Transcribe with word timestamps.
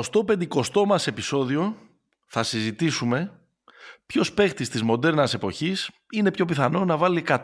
Στο 0.00 0.24
150ο 0.28 0.84
μας 0.86 1.06
επεισόδιο 1.06 1.76
θα 2.26 2.42
συζητήσουμε 2.42 3.40
ποιος 4.06 4.32
παίχτης 4.32 4.68
της 4.68 4.82
μοντέρνας 4.82 5.34
εποχής 5.34 5.90
είναι 6.10 6.30
πιο 6.30 6.44
πιθανό 6.44 6.84
να 6.84 6.96
βάλει 6.96 7.24
100 7.28 7.38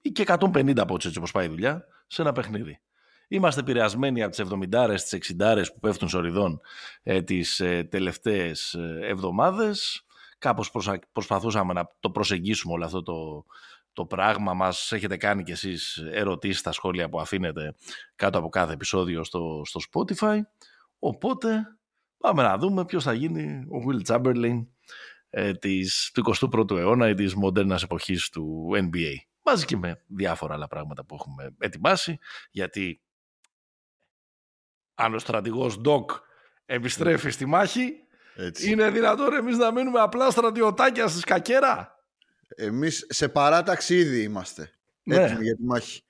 ή 0.00 0.10
και 0.10 0.24
150 0.26 0.78
από 0.78 0.94
έτσι 0.94 1.18
όπως 1.18 1.30
πάει 1.30 1.46
η 1.46 1.48
δουλειά 1.48 1.84
σε 2.06 2.22
ένα 2.22 2.32
παιχνίδι. 2.32 2.80
Είμαστε 3.28 3.60
επηρεασμένοι 3.60 4.22
από 4.22 4.36
τις 4.36 4.44
70 4.50 4.96
τις 5.08 5.34
60 5.38 5.64
που 5.72 5.80
πέφτουν 5.80 6.08
σοριδών 6.08 6.60
ε, 7.02 7.22
τις 7.22 7.60
ε, 7.60 7.84
τελευταίες 7.90 8.74
ε, 8.74 8.98
εβδομάδες. 9.02 10.04
Κάπως 10.38 10.70
προσπαθούσαμε 11.12 11.72
να 11.72 11.90
το 12.00 12.10
προσεγγίσουμε 12.10 12.72
όλο 12.72 12.84
αυτό 12.84 13.02
το, 13.02 13.44
το 13.92 14.04
πράγμα. 14.04 14.54
Μας 14.54 14.92
έχετε 14.92 15.16
κάνει 15.16 15.42
κι 15.42 15.52
εσείς 15.52 15.96
ερωτήσεις 16.12 16.58
στα 16.58 16.72
σχόλια 16.72 17.08
που 17.08 17.20
αφήνετε 17.20 17.74
κάτω 18.16 18.38
από 18.38 18.48
κάθε 18.48 18.72
επεισόδιο 18.72 19.24
στο, 19.24 19.62
στο 19.64 19.80
Spotify. 19.90 20.38
Οπότε 21.04 21.78
πάμε 22.18 22.42
να 22.42 22.58
δούμε 22.58 22.84
ποιος 22.84 23.04
θα 23.04 23.12
γίνει 23.12 23.66
ο 23.68 23.84
Will 23.88 24.06
Chamberlain 24.06 24.66
ε, 25.30 25.52
της, 25.52 26.10
του 26.14 26.34
21ου 26.34 26.70
αιώνα 26.70 27.08
ή 27.08 27.14
της 27.14 27.34
μοντέρνας 27.34 27.82
εποχής 27.82 28.28
του 28.28 28.70
NBA. 28.74 29.14
Μαζί 29.42 29.64
και 29.64 29.76
με 29.76 30.02
διάφορα 30.06 30.54
άλλα 30.54 30.68
πράγματα 30.68 31.04
που 31.04 31.14
έχουμε 31.14 31.54
ετοιμάσει, 31.58 32.18
γιατί 32.50 33.02
αν 34.94 35.14
ο 35.14 35.18
στρατηγός 35.18 35.80
Doc 35.84 36.04
επιστρέφει 36.66 37.30
στη 37.30 37.46
μάχη, 37.46 37.92
Έτσι. 38.34 38.70
είναι 38.70 38.90
δυνατόν 38.90 39.32
εμείς 39.32 39.56
να 39.56 39.72
μείνουμε 39.72 40.00
απλά 40.00 40.30
στρατιωτάκια 40.30 41.08
στη 41.08 41.18
σκακέρα. 41.18 41.96
Εμείς 42.48 43.06
σε 43.08 43.28
παράταξη 43.28 43.96
ήδη 43.96 44.22
είμαστε. 44.22 44.70
Ναι. 45.02 45.16
Έτοιμοι 45.16 45.44
για 45.44 45.56
τη 45.56 45.62
μάχη. 45.64 46.02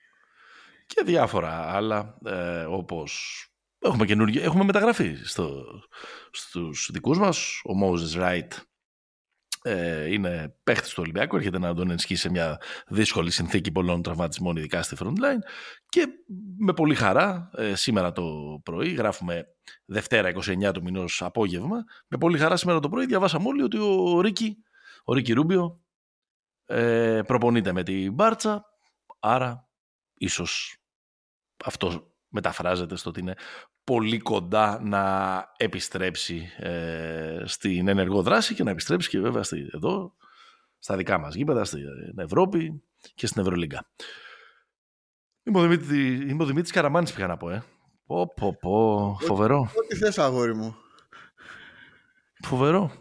Και 0.86 1.02
διάφορα 1.04 1.74
άλλα, 1.74 2.18
ε, 2.24 2.64
όπως 2.64 3.46
έχουμε, 3.82 4.06
καινούργια, 4.06 4.42
έχουμε 4.42 4.64
μεταγραφεί 4.64 5.16
στο, 5.24 5.64
στους 6.30 6.90
δικούς 6.92 7.18
μας. 7.18 7.60
Ο 7.64 7.72
Moses 7.82 8.20
Wright 8.20 8.48
ε, 9.62 10.12
είναι 10.12 10.54
παίχτης 10.62 10.90
του 10.92 11.02
Ολυμπιακού, 11.02 11.36
έρχεται 11.36 11.58
να 11.58 11.74
τον 11.74 11.90
ενισχύσει 11.90 12.20
σε 12.20 12.30
μια 12.30 12.60
δύσκολη 12.86 13.30
συνθήκη 13.30 13.72
πολλών 13.72 14.02
τραυματισμών, 14.02 14.56
ειδικά 14.56 14.82
στη 14.82 14.96
frontline. 14.98 15.40
Και 15.88 16.06
με 16.58 16.72
πολύ 16.72 16.94
χαρά, 16.94 17.50
ε, 17.56 17.74
σήμερα 17.74 18.12
το 18.12 18.60
πρωί, 18.62 18.88
γράφουμε 18.88 19.46
Δευτέρα 19.84 20.28
29 20.28 20.72
του 20.72 20.82
μηνός 20.82 21.22
απόγευμα, 21.22 21.84
με 22.08 22.18
πολύ 22.18 22.38
χαρά 22.38 22.56
σήμερα 22.56 22.80
το 22.80 22.88
πρωί 22.88 23.06
διαβάσαμε 23.06 23.48
όλοι 23.48 23.62
ότι 23.62 23.78
ο 23.78 24.20
Ρίκη, 24.20 24.56
ο 25.04 25.12
Ρίκη 25.12 25.32
Ρούμπιο, 25.32 25.80
ε, 26.66 27.20
προπονείται 27.26 27.72
με 27.72 27.82
την 27.82 28.12
Μπάρτσα, 28.12 28.64
άρα 29.20 29.68
ίσως 30.14 30.76
αυτό 31.64 32.11
μεταφράζεται 32.32 32.96
στο 32.96 33.10
ότι 33.10 33.20
είναι 33.20 33.34
πολύ 33.84 34.18
κοντά 34.18 34.80
να 34.82 35.04
επιστρέψει 35.56 36.48
ε, 36.56 37.42
στην 37.44 37.88
ενεργό 37.88 38.22
δράση 38.22 38.54
και 38.54 38.62
να 38.62 38.70
επιστρέψει 38.70 39.08
και 39.08 39.20
βέβαια 39.20 39.42
στη, 39.42 39.70
εδώ 39.74 40.14
στα 40.78 40.96
δικά 40.96 41.18
μας 41.18 41.34
γήπεδα, 41.34 41.64
στην 41.64 41.80
Ευρώπη 42.16 42.82
και 43.14 43.26
στην 43.26 43.42
Ευρωλίγκα. 43.42 43.86
Είμαι 45.42 46.42
ο 46.42 46.46
Δημήτρης 46.46 46.70
Καραμάνης 46.72 47.12
πήγα 47.12 47.26
να 47.26 47.36
πω, 47.36 47.50
ε. 47.50 47.64
Πω, 48.06 48.32
πω, 48.34 48.56
πω. 48.60 49.16
Φοβερό. 49.20 49.60
Ό,τι 49.60 49.96
θες, 49.96 50.18
αγόρι 50.18 50.54
μου. 50.54 50.76
Φοβερό. 52.44 52.92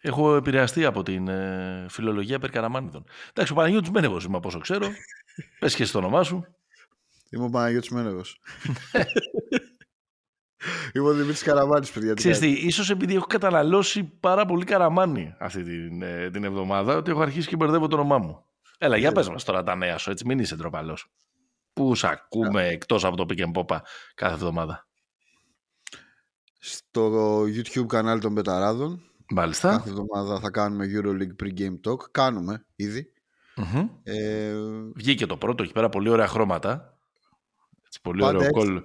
Έχω 0.00 0.36
επηρεαστεί 0.36 0.84
από 0.84 1.02
την 1.02 1.28
ε, 1.28 1.86
φιλολογία 1.88 2.38
περί 2.38 2.52
Καραμάνιδων. 2.52 3.04
Εντάξει, 3.30 3.52
ο 3.52 3.54
Παναγιώτης 3.54 3.90
Μένεγος 3.90 4.24
είμαι 4.24 4.36
από 4.36 4.48
όσο 4.48 4.58
ξέρω. 4.58 4.86
Πες 5.60 5.74
και 5.74 5.84
στο 5.84 5.98
όνομά 5.98 6.22
σου. 6.22 6.46
Είμαι 7.30 7.44
ο 7.44 7.48
Παναγιώτης 7.48 7.90
Μένεγος. 7.90 8.40
Είμαι 10.92 11.08
ο 11.08 11.12
Δημήτρης 11.12 11.42
Καραμάνης, 11.42 11.90
παιδιά. 11.90 12.14
Ξέρετε, 12.14 12.46
ίσως 12.46 12.90
επειδή 12.90 13.14
έχω 13.14 13.26
καταναλώσει 13.26 14.04
πάρα 14.04 14.46
πολύ 14.46 14.64
καραμάνι 14.64 15.34
αυτή 15.38 15.62
την, 15.62 16.02
ε, 16.02 16.30
την 16.30 16.44
εβδομάδα, 16.44 16.96
ότι 16.96 17.10
έχω 17.10 17.20
αρχίσει 17.20 17.48
και 17.48 17.56
μπερδεύω 17.56 17.86
το 17.86 17.96
όνομά 17.96 18.18
μου. 18.18 18.44
Έλα, 18.78 18.96
για 18.96 19.12
πες 19.12 19.28
μας 19.28 19.44
τώρα 19.44 19.62
τα 19.62 19.76
νέα 19.76 19.98
σου, 19.98 20.10
έτσι, 20.10 20.26
μην 20.26 20.38
είσαι 20.38 20.56
ντροπαλός. 20.56 21.12
Πού 21.72 21.94
σ' 21.94 22.04
ακούμε 22.04 22.66
εκτός 22.66 23.04
από 23.04 23.16
το 23.16 23.26
Pick 23.28 23.38
and 23.38 23.52
Popa 23.52 23.78
κάθε 24.14 24.34
εβδομάδα; 24.34 24.86
Στο 26.58 27.42
YouTube 27.42 27.86
κανάλι 27.86 28.20
των 28.20 28.34
Πεταράδων. 28.34 29.00
Μάλιστα. 29.30 29.68
Κάθε 29.68 29.88
εβδομάδα 29.88 30.40
θα 30.40 30.50
κάνουμε 30.50 30.86
Euroleague 30.94 31.44
Pre-Game 31.44 31.80
Talk. 31.88 32.10
Κάνουμε 32.10 32.66
ήδη. 32.76 33.12
Mm-hmm. 33.56 33.88
Ε... 34.02 34.54
Βγήκε 34.94 35.26
το 35.26 35.36
πρώτο, 35.36 35.62
έχει 35.62 35.72
πέρα 35.72 35.88
πολύ 35.88 36.08
ωραία 36.08 36.26
χρώματα. 36.26 36.95
Έτσι, 37.96 38.00
πολύ 38.02 38.24
ωραίο 38.24 38.50
κόλλο. 38.50 38.84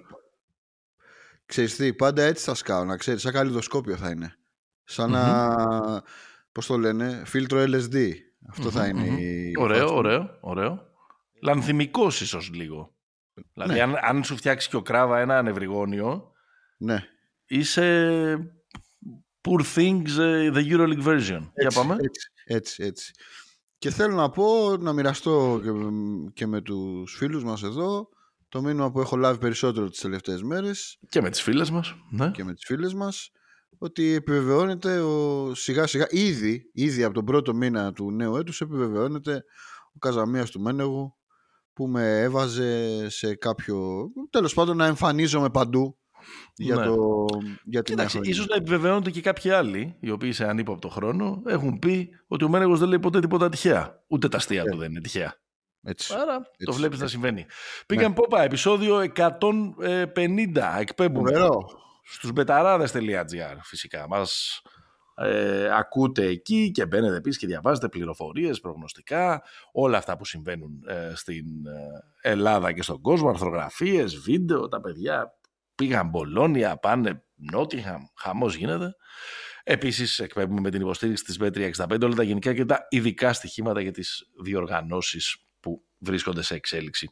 Ξέρεις 1.45 1.75
τι, 1.75 1.93
πάντα 1.93 2.23
έτσι 2.23 2.43
θα 2.43 2.55
σκάω, 2.55 2.85
να 2.85 2.97
ξέρεις, 2.97 3.21
σαν 3.21 3.33
καλλιδοσκόπιο 3.33 3.95
θα 3.95 4.09
είναι. 4.09 4.35
Σαν 4.83 5.11
να, 5.11 6.03
πώς 6.51 6.65
το 6.65 6.77
λένε, 6.77 7.23
φίλτρο 7.25 7.63
LSD. 7.63 8.13
Αυτό 8.49 8.71
θα 8.71 8.87
είναι 8.87 9.07
η... 9.07 9.53
Ωραίο, 9.57 9.95
ωραίο, 9.95 10.37
ωραίο. 10.39 10.85
Λανθιμικός 11.41 12.21
ίσως 12.21 12.49
λίγο. 12.53 12.95
Δηλαδή, 13.53 13.73
ναι. 13.73 13.81
αν, 13.81 13.95
αν 14.01 14.23
σου 14.23 14.35
φτιάξει 14.35 14.69
και 14.69 14.75
ο 14.75 14.81
Κράβα 14.81 15.19
ένα 15.19 15.37
ανευρυγόνιο, 15.37 16.31
ναι. 16.77 17.03
είσαι 17.45 18.53
Poor 19.41 19.61
Things, 19.75 20.17
ε, 20.19 20.51
the 20.53 20.71
Euroleague 20.71 21.03
version. 21.05 21.41
Έτσι, 21.41 21.51
Για 21.59 21.71
πάμε. 21.73 21.95
Έτσι, 21.99 22.31
έτσι, 22.45 22.83
έτσι. 22.83 23.11
Και 23.77 23.89
θέλω 23.89 24.15
να 24.15 24.29
πω, 24.29 24.77
να 24.77 24.93
μοιραστώ 24.93 25.61
και, 25.63 25.69
και 26.33 26.47
με 26.47 26.61
τους 26.61 27.15
φίλους 27.15 27.43
μας 27.43 27.63
εδώ, 27.63 28.09
το 28.51 28.61
μήνυμα 28.61 28.91
που 28.91 28.99
έχω 28.99 29.15
λάβει 29.15 29.39
περισσότερο 29.39 29.89
τις 29.89 29.99
τελευταίες 29.99 30.43
μέρες 30.43 30.99
και 31.09 31.21
με 31.21 31.29
τις 31.29 31.41
φίλες 31.41 31.69
μας 31.69 31.95
ναι. 32.09 32.31
και 32.31 32.43
με 32.43 32.53
τις 32.53 32.65
φίλες 32.65 32.93
μας 32.93 33.31
ότι 33.77 34.13
επιβεβαιώνεται 34.13 34.99
ο, 34.99 35.51
σιγά 35.55 35.87
σιγά 35.87 36.07
ήδη, 36.09 36.69
ήδη 36.73 37.03
από 37.03 37.13
τον 37.13 37.25
πρώτο 37.25 37.53
μήνα 37.53 37.93
του 37.93 38.11
νέου 38.11 38.35
έτους 38.35 38.61
επιβεβαιώνεται 38.61 39.43
ο 39.93 39.99
Καζαμίας 39.99 40.49
του 40.49 40.61
Μένεγου 40.61 41.15
που 41.73 41.87
με 41.87 42.21
έβαζε 42.21 43.09
σε 43.09 43.35
κάποιο 43.35 44.07
τέλος 44.29 44.53
πάντων 44.53 44.77
να 44.77 44.85
εμφανίζομαι 44.85 45.49
παντού 45.49 45.97
για, 46.55 46.75
ναι. 46.75 46.85
το, 46.85 47.25
για 47.63 47.81
την 47.81 47.95
Κοίταξε, 47.95 48.19
ίσως 48.21 48.47
να 48.47 48.55
επιβεβαιώνονται 48.55 49.11
και 49.11 49.21
κάποιοι 49.21 49.51
άλλοι 49.51 49.97
οι 49.99 50.09
οποίοι 50.09 50.31
σε 50.31 50.47
ανύποπτο 50.47 50.89
χρόνο 50.89 51.41
έχουν 51.45 51.79
πει 51.79 52.09
ότι 52.27 52.43
ο 52.43 52.49
Μένεγος 52.49 52.79
δεν 52.79 52.87
λέει 52.87 52.99
ποτέ 52.99 53.19
τίποτα 53.19 53.49
τυχαία 53.49 54.03
ούτε 54.07 54.27
τα 54.27 54.37
αστεία 54.37 54.63
του 54.63 54.75
ε. 54.75 54.79
δεν 54.79 54.89
είναι 54.89 55.01
τυχαία 55.01 55.41
έτσι. 55.83 56.13
Άρα 56.13 56.35
έτσι, 56.35 56.65
το 56.65 56.73
βλέπεις 56.73 56.99
να 56.99 57.07
συμβαίνει. 57.07 57.45
Πήγαμε 57.85 58.07
ναι. 58.07 58.13
Πόπα, 58.13 58.43
επεισόδιο 58.43 58.99
150. 59.15 60.77
Εκπέμπουμε 60.79 61.29
Φοβερό. 61.29 61.69
στους 62.03 62.31
μπεταράδες.gr 62.31 63.57
φυσικά. 63.63 64.07
Μας 64.07 64.61
ε, 65.15 65.69
ακούτε 65.75 66.25
εκεί 66.25 66.71
και 66.71 66.85
μπαίνετε 66.85 67.15
επίσης 67.15 67.39
και 67.39 67.47
διαβάζετε 67.47 67.89
πληροφορίες, 67.89 68.59
προγνωστικά, 68.59 69.43
όλα 69.71 69.97
αυτά 69.97 70.17
που 70.17 70.25
συμβαίνουν 70.25 70.83
ε, 70.87 71.11
στην 71.15 71.45
ε, 71.65 72.29
Ελλάδα 72.29 72.71
και 72.71 72.81
στον 72.81 73.01
κόσμο, 73.01 73.29
αρθρογραφίες, 73.29 74.15
βίντεο, 74.15 74.67
τα 74.67 74.81
παιδιά 74.81 75.33
πήγαν 75.75 76.09
Μπολόνια, 76.09 76.77
πάνε 76.77 77.23
Νότιχαμ, 77.35 78.01
χαμός 78.15 78.55
γίνεται. 78.55 78.95
Επίσης 79.63 80.19
εκπέμπουμε 80.19 80.61
με 80.61 80.69
την 80.69 80.81
υποστήριξη 80.81 81.23
της 81.23 81.37
B365 81.41 82.01
όλα 82.01 82.15
τα 82.15 82.23
γενικά 82.23 82.53
και 82.53 82.65
τα 82.65 82.85
ειδικά 82.89 83.33
στοιχήματα 83.33 83.81
για 83.81 83.91
τις 83.91 84.23
διοργανώσεις 84.43 85.45
βρίσκονται 86.01 86.41
σε 86.41 86.55
εξέλιξη 86.55 87.09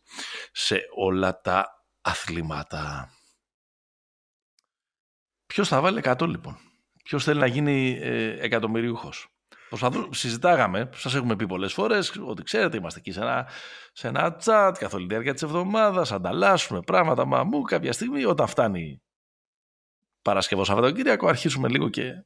σε 0.51 0.81
όλα 0.95 1.41
τα 1.41 1.85
αθλήματα. 2.01 3.13
Ποιος 5.45 5.67
θα 5.67 5.81
βάλει 5.81 6.01
100 6.03 6.27
λοιπόν; 6.27 6.57
Ποιος 7.03 7.23
θέλει 7.23 7.39
να 7.39 7.45
γίνει 7.45 7.97
ε, 8.01 8.43
εκατομμυρίουχος; 8.43 9.27
συζητάγαμε, 10.09 10.89
σας 10.93 11.15
έχουμε 11.15 11.35
πει 11.35 11.47
πολλές 11.47 11.73
φορές 11.73 12.15
ότι 12.25 12.43
ξέρετε 12.43 12.77
είμαστε 12.77 12.99
εκεί 12.99 13.11
σε 13.11 13.19
ένα, 13.21 13.49
σε 13.91 14.07
ένα 14.07 14.37
chat 14.43 14.73
καθ' 14.79 14.93
όλη 14.93 15.03
τη 15.03 15.09
διάρκεια 15.09 15.33
της 15.33 15.41
εβδομάδας, 15.41 16.11
ανταλλάσσουμε 16.11 16.79
πράγματα 16.81 17.25
μα 17.25 17.43
μου 17.43 17.61
κάποια 17.61 17.93
στιγμή 17.93 18.25
όταν 18.25 18.47
φτάνει 18.47 19.01
Παρασκευό 20.21 20.63
Σαββατοκύριακο 20.63 21.27
αρχίσουμε 21.27 21.69
λίγο 21.69 21.89
και 21.89 22.25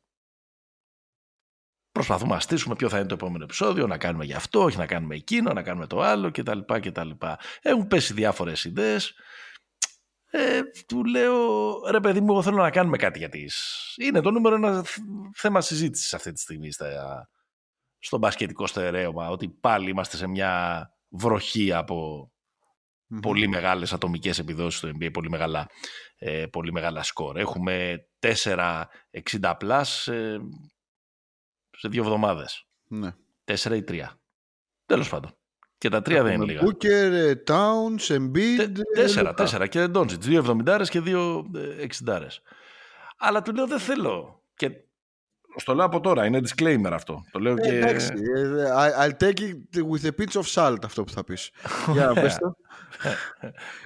προσπαθούμε 1.93 2.33
να 2.33 2.39
στήσουμε 2.39 2.75
ποιο 2.75 2.89
θα 2.89 2.97
είναι 2.97 3.07
το 3.07 3.13
επόμενο 3.13 3.43
επεισόδιο, 3.43 3.87
να 3.87 3.97
κάνουμε 3.97 4.25
γι' 4.25 4.33
αυτό, 4.33 4.63
όχι 4.63 4.77
να 4.77 4.85
κάνουμε 4.85 5.15
εκείνο, 5.15 5.53
να 5.53 5.61
κάνουμε 5.61 5.87
το 5.87 6.01
άλλο 6.01 6.31
κτλ. 6.31 6.59
κτλ. 6.65 7.09
Έχουν 7.61 7.87
πέσει 7.87 8.13
διάφορες 8.13 8.63
ιδέες. 8.63 9.13
Ε, 10.35 10.61
του 10.87 11.05
λέω, 11.05 11.71
ρε 11.89 11.99
παιδί 11.99 12.21
μου, 12.21 12.31
εγώ 12.31 12.41
θέλω 12.41 12.61
να 12.61 12.69
κάνουμε 12.69 12.97
κάτι 12.97 13.19
για 13.19 13.29
τις... 13.29 13.55
Είναι 13.97 14.21
το 14.21 14.31
νούμερο 14.31 14.55
ένα 14.55 14.83
θέμα 15.35 15.61
συζήτησης 15.61 16.13
αυτή 16.13 16.31
τη 16.31 16.39
στιγμή 16.39 16.71
στα, 16.71 17.29
στο 17.99 18.17
μπασκετικό 18.17 18.67
στερέωμα, 18.67 19.29
ότι 19.29 19.49
πάλι 19.49 19.89
είμαστε 19.89 20.17
σε 20.17 20.27
μια 20.27 20.87
βροχή 21.09 21.73
από 21.73 22.27
mm-hmm. 22.27 23.19
πολύ 23.21 23.47
μεγάλες 23.47 23.93
ατομικές 23.93 24.39
επιδόσεις 24.39 24.79
στο 24.79 24.89
NBA, 24.89 25.09
πολύ 25.13 25.29
μεγάλα, 25.29 25.69
ε, 26.17 26.45
πολύ 26.45 26.71
μεγάλα 26.71 27.03
σκορ. 27.03 27.37
Έχουμε 27.37 28.05
4-60 28.19 29.53
πλάς, 29.57 30.07
ε, 30.07 30.39
σε 31.77 31.87
δύο 31.87 32.03
εβδομάδες. 32.03 32.65
Ναι. 32.87 33.15
Τέσσερα 33.43 33.75
ή 33.75 33.83
τρία. 33.83 34.19
Τέλος 34.85 35.09
πάντων. 35.09 35.35
Και 35.77 35.89
τα 35.89 36.01
τρία 36.01 36.23
δεν 36.23 36.33
είναι 36.33 36.45
λίγα. 36.45 36.61
Booker, 36.65 37.33
Towns, 37.47 38.15
Embiid. 38.17 38.71
τέσσερα, 38.95 39.33
τέσσερα. 39.33 39.67
Και 39.67 39.87
Ντόντζιτ. 39.87 40.23
Δύο 40.23 40.37
εβδομηντάρες 40.37 40.89
και 40.89 40.99
δύο 41.01 41.51
ε, 41.55 41.83
εξιντάρες. 41.83 42.41
Αλλά 43.17 43.41
του 43.41 43.53
λέω 43.53 43.67
δεν 43.67 43.79
θέλω. 43.79 44.43
Και 44.55 44.71
στο 45.55 45.73
λέω 45.75 45.85
από 45.85 45.99
τώρα, 45.99 46.25
είναι 46.25 46.39
disclaimer 46.43 46.89
αυτό. 46.91 47.21
Το 47.31 47.39
λέω 47.39 47.53
Ε, 47.57 47.61
και... 47.61 47.77
εντάξει, 47.77 48.13
ε, 48.35 48.65
I- 48.77 49.03
I'll 49.05 49.17
take 49.23 49.37
it 49.39 49.89
with 49.91 50.05
a 50.05 50.11
pinch 50.21 50.41
of 50.41 50.45
salt 50.53 50.77
αυτό 50.83 51.03
που 51.03 51.11
θα 51.11 51.23
πεις. 51.23 51.51
Για 51.93 52.05
να 52.05 52.13
πες 52.13 52.37
το. 52.37 52.55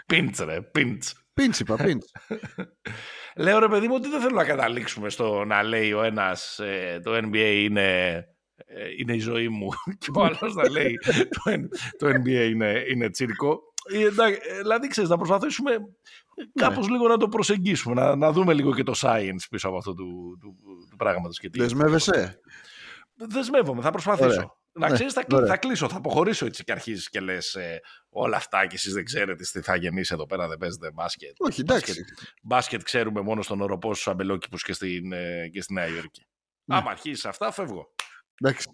Πίντς 0.05 0.39
ρε, 0.39 0.61
πίντς. 0.61 1.13
Pinch 1.13 1.26
είπα, 1.59 1.75
pinch. 1.79 2.37
Λέω 3.43 3.59
ρε 3.59 3.67
παιδί 3.67 3.87
μου 3.87 3.95
ότι 3.95 4.09
δεν 4.09 4.21
θέλω 4.21 4.35
να 4.35 4.43
καταλήξουμε 4.45 5.09
στο 5.09 5.43
να 5.45 5.63
λέει 5.63 5.93
ο 5.93 6.03
ένας 6.03 6.59
ε, 6.59 6.99
το 7.03 7.11
NBA 7.17 7.53
είναι, 7.63 8.15
ε, 8.55 8.83
είναι 8.99 9.13
η 9.15 9.19
ζωή 9.19 9.49
μου 9.49 9.67
και 9.99 10.07
ο 10.15 10.23
άλλος 10.23 10.53
να 10.55 10.69
λέει 10.69 10.97
το, 11.29 11.41
N- 11.45 11.67
το 11.97 12.07
NBA 12.07 12.49
είναι, 12.49 12.83
είναι 12.89 13.09
τσίρκο. 13.09 13.59
Ε, 13.93 14.05
εντά- 14.05 14.27
ε, 14.27 14.57
Δηλαδή 14.61 14.87
ξέρεις 14.87 15.09
να 15.09 15.17
προσπαθήσουμε 15.17 15.71
κάπως 16.53 16.89
λίγο 16.89 17.07
να 17.07 17.17
το 17.17 17.27
προσεγγίσουμε, 17.27 18.01
να, 18.01 18.15
να 18.15 18.31
δούμε 18.31 18.53
λίγο 18.53 18.73
και 18.73 18.83
το 18.83 18.93
science 18.95 19.45
πίσω 19.49 19.67
από 19.67 19.77
αυτό 19.77 19.93
του, 19.93 20.37
του, 20.41 20.55
του 20.89 20.95
πράγματος. 20.95 21.39
Και 21.39 21.49
τι- 21.49 21.59
Δεσμεύεσαι; 21.59 22.39
Δεσμεύομαι, 23.15 23.81
θα 23.81 23.91
προσπαθήσω. 23.91 24.27
Ωραία. 24.27 24.51
Να 24.77 24.87
Ναι, 24.87 24.93
ξέρει, 24.93 25.11
θα, 25.11 25.23
κλει- 25.23 25.33
ωραία. 25.37 25.47
θα 25.47 25.57
κλείσω, 25.57 25.89
θα 25.89 25.97
αποχωρήσω 25.97 26.45
έτσι 26.45 26.63
και 26.63 26.71
αρχίζεις 26.71 27.09
και 27.09 27.19
λες 27.19 27.57
όλα 28.09 28.37
αυτά 28.37 28.65
και 28.67 28.75
εσείς 28.75 28.93
δεν 28.93 29.05
ξέρετε 29.05 29.43
τι 29.51 29.61
θα 29.61 29.75
γεννήσει 29.75 30.13
εδώ 30.13 30.25
πέρα, 30.25 30.47
δεν 30.47 30.57
παίζετε 30.57 30.91
μπάσκετ. 30.91 31.35
Όχι, 31.37 31.61
εντάξει. 31.61 32.05
Μπάσκετ 32.43 32.81
ξέρουμε 32.83 33.21
μόνο 33.21 33.41
στον 33.41 33.61
οροπό 33.61 33.93
στου 33.93 34.09
αμπελόκηπους 34.11 34.63
και, 34.63 34.73
στην, 34.73 35.11
ε, 35.11 35.47
και 35.51 35.61
στη 35.61 35.73
Νέα 35.73 35.87
Υόρκη. 35.87 36.27
Ναι. 36.63 36.75
Άμα 36.75 36.91
αρχίσεις 36.91 37.25
αυτά, 37.25 37.51
φεύγω. 37.51 37.93
εντάξει. 38.41 38.67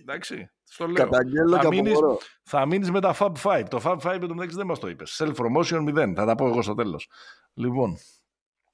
Εντάξει. 0.00 0.50
Στο 0.64 0.86
λέω. 0.86 0.94
Καταγγέλλω 1.04 1.56
Θα 1.56 1.62
και 1.62 1.68
μείνεις- 1.68 1.92
αποχωρώ. 1.92 2.18
Θα 2.42 2.66
μείνεις 2.66 2.90
με 2.90 3.00
τα 3.00 3.16
Fab 3.18 3.32
5. 3.42 3.64
Το 3.70 3.80
Fab 3.84 3.98
5 4.02 4.26
μεταξύ 4.28 4.56
δεν 4.56 4.66
μας 4.66 4.78
το 4.78 4.88
είπες. 4.88 5.20
Self 5.22 5.34
promotion 5.34 5.82
0. 5.82 6.14
Θα 6.14 6.24
τα 6.26 6.34
πω 6.34 6.46
εγώ 6.46 6.62
στο 6.62 6.74
τέλος. 6.74 7.08
Λοιπόν, 7.54 7.98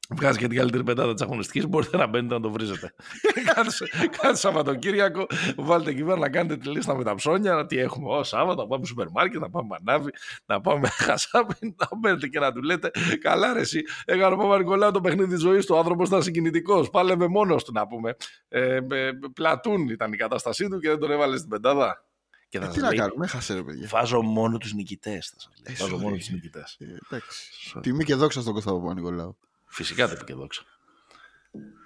βγάζει 0.08 0.38
και 0.38 0.46
την 0.46 0.56
καλύτερη 0.56 0.84
πεντάδα 0.84 1.12
της 1.12 1.22
αγωνιστικής. 1.22 1.66
Μπορείτε 1.66 1.96
να 1.96 2.06
μπαίνετε 2.06 2.34
να 2.34 2.40
το 2.40 2.50
βρίζετε. 2.50 2.94
κάθε, 3.54 3.86
κάθε 4.20 4.34
Σαββατοκύριακο 4.34 5.26
βάλτε 5.56 5.90
εκεί 5.90 6.02
πέρα 6.04 6.18
να 6.18 6.28
κάνετε 6.28 6.56
τη 6.56 6.68
λίστα 6.68 6.96
με 6.96 7.04
τα 7.04 7.14
ψώνια. 7.14 7.66
Τι 7.66 7.78
έχουμε 7.78 8.14
ω 8.14 8.22
Σάββατο, 8.22 8.62
να 8.62 8.68
πάμε 8.68 8.84
στο 8.84 8.86
σούπερ 8.86 9.10
μάρκετ, 9.10 9.40
να 9.40 9.50
πάμε 9.50 9.66
μανάβι, 9.68 10.10
να 10.46 10.60
πάμε 10.60 10.88
χασάπι, 11.06 11.74
να 11.76 11.88
μπαίνετε 11.98 12.26
και 12.26 12.38
να 12.38 12.52
του 12.52 12.62
λέτε 12.62 12.90
Καλά, 13.20 13.52
ρε, 13.52 13.60
εσύ. 13.60 13.82
Έκανε 14.04 14.34
ο 14.34 14.36
Παπα-Νικολάου 14.36 14.90
το 14.90 15.00
παιχνίδι 15.00 15.28
της 15.30 15.40
ζωής 15.40 15.66
του. 15.66 15.74
Ο 15.74 15.78
άνθρωπος 15.78 16.08
ήταν 16.08 16.22
συγκινητικός. 16.22 16.90
Πάλευε 16.90 17.28
μόνος 17.28 17.64
του 17.64 17.72
να 17.72 17.86
πούμε. 17.86 18.16
Ε, 18.48 18.78
ε, 18.90 19.10
πλατούν 19.32 19.88
ήταν 19.88 20.12
η 20.12 20.16
κατάστασή 20.16 20.68
του 20.68 20.78
και 20.78 20.88
δεν 20.88 20.98
τον 20.98 21.10
έβαλες 21.10 21.38
στην 21.38 21.50
πεντάδα. 21.50 22.04
Και 22.48 22.58
θα 22.58 22.64
Ε, 22.64 22.68
Τι 22.68 22.74
σας 22.74 22.82
να 22.82 22.88
λέει, 22.88 22.98
κάνουμε, 22.98 23.26
χάσε 23.26 23.54
ρε 23.54 23.62
παιδιά. 23.62 23.88
Βάζω 23.90 24.20
μόνο 24.22 24.58
τους 24.58 24.72
νικητές. 24.72 25.50
Ε, 25.62 25.72
Βάζω 25.72 25.96
sorry. 25.96 26.00
μόνο 26.00 26.16
τους 26.16 26.30
νικητές. 26.30 26.76
Ε, 26.80 26.84
Εντάξει. 27.10 27.50
Τιμή 27.80 28.04
και 28.04 28.14
δόξα 28.14 28.40
στον 28.40 28.52
Κωνσταντό 28.52 28.80
Παπα-Νικολάου. 28.80 29.36
Φυσικά 29.68 30.06
δεν 30.06 30.14
είπε 30.14 30.24
και 30.24 30.34
δόξα. 30.34 30.62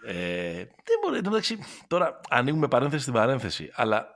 Ε, 0.07 0.55
δεν 0.65 0.99
μπορεί, 1.03 1.17
εν 1.17 1.23
τω 1.23 1.31
μεταξύ, 1.31 1.59
τώρα 1.87 2.21
ανοίγουμε 2.29 2.69
παρένθεση 2.69 3.03
στην 3.03 3.15
παρένθεση, 3.15 3.71
αλλά 3.75 4.07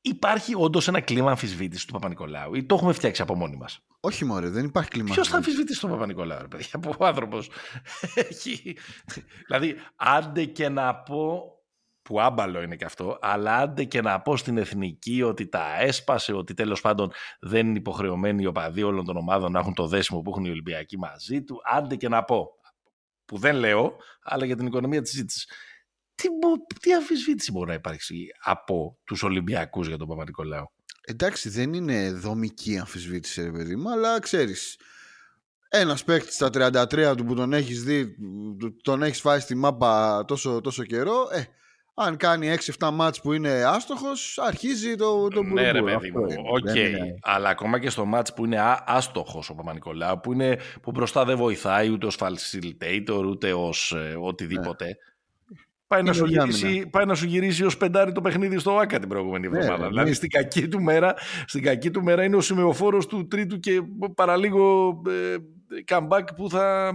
υπάρχει 0.00 0.54
όντως 0.56 0.88
ένα 0.88 1.00
κλίμα 1.00 1.30
αμφισβήτησης 1.30 1.84
του 1.84 1.92
Παπα-Νικολάου 1.92 2.54
ή 2.54 2.64
το 2.64 2.74
έχουμε 2.74 2.92
φτιάξει 2.92 3.22
από 3.22 3.34
μόνοι 3.34 3.56
μας; 3.56 3.86
Όχι 4.00 4.24
μωρέ, 4.24 4.48
δεν 4.48 4.64
υπάρχει 4.64 4.90
κλίμα. 4.90 5.14
Ποιος 5.14 5.28
θα 5.28 5.36
αμφισβητήσει 5.36 5.80
τον 5.80 5.90
Παπα-Νικολάου, 5.90 6.40
ρε 6.40 6.48
παιδιά, 6.48 6.78
που 6.80 6.94
ο 6.98 7.06
άνθρωπος 7.06 7.50
έχει. 8.14 8.76
δηλαδή, 9.46 9.76
άντε 9.96 10.44
και 10.44 10.68
να 10.68 10.94
πω. 10.94 11.50
Που 12.06 12.20
άμπαλο 12.20 12.62
είναι 12.62 12.76
και 12.76 12.84
αυτό, 12.84 13.18
αλλά 13.20 13.56
άντε 13.56 13.84
και 13.84 14.00
να 14.00 14.20
πω 14.20 14.36
στην 14.36 14.56
εθνική 14.58 15.22
ότι 15.22 15.48
τα 15.48 15.80
έσπασε, 15.80 16.32
ότι 16.32 16.54
τέλος 16.54 16.80
πάντων 16.80 17.12
δεν 17.40 17.66
είναι 17.66 17.78
υποχρεωμένοι 17.78 18.42
οι 18.42 18.46
οπαδοί 18.46 18.82
όλων 18.82 19.04
των 19.04 19.16
ομάδων 19.16 19.52
να 19.52 19.58
έχουν 19.58 19.74
το 19.74 19.86
δέσιμο 19.86 20.20
που 20.20 20.30
έχουν 20.30 20.44
οι 20.44 20.50
Ολυμπιακοί 20.50 20.98
μαζί 20.98 21.42
του. 21.42 21.60
Άντε 21.72 21.96
και 21.96 22.08
να 22.08 22.24
πω. 22.24 22.46
Που 23.24 23.38
δεν 23.38 23.56
λέω, 23.56 23.96
αλλά 24.22 24.44
για 24.44 24.56
την 24.56 24.66
οικονομία 24.66 25.02
της 25.02 25.10
συζήτησης. 25.10 25.48
Τι, 26.14 26.28
μπο- 26.30 26.66
τι 26.80 26.92
αμφισβήτηση 26.94 27.52
μπορεί 27.52 27.68
να 27.68 27.74
υπάρξει 27.74 28.26
από 28.42 28.98
τους 29.04 29.22
Ολυμπιακούς 29.22 29.86
για 29.88 29.96
τον 29.96 30.08
Παπα-Νικολάου. 30.08 30.70
Εντάξει, 31.06 31.48
δεν 31.48 31.72
είναι 31.74 32.12
δομική 32.12 32.78
αμφισβήτηση, 32.78 33.42
ρε 33.42 33.50
παιδί 33.50 33.76
μου, 33.76 33.90
αλλά 33.90 34.18
ξέρεις. 34.18 34.78
Ένας 35.68 36.04
παίκτης 36.04 36.34
στα 36.34 36.50
33 36.50 37.14
του 37.16 37.24
που 37.24 37.34
τον 37.34 37.52
έχεις 37.52 37.84
δει, 37.84 38.14
του- 38.58 38.76
τον 38.82 39.02
έχεις 39.02 39.20
φάει 39.20 39.40
στη 39.40 39.54
μάπα 39.54 40.24
τόσο, 40.26 40.60
τόσο 40.60 40.84
καιρό, 40.84 41.28
ε, 41.32 41.42
αν 41.98 42.16
κάνει 42.16 42.54
6-7 42.78 42.90
ματς 42.92 43.20
που 43.20 43.32
είναι 43.32 43.50
άστοχος, 43.66 44.38
αρχίζει 44.38 44.94
το, 44.94 45.28
το 45.28 45.42
ναι, 45.42 45.70
ρε 45.70 45.80
μπουρμπουρ. 45.82 45.98
παιδί 46.00 46.08
Αυτό 46.08 46.20
μου. 46.20 46.26
είναι. 46.30 46.42
Οκ. 46.50 46.64
Δεν 46.64 46.76
είναι- 46.86 47.18
Αλλά 47.22 47.48
ακόμα 47.48 47.78
και 47.78 47.90
στο 47.90 48.04
ματς 48.04 48.34
που 48.34 48.44
είναι 48.44 48.60
α- 48.60 48.82
άστοχος 48.86 49.50
ο 49.50 49.54
Παπα-Νικολάου, 49.54 50.20
που, 50.20 50.32
είναι, 50.32 50.58
που 50.82 50.90
μπροστά 50.90 51.24
δεν 51.24 51.36
βοηθάει 51.36 51.88
ούτε 51.90 52.06
ως 52.06 52.18
facilitator, 52.20 53.24
ούτε 53.26 53.52
ως 53.54 53.92
ε, 53.92 54.16
οτιδήποτε. 54.20 54.96
Πάει, 55.86 56.02
να 56.02 56.06
Είναι 56.08 56.16
σου 56.16 56.22
όλη 56.24 56.38
γυρίσει, 56.38 56.86
πάει 56.90 57.04
να 57.04 57.14
σου 57.14 57.26
γυρίσει 57.26 57.64
ως 57.64 57.76
πεντάρι 57.76 58.12
το 58.12 58.20
παιχνίδι 58.20 58.58
στο 58.58 58.76
ΟΑΚΑ 58.76 58.98
την 58.98 59.08
προηγούμενη 59.08 59.48
Ναι, 59.48 59.58
εβδομάδα. 59.58 59.82
ρε, 59.82 59.88
δηλαδή 59.88 60.08
ναι. 60.08 60.14
στην 60.14 60.30
κακή, 60.30 60.68
του 60.68 60.82
μέρα, 60.82 61.14
στην 61.46 61.62
κακή 61.62 61.90
του 61.90 62.02
μέρα 62.02 62.24
είναι 62.24 62.36
ο 62.36 62.40
σημεοφόρος 62.40 63.06
του 63.06 63.26
τρίτου 63.28 63.58
και 63.58 63.80
παραλίγο 64.14 64.88
ε, 65.08 65.36
comeback 65.92 66.24
που 66.36 66.50
θα, 66.50 66.92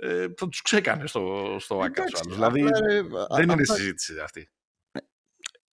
ε, 0.00 0.26
θα 0.36 0.48
τους 0.48 0.62
ξέκανε 0.62 1.06
στο, 1.06 1.56
στο 1.60 1.78
ΆΚΑ. 1.80 2.04
τους 2.04 2.20
Εντάξει, 2.20 2.22
άλλους. 2.24 2.34
Δηλαδή 2.34 2.60
απλά, 2.62 2.80
ρε, 2.86 3.02
δεν 3.34 3.42
είναι 3.42 3.52
αυτά- 3.52 3.74
συζήτηση 3.74 4.20
αυτή. 4.24 4.50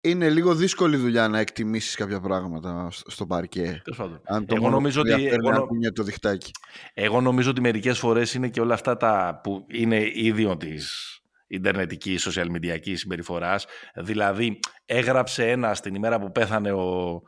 είναι 0.01 0.30
λίγο 0.30 0.56
δύσκολη 0.56 0.98
δουλειά 0.98 1.27
να 1.27 1.39
εκτιμήσεις 1.39 1.95
κάποια 1.95 2.19
πράγματα 2.19 2.88
στο- 2.92 3.12
στο 3.12 3.25
παρκέ. 3.25 3.81
Τέλος 3.83 3.98
πάντων. 4.00 4.22
Αν 4.25 4.45
το 4.45 4.54
Εγώ 4.56 4.63
μόνο 4.63 4.75
νομίζω 4.75 5.01
που 5.01 5.07
ότι- 5.07 5.12
ενδιαφέρει 5.12 5.42
εγώ 5.44 5.51
να 5.51 5.57
νο- 5.60 5.66
κουνιέται 5.66 5.94
το 5.94 6.04
διχτάκι. 6.04 6.51
Εγώ 6.94 7.22
νομίζω 7.22 7.50
ότι 7.50 7.62
μερικές 7.62 8.00
φορές 8.00 8.33
είναι 8.33 8.50
και 8.50 8.62
όλα 8.62 8.74
αυτά 8.74 8.98
τα 8.98 9.39
που 9.44 9.66
είναι 9.69 10.10
ίδιο 10.13 10.57
της 10.57 11.10
ιντερνετική, 11.48 12.18
social 12.19 12.45
media 12.56 12.77
συμπεριφοράς. 12.95 13.66
Δηλαδή, 13.96 14.60
έγραψε 14.86 15.50
ένα 15.51 15.75
την 15.75 15.96
ημέρα 15.96 16.20
που 16.20 16.32
πέθανε 16.32 16.72
ο, 16.72 17.22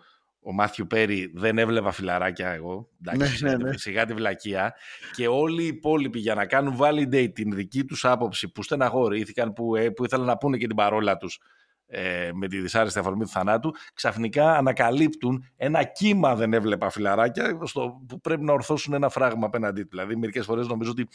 ο 0.48 0.54
Μάθιου 0.54 0.88
Πέρι, 0.88 1.32
δεν 1.34 1.58
έβλεπα 1.58 1.92
φιλαράκια 1.92 2.50
εγώ. 2.50 2.90
Εντάξει, 3.06 3.20
Ναι, 3.20 3.28
σιγά, 3.28 3.58
ναι, 3.58 3.70
ναι. 3.70 3.78
σιγά 3.78 4.06
τη 4.06 4.14
βλακεία. 4.14 4.76
Και 5.16 5.28
όλοι 5.28 5.64
οι 5.64 5.68
υπόλοιποι 5.68 6.20
για 6.20 6.36
να 6.36 6.46
κάνουν 6.46 6.78
validate 6.80 7.34
την 7.34 7.56
δική 7.56 7.84
τους 7.84 8.06
άποψη 8.06 8.52
που 8.52 8.64
στεναχωρήθηκαν, 8.64 9.54
που, 9.54 9.76
ε, 9.76 9.90
που 9.90 10.06
ήθελαν 10.06 10.26
να 10.26 10.38
πούνε 10.38 10.58
και 10.58 10.68
την 10.68 10.76
παρόλα 10.76 11.18
τους 11.18 11.40
ε, 11.88 12.30
με 12.34 12.48
τη 12.48 12.60
δυσάρεστη 12.60 13.00
αφορμή 13.00 13.24
του 13.24 13.30
θανάτου, 13.30 13.72
ξαφνικά 13.94 14.58
ανακαλύπτουν 14.58 15.46
ένα 15.56 15.84
κύμα 15.84 16.36
δεν 16.36 16.54
έβλεπα 16.54 16.90
φιλαράκια 16.90 17.60
στο, 17.64 18.02
που 18.08 18.22
πρέπει 18.22 18.44
να 18.44 18.54
ορθώσουν 18.54 18.94
ένα 18.94 19.10
φράγμα 19.10 19.46
απέναντί 19.46 19.82
του. 19.82 19.90
Δηλαδή, 19.90 20.16
μερικές 20.16 20.46
φορές 20.46 20.68
νομίζω 20.68 20.92
ότι 20.92 21.08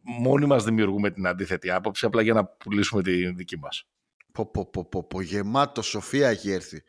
μόνοι 0.00 0.46
μας 0.46 0.64
δημιουργούμε 0.64 1.10
την 1.10 1.26
αντίθετη 1.26 1.70
άποψη 1.70 2.06
απλά 2.06 2.22
για 2.22 2.34
να 2.34 2.44
πουλήσουμε 2.44 3.02
τη 3.02 3.32
δική 3.32 3.58
μας. 3.58 3.86
Πω, 4.32 4.46
πω, 4.50 4.70
πω, 4.70 4.84
πω, 4.84 5.02
πω. 5.04 5.20
Γεμάτο 5.20 5.82
Σοφία 5.82 6.28
έχει 6.28 6.50
έρθει. 6.50 6.82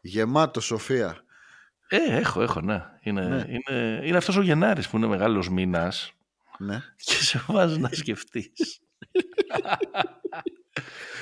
Γεμάτο 0.00 0.60
Σοφία. 0.60 1.24
Ε, 1.88 2.16
έχω, 2.16 2.42
έχω, 2.42 2.60
ναι. 2.60 2.82
Είναι, 3.00 3.22
Ναι. 3.28 3.44
είναι, 3.48 4.00
είναι 4.04 4.16
αυτός 4.16 4.36
ο 4.36 4.42
Γενάρης 4.42 4.88
που 4.88 4.96
είναι 4.96 5.06
μεγάλος 5.06 5.48
μήνας 5.50 6.12
Ναι. 6.58 6.80
και 6.96 7.12
σε 7.14 7.44
βάζει 7.48 7.78
να 7.80 7.88
σκεφτείς. 7.92 8.80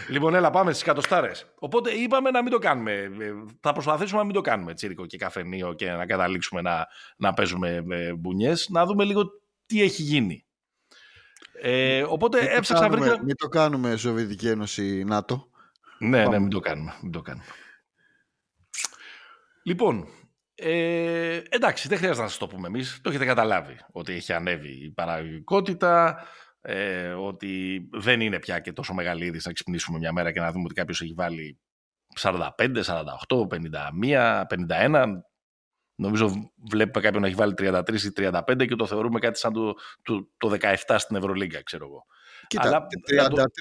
λοιπόν, 0.08 0.34
έλα, 0.34 0.50
πάμε 0.50 0.70
στις 0.72 0.82
κατοστάρες. 0.84 1.46
Οπότε 1.58 1.90
είπαμε 1.90 2.30
να 2.30 2.42
μην 2.42 2.50
το 2.50 2.58
κάνουμε. 2.58 2.92
Ε, 2.92 3.32
Θα 3.60 3.72
προσπαθήσουμε 3.72 4.18
να 4.18 4.24
μην 4.24 4.34
το 4.34 4.40
κάνουμε 4.40 4.74
τσίρικο 4.74 5.06
και 5.06 5.16
καφενείο 5.16 5.72
και 5.72 5.90
να 5.90 6.06
καταλήξουμε 6.06 6.60
να, 6.60 6.86
να 7.16 7.32
παίζουμε 7.34 7.82
με 7.84 8.12
μπουνιές. 8.18 8.68
Να 8.70 8.86
δούμε 8.86 9.04
λίγο 9.04 9.30
τι 9.66 9.82
έχει 9.82 10.02
γίνει. 10.02 10.44
Ε, 11.64 12.02
οπότε 12.02 12.38
Μην 12.40 12.46
το 12.48 12.54
έψαξα, 12.56 12.82
κάνουμε- 12.88 13.08
βρήκα... 13.08 13.24
Μην 13.24 13.36
το 13.36 13.48
κάνουμε 13.48 13.96
Σοβιετική 13.96 14.48
Ένωση 14.48 15.04
ΝΑΤΟ. 15.04 15.48
Ναι, 15.98 16.08
ναι, 16.18 16.24
Πάμε. 16.24 16.38
μην 16.38 16.50
το 16.50 16.60
κάνουμε. 16.60 16.94
Μην 17.02 17.12
το 17.12 17.22
κάνουμε. 17.22 17.44
Λοιπόν, 19.62 20.08
ε, 20.62 21.42
εντάξει, 21.48 21.88
δεν 21.88 21.98
χρειάζεται 21.98 22.22
να 22.22 22.28
σας 22.28 22.38
το 22.38 22.46
πούμε 22.46 22.66
εμείς. 22.66 23.00
Το 23.02 23.08
έχετε 23.10 23.24
καταλάβει 23.24 23.76
ότι 23.92 24.12
έχει 24.12 24.32
ανέβει 24.32 24.84
η 24.84 24.90
παραγωγικότητα, 24.90 26.18
ε, 26.60 27.08
ότι 27.08 27.82
δεν 27.92 28.20
είναι 28.20 28.38
πια 28.38 28.58
και 28.58 28.72
τόσο 28.72 28.94
μεγάλη 28.94 29.24
είδηση 29.24 29.46
να 29.46 29.52
ξυπνήσουμε 29.52 29.98
μια 29.98 30.12
μέρα 30.12 30.32
και 30.32 30.40
να 30.40 30.52
δούμε 30.52 30.64
ότι 30.64 30.74
κάποιος 30.74 31.00
έχει 31.00 31.12
βάλει 31.12 31.58
45, 32.20 32.82
48, 32.82 33.46
51, 33.46 34.44
51. 34.46 35.06
Νομίζω 35.94 36.52
βλέπουμε 36.70 37.04
κάποιον 37.04 37.22
να 37.22 37.26
έχει 37.26 37.36
βάλει 37.36 37.54
33 37.58 38.02
ή 38.02 38.12
35 38.16 38.66
και 38.66 38.74
το 38.74 38.86
θεωρούμε 38.86 39.18
κάτι 39.18 39.38
σαν 39.38 39.52
το, 39.52 39.74
το, 40.02 40.28
το 40.36 40.56
17 40.86 40.94
στην 40.98 41.16
Ευρωλίγκα, 41.16 41.62
ξέρω 41.62 41.86
εγώ. 41.86 42.06
Κοίτα, 42.46 42.68
Αλλά- 42.68 42.86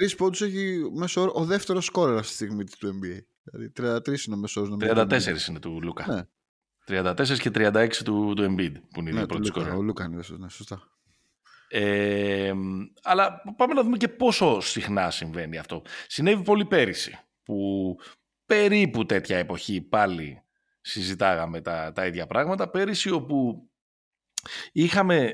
33 0.03 0.15
πόντους 0.17 0.41
έχει 0.41 0.81
μέσω 0.93 1.21
όρο 1.21 1.31
ο 1.35 1.45
δεύτερος 1.45 1.85
σκόρερ 1.85 2.17
αυτή 2.17 2.27
τη 2.27 2.33
στιγμή 2.33 2.63
του 2.63 2.87
NBA. 2.87 3.17
Δηλαδή 3.43 3.71
33 3.77 4.25
είναι 4.25 4.35
ο 4.35 4.37
μέσος 4.37 4.67
όρο. 4.67 4.77
34 4.79 5.47
είναι 5.49 5.59
του 5.59 5.79
Λούκα. 5.81 6.05
Ναι. 6.07 6.21
34 6.87 7.37
και 7.39 7.51
36 7.53 7.89
του, 8.03 8.33
του 8.35 8.43
Embiid, 8.43 8.73
που 8.93 8.99
είναι 8.99 9.09
οι 9.09 9.13
Ναι, 9.13 9.17
δύο 9.17 9.21
του 9.21 9.27
πρώτοι 9.27 9.45
Λούκα. 9.47 9.59
σκόρερ. 9.59 9.73
Ο 9.77 9.81
Λούκα 9.81 10.03
είναι 10.03 10.15
δεύτερος, 10.15 10.41
ναι, 10.41 10.49
σωστά. 10.49 10.81
Ε, 11.69 12.53
αλλά 13.03 13.41
πάμε 13.57 13.73
να 13.73 13.83
δούμε 13.83 13.97
και 13.97 14.07
πόσο 14.07 14.59
συχνά 14.59 15.11
συμβαίνει 15.11 15.57
αυτό. 15.57 15.81
Συνέβη 16.07 16.43
πολύ 16.43 16.65
πέρυσι, 16.65 17.19
που 17.43 17.95
περίπου 18.45 19.05
τέτοια 19.05 19.37
εποχή 19.37 19.81
πάλι 19.81 20.41
συζητάγαμε 20.81 21.61
τα, 21.61 21.91
τα 21.91 22.05
ίδια 22.05 22.27
πράγματα. 22.27 22.69
Πέρυσι 22.69 23.11
όπου 23.11 23.65
Είχαμε 24.71 25.33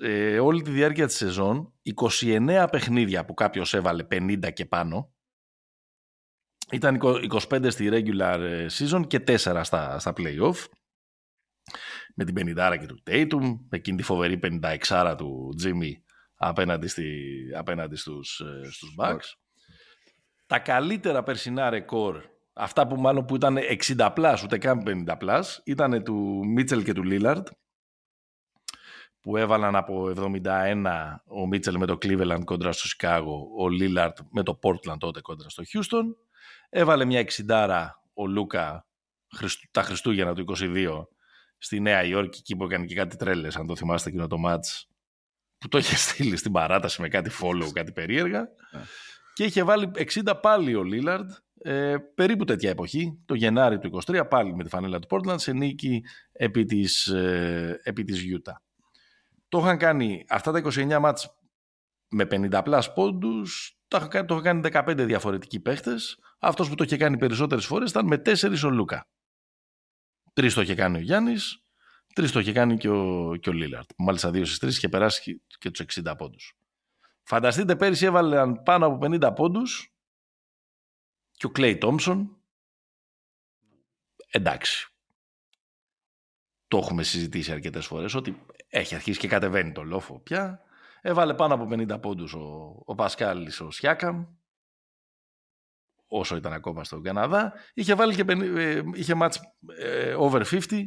ε, 0.00 0.38
όλη 0.38 0.62
τη 0.62 0.70
διάρκεια 0.70 1.06
της 1.06 1.16
σεζόν 1.16 1.72
29 2.20 2.66
παιχνίδια 2.70 3.24
που 3.24 3.34
κάποιος 3.34 3.74
έβαλε 3.74 4.06
50 4.10 4.52
και 4.52 4.66
πάνω. 4.66 5.13
Ήταν 6.70 6.98
25 7.02 7.70
στη 7.70 7.88
regular 7.92 8.38
ε, 8.40 8.66
season 8.70 9.06
και 9.06 9.24
4 9.26 9.60
στα, 9.62 9.98
στα 9.98 10.12
play-off. 10.16 10.64
Με 12.14 12.24
την 12.24 12.54
50 12.56 12.76
και 12.80 12.86
του 12.86 13.02
Tatum, 13.06 13.56
με 13.68 13.76
εκείνη 13.76 13.96
τη 13.96 14.02
φοβερή 14.02 14.40
56 14.88 15.14
του 15.16 15.54
Jimmy 15.62 15.92
απέναντι, 16.36 16.86
στη, 16.86 17.04
απέναντι 17.56 17.96
στους, 17.96 18.40
ε, 18.40 18.70
στους 18.70 18.94
Bucks. 18.98 19.36
Τα 20.46 20.58
καλύτερα 20.58 21.22
περσινά 21.22 21.70
ρεκόρ, 21.70 22.22
αυτά 22.52 22.86
που 22.86 22.96
μάλλον 22.96 23.24
που 23.24 23.34
ήταν 23.34 23.58
60 23.86 24.12
plus, 24.16 24.40
ούτε 24.44 24.58
καν 24.58 24.82
50 25.06 25.16
plus, 25.20 25.42
ήταν 25.64 26.04
του 26.04 26.42
Μίτσελ 26.46 26.82
και 26.84 26.92
του 26.92 27.02
Λίλαρντ 27.02 27.46
που 29.24 29.36
έβαλαν 29.36 29.76
από 29.76 30.12
71 30.16 31.16
ο 31.26 31.46
Μίτσελ 31.46 31.78
με 31.78 31.86
το 31.86 31.98
Cleveland 32.02 32.44
κόντρα 32.44 32.72
στο 32.72 32.88
Σικάγο, 32.88 33.48
ο 33.58 33.68
Λίλαρτ 33.68 34.18
με 34.30 34.42
το 34.42 34.58
Portland 34.62 34.98
τότε 34.98 35.20
κόντρα 35.20 35.48
στο 35.48 35.62
Houston. 35.62 36.04
Έβαλε 36.68 37.04
μια 37.04 37.18
εξιντάρα 37.18 38.02
ο 38.14 38.26
Λούκα 38.26 38.86
τα 39.70 39.82
Χριστούγεννα 39.82 40.34
του 40.34 40.44
22 40.56 41.06
στη 41.58 41.80
Νέα 41.80 42.04
Υόρκη, 42.04 42.38
εκεί 42.38 42.56
που 42.56 42.64
έκανε 42.64 42.84
και 42.84 42.94
κάτι 42.94 43.16
τρέλες, 43.16 43.56
αν 43.56 43.66
το 43.66 43.76
θυμάστε 43.76 44.08
εκείνο 44.08 44.26
το 44.26 44.38
ματς, 44.38 44.88
που 45.58 45.68
το 45.68 45.78
είχε 45.78 45.96
στείλει 45.96 46.36
στην 46.36 46.52
παράταση 46.52 47.00
με 47.00 47.08
κάτι 47.08 47.30
follow, 47.42 47.70
κάτι 47.72 47.92
περίεργα. 47.92 48.40
Ναι. 48.40 48.82
και 49.34 49.44
είχε 49.44 49.62
βάλει 49.62 49.90
60 49.94 50.34
πάλι 50.42 50.74
ο 50.74 50.82
Λίλαρντ, 50.82 51.30
ε, 51.62 51.96
περίπου 52.14 52.44
τέτοια 52.44 52.70
εποχή, 52.70 53.18
το 53.24 53.34
Γενάρη 53.34 53.78
του 53.78 54.02
23, 54.06 54.26
πάλι 54.28 54.54
με 54.54 54.62
τη 54.62 54.68
φανέλα 54.68 54.98
του 54.98 55.08
Portland, 55.10 55.40
σε 55.40 55.52
νίκη 55.52 56.02
επί 56.32 56.64
της, 56.64 57.06
ε, 57.06 57.80
επί 57.82 58.04
της 58.04 58.22
Utah. 58.34 58.56
Το 59.48 59.58
είχαν 59.58 59.78
κάνει 59.78 60.24
αυτά 60.28 60.52
τα 60.52 60.58
29 60.58 60.98
ματς 60.98 61.38
με 62.08 62.26
50 62.30 62.62
plus 62.62 62.92
πόντους, 62.92 63.73
το 63.88 63.96
είχαν, 63.96 64.08
κάνει, 64.08 64.26
το 64.26 64.36
είχαν 64.36 64.62
κάνει 64.62 64.92
15 65.02 65.06
διαφορετικοί 65.06 65.60
παίχτες. 65.60 66.18
Αυτός 66.38 66.68
που 66.68 66.74
το 66.74 66.84
είχε 66.84 66.96
κάνει 66.96 67.18
περισσότερες 67.18 67.66
φορές 67.66 67.90
ήταν 67.90 68.06
με 68.06 68.16
4 68.16 68.64
ο 68.64 68.70
Λούκα. 68.70 69.08
Τρεις 70.32 70.54
το 70.54 70.60
είχε 70.60 70.74
κάνει 70.74 70.96
ο 70.96 71.00
Γιάννης, 71.00 71.64
τρεις 72.14 72.32
το 72.32 72.38
είχε 72.40 72.52
κάνει 72.52 72.76
και 72.76 72.88
ο, 72.88 73.36
και 73.36 73.48
ο 73.48 73.52
Λίλαρτ. 73.52 73.90
Μάλιστα 73.96 74.30
δύο 74.30 74.44
στις 74.44 74.58
τρεις 74.58 74.78
και 74.78 74.88
περάσει 74.88 75.42
και 75.58 75.70
τους 75.70 75.80
60 75.80 76.14
πόντους. 76.18 76.54
Φανταστείτε 77.22 77.76
πέρυσι 77.76 78.04
έβαλαν 78.04 78.62
πάνω 78.62 78.86
από 78.86 79.06
50 79.06 79.32
πόντους 79.34 79.94
και 81.32 81.46
ο 81.46 81.50
Κλέι 81.50 81.78
Τόμψον 81.78 82.38
εντάξει. 84.30 84.88
Το 86.68 86.78
έχουμε 86.78 87.02
συζητήσει 87.02 87.52
αρκετές 87.52 87.86
φορές 87.86 88.14
ότι 88.14 88.46
έχει 88.68 88.94
αρχίσει 88.94 89.18
και 89.18 89.28
κατεβαίνει 89.28 89.72
το 89.72 89.82
λόφο 89.82 90.18
πια. 90.20 90.62
Έβαλε 91.06 91.34
πάνω 91.34 91.54
από 91.54 91.68
50 91.70 92.00
πόντους 92.00 92.34
ο, 92.34 92.82
ο 92.84 92.94
Πασκάλης 92.94 93.60
ο 93.60 93.70
Σιάκαμ, 93.70 94.26
όσο 96.06 96.36
ήταν 96.36 96.52
ακόμα 96.52 96.84
στον 96.84 97.02
Καναδά. 97.02 97.52
Είχε 97.74 97.94
βάλει 97.94 98.14
και 98.14 98.24
ε, 98.32 98.82
είχε 98.94 99.14
match 99.16 99.34
ε, 99.78 100.14
over 100.14 100.42
50 100.50 100.84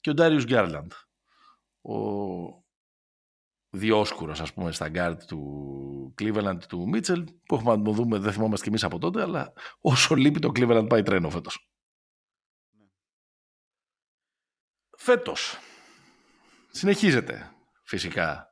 και 0.00 0.10
ο 0.10 0.14
Ντάριους 0.14 0.44
Γκάρλαντ. 0.44 0.92
Ο 1.80 1.94
διόσκουρος 3.70 4.40
ας 4.40 4.52
πούμε 4.52 4.72
στα 4.72 4.88
γκάρτ 4.88 5.24
του 5.24 6.14
Cleveland 6.18 6.58
του 6.68 6.88
Μίτσελ 6.88 7.24
που 7.44 7.54
έχουμε 7.54 7.76
να 7.76 7.82
το 7.82 7.90
δούμε 7.90 8.18
δεν 8.18 8.32
θυμόμαστε 8.32 8.62
κι 8.62 8.68
εμείς 8.68 8.84
από 8.84 8.98
τότε 8.98 9.22
αλλά 9.22 9.52
όσο 9.80 10.14
λείπει 10.14 10.38
το 10.38 10.48
Cleveland 10.54 10.86
πάει 10.88 11.02
τρένο 11.02 11.30
φέτος. 11.30 11.70
Ναι. 12.70 12.86
Φέτος 14.96 15.58
συνεχίζεται 16.70 17.52
φυσικά 17.82 18.42
ε, 18.42 18.47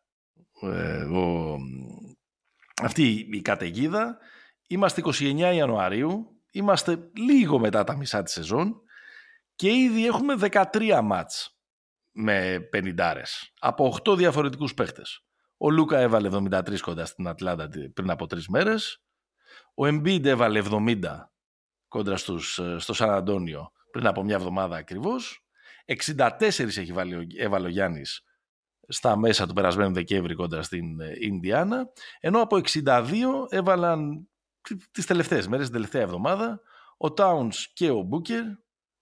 ο, 0.62 1.56
αυτή 2.82 3.28
η 3.32 3.40
καταιγίδα. 3.40 4.18
Είμαστε 4.66 5.02
29 5.04 5.52
Ιανουαρίου, 5.54 6.40
είμαστε 6.50 7.10
λίγο 7.16 7.58
μετά 7.58 7.84
τα 7.84 7.96
μισά 7.96 8.22
της 8.22 8.32
σεζόν 8.32 8.80
και 9.54 9.70
ήδη 9.70 10.06
έχουμε 10.06 10.34
13 10.40 11.00
ματς 11.02 11.58
με 12.12 12.68
50 12.72 13.22
από 13.58 13.96
8 14.04 14.16
διαφορετικούς 14.16 14.74
παίχτες. 14.74 15.20
Ο 15.56 15.70
Λούκα 15.70 15.98
έβαλε 15.98 16.28
73 16.32 16.80
κόντρα 16.80 17.04
στην 17.04 17.28
Ατλάντα 17.28 17.68
πριν 17.94 18.10
από 18.10 18.26
τρεις 18.26 18.48
μέρες. 18.48 19.02
Ο 19.74 19.86
Embiid 19.86 20.24
έβαλε 20.24 20.62
70 20.70 21.32
κόντρα 21.88 22.16
στους, 22.16 22.58
ε, 22.58 22.76
στο 22.78 22.92
Σαν 22.92 23.10
Αντώνιο 23.10 23.72
πριν 23.90 24.06
από 24.06 24.22
μια 24.22 24.34
εβδομάδα 24.34 24.76
ακριβώς. 24.76 25.44
64 25.84 26.76
έχει 26.78 26.92
βάλει, 26.92 27.26
έβαλε 27.38 27.66
ο 27.66 27.70
Γιάννης 27.70 28.22
στα 28.88 29.16
μέσα 29.16 29.46
του 29.46 29.54
περασμένου 29.54 29.94
Δεκέμβρη 29.94 30.34
κόντρα 30.34 30.62
στην 30.62 31.00
ε, 31.00 31.16
Ινδιάνα, 31.20 31.88
ενώ 32.20 32.40
από 32.40 32.60
62 32.64 33.12
έβαλαν 33.48 34.28
τις 34.90 35.06
τελευταίες 35.06 35.48
μέρες, 35.48 35.64
την 35.64 35.74
τελευταία 35.74 36.02
εβδομάδα, 36.02 36.60
ο 36.96 37.06
Towns 37.16 37.54
και 37.72 37.90
ο 37.90 38.00
Μπούκερ, 38.00 38.44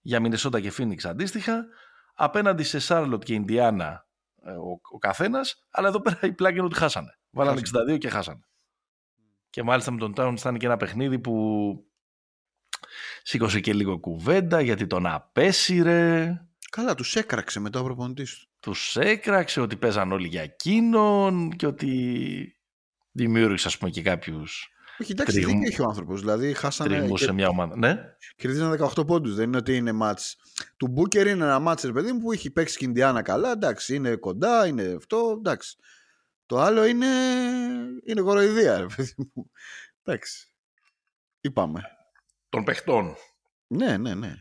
για 0.01 0.21
Μινεσότα 0.21 0.61
και 0.61 0.71
Φίνιξ 0.71 1.05
αντίστοιχα, 1.05 1.67
απέναντι 2.15 2.63
σε 2.63 2.79
Σάρλοτ 2.79 3.23
και 3.23 3.35
Ινδιάνα 3.35 4.07
ε, 4.43 4.51
ο, 4.51 4.81
ο 4.93 4.99
καθένας, 4.99 5.67
αλλά 5.71 5.89
εδώ 5.89 6.01
πέρα 6.01 6.19
η 6.23 6.33
πλάκη 6.33 6.57
είναι 6.57 6.67
ότι 6.67 6.77
χάσανε. 6.77 7.19
Βάλανε 7.31 7.61
62 7.95 7.99
και 7.99 8.09
χάσανε. 8.09 8.45
Και 9.51 9.63
μάλιστα 9.63 9.91
με 9.91 9.99
τον 9.99 10.13
Towns 10.17 10.39
ήταν 10.39 10.59
και 10.59 10.67
ένα 10.67 10.77
παιχνίδι 10.77 11.19
που 11.19 11.35
σήκωσε 13.23 13.61
και 13.61 13.73
λίγο 13.73 13.99
κουβέντα 13.99 14.61
γιατί 14.61 14.87
τον 14.87 15.07
απέσυρε. 15.07 16.33
Καλά, 16.71 16.95
τους 16.95 17.17
έκραξε 17.17 17.61
μετά 17.61 17.81
ο 17.81 17.85
προπονητής 17.85 18.35
του. 18.39 18.49
Τους 18.65 18.97
έκραξε 18.97 19.61
ότι 19.61 19.77
παίζαν 19.77 20.13
όλοι 20.13 20.29
για 20.29 20.43
εκείνον 20.43 21.51
και 21.51 21.67
ότι 21.67 22.57
δημιούργησε, 23.13 23.69
ας 23.69 23.79
πούμε, 23.79 23.91
και 23.91 24.03
κάποιους. 24.03 24.69
Όχι, 24.99 25.13
εντάξει, 25.13 25.41
τριγμ... 25.41 25.49
δίκιο 25.49 25.67
έχει 25.67 25.81
ο 25.81 25.85
άνθρωπος. 25.85 26.21
Δηλαδή, 26.21 26.55
χάσανε. 26.55 27.09
Και... 27.09 27.17
σε 27.17 27.33
μια 27.33 27.49
ομάδα. 27.49 27.77
Ναι. 27.77 27.99
Κερδίζαν 28.37 28.79
18 28.97 29.07
πόντους. 29.07 29.35
Δεν 29.35 29.45
είναι 29.45 29.57
ότι 29.57 29.77
είναι 29.77 29.93
μάτς. 29.93 30.37
Του 30.77 30.89
Μπούκερ 30.89 31.27
είναι 31.27 31.45
ένα 31.45 31.59
μάτς, 31.59 31.91
παιδί 31.93 32.13
μου, 32.13 32.19
που 32.19 32.33
έχει 32.33 32.51
παίξει 32.51 32.79
και 32.79 32.85
Ινδιάνα 32.85 33.23
καλά. 33.23 33.51
Εντάξει, 33.51 33.95
είναι 33.95 34.17
κοντά, 34.17 34.67
είναι 34.67 34.95
αυτό. 34.97 35.35
Εντάξει. 35.39 35.77
Το 36.47 36.61
άλλο 36.61 36.85
είναι, 36.85 37.07
είναι 38.05 38.21
κοροϊδία, 38.21 38.79
ρε 38.79 38.87
παιδί 38.97 39.15
μου. 39.35 39.51
Εντάξει. 40.03 40.49
Είπαμε. 41.41 41.83
Των 42.49 42.65
παιχτών. 42.65 43.15
Ναι, 43.67 43.97
ναι, 43.97 44.15
ναι. 44.15 44.35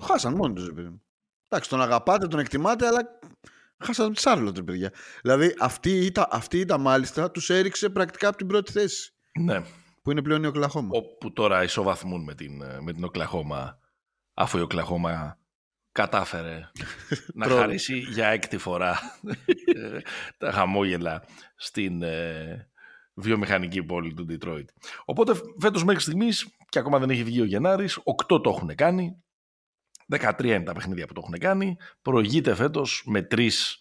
Χάσαν 0.00 0.34
μόνοι 0.34 0.54
τους, 0.54 0.72
παιδί 0.72 0.88
μου. 0.88 1.05
Εντάξει, 1.48 1.70
τον 1.70 1.80
αγαπάτε, 1.82 2.26
τον 2.26 2.38
εκτιμάτε, 2.38 2.86
αλλά 2.86 3.18
χάσατε 3.78 4.12
τη 4.12 4.20
Σάρλοτ, 4.20 4.60
παιδιά. 4.60 4.92
Δηλαδή 5.22 5.54
αυτή 5.58 5.90
η 5.90 6.04
ήττα, 6.06 6.28
αυτή 6.30 6.66
μάλιστα 6.78 7.30
τους 7.30 7.50
έριξε 7.50 7.88
πρακτικά 7.88 8.28
από 8.28 8.36
την 8.36 8.46
πρώτη 8.46 8.72
θέση. 8.72 9.12
Ναι. 9.40 9.62
Που 10.02 10.10
είναι 10.10 10.22
πλέον 10.22 10.42
η 10.42 10.46
Οκλαχώμα. 10.46 10.88
Όπου 10.92 11.32
τώρα 11.32 11.62
ισοβαθμούν 11.62 12.22
με 12.22 12.34
την, 12.34 12.62
με 12.80 12.92
την 12.92 13.04
Οκλαχώμα, 13.04 13.78
αφού 14.34 14.58
η 14.58 14.60
Οκλαχώμα 14.60 15.38
κατάφερε 15.92 16.70
να 17.34 17.48
χαρίσει 17.48 17.98
για 17.98 18.26
έκτη 18.26 18.58
φορά 18.58 18.98
τα 20.38 20.52
χαμόγελα 20.52 21.24
στην 21.56 22.02
ε, 22.02 22.68
βιομηχανική 23.14 23.82
πόλη 23.82 24.14
του 24.14 24.24
Ντιτρόιτ. 24.24 24.68
Οπότε 25.04 25.32
φέτος 25.58 25.84
μέχρι 25.84 26.00
στιγμής, 26.00 26.46
και 26.68 26.78
ακόμα 26.78 26.98
δεν 26.98 27.10
έχει 27.10 27.24
βγει 27.24 27.40
ο 27.40 27.44
Γενάρης, 27.44 28.00
οκτώ 28.04 28.40
το 28.40 28.50
έχουν 28.50 28.74
κάνει, 28.74 29.22
13 30.10 30.44
είναι 30.44 30.62
τα 30.62 30.72
παιχνίδια 30.72 31.06
που 31.06 31.12
το 31.12 31.20
έχουν 31.24 31.38
κάνει. 31.38 31.76
Προηγείται 32.02 32.54
φέτος 32.54 33.02
με 33.06 33.22
τρεις 33.22 33.80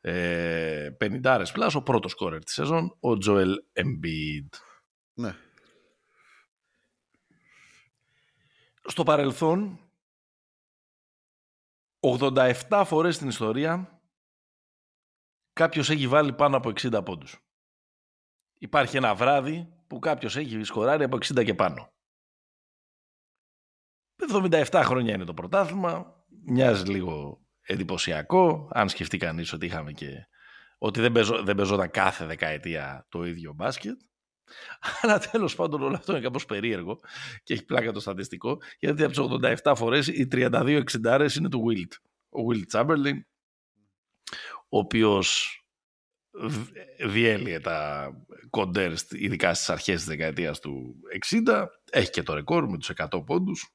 ε, 0.00 0.96
50 1.00 1.44
plus 1.52 1.74
ο 1.74 1.82
πρώτος 1.82 2.14
scorer 2.14 2.44
της 2.44 2.54
σεζόν, 2.54 2.96
ο 3.00 3.18
Τζοέλ 3.18 3.54
Embiid. 3.72 4.48
Ναι. 5.14 5.34
Στο 8.84 9.02
παρελθόν, 9.02 9.80
87 12.00 12.82
φορές 12.86 13.14
στην 13.14 13.28
ιστορία, 13.28 14.00
κάποιος 15.52 15.90
έχει 15.90 16.08
βάλει 16.08 16.32
πάνω 16.32 16.56
από 16.56 16.72
60 16.80 17.04
πόντους. 17.04 17.44
Υπάρχει 18.58 18.96
ένα 18.96 19.14
βράδυ 19.14 19.68
που 19.86 19.98
κάποιος 19.98 20.36
έχει 20.36 20.62
σκοράρει 20.62 21.04
από 21.04 21.16
60 21.16 21.44
και 21.44 21.54
πάνω. 21.54 21.92
77 24.70 24.82
χρόνια 24.84 25.14
είναι 25.14 25.24
το 25.24 25.34
πρωτάθλημα. 25.34 26.14
Μοιάζει 26.44 26.84
λίγο 26.84 27.40
εντυπωσιακό, 27.62 28.68
αν 28.72 28.88
σκεφτεί 28.88 29.16
κανείς 29.16 29.52
ότι 29.52 29.66
είχαμε 29.66 29.92
και. 29.92 30.26
ότι 30.78 31.00
δεν, 31.00 31.12
πεζό, 31.12 31.42
δεν 31.42 31.56
παίζονταν 31.56 31.90
κάθε 31.90 32.26
δεκαετία 32.26 33.06
το 33.08 33.24
ίδιο 33.24 33.52
μπάσκετ. 33.52 34.00
Αλλά 35.00 35.18
τέλος 35.18 35.54
πάντων 35.54 35.82
όλο 35.82 35.96
αυτό 35.96 36.12
είναι 36.12 36.20
κάπως 36.20 36.44
περίεργο 36.44 37.00
και 37.42 37.52
έχει 37.52 37.64
πλάκα 37.64 37.92
το 37.92 38.00
στατιστικό, 38.00 38.58
γιατί 38.78 39.02
από 39.04 39.38
τις 39.38 39.60
87 39.64 39.72
φορές 39.76 40.06
οι 40.06 40.28
32 40.32 40.82
60 41.04 41.28
είναι 41.38 41.48
του 41.48 41.64
Wilt. 41.68 41.94
Ο 42.28 42.40
Wilt 42.50 42.78
Chamberlain, 42.78 43.20
ο 44.68 44.78
οποίος 44.78 45.54
διέλυε 47.06 47.60
τα 47.60 48.10
κοντέρ, 48.50 48.92
ειδικά 49.10 49.54
στις 49.54 49.70
αρχές 49.70 49.96
της 49.96 50.04
δεκαετίας 50.04 50.60
του 50.60 50.94
60. 51.46 51.66
Έχει 51.90 52.10
και 52.10 52.22
το 52.22 52.34
ρεκόρ 52.34 52.68
με 52.68 52.78
τους 52.78 52.90
100 52.96 53.24
πόντους. 53.26 53.72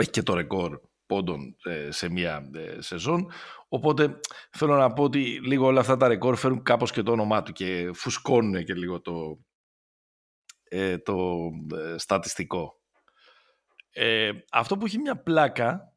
Έχει 0.00 0.10
και 0.10 0.22
το 0.22 0.34
ρεκόρ 0.34 0.80
πόντων 1.06 1.56
ε, 1.64 1.90
σε 1.90 2.10
μία 2.10 2.50
ε, 2.54 2.80
σεζόν. 2.80 3.30
Οπότε 3.68 4.20
θέλω 4.50 4.76
να 4.76 4.92
πω 4.92 5.02
ότι 5.02 5.40
λίγο 5.44 5.66
όλα 5.66 5.80
αυτά 5.80 5.96
τα 5.96 6.08
ρεκόρ 6.08 6.36
φέρουν 6.36 6.62
κάπως 6.62 6.92
και 6.92 7.02
το 7.02 7.12
όνομά 7.12 7.42
του 7.42 7.52
και 7.52 7.90
φουσκώνουν 7.94 8.64
και 8.64 8.74
λίγο 8.74 9.00
το, 9.00 9.38
ε, 10.62 10.98
το 10.98 11.50
στατιστικό. 11.96 12.80
αυτό 14.50 14.76
που 14.76 14.86
έχει 14.86 14.98
μια 14.98 15.22
πλάκα 15.22 15.92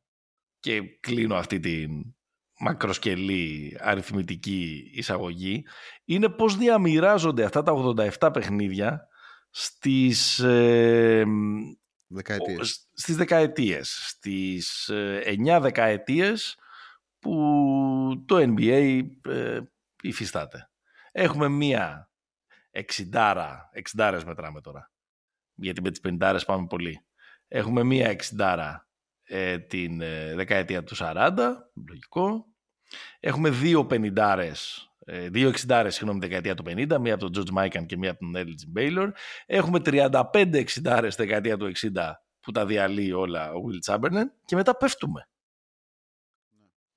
και 0.60 0.81
κλείνω 1.00 1.36
αυτή 1.36 1.60
την 1.60 2.15
μακροσκελή 2.60 3.77
αριθμητική 3.79 4.91
εισαγωγή 4.93 5.65
είναι 6.05 6.29
πώς 6.29 6.58
διαμοιράζονται 6.58 7.43
αυτά 7.43 7.63
τα 7.63 7.74
87 8.20 8.29
παιχνίδια 8.34 9.08
στις, 9.50 10.39
ε, 10.39 11.25
δεκαετίες. 12.13 12.89
στις 12.94 13.15
δεκαετίες. 13.15 13.89
Στις 14.08 14.89
9 14.89 15.56
ε, 15.56 15.60
δεκαετίες 15.60 16.58
που 17.20 18.24
το 18.25 18.36
NBA 18.38 19.01
ε, 19.30 19.60
υφιστάται. 20.01 20.70
Έχουμε 21.12 21.48
μία 21.48 22.10
εξιντάρα, 22.72 23.70
εξιντάρες 23.74 24.24
μετράμε 24.24 24.62
τώρα, 24.62 24.91
γιατί 25.53 25.82
με 25.82 25.89
τις 25.89 26.00
πεντάρες 26.00 26.46
πάμε 26.46 26.68
πολύ. 26.68 27.06
Έχουμε 27.48 27.84
μία 27.84 28.10
εξιντάρα 28.10 28.89
ε, 29.24 29.60
την 29.60 30.01
ε, 30.01 30.36
δεκαετία 30.36 30.84
του 30.84 30.96
40, 30.98 31.32
λογικό. 31.88 32.46
Έχουμε 33.20 33.50
δύο 33.50 33.86
πενιντάρες, 33.86 34.90
ε, 34.90 34.90
δύο 35.29 35.48
εξιντάρες, 35.48 35.96
συγγνώμη, 35.96 36.20
δεκαετία 36.20 36.55
του 36.55 36.63
50, 36.67 36.98
μία 37.00 37.13
από 37.13 37.29
τον 37.29 37.43
George 37.46 37.58
Mikan 37.58 37.86
και 37.86 37.98
μία 37.98 38.12
από 38.12 38.20
τον 38.20 38.34
Elgin 38.36 38.79
Baylor. 38.79 39.10
Έχουμε 39.46 39.79
35 39.86 40.53
εξιντάρες 40.53 41.15
δεκαετία 41.15 41.58
του 41.58 41.72
60 41.75 42.12
που 42.39 42.51
τα 42.51 42.65
διαλύει 42.65 43.12
όλα 43.15 43.51
ο 43.53 43.62
Will 43.67 43.93
Chamberlain 43.93 44.25
και 44.46 44.55
μετά 44.55 44.77
πέφτουμε. 44.77 45.27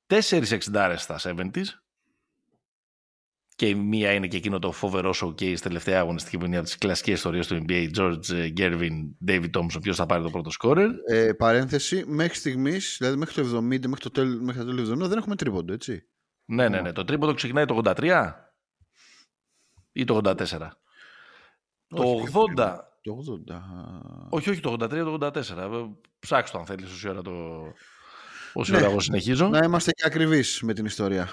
Τέσσερις 0.06 0.50
εξιντάρες 0.50 1.02
στα 1.02 1.18
70s 1.24 1.64
και 3.56 3.68
η 3.68 3.74
μία 3.74 4.12
είναι 4.12 4.26
και 4.26 4.36
εκείνο 4.36 4.58
το 4.58 4.72
φοβερό 4.72 5.14
showcase 5.22 5.58
τελευταία 5.60 6.00
αγωνιστική 6.00 6.38
που 6.38 6.44
είναι 6.44 6.56
από 6.56 6.64
τις 6.64 6.78
κλασικές 6.78 7.14
ιστορίες 7.14 7.46
του 7.46 7.64
NBA. 7.68 7.90
George 7.96 8.52
Gervin, 8.56 8.90
David 9.26 9.50
Thompson, 9.56 9.82
ποιος 9.82 9.96
θα 9.96 10.06
πάρει 10.06 10.22
το 10.22 10.30
πρώτο 10.30 10.50
σκόρερ. 10.50 10.90
Ε, 11.10 11.32
παρένθεση, 11.32 12.04
μέχρι 12.06 12.34
στιγμής, 12.34 12.96
δηλαδή 12.98 13.16
μέχρι 13.16 13.34
το 13.34 13.56
70, 13.56 13.60
μέχρι 13.62 14.02
το 14.02 14.10
τέλο 14.10 14.42
μέχρι 14.42 14.64
το 14.64 15.04
70, 15.04 15.08
δεν 15.08 15.18
έχουμε 15.18 15.36
τρίποντο, 15.36 15.72
έτσι. 15.72 16.06
Ναι, 16.44 16.68
ναι, 16.68 16.80
ναι. 16.80 16.92
Το 16.92 17.04
τρίποντο 17.04 17.34
ξεκινάει 17.34 17.64
το 17.64 17.80
83 17.84 18.32
ή 19.92 20.04
το 20.04 20.20
84. 20.24 20.34
το 21.86 22.22
80. 22.56 22.78
Το 23.00 23.18
80. 23.48 23.60
Όχι, 24.30 24.50
όχι, 24.50 24.60
το 24.60 24.72
83, 24.72 24.88
το 24.88 25.18
84. 25.20 25.88
Ψάξτε 26.18 26.56
το 26.56 26.58
αν 26.58 26.66
θέλεις 26.66 26.92
όση 26.92 27.08
ώρα 27.08 27.22
το. 27.22 27.32
Όση 28.52 28.70
ναι. 28.70 28.76
ώρα 28.76 28.86
εγώ 28.86 29.00
συνεχίζω. 29.00 29.48
Να 29.48 29.64
είμαστε 29.64 29.90
και 29.90 30.06
ακριβείς 30.06 30.62
με 30.62 30.72
την 30.72 30.84
ιστορία. 30.84 31.28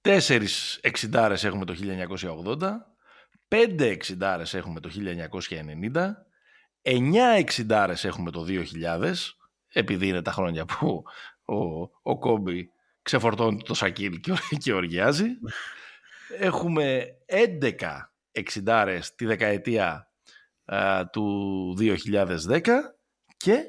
Τέσσερις 0.00 0.78
εξιντάρες 0.82 1.44
έχουμε 1.44 1.64
το 1.64 1.74
1980, 2.58 2.70
πέντε 3.48 3.86
εξιντάρες 3.86 4.54
έχουμε 4.54 4.80
το 4.80 4.90
1990, 5.92 6.10
εννιά 6.82 7.26
εξιντάρες 7.26 8.04
έχουμε 8.04 8.30
το 8.30 8.44
2000, 8.48 9.14
επειδή 9.68 10.08
είναι 10.08 10.22
τα 10.22 10.32
χρόνια 10.32 10.64
που 10.64 11.02
ο, 11.44 11.80
ο 12.02 12.18
Κόμπι 12.18 12.70
ξεφορτώνει 13.02 13.62
το 13.62 13.74
σακίλ 13.74 14.20
και, 14.20 14.32
και 14.62 14.72
οργιάζει. 14.72 15.26
Έχουμε 16.38 17.06
11 17.60 17.70
εξιντάρες 18.32 19.14
τη 19.14 19.24
δεκαετία 19.24 20.06
του 21.12 21.76
2010 21.78 22.60
και 23.36 23.64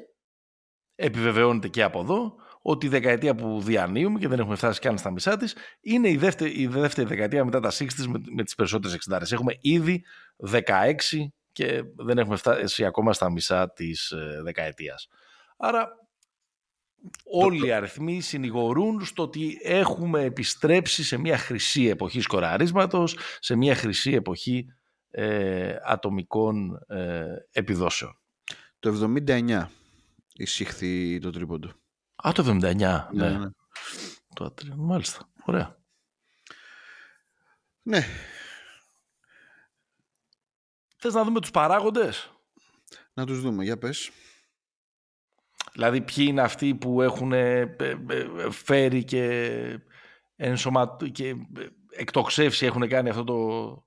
επιβεβαιώνεται 0.94 1.68
και 1.68 1.82
από 1.82 2.00
εδώ 2.00 2.34
ότι 2.62 2.86
η 2.86 2.88
δεκαετία 2.88 3.34
που 3.34 3.60
διανύουμε 3.60 4.18
και 4.18 4.28
δεν 4.28 4.38
έχουμε 4.38 4.56
φτάσει 4.56 4.80
καν 4.80 4.98
στα 4.98 5.10
μισά 5.10 5.36
της 5.36 5.56
είναι 5.80 6.08
η 6.08 6.16
δεύτερη, 6.16 6.60
η 6.60 6.66
δεύτερη 6.66 7.08
δεκαετία 7.08 7.44
μετά 7.44 7.60
τα 7.60 7.70
60 7.70 7.86
με, 8.08 8.20
με 8.34 8.42
τις 8.42 8.54
περισσότερες 8.54 8.94
εξεντάρε. 8.94 9.24
Έχουμε 9.30 9.56
ήδη 9.60 10.04
16 10.50 10.62
και 11.52 11.82
δεν 11.96 12.18
έχουμε 12.18 12.36
φτάσει 12.36 12.84
ακόμα 12.84 13.12
στα 13.12 13.30
μισά 13.30 13.72
της 13.72 14.10
ε, 14.10 14.40
δεκαετίας. 14.42 15.08
Άρα 15.56 15.88
όλοι 17.24 17.66
οι 17.66 17.72
αριθμοί 17.72 18.20
συνηγορούν 18.20 19.04
στο 19.04 19.22
ότι 19.22 19.58
έχουμε 19.62 20.22
επιστρέψει 20.22 21.04
σε 21.04 21.16
μια 21.16 21.38
χρυσή 21.38 21.86
εποχή 21.86 22.20
σκοραρίσματος, 22.20 23.16
σε 23.40 23.56
μια 23.56 23.74
χρυσή 23.74 24.12
εποχή 24.12 24.66
ε, 25.10 25.76
ατομικών 25.84 26.84
ε, 26.86 27.26
επιδόσεων. 27.50 28.18
Το 28.78 29.10
79 29.26 29.66
εισήχθη 30.32 31.18
το 31.18 31.30
τρίποντο. 31.30 31.68
Α, 32.14 32.30
το 32.34 32.42
79. 32.46 32.58
Ναι, 32.58 33.06
ναι. 33.12 33.38
ναι. 33.38 33.48
Το, 34.34 34.54
μάλιστα. 34.76 35.28
Ωραία. 35.44 35.78
Ναι. 37.82 38.06
Θες 40.96 41.14
να 41.14 41.24
δούμε 41.24 41.40
τους 41.40 41.50
παράγοντες; 41.50 42.30
Να 43.12 43.26
τους 43.26 43.40
δούμε, 43.40 43.64
για 43.64 43.78
πες. 43.78 44.10
Δηλαδή 45.74 46.00
ποιοι 46.00 46.26
είναι 46.28 46.42
αυτοί 46.42 46.74
που 46.74 47.02
έχουν 47.02 47.32
ε, 47.32 47.60
ε, 47.80 47.96
ε, 48.08 48.50
φέρει 48.50 49.04
και, 49.04 49.80
ενσωμα... 50.36 50.96
και 51.12 51.34
εκτοξεύσει, 51.90 52.66
έχουν 52.66 52.88
κάνει 52.88 53.08
αυτό 53.08 53.24
το, 53.24 53.84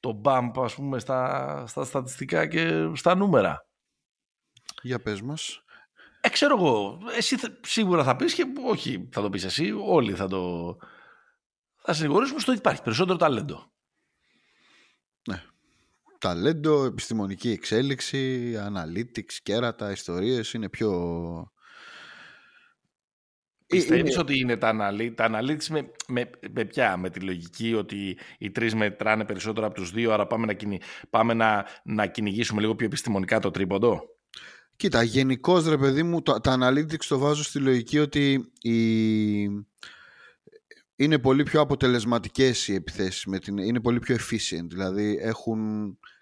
το 0.00 0.20
bump 0.24 0.50
ας 0.56 0.74
πούμε 0.74 0.98
στα, 0.98 1.64
στα 1.66 1.84
στατιστικά 1.84 2.46
και 2.46 2.90
στα 2.94 3.14
νούμερα; 3.14 3.66
Για 4.82 5.00
πες 5.00 5.22
μας. 5.22 5.64
Ε, 6.20 6.28
ξέρω 6.28 6.56
εγώ. 6.56 6.98
Εσύ 7.16 7.36
σίγουρα 7.60 8.04
θα 8.04 8.16
πεις 8.16 8.34
και 8.34 8.44
όχι 8.66 9.08
θα 9.12 9.22
το 9.22 9.30
πεις 9.30 9.44
εσύ. 9.44 9.72
Όλοι 9.84 10.14
θα 10.14 10.28
το... 10.28 10.76
Θα 11.82 11.92
συνηγορήσουμε 11.92 12.40
στο 12.40 12.50
ότι 12.50 12.60
υπάρχει 12.60 12.82
περισσότερο 12.82 13.18
ταλέντο. 13.18 13.69
Ναι. 16.24 16.34
Ταλέντο, 16.34 16.84
επιστημονική 16.84 17.50
εξέλιξη, 17.50 18.52
analytics, 18.56 19.32
κέρατα, 19.42 19.90
ιστορίες 19.90 20.52
είναι 20.52 20.68
πιο... 20.68 21.52
Πιστεύεις 23.66 24.12
είναι... 24.12 24.20
ότι 24.20 24.38
είναι 24.38 24.56
τα, 24.56 24.68
αναλύ... 24.68 25.14
τα 25.14 25.30
analytics 25.30 25.66
με, 25.68 25.90
με, 26.08 26.30
με 26.50 26.64
ποια, 26.64 26.96
με 26.96 27.10
τη 27.10 27.20
λογική 27.20 27.74
ότι 27.74 28.18
οι 28.38 28.50
τρεις 28.50 28.74
μετράνε 28.74 29.24
περισσότερο 29.24 29.66
από 29.66 29.74
τους 29.74 29.90
δύο, 29.90 30.12
άρα 30.12 30.26
πάμε 30.26 30.46
να, 30.46 30.52
κυνη... 30.52 30.80
πάμε 31.10 31.34
να, 31.34 31.66
να 31.84 32.06
κυνηγήσουμε 32.06 32.60
λίγο 32.60 32.74
πιο 32.74 32.86
επιστημονικά 32.86 33.38
το 33.38 33.50
τρίποντο; 33.50 34.00
Κοίτα, 34.76 35.02
γενικώς 35.02 35.68
ρε 35.68 35.78
παιδί 35.78 36.02
μου, 36.02 36.22
τα, 36.22 36.40
τα 36.40 36.58
analytics 36.60 37.04
το 37.08 37.18
βάζω 37.18 37.42
στη 37.42 37.58
λογική 37.58 37.98
ότι 37.98 38.52
η... 38.60 39.44
είναι 41.00 41.18
πολύ 41.18 41.42
πιο 41.42 41.60
αποτελεσματικές 41.60 42.68
οι 42.68 42.74
επιθέσεις, 42.74 43.24
με 43.24 43.38
την... 43.38 43.58
είναι 43.58 43.80
πολύ 43.80 43.98
πιο 43.98 44.16
efficient, 44.16 44.66
δηλαδή 44.68 45.18
έχουν 45.20 45.58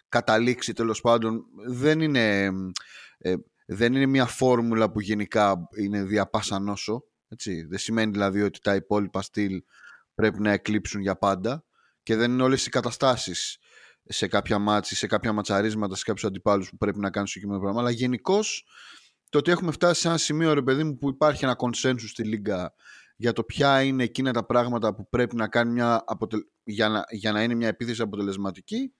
καταλήξει 0.09 0.73
τέλος 0.73 1.01
πάντων, 1.01 1.45
δεν 1.67 2.01
είναι, 2.01 2.51
ε, 3.19 3.35
δεν 3.67 3.95
είναι 3.95 4.07
μια 4.07 4.27
φόρμουλα 4.27 4.91
που 4.91 5.01
γενικά 5.01 5.69
είναι 5.77 6.03
διαπάσα 6.03 6.59
νόσο, 6.59 7.05
έτσι. 7.29 7.63
δεν 7.63 7.79
σημαίνει 7.79 8.13
δηλαδή 8.13 8.43
ότι 8.43 8.61
τα 8.61 8.75
υπόλοιπα 8.75 9.23
στυλ 9.23 9.63
πρέπει 10.15 10.41
να 10.41 10.53
εκλείψουν 10.53 11.01
για 11.01 11.17
πάντα 11.17 11.65
και 12.03 12.17
δεν 12.17 12.31
είναι 12.31 12.43
όλες 12.43 12.67
οι 12.67 12.71
καταστάσεις 12.71 13.59
σε 14.05 14.27
κάποια 14.27 14.59
μάτση, 14.59 14.97
σε 14.97 15.07
κάποια 15.07 15.33
ματσαρίσματα, 15.33 15.97
σε 15.97 16.05
κάποιους 16.05 16.25
αντιπάλους 16.25 16.71
που 16.71 16.77
πρέπει 16.77 16.99
να 16.99 17.11
κάνουν 17.11 17.29
συγκεκριμένο 17.29 17.63
πράγμα. 17.63 17.81
Αλλά 17.81 17.91
γενικώς 17.91 18.65
το 19.29 19.39
ότι 19.39 19.51
έχουμε 19.51 19.73
φτάσει 19.73 20.01
σε 20.01 20.09
ένα 20.09 20.17
σημείο, 20.17 20.55
ρε 20.55 20.63
παιδί 20.63 20.85
μου, 20.85 20.99
που 20.99 21.09
υπάρχει 21.09 21.45
ένα 21.45 21.57
consensus 21.59 22.09
στη 22.09 22.25
Λίγκα 22.25 22.75
για 23.21 23.33
το 23.33 23.45
ποια 23.45 23.83
είναι 23.83 24.03
εκείνα 24.03 24.33
τα 24.33 24.45
πράγματα 24.45 24.95
που 24.95 25.09
πρέπει 25.09 25.37
να 25.37 25.49
κάνει 25.49 25.73
μια 25.73 26.05
για, 26.65 26.89
να... 26.89 27.05
για 27.11 27.33
να 27.33 27.43
είναι 27.43 27.55
μια 27.55 27.69
επίθεση 27.69 28.03
αποτελεσματική, 28.03 28.93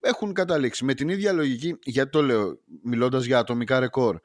έχουν 0.00 0.32
καταλήξει. 0.32 0.84
Με 0.84 0.94
την 0.94 1.08
ίδια 1.08 1.32
λογική, 1.32 1.78
γιατί 1.82 2.10
το 2.10 2.22
λέω, 2.22 2.58
μιλώντας 2.82 3.24
για 3.24 3.38
ατομικά 3.38 3.80
ρεκόρ, 3.80 4.18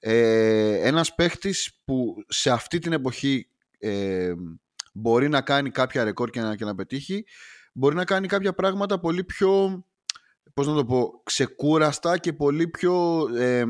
ε, 0.00 0.88
ένας 0.88 1.14
παίχτης 1.14 1.80
που 1.84 2.24
σε 2.28 2.50
αυτή 2.50 2.78
την 2.78 2.92
εποχή 2.92 3.48
ε, 3.78 4.32
μπορεί 4.92 5.28
να 5.28 5.40
κάνει 5.40 5.70
κάποια 5.70 6.04
ρεκόρ 6.04 6.30
και 6.30 6.40
να, 6.40 6.56
και 6.56 6.64
να 6.64 6.74
πετύχει 6.74 7.24
μπορεί 7.72 7.94
να 7.94 8.04
κάνει 8.04 8.26
κάποια 8.26 8.52
πράγματα 8.54 9.00
πολύ 9.00 9.24
πιο 9.24 9.84
πώς 10.54 10.66
να 10.66 10.74
το 10.74 10.84
πω, 10.84 11.20
ξεκούραστα 11.24 12.18
και 12.18 12.32
πολύ 12.32 12.68
πιο 12.68 13.28
ε, 13.36 13.64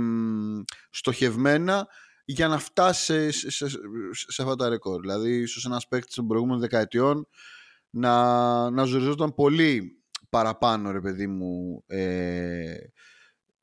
στοχευμένα 0.90 1.88
για 2.24 2.48
να 2.48 2.58
φτάσει 2.58 3.30
σε, 3.30 3.50
σε, 3.50 3.68
σε, 4.10 4.42
αυτά 4.42 4.56
τα 4.56 4.68
ρεκόρ. 4.68 5.00
Δηλαδή, 5.00 5.36
ίσως 5.36 5.64
ένας 5.64 5.88
παίκτης 5.88 6.14
των 6.14 6.26
προηγούμενων 6.26 6.60
δεκαετιών 6.60 7.26
να, 7.90 8.70
να 8.70 8.84
ζοριζόταν 8.84 9.34
πολύ 9.34 10.02
παραπάνω, 10.30 10.90
ρε 10.90 11.00
παιδί 11.00 11.26
μου, 11.26 11.84
ε, 11.86 12.74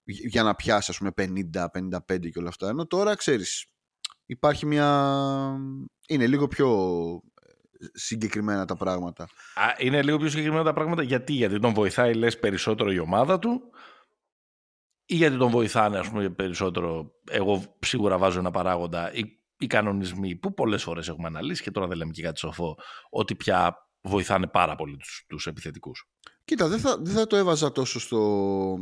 για 0.03 0.43
να 0.43 0.55
πιάσει, 0.55 0.91
ας 0.91 0.97
πούμε, 0.97 1.11
50, 1.53 1.65
55 1.73 2.29
και 2.29 2.39
όλα 2.39 2.49
αυτά. 2.49 2.69
Ενώ 2.69 2.87
τώρα, 2.87 3.15
ξέρεις, 3.15 3.65
υπάρχει 4.25 4.65
μια... 4.65 5.15
Είναι 6.07 6.27
λίγο 6.27 6.47
πιο 6.47 6.69
συγκεκριμένα 7.93 8.65
τα 8.65 8.75
πράγματα. 8.75 9.23
Α, 9.53 9.75
είναι 9.77 10.03
λίγο 10.03 10.17
πιο 10.17 10.29
συγκεκριμένα 10.29 10.63
τα 10.63 10.73
πράγματα 10.73 11.03
γιατί, 11.03 11.33
γιατί 11.33 11.59
τον 11.59 11.73
βοηθάει 11.73 12.13
λες 12.13 12.39
περισσότερο 12.39 12.91
η 12.91 12.99
ομάδα 12.99 13.39
του 13.39 13.61
ή 15.11 15.15
γιατί 15.15 15.37
τον 15.37 15.49
βοηθάνε 15.49 15.97
ας 15.97 16.09
πούμε, 16.09 16.29
περισσότερο. 16.29 17.11
Εγώ 17.29 17.77
σίγουρα 17.79 18.17
βάζω 18.17 18.39
ένα 18.39 18.51
παράγοντα. 18.51 19.13
Οι, 19.13 19.23
οι 19.57 19.67
κανονισμοί 19.67 20.35
που 20.35 20.53
πολλές 20.53 20.83
φορές 20.83 21.07
έχουμε 21.07 21.27
αναλύσει 21.27 21.63
και 21.63 21.71
τώρα 21.71 21.87
δεν 21.87 21.97
λέμε 21.97 22.11
και 22.11 22.21
κάτι 22.21 22.39
σοφό, 22.39 22.77
ότι 23.09 23.35
πια 23.35 23.75
βοηθάνε 24.01 24.47
πάρα 24.47 24.75
πολύ 24.75 24.97
τους, 24.97 25.25
τους 25.27 25.47
επιθετικούς. 25.47 26.09
Κοίτα, 26.45 26.67
δεν 26.67 26.79
θα, 26.79 26.97
δεν 27.01 27.13
θα 27.13 27.27
το 27.27 27.35
έβαζα 27.35 27.71
τόσο 27.71 27.99
στο, 27.99 28.77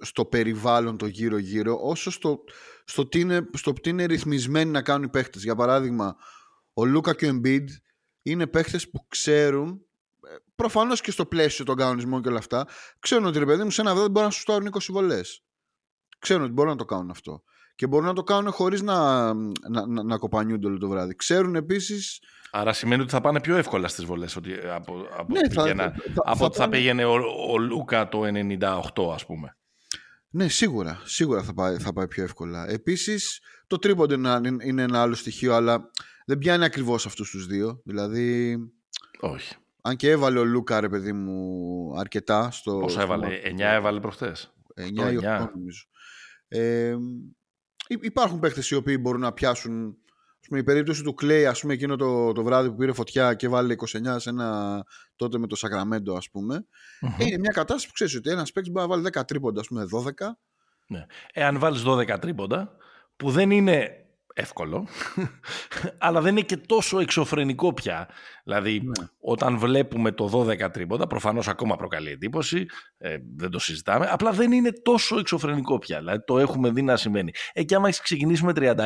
στο 0.00 0.24
περιβάλλον 0.24 0.96
το 0.96 1.06
γύρω-γύρω, 1.06 1.78
όσο 1.82 2.10
στο, 2.10 2.44
στο, 2.84 3.06
τι 3.06 3.20
είναι, 3.20 3.48
στο 3.52 3.72
τι 3.72 3.90
είναι 3.90 4.04
ρυθμισμένοι 4.04 4.70
να 4.70 4.82
κάνουν 4.82 5.02
οι 5.02 5.10
παίχτες. 5.10 5.42
Για 5.42 5.54
παράδειγμα, 5.54 6.16
ο 6.72 6.84
Λούκα 6.84 7.14
και 7.14 7.26
ο 7.26 7.30
Embiid 7.34 7.66
είναι 8.22 8.46
παίχτες 8.46 8.90
που 8.90 9.06
ξέρουν 9.08 9.68
ε, 9.70 9.91
προφανώς 10.54 11.00
και 11.00 11.10
στο 11.10 11.26
πλαίσιο 11.26 11.64
των 11.64 11.76
κανονισμών 11.76 12.22
και 12.22 12.28
όλα 12.28 12.38
αυτά, 12.38 12.66
ξέρουν 12.98 13.24
ότι 13.26 13.38
ρε 13.38 13.44
παιδί 13.46 13.62
μου 13.62 13.70
σε 13.70 13.80
ένα 13.80 13.94
δεν 13.94 14.10
μπορεί 14.10 14.24
να 14.26 14.30
σου 14.32 14.40
στάρουν 14.40 14.68
20 14.72 14.78
βολές. 14.88 15.42
Ξέρουν 16.18 16.42
ότι 16.42 16.52
μπορούν 16.52 16.70
να 16.70 16.76
το 16.78 16.84
κάνουν 16.84 17.10
αυτό. 17.10 17.42
Και 17.74 17.86
μπορούν 17.86 18.06
να 18.06 18.12
το 18.12 18.22
κάνουν 18.22 18.52
χωρίς 18.52 18.82
να, 18.82 19.26
να, 19.34 19.86
να, 19.86 20.02
να 20.02 20.18
κοπανιούνται 20.18 20.66
όλο 20.66 20.78
το 20.78 20.88
βράδυ. 20.88 21.14
Ξέρουν 21.16 21.54
επίσης. 21.54 22.20
Άρα 22.50 22.72
σημαίνει 22.72 23.02
ότι 23.02 23.10
θα 23.10 23.20
πάνε 23.20 23.40
πιο 23.40 23.56
εύκολα 23.56 23.88
στις 23.88 24.04
βολές 24.04 24.36
από, 24.36 25.06
από, 25.18 25.32
Ναι, 25.32 25.48
θα- 25.52 25.62
πήγαινα- 25.62 25.90
θα- 25.92 26.22
από 26.24 26.38
θα 26.38 26.44
ότι 26.44 26.56
θα 26.56 26.60
πάνε- 26.62 26.74
πήγαινε 26.76 27.04
ο, 27.04 27.14
ο 27.50 27.58
Λούκα 27.58 28.08
το 28.08 28.20
98 28.24 29.12
ας 29.14 29.26
πούμε. 29.26 29.56
Ναι, 30.30 30.48
σίγουρα. 30.48 31.00
Σίγουρα 31.04 31.42
θα 31.42 31.54
πάει, 31.54 31.76
θα 31.78 31.92
πάει 31.92 32.08
πιο 32.08 32.22
εύκολα. 32.22 32.68
Επίσης, 32.70 33.40
το 33.66 33.78
τρίποντο 33.78 34.14
είναι, 34.14 34.30
ένα- 34.30 34.64
είναι 34.64 34.82
ένα 34.82 35.02
άλλο 35.02 35.14
στοιχείο, 35.14 35.54
αλλά 35.54 35.90
δεν 36.26 36.38
πιάνει 36.38 36.64
ακριβώς 36.64 37.06
αυτούς 37.06 37.30
τους 37.30 37.46
δύο. 37.46 37.80
Δηλαδή, 37.84 38.56
Όχι. 39.20 39.54
Αν 39.82 39.96
και 39.96 40.10
έβαλε 40.10 40.38
ο 40.38 40.44
Λούκα, 40.44 40.80
ρε 40.80 40.88
παιδί 40.88 41.12
μου, 41.12 41.98
αρκετά 41.98 42.50
στο. 42.50 42.78
Πόσα 42.78 42.92
στο 42.92 43.00
έβαλε, 43.02 43.26
μάτι. 43.26 43.54
9 43.58 43.60
έβαλε 43.60 44.00
προχτές. 44.00 44.52
9 44.80 45.06
8, 45.08 45.12
ή 45.12 45.16
8 45.16 45.42
9. 45.42 45.48
νομίζω. 45.54 45.84
Ε, 46.48 46.94
υ- 47.86 48.04
υπάρχουν 48.04 48.38
παίχτες 48.38 48.70
οι 48.70 48.74
οποίοι 48.74 48.96
μπορούν 49.00 49.20
να 49.20 49.32
πιάσουν 49.32 49.96
ας 50.40 50.48
πούμε, 50.48 50.60
η 50.60 50.62
περίπτωση 50.62 51.02
του 51.02 51.14
Clay 51.22 51.44
ας 51.48 51.60
πούμε 51.60 51.72
εκείνο 51.72 51.96
το, 51.96 52.32
το 52.32 52.42
βράδυ 52.42 52.68
που 52.70 52.76
πήρε 52.76 52.92
φωτιά 52.92 53.34
και 53.34 53.48
βάλε 53.48 53.74
29 53.78 54.14
σε 54.16 54.30
ένα 54.30 54.82
τότε 55.16 55.38
με 55.38 55.46
το 55.46 55.56
Σακραμέντο 55.56 56.14
ας 56.14 56.30
πούμε 56.30 56.66
Μμμ. 57.00 57.14
είναι 57.18 57.38
μια 57.38 57.50
κατάσταση 57.52 57.86
που 57.86 57.92
ξέρεις 57.92 58.14
ότι 58.16 58.30
ένας 58.30 58.52
παίκτης 58.52 58.72
μπορεί 58.72 58.86
να 58.88 58.94
βάλει 58.94 59.08
10 59.14 59.22
τρίποντα 59.26 59.60
ας 59.60 59.66
πούμε 59.66 59.86
12 59.92 60.36
Εάν 61.32 61.58
βάλεις 61.58 61.82
12 61.86 62.18
τρίποντα, 62.20 62.76
που 63.16 63.30
δεν 63.30 63.50
είναι 63.50 64.01
εύκολο, 64.34 64.88
αλλά 65.98 66.20
δεν 66.20 66.36
είναι 66.36 66.46
και 66.46 66.56
τόσο 66.56 66.98
εξωφρενικό 66.98 67.74
πια. 67.74 68.08
Δηλαδή, 68.44 68.80
Ναι. 68.80 69.06
όταν 69.20 69.58
βλέπουμε 69.58 70.12
το 70.12 70.28
12 70.28 70.70
τρίποντα, 70.70 71.06
προφανώς 71.06 71.48
ακόμα 71.48 71.76
προκαλεί 71.76 72.10
εντύπωση, 72.10 72.66
ε, 72.98 73.16
δεν 73.36 73.50
το 73.50 73.58
συζητάμε, 73.58 74.08
απλά 74.10 74.32
δεν 74.32 74.52
είναι 74.52 74.72
τόσο 74.72 75.18
εξωφρενικό 75.18 75.78
πια. 75.78 75.98
Δηλαδή, 75.98 76.24
το 76.24 76.38
έχουμε 76.38 76.70
δει 76.70 76.82
να 76.82 76.96
σημαίνει. 76.96 77.30
Ε, 77.52 77.62
και 77.62 77.74
άμα 77.74 77.88
έχεις 77.88 78.00
ξεκινήσει 78.00 78.44
με 78.44 78.52
36, 78.56 78.60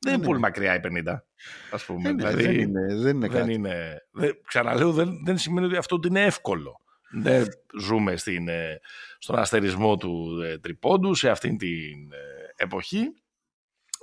δεν 0.00 0.12
είναι 0.12 0.16
ναι. 0.16 0.24
πολύ 0.24 0.38
μακριά 0.38 0.74
η 0.74 0.80
50, 0.82 1.22
ας 1.70 1.84
πούμε. 1.84 2.08
Ε, 2.08 2.12
ναι, 2.12 2.16
δηλαδή, 2.16 2.42
δεν 2.42 2.58
είναι, 2.58 2.94
δεν 2.94 3.16
είναι 3.16 3.28
δεν 3.28 3.30
κάτι 3.30 3.52
είναι, 3.52 4.06
δεν, 4.12 4.40
ξαναλέω, 4.46 4.92
δεν, 4.92 5.08
δεν 5.24 5.38
σημαίνει 5.38 5.66
ότι 5.66 5.76
αυτό 5.76 5.96
ότι 5.96 6.08
είναι 6.08 6.24
εύκολο. 6.24 6.80
Δεν 7.12 7.46
ζούμε 7.80 8.16
στην, 8.16 8.48
ε, 8.48 8.80
στον 9.18 9.38
αστερισμό 9.38 9.96
του 9.96 10.40
ε, 10.44 10.58
τριπώντου 10.58 11.14
σε 11.14 11.30
αυτήν 11.30 11.58
την 11.58 12.12
ε, 12.12 12.62
εποχή. 12.62 13.14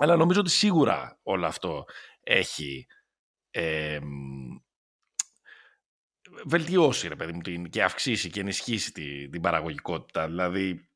Αλλά 0.00 0.16
νομίζω 0.16 0.40
ότι 0.40 0.50
σίγουρα 0.50 1.18
όλο 1.22 1.46
αυτό 1.46 1.84
έχει 2.22 2.86
ε, 3.50 3.98
μ, 4.02 4.56
βελτιώσει 6.44 7.08
ρε 7.08 7.16
παιδί 7.16 7.32
μου 7.32 7.40
την, 7.40 7.70
και 7.70 7.82
αυξήσει 7.82 8.30
και 8.30 8.40
ενισχύσει 8.40 8.92
τη, 8.92 9.28
την 9.28 9.40
παραγωγικότητα. 9.40 10.26
Δηλαδή 10.26 10.88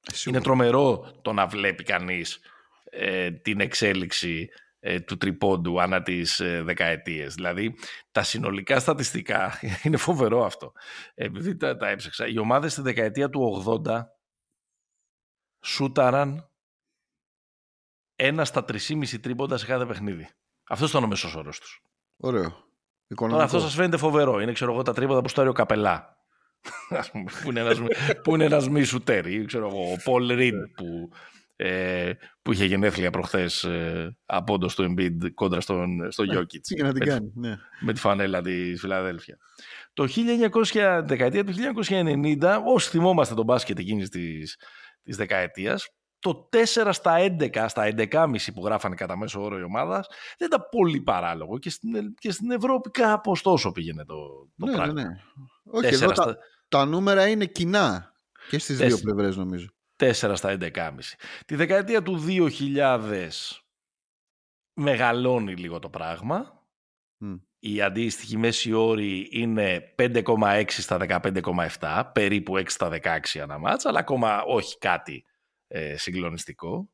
Σίγουρα. 0.00 0.38
είναι 0.38 0.40
τρομερό 0.40 1.18
το 1.22 1.32
να 1.32 1.46
βλέπει 1.46 1.82
κανείς 1.82 2.40
ε, 2.84 3.30
την 3.30 3.60
εξέλιξη 3.60 4.48
ε, 4.80 5.00
του 5.00 5.16
τριπώντου 5.16 5.80
ανά 5.80 6.02
τις 6.02 6.40
ε, 6.40 6.62
δεκαετίες. 6.62 7.34
Δηλαδή, 7.34 7.74
τα 8.10 8.22
συνολικά 8.22 8.80
στατιστικά, 8.80 9.58
είναι 9.84 9.96
φοβερό 9.96 10.44
αυτό, 10.44 10.72
επειδή 11.14 11.56
τα, 11.56 11.76
τα 11.76 11.88
έψαξα, 11.88 12.26
οι 12.26 12.38
ομάδες 12.38 12.72
στη 12.72 12.82
δεκαετία 12.82 13.30
του 13.30 13.64
80 13.86 14.00
σούταραν 15.64 16.49
ένα 18.22 18.44
στα 18.44 18.64
3,5 18.68 19.20
τρίποντα 19.20 19.56
σε 19.56 19.66
κάθε 19.66 19.86
παιχνίδι. 19.86 20.28
Αυτός 20.68 20.90
ήταν 20.90 21.04
ο 21.04 21.06
μέσος 21.06 21.34
όρος 21.34 21.60
τους. 21.60 21.82
ωραίο 22.16 22.42
Τώρα 22.42 22.64
οικονομικό 23.06 23.44
αυτό 23.44 23.60
σας 23.60 23.74
φαίνεται 23.74 23.96
φοβερό. 23.96 24.40
Είναι, 24.40 24.52
ξέρω 24.52 24.72
εγώ, 24.72 24.82
τα 24.82 24.92
τρίποντα 24.92 25.20
που 25.20 25.28
στάρει 25.28 25.48
ο 25.48 25.52
Καπελά. 25.52 26.16
Ας 27.00 27.10
πούμε, 27.10 27.30
που 27.42 27.50
είναι 27.50 27.60
ένας, 27.60 27.78
που 28.22 28.34
είναι 28.34 28.44
ένας 28.44 28.68
μη 28.68 28.82
σουτέρ. 28.82 29.26
Ή, 29.26 29.44
ξέρω 29.44 29.66
εγώ, 29.66 29.92
ο 29.92 29.96
Πολ 30.04 30.34
Ριντ 30.34 30.64
που, 30.76 31.10
ε, 31.56 32.12
που 32.42 32.52
είχε 32.52 32.64
γενέθλια 32.64 33.10
προχθές 33.10 33.64
ε, 33.64 34.16
απόντος 34.26 34.74
του 34.74 34.94
Embiid 34.94 35.32
κόντρα 35.34 35.60
στον, 35.60 36.12
στο 36.12 36.24
Jokic 36.24 36.60
τι 36.62 36.74
και 36.74 36.82
να 36.82 36.92
την 36.92 37.02
με, 37.04 37.10
κάνει 37.10 37.32
ναι. 37.34 37.56
με 37.80 37.92
τη 37.92 38.00
φανέλα 38.00 38.42
της 38.42 38.80
Φιλαδέλφια. 38.80 39.36
Το 39.92 40.08
1900, 40.72 41.02
δεκαετία 41.04 41.44
του 41.44 41.52
1990, 41.88 42.58
όσοι 42.66 42.90
θυμόμαστε 42.90 43.34
τον 43.34 43.44
μπάσκετ 43.44 43.78
εκείνης 43.78 44.08
της, 44.08 44.56
της 45.02 45.16
δεκαετίας, 45.16 45.88
το 46.20 46.48
4 46.52 46.88
στα 46.92 47.16
11, 47.18 47.64
στα 47.68 47.92
11,5 47.96 48.36
που 48.54 48.64
γράφανε 48.64 48.94
κατά 48.94 49.16
μέσο 49.16 49.42
όρο 49.42 49.58
η 49.58 49.62
ομάδα, 49.62 50.04
δεν 50.38 50.48
ήταν 50.48 50.66
πολύ 50.70 51.00
παράλογο 51.00 51.58
και 51.58 51.70
στην, 51.70 52.14
και 52.14 52.30
στην 52.30 52.50
Ευρώπη 52.50 52.90
κάπως 52.90 53.42
τόσο 53.42 53.72
πήγαινε 53.72 54.04
το, 54.04 54.14
το 54.58 54.66
ναι, 54.66 54.70
ναι, 54.70 54.76
πράγμα. 54.76 54.92
ναι. 55.02 55.08
όχι 55.64 55.88
Τέσσερα 55.88 56.04
εδώ 56.04 56.22
τα, 56.22 56.22
στα- 56.22 56.38
τα 56.68 56.84
νούμερα 56.84 57.28
είναι 57.28 57.44
κοινά 57.46 58.12
και 58.48 58.58
στις 58.58 58.76
δύο 58.76 58.88
Τέσσερα. 58.88 59.02
πλευρές 59.14 59.36
νομίζω 59.36 59.66
4 59.96 60.12
στα 60.34 60.56
11,5. 60.60 60.70
Τη 61.46 61.54
δεκαετία 61.54 62.02
του 62.02 62.24
2000 62.28 63.28
μεγαλώνει 64.80 65.54
λίγο 65.54 65.78
το 65.78 65.88
πράγμα. 65.90 66.64
Μμ. 67.16 67.34
Η 67.58 67.82
αντίστοιχη 67.82 68.36
μέση 68.36 68.72
όρη 68.72 69.28
είναι 69.30 69.94
5,6 69.98 70.64
στα 70.68 71.20
15,7, 71.78 72.02
περίπου 72.12 72.56
6 72.58 72.62
στα 72.66 72.88
16 73.02 73.38
ανά 73.42 73.58
μάτς, 73.58 73.84
αλλά 73.86 73.98
ακόμα 73.98 74.42
όχι 74.42 74.78
κάτι 74.78 75.24
ε, 75.72 75.96
συγκλονιστικό. 75.96 76.90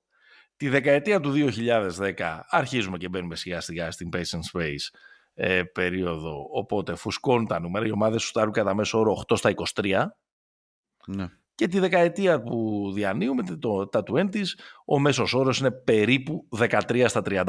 Τη 0.56 0.68
δεκαετία 0.68 1.20
του 1.20 1.32
2010 1.58 2.40
αρχίζουμε 2.48 2.98
και 2.98 3.08
μπαίνουμε 3.08 3.36
σιγά 3.36 3.60
σιγά 3.60 3.90
στην 3.90 4.08
Pace 4.12 4.18
and 4.18 4.60
Space 4.60 4.98
ε, 5.34 5.62
περίοδο, 5.62 6.46
οπότε 6.50 6.94
φουσκώνουν 6.94 7.46
τα 7.46 7.60
νούμερα, 7.60 7.86
οι 7.86 7.90
ομάδες 7.90 8.22
σου 8.22 8.28
στάρουν 8.28 8.52
κατά 8.52 8.74
μέσο 8.74 8.98
όρο 8.98 9.24
8 9.28 9.36
στα 9.36 9.52
23, 9.74 10.04
ναι. 11.06 11.28
και 11.54 11.68
τη 11.68 11.78
δεκαετία 11.78 12.42
που 12.42 12.90
διανύουμε, 12.94 13.42
το, 13.42 13.88
τα 13.88 14.02
20s, 14.06 14.46
ο 14.86 14.98
μέσος 14.98 15.34
όρος 15.34 15.58
είναι 15.58 15.70
περίπου 15.70 16.48
13 16.58 17.04
στα 17.08 17.22
35 17.24 17.44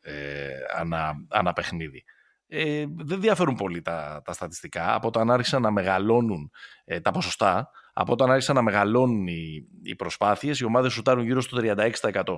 ε, 0.00 0.48
ανά, 0.76 1.12
ανά 1.28 1.52
παιχνίδι. 1.52 2.04
Ε, 2.48 2.84
δεν 2.96 3.20
διαφέρουν 3.20 3.54
πολύ 3.54 3.82
τα, 3.82 4.22
τα 4.24 4.32
στατιστικά. 4.32 4.94
Από 4.94 5.08
όταν 5.08 5.30
άρχισαν 5.30 5.62
να 5.62 5.70
μεγαλώνουν 5.70 6.50
ε, 6.84 7.00
τα 7.00 7.10
ποσοστά, 7.10 7.70
από 7.98 8.12
όταν 8.12 8.30
άρχισαν 8.30 8.54
να 8.54 8.62
μεγαλώνουν 8.62 9.26
οι, 9.26 9.68
οι 9.82 9.96
προσπάθειες, 9.96 10.60
οι 10.60 10.64
ομάδες 10.64 10.92
σουτάρουν 10.92 11.24
γύρω 11.24 11.40
στο 11.40 11.58
36%. 11.60 12.36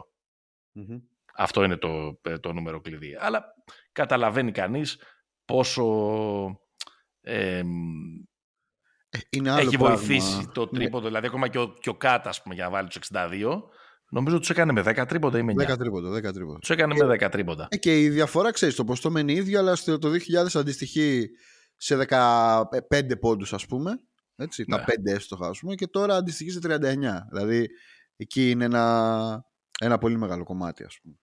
Μμμ. 0.72 0.98
Αυτό 1.34 1.64
είναι 1.64 1.76
το, 1.76 2.20
ε, 2.22 2.38
το 2.38 2.52
νούμερο 2.52 2.80
κλειδί. 2.80 3.16
Αλλά 3.20 3.44
καταλαβαίνει 3.92 4.52
κανείς 4.52 5.02
πόσο 5.44 5.84
ε, 7.20 7.58
Ε, 9.10 9.18
είναι 9.30 9.50
άλλο 9.50 9.60
έχει 9.60 9.76
πράγμα. 9.76 9.96
βοηθήσει 9.96 10.48
το 10.48 10.68
Ναι, 10.70 10.78
τρίποντο. 10.78 11.06
Δηλαδή, 11.06 11.26
ακόμα 11.26 11.48
και 11.48 11.58
ο, 11.58 11.74
και 11.80 11.88
ο 11.88 11.94
Κάτα, 11.94 12.28
ας 12.28 12.42
πούμε, 12.42 12.54
για 12.54 12.64
να 12.64 12.70
βάλει 12.70 12.88
τους 12.88 12.98
62, 13.12 13.62
νομίζω 14.10 14.38
τους 14.38 14.50
έκανε 14.50 14.72
με 14.72 14.82
10 14.86 15.04
τρίποντα 15.08 15.38
ή 15.38 15.42
με 15.42 15.52
9. 15.56 15.72
10 15.72 15.78
τρίποντα, 15.78 16.10
10 16.10 16.32
τρίποντα. 16.32 16.58
Τους 16.58 16.70
έκανε 16.70 16.94
με 16.94 17.16
10 17.26 17.28
τρίποντα. 17.30 17.68
Ε, 17.70 17.76
και 17.76 18.00
η 18.00 18.08
διαφορά, 18.08 18.50
ξέρεις, 18.50 18.74
το 18.74 18.84
ποσοστό 18.84 19.10
μένει 19.10 19.32
ίδιο, 19.32 19.58
αλλά 19.58 19.74
στο 19.76 19.98
το 19.98 20.08
2000 20.08 20.54
αντιστοιχεί 20.54 21.28
σε 21.76 21.96
15 21.96 23.18
πόντους, 23.20 23.52
ας 23.52 23.66
πούμε. 23.66 24.00
Έτσι, 24.40 24.64
Ναι. 24.68 24.76
τα 24.76 24.84
5 24.84 25.10
εύστοχα, 25.12 25.48
ας 25.48 25.58
πούμε, 25.58 25.74
και 25.74 25.86
τώρα 25.86 26.14
αντιστοιχεί 26.16 26.50
σε 26.50 26.58
39. 26.58 27.26
Δηλαδή, 27.30 27.68
εκεί 28.16 28.50
είναι 28.50 28.64
ένα, 28.64 29.44
ένα 29.80 29.98
πολύ 29.98 30.16
μεγάλο 30.18 30.44
κομμάτι, 30.44 30.84
ας 30.84 30.98
πούμε. 31.02 31.14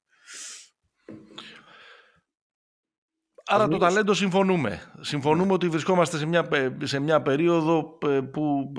Άρα 3.48 3.64
το 3.64 3.70
Νομίζω- 3.70 3.88
ταλέντο 3.90 4.14
συμφωνούμε. 4.14 4.82
Συμφωνούμε 5.02 5.54
ότι 5.54 5.70
βρισκόμαστε 5.70 6.18
σε 6.18 6.26
μια, 6.26 6.48
πε- 6.48 6.86
σε 6.86 7.00
μια 7.00 7.22
περίοδο 7.22 7.98
ε, 8.08 8.20
που 8.22 8.72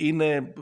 ε, 0.00 0.06
είναι 0.06 0.52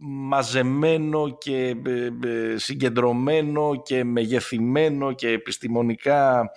μαζεμένο 0.00 1.36
και 1.38 1.76
ε, 1.86 2.08
ε, 2.24 2.56
συγκεντρωμένο 2.58 3.82
και 3.82 4.04
μεγεθυμένο 4.04 5.12
και 5.12 5.28
επιστημονικά 5.28 6.50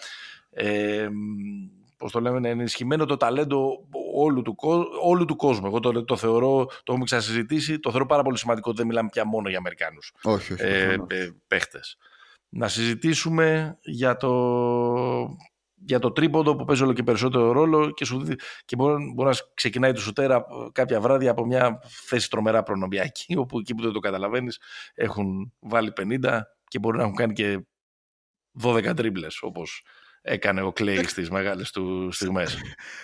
ε, 0.49 1.09
πώς 1.97 2.11
το 2.11 2.19
λέμε, 2.19 2.49
ενισχυμένο 2.49 3.05
το 3.05 3.17
ταλέντο 3.17 3.87
όλου 4.13 4.41
του, 4.41 4.55
κο- 4.55 4.87
όλου 5.03 5.25
του 5.25 5.35
κόσμου. 5.35 5.65
Εγώ 5.67 5.79
το, 5.79 6.05
το 6.05 6.17
θεωρώ, 6.17 6.65
το 6.65 6.83
έχουμε 6.85 7.03
ξασυζητήσει, 7.05 7.79
το 7.79 7.89
θεωρώ 7.89 8.05
πάρα 8.05 8.23
πολύ 8.23 8.37
σημαντικό 8.37 8.69
ότι 8.69 8.77
δεν 8.77 8.87
μιλάμε 8.87 9.09
πια 9.11 9.25
μόνο 9.25 9.49
για 9.49 9.57
Αμερικάνους 9.57 10.11
Όχι, 10.23 10.53
όχι. 10.53 10.63
ε, 10.65 10.83
προφανώς. 10.95 11.07
ε, 11.09 11.35
παίχτες. 11.47 11.97
Να 12.49 12.67
συζητήσουμε 12.67 13.77
για 13.81 14.17
το 14.17 14.29
για 15.85 15.99
το 15.99 16.11
τρίποντο 16.11 16.55
που 16.55 16.65
παίζει 16.65 16.83
όλο 16.83 16.93
και 16.93 17.03
περισσότερο 17.03 17.51
ρόλο 17.51 17.91
και, 17.91 18.05
σου, 18.05 18.25
και 18.65 18.75
μπορεί, 18.75 19.11
μπορεί 19.15 19.29
να 19.29 19.35
ξεκινάει 19.53 19.91
το 19.93 20.01
σουτέρα 20.01 20.45
κάποια 20.71 21.01
βράδια 21.01 21.31
από 21.31 21.45
μια 21.45 21.79
θέση 22.07 22.29
τρομερά 22.29 22.63
προνομιακή 22.63 23.35
όπου 23.41 23.59
εκεί 23.59 23.75
που 23.75 23.81
δεν 23.83 23.91
το 23.91 23.99
καταλαβαίνεις 23.99 24.59
έχουν 24.93 25.53
βάλει 25.59 25.93
50 26.21 26.39
και 26.67 26.79
μπορεί 26.79 26.97
να 26.97 27.03
έχουν 27.03 27.15
κάνει 27.15 27.33
και 27.33 27.65
12 28.63 28.93
τρίμπλες 28.95 29.41
όπως 29.41 29.85
έκανε 30.21 30.61
ο 30.61 30.71
Κλέι 30.71 31.03
στις 31.03 31.29
μεγάλες 31.29 31.71
του 31.71 32.11
στιγμές. 32.11 32.57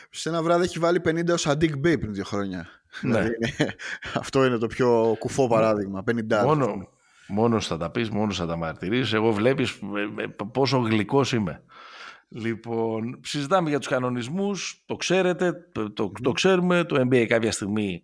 Σε 0.10 0.30
ένα 0.30 0.44
βράδυ 0.44 0.64
έχει 0.64 0.80
βάλει 0.80 1.02
50 1.06 1.30
ο 1.30 1.48
Σαντίκ 1.48 1.78
Μπέι 1.78 1.98
πριν 1.98 2.14
δύο 2.14 2.24
χρόνια. 2.24 2.68
Ναι. 3.02 3.12
Δηλαδή, 3.12 3.36
αυτό 4.22 4.46
είναι 4.46 4.58
το 4.58 4.68
πιο 4.68 5.16
κουφό 5.20 5.48
παράδειγμα. 5.48 6.04
50 6.12 6.44
μόνο, 6.44 6.90
μόνος 7.28 7.68
θα 7.68 7.78
τα 7.78 7.92
πεις, 7.92 8.10
μόνος 8.10 8.38
θα 8.38 8.46
τα 8.46 8.56
μαρτυρήσεις. 8.56 9.14
Εγώ 9.14 9.32
βλέπεις 9.32 9.72
ε, 9.72 10.24
ε, 10.24 10.28
πόσο 10.52 10.78
γλυκός 10.78 11.32
είμαι. 11.32 11.64
Λοιπόν, 12.30 13.20
συζητάμε 13.24 13.70
για 13.70 13.78
τους 13.78 13.88
κανονισμούς, 13.88 14.84
το 14.86 14.96
ξέρετε, 14.96 15.54
το, 15.72 15.92
το, 15.92 16.12
το 16.22 16.32
ξέρουμε, 16.32 16.84
το 16.84 17.02
NBA 17.02 17.26
κάποια 17.26 17.52
στιγμή 17.52 18.04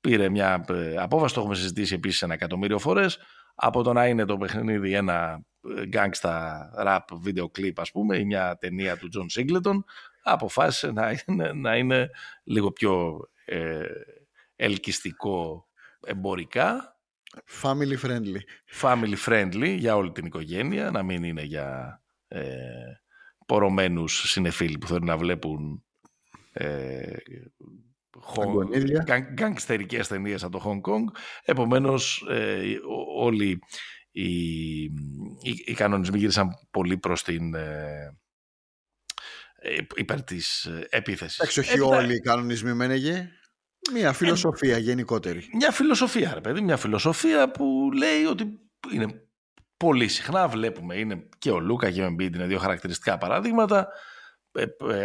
πήρε 0.00 0.28
μια 0.28 0.64
ε, 0.68 0.96
απόφαση, 0.96 1.34
το 1.34 1.40
έχουμε 1.40 1.54
συζητήσει 1.54 1.94
επίσης 1.94 2.22
ένα 2.22 2.34
εκατομμύριο 2.34 2.78
φορές, 2.78 3.18
από 3.64 3.82
το 3.82 3.92
να 3.92 4.06
είναι 4.06 4.24
το 4.24 4.36
παιχνίδι 4.36 4.94
ένα 4.94 5.42
gangsta 5.92 6.58
rap 6.86 6.98
βίντεο 7.12 7.48
κλιπ 7.48 7.80
ας 7.80 7.90
πούμε 7.90 8.18
ή 8.18 8.24
μια 8.24 8.56
ταινία 8.56 8.96
του 8.96 9.08
John 9.14 9.40
Singleton 9.40 9.78
αποφάσισε 10.22 10.90
να 10.90 11.14
είναι, 11.26 11.52
να 11.52 11.76
είναι 11.76 12.10
λίγο 12.44 12.72
πιο 12.72 13.20
ε, 13.44 13.84
ελκυστικό 14.56 15.68
εμπορικά 16.06 16.96
Family 17.62 17.96
friendly. 18.04 18.40
Family 18.80 19.16
friendly 19.26 19.76
για 19.78 19.96
όλη 19.96 20.12
την 20.12 20.26
οικογένεια, 20.26 20.90
να 20.90 21.02
μην 21.02 21.22
είναι 21.22 21.42
για 21.42 22.02
ε, 22.28 22.42
πορωμένους 23.46 24.30
συνεφίλοι 24.30 24.78
που 24.78 24.86
θέλουν 24.86 25.06
να 25.06 25.16
βλέπουν 25.16 25.84
ε, 26.52 27.16
γκαγκστερικές 29.34 30.08
ταινίες 30.08 30.44
από 30.44 30.58
το 30.58 30.64
Hong 30.66 30.90
Kong. 30.90 31.04
Επομένως, 31.44 32.26
ε, 32.30 32.62
όλοι 33.16 33.58
οι, 34.10 34.82
οι, 34.82 35.62
οι, 35.64 35.74
κανονισμοί 35.74 36.18
γύρισαν 36.18 36.50
πολύ 36.70 36.96
προς 36.96 37.22
την 37.22 37.54
ε, 37.54 38.16
ε 39.54 39.76
υπέρ 39.96 40.22
της 40.24 40.64
ε, 40.64 40.86
επίθεσης. 40.90 41.38
Εντάξει, 41.38 41.60
όχι 41.60 41.80
όλοι 41.80 42.14
οι 42.14 42.20
κανονισμοί 42.20 42.72
μένεγε. 42.72 43.28
Μια 43.92 44.12
φιλοσοφία 44.12 44.78
γενικότερη. 44.78 45.48
Μια 45.54 45.70
φιλοσοφία, 45.70 46.34
ρε 46.34 46.40
παιδί, 46.40 46.60
μια 46.60 46.76
φιλοσοφία 46.76 47.50
που 47.50 47.90
λέει 47.92 48.24
ότι 48.24 48.60
είναι 48.92 49.26
πολύ 49.76 50.08
συχνά 50.08 50.48
βλέπουμε, 50.48 50.98
είναι 50.98 51.28
και 51.38 51.50
ο 51.50 51.60
Λούκα 51.60 51.90
και 51.90 52.02
ο 52.02 52.04
Εμπίτ 52.04 52.34
είναι 52.34 52.46
δύο 52.46 52.58
χαρακτηριστικά 52.58 53.18
παραδείγματα, 53.18 53.78
ε, 53.78 53.80
ε, 53.80 53.88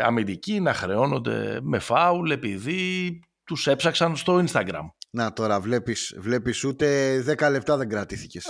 αμυντικοί 0.03 0.59
να 0.59 0.73
χρεώνονται 0.73 1.59
με 1.61 1.79
φάουλ 1.79 2.31
επειδή 2.31 3.19
τους 3.43 3.67
έψαξαν 3.67 4.15
στο 4.15 4.43
Instagram. 4.47 4.91
Να 5.09 5.33
τώρα 5.33 5.59
βλέπεις, 5.59 6.15
βλέπεις 6.17 6.63
ούτε 6.63 7.17
10 7.39 7.49
λεπτά 7.51 7.77
δεν 7.77 7.89
κρατήθηκες. 7.89 8.47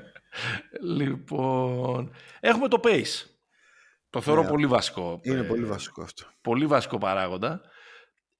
λοιπόν, 0.98 2.12
έχουμε 2.40 2.68
το 2.68 2.80
pace. 2.84 3.26
Το 4.10 4.20
θεωρώ 4.20 4.42
ναι, 4.42 4.48
πολύ 4.48 4.66
βασικό. 4.66 5.20
Είναι 5.22 5.40
ε, 5.40 5.42
πολύ 5.42 5.64
βασικό 5.64 6.02
αυτό. 6.02 6.24
Πολύ 6.40 6.66
βασικό 6.66 6.98
παράγοντα. 6.98 7.60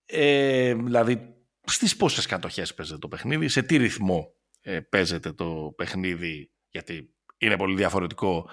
Ε, 0.04 0.74
δηλαδή, 0.74 1.34
στις 1.64 1.96
πόσες 1.96 2.26
κατοχές 2.26 2.74
παίζεται 2.74 2.98
το 2.98 3.08
παιχνίδι, 3.08 3.48
σε 3.48 3.62
τι 3.62 3.76
ρυθμό 3.76 4.34
ε, 4.60 4.80
παίζεται 4.80 5.32
το 5.32 5.72
παιχνίδι, 5.76 6.50
γιατί 6.68 7.14
είναι 7.38 7.56
πολύ 7.56 7.76
διαφορετικό 7.76 8.50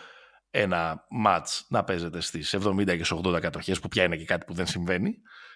ένα 0.52 1.06
μάτς 1.10 1.66
να 1.70 1.84
παίζεται 1.84 2.22
στις 2.22 2.56
70 2.56 2.86
και 2.86 3.06
80 3.26 3.40
κατοχές, 3.42 3.80
που 3.80 3.88
πια 3.88 4.04
είναι 4.04 4.16
και 4.16 4.26
κάτι 4.26 4.46
που 4.46 4.54
δεν 4.54 4.68
συμβαίνει, 4.68 5.16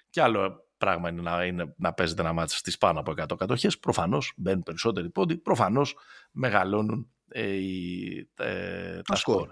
και 0.09 0.21
άλλο 0.21 0.67
πράγμα 0.77 1.09
είναι 1.09 1.21
να, 1.21 1.45
είναι, 1.45 1.73
να 1.77 1.93
παίζεται 1.93 2.21
ένα 2.21 2.33
μάτς 2.33 2.57
στις 2.57 2.77
πάνω 2.77 2.99
από 2.99 3.13
100 3.17 3.37
κατοχές, 3.37 3.79
προφανώς 3.79 4.33
μπαίνουν 4.37 4.63
περισσότεροι 4.63 5.09
πόντι, 5.09 5.37
προφανώς 5.37 5.95
μεγαλώνουν 6.31 7.11
ε, 7.27 7.57
ε, 8.35 9.01
τα 9.01 9.15
σκορ. 9.15 9.49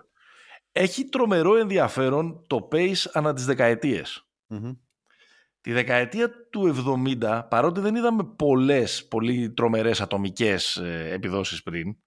Έχει 0.71 1.05
τρομερό 1.05 1.55
ενδιαφέρον 1.55 2.43
το 2.47 2.67
pace 2.71 3.05
ανά 3.13 3.33
τις 3.33 3.45
δεκαετιες 3.45 4.25
Τη 5.61 5.71
δεκαετία 5.71 6.47
του 6.49 6.75
70, 7.19 7.41
παρότι 7.49 7.79
δεν 7.79 7.95
είδαμε 7.95 8.23
πολλές, 8.23 9.07
πολύ 9.07 9.51
τρομερές 9.51 10.01
ατομικές 10.01 10.75
ε, 10.75 11.09
επιδόσεις 11.11 11.63
πριν, 11.63 11.97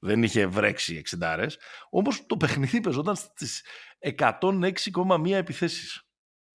δεν 0.00 0.22
είχε 0.22 0.46
βρέξει 0.46 0.96
εξιντάρες, 0.96 1.58
όμως 1.90 2.26
το 2.26 2.36
παιχνίδι 2.36 2.80
παίζονταν 2.80 3.16
στις 3.16 3.64
106,1 3.98 5.32
επιθέσεις. 5.32 6.02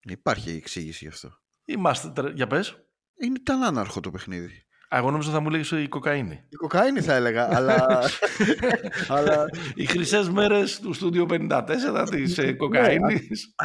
Υπάρχει 0.02 0.52
εξήγηση 0.52 1.04
γι' 1.04 1.10
αυτό. 1.10 1.30
Είμαστε, 1.66 2.32
για 2.34 2.48
πες. 2.48 2.80
Είναι 3.22 3.38
ήταν 3.40 3.64
άναρχο 3.64 4.00
το 4.00 4.12
παιχνίδι. 4.12 4.66
Α, 4.90 4.98
εγώ 4.98 5.12
νόμιζα 5.12 5.32
θα 5.32 5.40
μου 5.40 5.50
λέγεις 5.50 5.72
η 5.72 5.88
κοκαίνη. 5.88 6.44
Η 6.50 6.56
κοκαίνη 6.56 7.02
θα 7.02 7.14
έλεγα, 7.14 7.56
αλλά... 7.56 8.02
αλλά... 9.08 9.46
Οι 9.76 9.86
χρυσές 9.86 10.30
μέρες 10.30 10.80
του 10.80 10.94
στούντιο 10.94 11.26
54 11.30 12.08
της 12.10 12.38
ε, 12.38 12.54
κοκαίνης. 12.54 13.56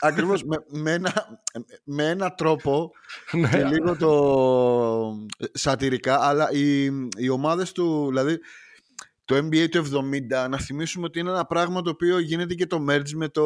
Ακριβώς, 0.00 0.44
με, 0.44 0.56
με, 0.68 0.92
ένα, 0.92 1.12
με 1.84 2.08
ένα 2.08 2.34
τρόπο 2.34 2.90
ναι. 3.32 3.48
και 3.48 3.64
λίγο 3.64 3.96
το 3.96 5.28
σατυρικά, 5.52 6.18
αλλά 6.20 6.50
οι, 6.50 6.84
οι 7.16 7.28
ομάδες 7.28 7.72
του, 7.72 8.06
δηλαδή 8.08 8.38
το 9.28 9.36
NBA 9.36 9.68
του 9.70 9.84
70, 10.44 10.48
να 10.48 10.58
θυμίσουμε 10.58 11.06
ότι 11.06 11.18
είναι 11.18 11.30
ένα 11.30 11.44
πράγμα 11.44 11.82
το 11.82 11.90
οποίο 11.90 12.18
γίνεται 12.18 12.54
και 12.54 12.66
το 12.66 12.84
merge 12.88 13.10
με 13.14 13.28
το, 13.28 13.44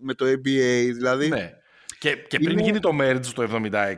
με 0.00 0.14
το 0.14 0.24
NBA, 0.26 0.90
δηλαδή... 0.94 1.28
Ναι. 1.28 1.50
Και, 1.98 2.16
και 2.16 2.38
πριν 2.38 2.58
γίνει 2.58 2.78
το 2.78 2.90
merge 3.00 3.26
το 3.34 3.60
76, 3.72 3.94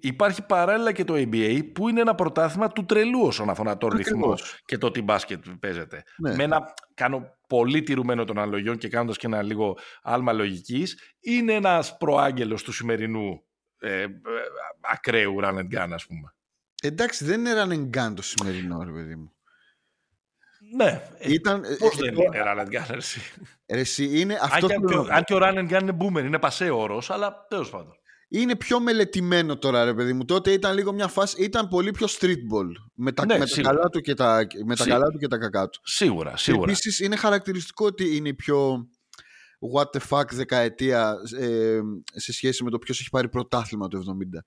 υπάρχει 0.00 0.46
παράλληλα 0.46 0.92
και 0.92 1.04
το 1.04 1.14
ABA 1.16 1.60
που 1.74 1.88
είναι 1.88 2.00
ένα 2.00 2.14
πρωτάθλημα 2.14 2.68
του 2.68 2.84
τρελού 2.84 3.20
όσον 3.20 3.50
αφορά 3.50 3.76
το 3.76 3.88
ρυθμό 3.88 4.34
και 4.64 4.78
το 4.78 4.90
τι 4.90 5.02
μπάσκετ 5.02 5.44
παίζεται. 5.60 6.02
Ναι. 6.18 6.34
Με 6.34 6.42
ένα, 6.42 6.74
κάνω 6.94 7.36
πολύ 7.48 7.82
τηρουμένο 7.82 8.24
των 8.24 8.38
αναλογιών 8.38 8.78
και 8.78 8.88
κάνοντας 8.88 9.16
και 9.16 9.26
ένα 9.26 9.42
λίγο 9.42 9.78
άλμα 10.02 10.32
λογικής, 10.32 11.14
είναι 11.20 11.52
ένας 11.52 11.96
προάγγελος 11.96 12.62
του 12.62 12.72
σημερινού 12.72 13.42
ε, 13.78 14.02
ε, 14.02 14.08
ακραίου 14.80 15.36
run 15.42 15.54
and 15.54 15.78
gun, 15.78 15.88
ας 15.92 16.06
πούμε. 16.06 16.34
Εντάξει, 16.82 17.24
δεν 17.24 17.40
είναι 17.40 17.62
run 17.62 17.70
and 17.70 17.98
gun 17.98 18.12
το 18.14 18.22
σημερινό, 18.22 18.82
ρε 18.82 18.92
παιδί 18.92 19.16
μου. 19.16 19.35
Ναι. 20.74 21.02
Ήταν, 21.20 21.62
Πώς 21.78 21.96
δεν 21.96 22.14
είναι 22.14 22.42
run 22.44 22.60
and 22.60 22.94
gun, 22.94 22.98
εσύ; 23.66 24.20
είναι 24.20 24.38
αυτό 24.40 24.66
αν, 24.66 24.84
και, 24.86 25.12
αν 25.12 25.22
και 25.24 25.34
ο 25.34 25.38
run 25.40 25.54
and 25.54 25.70
gun 25.70 25.82
είναι 25.82 25.96
boomer, 26.00 26.24
είναι 26.24 26.38
πασέ 26.38 26.70
όρος, 26.70 27.10
αλλά 27.10 27.46
τέλος 27.48 27.70
πάντων. 27.70 27.98
Είναι 28.28 28.56
πιο 28.56 28.80
μελετημένο 28.80 29.58
τώρα, 29.58 29.84
ρε 29.84 29.94
παιδί 29.94 30.12
μου. 30.12 30.24
Τότε 30.24 30.52
ήταν 30.52 30.74
λίγο 30.74 30.92
μια 30.92 31.08
φάση, 31.08 31.42
ήταν 31.42 31.68
πολύ 31.68 31.90
πιο 31.90 32.06
streetball. 32.10 32.68
Με 32.94 33.12
τα, 33.12 33.26
ναι, 33.26 33.38
με 33.38 33.46
τα, 33.46 33.60
καλά, 33.60 33.88
του 33.88 34.00
και 34.00 34.14
τα, 34.14 34.46
με 34.64 34.76
τα 34.76 34.84
καλά 34.84 35.10
του 35.10 35.18
και 35.18 35.28
τα 35.28 35.38
κακά 35.38 35.68
του. 35.68 35.80
Σίγουρα, 35.84 36.36
σίγουρα. 36.36 36.70
Επίσης, 36.70 37.00
είναι 37.00 37.16
χαρακτηριστικό 37.16 37.86
ότι 37.86 38.16
είναι 38.16 38.28
η 38.28 38.34
πιο 38.34 38.88
what 39.74 39.84
the 39.96 40.00
fuck 40.08 40.32
δεκαετία 40.32 41.14
ε, 41.38 41.80
σε 42.14 42.32
σχέση 42.32 42.64
με 42.64 42.70
το 42.70 42.78
ποιος 42.78 43.00
έχει 43.00 43.10
πάρει 43.10 43.28
πρωτάθλημα 43.28 43.88
το 43.88 43.98
70. 43.98 44.38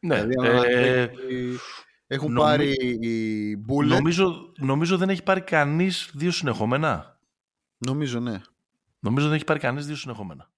Ναι. 0.00 0.24
Δηλαδή, 0.24 0.72
ε, 0.72 1.08
έχουν 2.08 2.34
πάρει 2.34 2.70
οι 2.70 3.64
Bullet. 3.68 3.86
Νομίζω, 3.86 4.52
νομίζω 4.58 4.96
δεν 4.96 5.08
έχει 5.08 5.22
πάρει 5.22 5.40
κανείς 5.40 6.10
δύο 6.14 6.30
συνεχόμενα. 6.30 7.18
Νομίζω, 7.78 8.20
ναι. 8.20 8.40
Νομίζω 8.98 9.26
δεν 9.26 9.34
έχει 9.34 9.44
πάρει 9.44 9.58
κανείς 9.58 9.86
δύο 9.86 9.96
συνεχόμενα. 9.96 10.50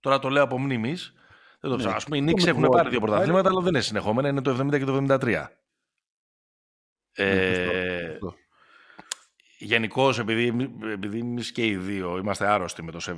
Τώρα 0.00 0.18
το 0.18 0.28
λέω 0.28 0.42
από 0.42 0.58
μνήμης. 0.58 1.12
Δεν 1.60 1.70
το 1.70 1.76
ξέρω. 1.76 1.92
Ναι. 1.92 1.96
Α 1.96 2.00
πούμε, 2.04 2.16
οι 2.16 2.24
Knicks 2.26 2.46
έχουν 2.46 2.68
πάρει 2.68 2.88
δύο 2.88 3.00
πρωταθλήματα, 3.00 3.48
αλλά 3.48 3.60
δεν 3.60 3.68
είναι 3.68 3.80
συνεχόμενα. 3.80 4.28
Είναι 4.28 4.42
το 4.42 4.58
70 4.60 4.78
και 4.78 4.84
το 4.84 4.96
73. 4.96 5.46
Ναι, 7.16 7.24
ε, 7.24 7.93
Γενικώς, 9.64 10.18
επειδή, 10.18 10.72
επειδή 10.92 11.18
εμείς 11.18 11.52
και 11.52 11.66
οι 11.66 11.76
δύο 11.76 12.18
είμαστε 12.18 12.46
άρρωστοι 12.46 12.82
με 12.82 12.90
το 12.90 13.00
70 13.06 13.14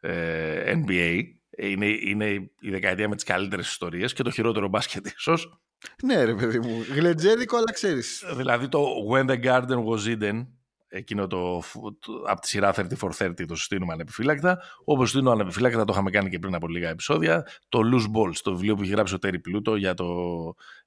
ε, 0.00 0.72
NBA, 0.74 1.22
είναι, 1.58 1.86
είναι 1.86 2.26
η 2.60 2.70
δεκαετία 2.70 3.08
με 3.08 3.14
τις 3.14 3.24
καλύτερες 3.24 3.68
ιστορίες 3.68 4.12
και 4.12 4.22
το 4.22 4.30
χειρότερο 4.30 4.68
μπάσκετ 4.68 5.06
ίσως. 5.16 5.60
Ναι, 6.02 6.24
ρε 6.24 6.34
παιδί 6.34 6.58
μου. 6.58 6.84
Γλετζέδικο, 6.94 7.56
αλλά 7.56 7.72
ξέρεις. 7.72 8.24
Δηλαδή 8.36 8.68
το 8.68 8.86
When 9.10 9.28
the 9.30 9.44
Garden 9.44 9.84
Was 9.84 10.18
Eden, 10.18 10.46
εκείνο 10.88 11.26
το, 11.26 11.62
το 11.98 12.12
από 12.26 12.40
τη 12.40 12.48
σειρά 12.48 12.74
3430 12.74 13.44
το 13.46 13.54
συστήνουμε 13.54 13.92
ανεπιφύλακτα. 13.92 14.62
Όπως 14.84 15.08
συστήνουμε 15.08 15.34
ανεπιφύλακτα, 15.34 15.84
το 15.84 15.92
είχαμε 15.92 16.10
κάνει 16.10 16.30
και 16.30 16.38
πριν 16.38 16.54
από 16.54 16.68
λίγα 16.68 16.88
επεισόδια. 16.88 17.46
Το 17.68 17.80
Loose 17.92 18.16
Balls, 18.16 18.36
το 18.42 18.52
βιβλίο 18.52 18.74
που 18.74 18.82
έχει 18.82 18.90
γράψει 18.90 19.14
ο 19.14 19.18
Τέρι 19.18 19.38
Πλούτο 19.40 19.76
για 19.76 19.94
το 19.94 20.06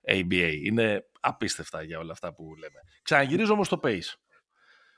ABA. 0.07 0.53
Είναι 0.63 1.05
απίστευτα 1.19 1.83
για 1.83 1.99
όλα 1.99 2.11
αυτά 2.11 2.33
που 2.33 2.43
λέμε. 2.59 2.79
Ξαναγυρίζω 3.01 3.53
όμως 3.53 3.67
στο 3.67 3.79
Pace. 3.83 4.15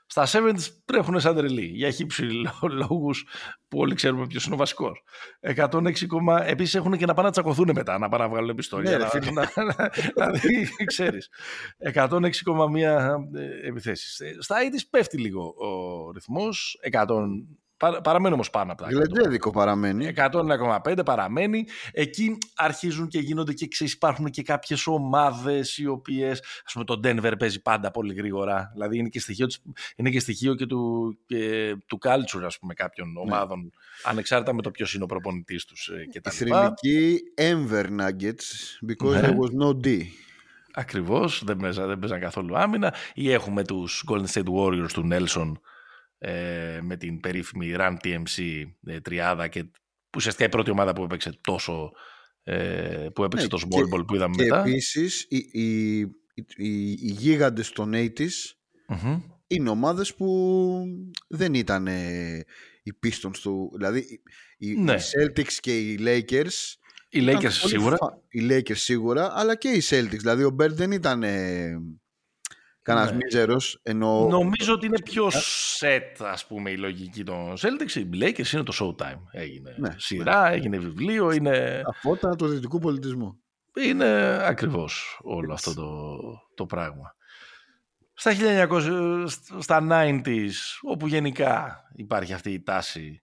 Στα 0.06 0.26
7 0.26 0.54
τρέχουν 0.84 1.20
σαν 1.20 1.36
τρελοί 1.36 1.64
για 1.64 1.90
χύψη 1.90 2.22
λόγους 2.62 3.26
που 3.68 3.78
όλοι 3.78 3.94
ξέρουμε 3.94 4.26
ποιος 4.26 4.44
είναι 4.44 4.54
ο 4.54 4.58
βασικός. 4.58 5.02
106, 5.40 6.40
επίσης 6.46 6.74
έχουν 6.74 6.96
και 6.96 7.06
να 7.06 7.14
πάνε 7.14 7.26
να 7.26 7.32
τσακωθούν 7.32 7.70
μετά, 7.74 7.98
να 7.98 8.08
πάνε 8.08 8.22
να 8.22 8.28
βγάλουν 8.30 8.48
επιστολή. 8.50 8.88
Ναι, 8.88 8.96
δηλαδή, 8.96 10.68
ξέρεις. 10.84 11.28
106,1 11.78 13.28
επιθέσεις. 13.64 14.20
Στα 14.38 14.56
80 14.60 14.86
πέφτει 14.90 15.18
λίγο 15.18 15.54
ο 15.56 16.10
ρυθμός. 16.10 16.78
Παρα, 17.76 18.00
παραμένει 18.00 18.34
όμως 18.34 18.50
πάνω 18.50 18.72
από 18.72 18.82
τα 18.82 18.88
100. 18.88 18.92
Γλεντζέδικο 18.92 19.50
παραμένει. 19.50 20.12
101,5 20.16 21.04
παραμένει. 21.04 21.66
Εκεί 21.92 22.38
αρχίζουν 22.56 23.08
και 23.08 23.18
γίνονται 23.18 23.52
και 23.52 23.64
εξή. 23.64 23.84
Υπάρχουν 23.84 24.30
και 24.30 24.42
κάποιες 24.42 24.86
ομάδες 24.86 25.78
οι 25.78 25.86
οποίες. 25.86 26.38
Α 26.40 26.72
πούμε, 26.72 26.84
το 26.84 27.00
Denver 27.04 27.32
παίζει 27.38 27.62
πάντα 27.62 27.90
πολύ 27.90 28.14
γρήγορα. 28.14 28.70
Δηλαδή 28.72 28.98
είναι 28.98 29.08
και 29.08 29.20
στοιχείο, 29.20 29.46
της- 29.46 29.62
είναι 29.96 30.10
και, 30.10 30.20
στοιχείο 30.20 30.54
και 30.54 30.66
του, 30.66 31.14
και, 31.26 31.74
του 31.86 31.98
culture 32.02 32.42
ας 32.44 32.58
πούμε, 32.58 32.74
κάποιων 32.74 33.16
ομάδων. 33.16 33.72
Ανεξάρτητα 34.04 34.54
με 34.54 34.62
το 34.62 34.70
ποιος 34.70 34.94
είναι 34.94 35.04
ο 35.04 35.06
προπονητής 35.06 35.64
τους 35.64 35.90
και 36.12 36.20
τα 36.20 36.30
Η 36.40 36.44
λοιπά. 36.44 36.74
θρηλυκή 36.80 37.20
Enver 37.38 37.84
Nuggets 38.00 38.88
because 38.90 39.10
Ναι. 39.12 39.20
there 39.20 39.30
was 39.34 39.66
no 39.66 39.86
D. 39.86 40.00
Ακριβώς, 40.76 41.42
δεν, 41.44 41.56
παίζα- 41.56 41.86
δεν 41.86 41.98
παίζαν 41.98 42.20
καθόλου 42.20 42.58
άμυνα. 42.58 42.94
Ή 43.14 43.32
έχουμε 43.32 43.64
τους 43.64 44.04
Golden 44.10 44.26
State 44.32 44.52
Warriors 44.58 44.90
του 44.92 45.08
Nelson 45.12 45.52
ε, 46.26 46.78
με 46.82 46.96
την 46.96 47.20
περίφημη 47.20 47.74
Run 47.78 47.96
TMC 48.04 48.62
ε, 48.86 49.00
τριάδα 49.00 49.48
και 49.48 49.64
που 49.64 49.70
ουσιαστικά 50.16 50.46
η 50.46 50.50
πρώτη 50.50 50.70
ομάδα 50.70 50.92
που 50.92 51.02
έπαιξε 51.04 51.38
τόσο 51.40 51.90
ε, 52.42 53.08
που 53.14 53.24
έπαιξε 53.24 53.44
Ναι, 53.44 53.50
το 53.50 53.56
και- 53.56 53.66
small 53.70 53.94
ball 53.94 54.06
που 54.06 54.14
είδαμε 54.14 54.34
Και 54.36 54.42
μετά. 54.42 54.60
επίσης 54.60 55.26
οι, 55.28 55.36
οι, 55.52 55.98
οι, 56.56 56.90
οι 56.90 57.10
γίγαντες 57.18 57.70
των 57.72 57.92
80s 57.94 58.28
Μμμ. 58.88 59.20
είναι 59.46 59.68
ομάδες 59.68 60.14
που 60.14 60.82
δεν 61.28 61.54
ήταν 61.54 61.86
ε, 61.86 62.44
οι 62.82 62.92
Pistons 63.06 63.36
του. 63.42 63.70
Δηλαδή 63.74 63.98
οι, 64.58 64.70
οι 64.70 64.74
Ναι. 64.80 64.94
Celtics 64.94 65.52
και 65.52 65.78
οι 65.78 65.98
Lakers. 66.00 66.74
Οι 67.08 67.22
ήταν 67.22 67.36
Lakers 67.36 67.40
πολύ 67.40 67.52
σίγουρα. 67.52 67.96
φα- 67.96 68.18
Οι 68.28 68.46
Lakers 68.50 68.76
σίγουρα, 68.76 69.32
αλλά 69.34 69.56
και 69.56 69.68
οι 69.68 69.82
Celtics. 69.88 70.18
Δηλαδή 70.18 70.42
ο 70.44 70.56
Bird 70.60 70.70
δεν 70.72 70.92
ήταν 70.92 71.22
ε, 71.22 71.72
κανένας 72.84 73.10
Ναι. 73.10 73.16
μίζερος. 73.24 73.78
Ενώ 73.82 74.26
Νομίζω 74.30 74.72
ότι 74.72 74.86
είναι 74.86 75.00
πιο 75.04 75.28
set, 75.80 76.16
ας 76.18 76.46
πούμε, 76.46 76.70
η 76.70 76.76
λογική 76.76 77.24
των 77.24 77.52
Celtics. 77.56 77.90
Οι 77.94 78.08
Lakers 78.12 78.52
είναι 78.52 78.62
το 78.62 78.72
showtime. 78.80 79.20
Έγινε 79.32 79.74
Ναι, 79.78 79.94
σειρά, 79.96 80.50
έγινε 80.50 80.78
βιβλίο, 80.78 81.30
είναι, 81.32 81.80
τα 81.84 81.92
φώτα 81.92 82.36
του 82.36 82.46
δυτικού 82.46 82.78
πολιτισμού. 82.78 83.40
είναι 83.80 84.38
ακριβώς 84.46 85.20
όλο 85.22 85.52
αυτό 85.52 85.74
το, 85.74 86.16
το 86.54 86.66
πράγμα. 86.66 87.14
Στα 88.14 88.32
1900, 88.32 89.24
στα 89.58 89.86
90s, 89.90 90.50
όπου 90.82 91.06
γενικά 91.06 91.82
υπάρχει 91.94 92.32
αυτή 92.32 92.50
η 92.52 92.62
τάση 92.62 93.22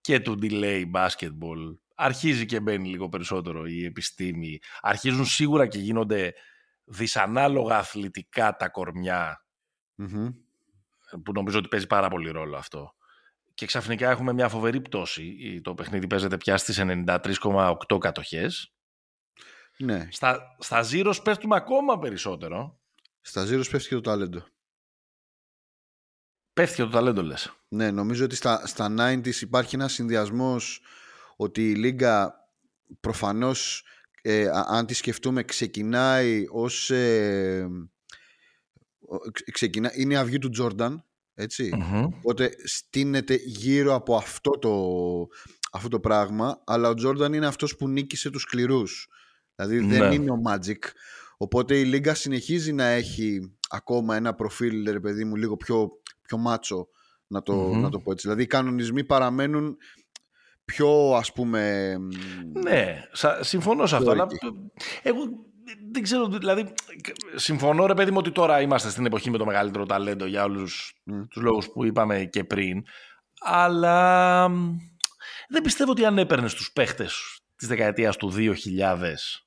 και 0.00 0.20
του 0.20 0.38
delay 0.42 0.82
basketball, 0.94 1.76
αρχίζει 1.94 2.46
και 2.46 2.60
μπαίνει 2.60 2.88
λίγο 2.88 3.08
περισσότερο 3.08 3.66
η 3.66 3.84
επιστήμη. 3.84 4.58
Αρχίζουν 4.80 5.24
σίγουρα 5.24 5.66
και 5.66 5.78
γίνονται 5.78 6.32
δυσανάλογα 6.84 7.78
αθλητικά 7.78 8.56
τα 8.56 8.68
κορμιά 8.68 9.44
Μμμ. 9.94 10.28
που 11.24 11.32
νομίζω 11.32 11.58
ότι 11.58 11.68
παίζει 11.68 11.86
πάρα 11.86 12.08
πολύ 12.08 12.30
ρόλο 12.30 12.56
αυτό. 12.56 12.94
Και 13.54 13.66
ξαφνικά 13.66 14.10
έχουμε 14.10 14.32
μια 14.32 14.48
φοβερή 14.48 14.80
πτώση. 14.80 15.24
Η- 15.38 15.60
Το 15.60 15.74
παιχνίδι 15.74 16.06
παίζεται 16.06 16.36
πια 16.36 16.56
στις 16.56 16.78
93,8 16.78 17.98
κατοχές. 17.98 18.72
Ναι, 19.78 20.08
Στα, 20.10 20.56
στα 20.58 20.84
zeros 20.90 21.22
πέφτουμε 21.24 21.56
ακόμα 21.56 21.98
περισσότερο. 21.98 22.80
στα 23.20 23.42
Zeros 23.44 23.68
πέφτει 23.70 23.88
και 23.88 23.94
το 23.94 24.00
ταλέντο. 24.00 24.44
Πέφτει 26.52 26.76
και 26.76 26.82
το 26.82 26.88
ταλέντο 26.90 27.22
λες. 27.22 27.52
Ναι, 27.68 27.90
νομίζω 27.90 28.24
ότι 28.24 28.34
στα, 28.36 28.66
στα 28.66 28.94
90s 28.98 29.40
υπάρχει 29.40 29.74
ένας 29.74 29.92
συνδυασμός 29.92 30.80
ότι 31.36 31.70
η 31.70 31.74
Λίγκα 31.74 32.34
προφανώς 33.00 33.84
ε, 34.26 34.46
α- 34.48 34.66
αν 34.68 34.86
τη 34.86 34.94
σκεφτούμε 34.94 35.42
ξεκινάει 35.42 36.44
ως 36.50 36.90
ε, 36.90 37.68
ο- 39.00 39.30
ξε- 39.30 39.50
ξεκινά, 39.52 39.90
είναι 39.94 40.14
η 40.14 40.16
αυγή 40.16 40.38
του 40.38 40.48
Τζόρνταν 40.50 41.04
έτσι 41.34 41.70
Μμμ. 41.76 42.04
οπότε 42.04 42.54
στείνεται 42.64 43.34
γύρω 43.44 43.94
από 43.94 44.16
αυτό 44.16 44.50
το, 44.50 44.72
αυτό 45.72 45.88
το 45.88 46.00
πράγμα 46.00 46.62
αλλά 46.66 46.88
ο 46.88 46.94
Τζόρνταν 46.94 47.32
είναι 47.32 47.46
αυτός 47.46 47.76
που 47.76 47.88
νίκησε 47.88 48.30
τους 48.30 48.42
σκληρούς 48.42 49.08
δηλαδή 49.54 49.78
δεν 49.78 50.08
Ναι. 50.08 50.14
είναι 50.14 50.30
ο 50.30 50.36
Magic 50.48 50.78
οπότε 51.36 51.78
η 51.78 51.84
Λίγκα 51.84 52.14
συνεχίζει 52.14 52.72
να 52.72 52.84
έχει 52.84 53.56
ακόμα 53.68 54.16
ένα 54.16 54.34
προφίλ 54.34 54.90
ρε 54.90 55.00
παιδί 55.00 55.24
μου 55.24 55.36
λίγο 55.36 55.56
πιο, 55.56 55.90
πιο 56.22 56.38
μάτσο 56.38 56.88
να 57.26 57.42
το, 57.42 57.54
Μμμ. 57.54 57.80
να 57.80 57.88
το 57.90 57.98
πω 58.00 58.10
έτσι 58.12 58.26
δηλαδή 58.26 58.42
οι 58.42 58.46
κανονισμοί 58.46 59.04
παραμένουν 59.04 59.76
πιο 60.64 61.12
ας 61.14 61.32
πούμε 61.32 61.92
Ναι, 62.62 63.02
σα- 63.12 63.42
συμφωνώ 63.42 63.86
σε 63.86 63.96
αυτό. 63.96 64.10
Αλλά 64.10 64.24
Λογική. 64.24 64.70
εγώ 65.02 65.20
δεν 65.92 66.02
ξέρω, 66.02 66.26
δηλαδή 66.28 66.72
συμφωνώ 67.34 67.86
ρε 67.86 67.94
παιδί 67.94 68.10
μου 68.10 68.16
ότι 68.20 68.30
τώρα 68.32 68.60
είμαστε 68.60 68.88
στην 68.90 69.06
εποχή 69.06 69.30
με 69.30 69.38
το 69.38 69.44
μεγαλύτερο 69.46 69.86
ταλέντο 69.86 70.24
για 70.26 70.44
όλους 70.44 71.00
Μμ. 71.04 71.22
τους 71.30 71.42
λόγους 71.42 71.68
που 71.70 71.84
είπαμε 71.84 72.24
και 72.24 72.44
πριν. 72.44 72.82
Αλλά 73.40 74.48
μ, 74.48 74.76
δεν 75.48 75.62
πιστεύω 75.62 75.90
ότι 75.90 76.04
αν 76.04 76.18
έπαιρνες 76.18 76.54
τους 76.54 76.72
παίχτες 76.72 77.40
της 77.56 77.68
δεκαετίας 77.68 78.16
του 78.16 78.30
2000 78.30 79.46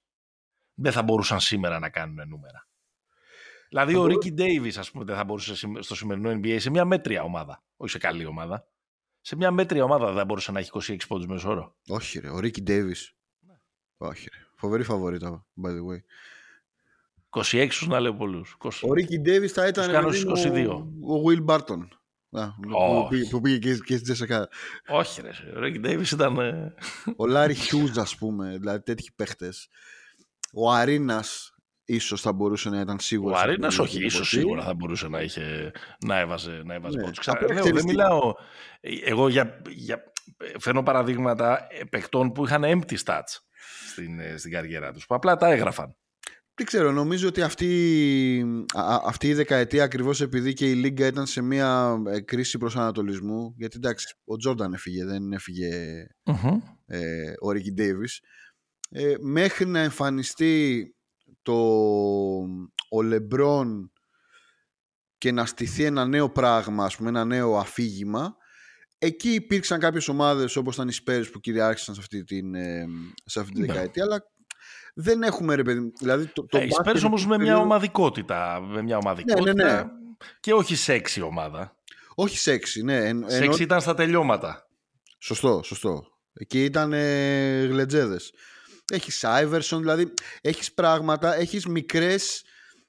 δεν 0.74 0.92
θα 0.92 1.04
μπορούσαν 1.04 1.40
σήμερα 1.40 1.80
να 1.80 1.90
κάνουν 1.90 2.28
νούμερα. 2.28 2.68
Δηλαδή 3.70 3.94
Θα 3.94 4.00
ο 4.00 4.02
μπορού- 4.02 4.24
Ρίκι 4.24 4.34
Ντέιβις 4.36 4.78
ας 4.78 4.92
πούμε 4.92 5.04
δεν 5.04 5.16
θα 5.16 5.24
μπορούσε 5.24 5.56
συμ- 5.56 5.82
στο 5.84 5.96
σημερινό 5.96 6.30
NBA 6.32 6.56
σε 6.60 6.70
μια 6.70 6.86
μέτρια 6.86 7.24
ομάδα, 7.24 7.64
όχι 7.78 7.92
σε 7.92 7.98
καλή 7.98 8.26
ομάδα. 8.26 8.68
Σε 9.28 9.36
μια 9.36 9.52
μέτρια 9.52 9.84
ομάδα 9.84 10.06
δεν 10.06 10.16
θα 10.16 10.26
μπορούσε 10.26 10.52
να 10.52 10.60
έχει 10.60 10.70
26 10.74 10.98
πόντους 11.08 11.28
μέσω 11.28 11.50
όρο. 11.50 11.76
Όχι 11.88 12.20
ρε, 12.20 12.30
ο 12.30 12.40
Ρίκι 12.40 12.62
Ντέιβις. 12.62 13.16
Όχι 13.98 14.28
ρε. 14.34 14.46
Φοβερή 14.56 14.84
φαβορίτα, 14.84 15.46
by 15.64 15.68
the 15.70 15.72
way. 15.72 16.00
26 17.44 17.68
σου 17.72 17.88
να 17.88 18.00
λέω 18.00 18.14
πολλούς. 18.14 18.58
20. 18.60 18.70
Ο 18.82 18.94
Ρίκι 18.94 19.20
Ντέιβις 19.20 19.52
θα 19.52 19.68
ήταν 19.68 19.84
Τους 19.84 19.94
κάνω 19.94 20.10
παιδί 20.10 20.66
μου, 20.68 20.94
22. 21.06 21.18
ο 21.18 21.24
Will 21.28 21.46
Barton. 21.46 21.88
Α, 22.32 22.52
που, 22.54 22.70
Όχι. 22.72 23.08
πήγε, 23.10 23.30
που 23.30 23.42
πήγε 23.42 23.58
και, 23.58 23.74
και 23.76 23.94
στην 23.94 24.04
ΤΣΣΚΑ. 24.04 24.50
Όχι 24.88 25.22
ρε, 25.22 25.30
ο 25.56 25.60
Ρίκι 25.60 25.80
Ντέιβις 25.80 26.12
ήταν... 26.12 26.38
ε, 26.40 26.74
Ο 27.16 27.26
Λάρι 27.28 27.54
Χιούζ, 27.54 27.98
ας 27.98 28.16
πούμε, 28.18 28.58
δηλαδή 28.58 28.84
τέτοιοι 28.84 29.12
παίχτες. 29.16 29.70
Ο 30.54 30.72
Αρένας 30.72 31.56
ίσως 31.90 32.22
θα 32.22 32.34
μπορούσε 32.34 32.70
να 32.70 32.80
ήταν 32.80 33.00
σίγουρος. 33.00 33.38
Ο 33.38 33.42
Αρένας 33.42 33.80
όχι, 33.80 34.06
ίσως 34.06 34.28
σίγουρα 34.30 34.64
θα 34.64 34.74
μπορούσε 34.74 35.08
να, 35.08 35.22
είχε, 35.22 35.72
να 36.06 36.20
έβαζε, 36.20 36.62
να 36.66 36.74
έβαζε 36.74 36.98
Ναι. 36.98 37.04
πόντους. 37.04 37.28
Απλά 37.28 37.34
Ξα- 37.46 37.54
λέω, 37.54 37.60
ξέρεις 37.62 37.82
δεν 37.82 37.86
τι- 37.90 37.96
μιλάω... 37.98 38.34
Εγώ 39.06 39.30
για, 39.30 39.62
για, 39.70 40.04
φέρνω 40.60 40.84
παραδείγματα 40.84 41.68
ε, 41.70 41.84
παικτών 41.84 42.32
που 42.32 42.46
είχαν 42.46 42.64
empty 42.66 42.96
stats 43.06 43.38
στην, 43.92 44.20
ε, 44.20 44.38
στην 44.38 44.52
καριέρα 44.52 44.92
τους, 44.92 45.06
που 45.06 45.16
απλά 45.16 45.36
τα 45.36 45.48
έγραφαν. 45.52 45.96
Δεν 46.54 46.66
ξέρω, 46.66 46.92
νομίζω 46.92 47.28
ότι 47.28 47.42
αυτή, 47.42 48.66
α, 48.76 48.82
α- 48.94 49.02
αυτή 49.06 49.28
η 49.28 49.34
δεκαετία 49.34 49.84
ακριβώς 49.84 50.22
επειδή 50.22 50.54
και 50.54 50.70
η 50.70 50.74
Λίγκα 50.74 51.06
ήταν 51.06 51.26
σε 51.26 51.42
μια 51.42 51.98
ε, 52.08 52.20
κρίση 52.20 52.58
προσανατολισμού, 52.58 53.54
γιατί 53.58 53.78
εντάξει, 53.78 54.16
ο 54.26 54.36
Τζόρνταν 54.36 54.74
έφυγε, 54.74 55.06
δεν 55.06 55.32
έφυγε 55.34 56.06
ε, 56.86 57.34
ο 57.40 57.52
Ρίκι 57.52 57.72
Ντέιβις 57.72 58.22
ε, 58.90 59.14
μέχρι 59.20 59.66
να 59.66 59.80
εμφανιστεί 59.80 60.92
το, 61.52 61.58
ο 62.90 63.02
Λεμπρόν 63.02 63.92
και 65.18 65.32
να 65.32 65.46
στηθεί 65.46 65.84
ένα 65.84 66.06
νέο 66.06 66.30
πράγμα, 66.30 66.86
ας 66.86 66.96
πούμε, 66.96 67.10
ένα 67.10 67.26
νέο 67.26 67.58
αφήγημα 67.58 68.36
εκεί 68.98 69.30
υπήρξαν 69.34 69.80
κάποιες 69.80 70.08
ομάδες 70.08 70.56
όπως 70.56 70.76
ήταν 70.76 70.88
οι 70.88 70.94
Spurs 71.06 71.24
που 71.32 71.40
κυριάρχησαν 71.40 71.94
σε 71.96 72.02
αυτή, 72.02 72.24
την, 72.24 72.56
ε, 72.56 72.86
σε 73.26 73.40
αυτή 73.40 73.54
τη 73.54 73.60
Ναι. 73.62 73.66
δεκαετία 73.68 74.04
αλλά 74.04 74.24
δεν 74.94 75.24
έχουμε 75.24 75.56
ρε 75.56 75.62
παιδί 75.64 75.92
δηλαδή 76.00 76.26
το, 76.26 76.46
το 76.46 76.58
Ε, 76.58 76.64
οι 76.64 76.68
μπάσκετ 76.68 76.98
Spurs 76.98 77.06
όμως 77.06 77.22
του 77.22 77.28
με 77.28 77.36
μια 77.36 77.44
περίοδου- 77.46 77.66
ομαδικότητα, 77.66 78.62
με 78.62 78.82
μια 78.82 78.98
ομαδικότητα 78.98 79.54
ναι, 79.54 79.64
ναι. 79.64 79.84
και 80.40 80.54
όχι 80.54 80.76
σεξι 80.76 81.22
ομάδα. 81.22 81.76
όχι 82.16 82.38
σεξι 82.38 82.84
ναι 82.84 82.98
εν, 82.98 83.06
ενώ- 83.06 83.30
Σεξι 83.30 83.64
ήταν 83.64 83.82
στα 83.82 83.94
τελειώματα. 83.94 84.68
Σωστό, 85.20 85.62
σωστό. 85.64 86.04
Εκεί 86.34 86.64
ήταν 86.64 86.94
ε, 86.94 87.66
γλετζέδες. 87.66 88.34
Έχεις 88.92 89.24
Άιβερσον, 89.24 89.80
δηλαδή 89.80 90.14
έχεις 90.42 90.74
πράγματα, 90.74 91.36
έχεις 91.36 91.66
μικρές, 91.66 92.44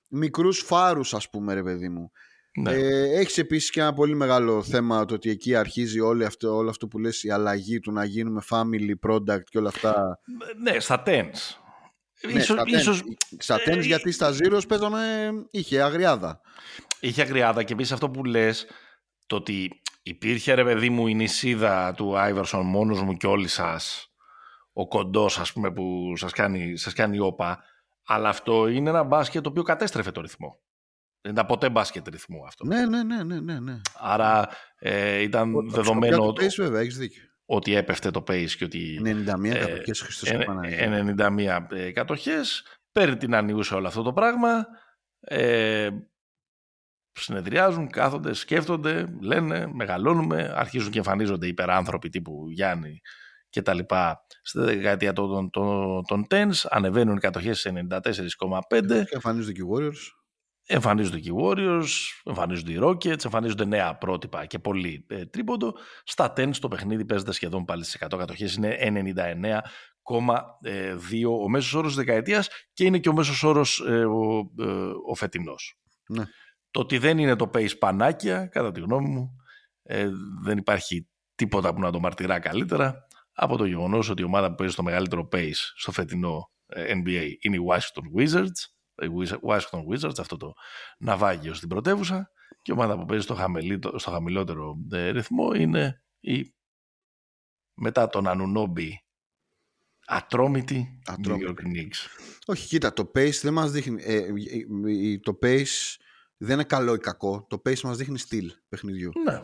μικρούς 0.08 0.58
φάρους 0.58 1.14
ας 1.14 1.30
πούμε 1.30 1.54
ρε 1.54 1.62
παιδί 1.62 1.88
μου. 1.88 2.12
Ναι. 2.60 2.72
Ε, 2.72 3.18
έχεις 3.18 3.38
επίσης 3.38 3.70
και 3.70 3.80
ένα 3.80 3.92
πολύ 3.92 4.14
μεγάλο 4.14 4.62
θέμα 4.62 5.04
το 5.04 5.14
ότι 5.14 5.30
εκεί 5.30 5.54
αρχίζει 5.54 6.00
όλο 6.00 6.26
αυτό, 6.26 6.56
όλο 6.56 6.70
αυτό 6.70 6.86
που 6.88 6.98
λες 6.98 7.22
η 7.22 7.30
αλλαγή 7.30 7.80
του 7.80 7.92
να 7.92 8.04
γίνουμε 8.04 8.42
family 8.50 9.10
product 9.10 9.42
και 9.44 9.58
όλα 9.58 9.68
αυτά. 9.68 10.20
ναι, 10.62 10.80
στα 10.80 11.02
tens. 11.06 11.56
Ναι, 12.32 12.32
ίσως, 12.32 12.56
στα 12.58 12.62
ίσως 12.66 13.02
tens. 13.02 13.36
Στα 13.38 13.56
tens 13.56 13.76
ε, 13.76 13.80
γιατί 13.80 14.10
στα 14.12 14.32
zeros 14.32 14.68
παίζαμε, 14.68 15.30
είχε 15.50 15.82
αγριάδα. 15.82 16.40
είχε 17.00 17.22
αγριάδα 17.22 17.62
και 17.62 17.72
επίσης 17.72 17.92
αυτό 17.92 18.10
που 18.10 18.24
λες 18.24 18.66
το 19.26 19.36
ότι 19.36 19.80
υπήρχε 20.02 20.54
ρε 20.54 20.64
παιδί 20.64 20.90
μου 20.90 21.06
η 21.06 21.14
νησίδα 21.14 21.94
του 21.96 22.18
Άιβερσον 22.18 22.66
μόνος 22.66 23.02
μου 23.02 23.16
και 23.16 23.26
όλοι 23.26 23.48
σας 23.48 24.07
ο 24.78 24.88
κοντός 24.88 25.38
ας 25.38 25.52
πούμε 25.52 25.72
που 25.72 26.12
σας 26.16 26.32
κάνει, 26.32 26.76
σας 26.76 26.92
κάνει 26.92 27.18
όπα 27.18 27.62
αλλά 28.06 28.28
αυτό 28.28 28.68
είναι 28.68 28.88
ένα 28.90 29.02
μπάσκετ 29.02 29.42
το 29.42 29.48
οποίο 29.48 29.62
κατέστρεφε 29.62 30.10
το 30.10 30.20
ρυθμό 30.20 30.60
δεν 31.20 31.32
ήταν 31.32 31.46
ποτέ 31.46 31.70
μπάσκετ 31.70 32.08
ρυθμού 32.08 32.46
αυτό 32.46 32.64
Ναι, 32.66 32.86
ναι, 32.86 33.02
ναι, 33.02 33.22
ναι, 33.22 33.40
ναι. 33.40 33.60
ναι. 33.60 33.80
άρα 33.98 34.48
ε, 34.78 35.20
ήταν 35.20 35.54
Ο- 35.54 35.60
τα 35.62 35.76
δεδομένο 35.76 36.16
ψυχοπιά 36.16 36.16
του 36.18 36.24
ότι, 36.24 36.44
pace, 36.46 36.54
βέβαια, 36.64 36.80
έχεις 36.80 36.98
δίκιο. 36.98 37.22
ότι 37.44 37.74
έπεφτε 37.74 38.10
το 38.10 38.20
pace 38.26 38.50
και 38.50 38.64
ότι 38.64 39.00
91 39.04 39.44
ε, 39.44 39.58
κατοχές 39.58 40.00
Χριστός 40.00 40.28
και 40.28 40.36
ε, 40.36 40.44
Παναγία. 40.44 41.66
91 41.70 41.76
ε, 41.76 41.90
κατοχές 41.92 42.64
παίρνει 42.92 43.16
την 43.16 43.34
ανιούσα 43.34 43.76
όλο 43.76 43.86
αυτό 43.86 44.02
το 44.02 44.12
πράγμα 44.12 44.66
ε, 45.20 45.88
συνεδριάζουν, 47.12 47.88
κάθονται, 47.90 48.32
σκέφτονται, 48.32 49.14
λένε, 49.20 49.66
μεγαλώνουμε, 49.72 50.52
αρχίζουν 50.56 50.90
και 50.90 50.98
εμφανίζονται 50.98 51.46
υπεράνθρωποι 51.46 52.08
τύπου 52.08 52.50
Γιάννη 52.50 53.00
και 53.48 53.62
τα 53.62 53.74
λοιπά 53.74 54.26
στη 54.42 54.60
δεκαετία 54.60 55.12
των, 55.12 55.50
των, 55.50 56.02
των 56.06 56.26
tens, 56.30 56.66
ανεβαίνουν 56.70 57.16
οι 57.16 57.20
κατοχές 57.20 57.60
σε 57.60 57.86
94,5. 57.90 58.00
Και 58.88 59.08
εμφανίζονται 59.10 59.52
και 59.52 59.62
οι 59.62 59.68
Warriors. 59.74 60.12
Εμφανίζονται 60.70 61.18
και 61.18 61.28
οι 61.28 61.34
Warriors, 61.42 61.88
εμφανίζονται 62.24 62.72
οι 62.72 62.78
Rockets, 62.82 63.24
εμφανίζονται 63.24 63.64
νέα 63.64 63.96
πρότυπα 63.96 64.46
και 64.46 64.58
πολύ 64.58 65.06
ε, 65.08 65.26
τρίποντο. 65.26 65.74
Στα 66.04 66.32
tens 66.36 66.56
το 66.60 66.68
παιχνίδι 66.68 67.04
παίζεται 67.04 67.32
σχεδόν 67.32 67.64
πάλι 67.64 67.84
στις 67.84 68.02
100 68.10 68.18
κατοχές, 68.18 68.54
είναι 68.54 68.76
99,2 68.80 70.22
ο 71.42 71.48
μέσος 71.48 71.74
όρος 71.74 71.94
της 71.94 72.04
δεκαετίας 72.04 72.48
και 72.72 72.84
είναι 72.84 72.98
και 72.98 73.08
ο 73.08 73.12
μέσος 73.12 73.42
όρος 73.42 73.84
ε, 73.88 74.04
ο, 74.04 74.50
ε, 74.58 74.90
ο 75.10 75.14
φετινός. 75.14 75.80
Ναι. 76.08 76.24
Το 76.70 76.80
ότι 76.80 76.98
δεν 76.98 77.18
είναι 77.18 77.36
το 77.36 77.50
pace 77.54 77.78
πανάκια, 77.78 78.46
κατά 78.46 78.72
τη 78.72 78.80
γνώμη 78.80 79.08
μου, 79.08 79.36
ε, 79.82 80.08
δεν 80.42 80.58
υπάρχει 80.58 81.08
τίποτα 81.34 81.74
που 81.74 81.80
να 81.80 81.90
το 81.90 82.00
μαρτυρά 82.00 82.38
καλύτερα 82.38 83.07
από 83.40 83.56
το 83.56 83.64
γεγονός 83.64 84.08
ότι 84.08 84.22
η 84.22 84.24
ομάδα 84.24 84.48
που 84.48 84.54
παίζει 84.54 84.72
στο 84.72 84.82
μεγαλύτερο 84.82 85.28
pace 85.32 85.60
στο 85.74 85.92
φετινό 85.92 86.50
ε, 86.66 86.92
NBA 86.92 87.32
είναι 87.40 87.56
οι 87.56 87.64
Washington 87.68 88.18
Wizards, 88.18 88.60
οι 89.02 89.38
Washington 89.48 89.80
Wizards, 89.90 90.18
αυτό 90.18 90.36
το 90.36 90.52
ναυάγιο 90.98 91.54
στην 91.54 91.68
πρωτεύουσα 91.68 92.30
και 92.62 92.72
η 92.72 92.74
ομάδα 92.74 92.98
που 92.98 93.04
παίζει 93.04 93.24
στο, 93.24 93.36
στο 93.98 94.10
χαμηλότερο 94.10 94.76
ε, 94.92 95.10
ρυθμό 95.10 95.54
είναι 95.54 96.02
η 96.20 96.54
μετά 97.74 98.08
τον 98.08 98.28
Ανουνόμπι 98.28 99.04
ατρόμητη 100.06 101.00
New 101.24 101.48
York 101.48 101.54
Knicks. 101.54 102.06
Όχι, 102.46 102.66
κοίτα, 102.66 102.92
το 102.92 103.10
pace 103.14 103.40
δεν 103.42 103.52
μας 103.52 103.70
δείχνει... 103.70 104.02
Ε, 104.04 104.28
το 105.18 105.38
pace 105.42 105.96
δεν 106.36 106.54
είναι 106.54 106.64
καλό 106.64 106.94
ή 106.94 106.98
κακό. 106.98 107.46
Το 107.48 107.62
pace 107.64 107.80
μας 107.80 107.96
δείχνει 107.96 108.18
στυλ 108.18 108.52
παιχνιδιού. 108.68 109.12
Ναι. 109.24 109.42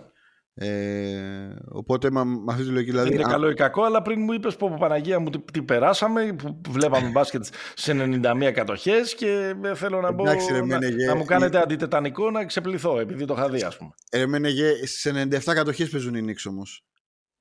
Ε, 0.56 1.54
οπότε 1.68 2.10
με 2.10 2.20
αυτή 2.48 2.62
τη 2.62 2.68
λογική 2.68 2.90
δηλαδή. 2.90 3.08
Δεν 3.08 3.18
είναι 3.18 3.30
καλό 3.30 3.50
ή 3.50 3.54
κακό, 3.54 3.82
αλλά 3.82 4.02
πριν 4.02 4.20
μου 4.20 4.32
είπες 4.32 4.56
πω 4.56 4.76
Παναγία 4.78 5.18
μου 5.18 5.30
τι, 5.30 5.62
περάσαμε, 5.62 6.36
που 6.62 6.72
βλέπαμε 6.72 7.08
μπάσκετ 7.14 7.44
σε 7.74 7.92
91 8.22 8.50
κατοχές 8.54 9.14
και 9.14 9.54
θέλω 9.74 10.00
να, 10.00 10.12
μπω, 10.12 10.24
να, 10.24 10.34
να, 11.06 11.16
μου 11.16 11.24
κάνετε 11.24 11.58
αντιτετανικό 11.58 12.30
να 12.30 12.44
ξεπληθώ, 12.44 13.00
επειδή 13.00 13.24
το 13.24 13.34
είχα 13.36 13.48
δει, 13.48 13.62
ας 13.62 13.76
πούμε. 13.76 13.90
Ε, 14.10 14.86
σε 14.86 15.28
97 15.30 15.38
κατοχές 15.44 15.88
παίζουν 15.88 16.14
οι 16.14 16.22
Νίξ 16.22 16.46
όμως. 16.46 16.84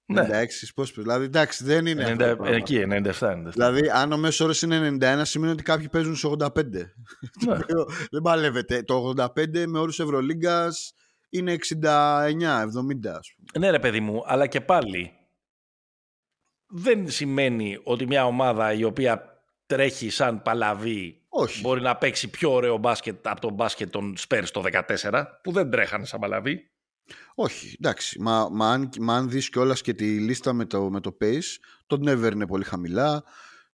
Ναι. 0.06 0.28
96, 0.32 0.46
πώς 0.76 0.94
Δηλαδή, 0.98 1.26
εντάξει, 1.26 1.64
δεν 1.64 1.86
είναι. 1.86 2.16
90, 2.20 2.38
εκεί, 2.46 2.84
97, 2.90 3.32
97. 3.32 3.50
Δηλαδή, 3.52 3.90
αν 3.94 4.12
ο 4.12 4.18
μέσος 4.18 4.40
όρος 4.40 4.62
είναι 4.62 4.98
91, 5.02 5.22
σημαίνει 5.24 5.52
ότι 5.52 5.64
κάποιοι 5.64 5.90
παίζουν 5.90 6.16
σε 6.16 6.28
85. 6.28 6.50
Ναι. 7.46 7.56
δεν 8.12 8.22
παλεύεται. 8.24 8.84
Το 8.84 9.14
85 9.18 9.66
με 9.68 9.80
όρους 9.80 10.00
Ευρωλίγκας 10.00 10.94
είναι 11.34 11.54
69, 11.54 11.84
70, 11.84 13.08
ας 13.08 13.34
πούμε. 13.36 13.60
Ναι, 13.60 13.70
ρε 13.70 13.80
παιδί 13.80 14.00
μου, 14.00 14.24
αλλά 14.26 14.48
και 14.48 14.62
πάλι 14.62 15.12
δεν 16.68 17.10
σημαίνει 17.10 17.80
ότι 17.84 18.06
μια 18.06 18.26
ομάδα 18.26 18.74
η 18.74 18.84
οποία 18.84 19.34
τρέχει 19.66 20.10
σαν 20.10 20.42
παλαβή 20.42 21.22
Όχι. 21.30 21.62
μπορεί 21.62 21.82
να 21.82 21.96
παίξει 21.96 22.30
πιο 22.30 22.52
ωραίο 22.54 22.78
μπάσκετ 22.78 23.28
από 23.28 23.42
τον 23.42 23.54
μπάσκετ 23.54 23.92
των 23.92 24.16
Spurs 24.28 24.48
το 24.52 24.64
14 25.02 25.24
που 25.44 25.52
δεν 25.52 25.70
τρέχανε 25.70 26.06
σαν 26.06 26.20
παλαβή. 26.20 26.68
Όχι, 27.36 27.76
εντάξει. 27.80 28.22
Μα, 28.22 28.50
μα, 28.50 28.72
αν, 28.72 28.90
μα 29.00 29.16
αν 29.16 29.30
δεις 29.30 29.50
κιόλας 29.50 29.82
και 29.82 29.94
τη 29.94 30.20
λίστα 30.20 30.54
με 30.54 30.66
το, 30.66 30.90
με 30.90 31.00
το 31.00 31.18
pace, 31.22 31.58
το 31.88 31.98
Never 32.06 32.32
είναι 32.32 32.48
πολύ 32.48 32.64
χαμηλά, 32.64 33.24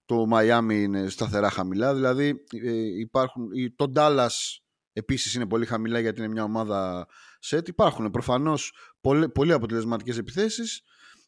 το 0.05 0.28
Miami 0.34 0.74
είναι 0.74 1.10
σταθερά 1.10 1.49
χαμηλά, 1.49 1.93
δηλαδή 1.93 2.43
ε, 2.64 2.99
υπάρχουν, 2.99 3.49
το 3.76 3.91
Dallas 3.95 4.60
επίσης 4.93 5.34
είναι 5.34 5.47
πολύ 5.47 5.66
χαμηλά 5.66 5.99
γιατί 5.99 6.20
είναι 6.20 6.32
μια 6.32 6.43
ομάδα 6.43 7.07
set. 7.45 7.67
Υπάρχουν 7.67 8.11
προφανώς 8.11 8.73
πολύ, 9.01 9.29
πολύ 9.29 9.53
αποτελεσματικές 9.53 10.17
επιθέσεις, 10.17 10.81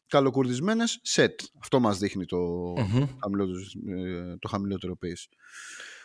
καλοκουρδισμένες 0.06 1.00
set. 1.14 1.34
Αυτό 1.60 1.80
μας 1.80 1.98
δείχνει 1.98 2.24
το, 2.24 2.38
mm 2.76 3.08
χαμηλότερο, 3.22 3.58
ε, 3.88 4.36
το 4.38 4.48
χαμηλότερο 4.48 4.98
pace. 5.02 5.36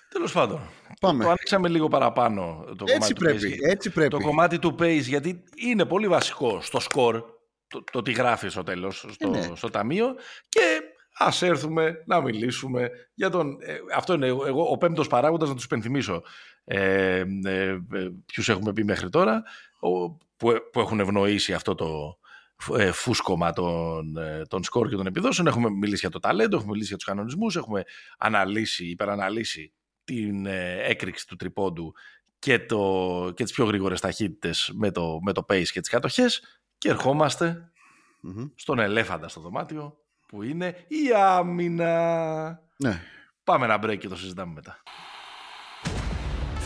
Τέλος 0.09 0.31
πάντων. 0.31 0.61
Πάμε. 0.99 1.23
Το 1.23 1.29
ανοίξαμε 1.29 1.67
λίγο 1.67 1.87
παραπάνω 1.87 2.63
το 2.77 2.85
έτσι 2.87 3.13
κομμάτι 3.13 3.13
πρέπει, 3.13 3.39
του 3.39 3.47
pace. 3.47 3.69
Έτσι 3.69 3.89
πρέπει. 3.89 4.09
Το 4.09 4.19
κομμάτι 4.19 4.59
του 4.59 4.75
pace, 4.79 5.03
γιατί 5.03 5.43
είναι 5.55 5.85
πολύ 5.85 6.07
βασικό 6.07 6.61
στο 6.61 6.79
σκορ 6.79 7.23
το, 7.67 7.83
το 7.91 8.01
τι 8.01 8.11
γράφει 8.11 8.49
στο 8.49 8.63
τέλος 8.63 9.05
στο, 9.09 9.29
ναι. 9.29 9.51
στο 9.55 9.69
ταμείο. 9.69 10.15
Και 10.49 10.79
ας 11.17 11.41
έρθουμε 11.41 12.03
να 12.05 12.21
μιλήσουμε 12.21 12.89
για 13.13 13.29
τον. 13.29 13.57
Ε, 13.61 13.77
αυτό 13.95 14.13
είναι 14.13 14.27
εγώ, 14.27 14.71
ο 14.71 14.77
πέμπτος 14.77 15.07
παράγοντας, 15.07 15.49
να 15.49 15.55
τους 15.55 15.63
υπενθυμίσω 15.63 16.23
ε, 16.69 17.23
ε, 17.43 17.79
ε 17.91 18.09
ποιους 18.25 18.49
έχουμε 18.49 18.73
πει 18.73 18.83
μέχρι 18.83 19.09
τώρα, 19.09 19.43
ο, 19.79 20.09
που, 20.11 20.53
που 20.71 20.79
έχουν 20.79 20.99
ευνοήσει 20.99 21.53
αυτό 21.53 21.75
το, 21.75 22.17
ε, 22.77 22.91
φούσκωμα 22.91 23.53
των, 23.53 24.17
ε, 24.17 24.41
των 24.47 24.63
σκορ 24.63 24.89
και 24.89 24.95
των 24.95 25.05
επιδόσεων. 25.05 25.47
Έχουμε 25.47 25.69
μιλήσει 25.69 25.99
για 25.99 26.09
το 26.09 26.19
ταλέντο, 26.19 26.55
έχουμε 26.55 26.71
μιλήσει 26.71 26.87
για 26.87 26.97
τους 26.97 27.05
κανονισμούς, 27.05 27.55
έχουμε 27.55 27.83
αναλύσει, 28.17 28.89
υπεραναλύσει 28.89 29.73
την 30.03 30.45
ε, 30.45 30.77
έκρηξη 30.83 31.27
του 31.27 31.35
τριπώντου 31.35 31.93
και, 32.39 32.59
το, 32.59 33.31
και 33.35 33.43
τις 33.43 33.53
πιο 33.53 33.65
γρήγορες 33.65 34.01
ταχύτητες 34.01 34.71
με 34.73 34.91
το, 34.91 35.19
με 35.21 35.33
το 35.33 35.45
pace 35.49 35.67
και 35.71 35.79
τις 35.79 35.89
κατοχές 35.89 36.61
και 36.77 36.89
ερχομαστε 36.89 37.71
στον 38.55 38.79
ελέφαντα 38.79 39.27
στο 39.27 39.41
δωμάτιο 39.41 39.97
που 40.27 40.43
είναι 40.43 40.85
η 40.87 41.13
άμυνα. 41.15 42.61
Ναι. 42.77 43.01
Πάμε 43.43 43.65
ένα 43.65 43.79
break 43.83 43.97
και 43.97 44.07
το 44.07 44.15
συζητάμε 44.15 44.53
μετά. 44.53 44.81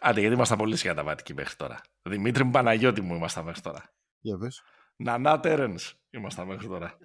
Άντε, 0.00 0.20
γιατί 0.20 0.34
ήμασταν 0.34 0.58
πολύ 0.58 0.76
συγκαταβατικοί 0.76 1.34
μέχρι 1.34 1.56
τώρα. 1.56 1.80
Δημήτρη 2.02 2.44
μου 2.44 2.50
Παναγιώτη 2.50 3.00
μου 3.00 3.14
ήμασταν 3.14 3.44
μέχρι 3.44 3.60
τώρα. 3.60 3.94
Για 4.20 4.38
πες. 4.38 4.62
Νανά 4.96 5.40
Τέρενς 5.40 5.94
ήμασταν 6.10 6.46
μέχρι 6.46 6.66
τώρα. 6.66 6.98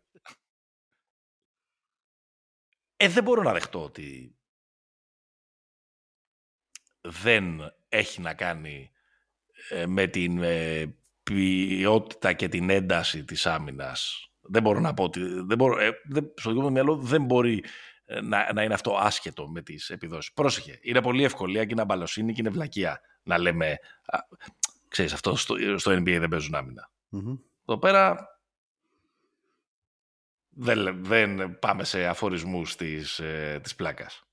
Ε, 2.96 3.08
δεν 3.08 3.24
μπορώ 3.24 3.42
να 3.42 3.54
δεχτώ 3.54 3.84
ότι 3.84 4.38
δεν 7.02 7.74
έχει 7.90 8.22
να 8.22 8.34
κάνει 8.34 8.92
ε, 9.70 9.86
με 9.86 10.08
την 10.08 10.44
ε, 10.44 10.96
ποιότητα 11.24 12.34
και 12.34 12.48
την 12.50 12.70
ένταση 12.70 13.24
της 13.24 13.46
άμυνας. 13.46 14.32
Δεν 14.42 14.62
μπορώ 14.62 14.80
να 14.80 14.94
πω 14.94 15.04
ότι... 15.04 15.22
Δεν 15.24 15.58
μπορώ, 15.58 15.80
ε, 15.80 15.92
δεν, 16.04 16.34
στο 16.36 16.50
δικό 16.50 16.62
μου 16.62 16.72
μυαλό 16.72 16.96
δεν 16.96 17.26
μπορεί 17.26 17.64
να, 18.22 18.54
να 18.54 18.64
είναι 18.64 18.74
αυτό 18.74 18.98
άσχετο 18.98 19.50
με 19.50 19.62
τις 19.62 19.90
επιδόσεις. 19.90 20.34
Πρόσεχε, 20.34 20.80
είναι 20.82 21.02
πολύ 21.02 21.24
ευκολία 21.24 21.66
και 21.66 21.72
είναι 21.72 21.82
αμπαλοσύνη 21.82 22.34
και 22.34 22.42
είναι 22.42 22.50
βλακεία 22.50 23.02
να 23.24 23.38
λέμε... 23.38 23.78
Α, 24.06 24.20
ξέρεις, 24.88 25.14
αυτό 25.14 25.36
στο, 25.36 25.56
στο 25.80 25.92
NBA 25.92 26.18
δεν 26.20 26.30
παίζουν 26.30 26.56
άμυνα. 26.56 26.90
Εδώ 27.66 27.78
πέρα 27.80 28.28
δεν, 30.50 31.04
δεν 31.04 31.60
πάμε 31.60 31.84
σε 31.84 32.06
αφορισμούς 32.06 32.76
της, 32.76 33.22
της 33.62 33.76
πλάκας. 33.76 34.24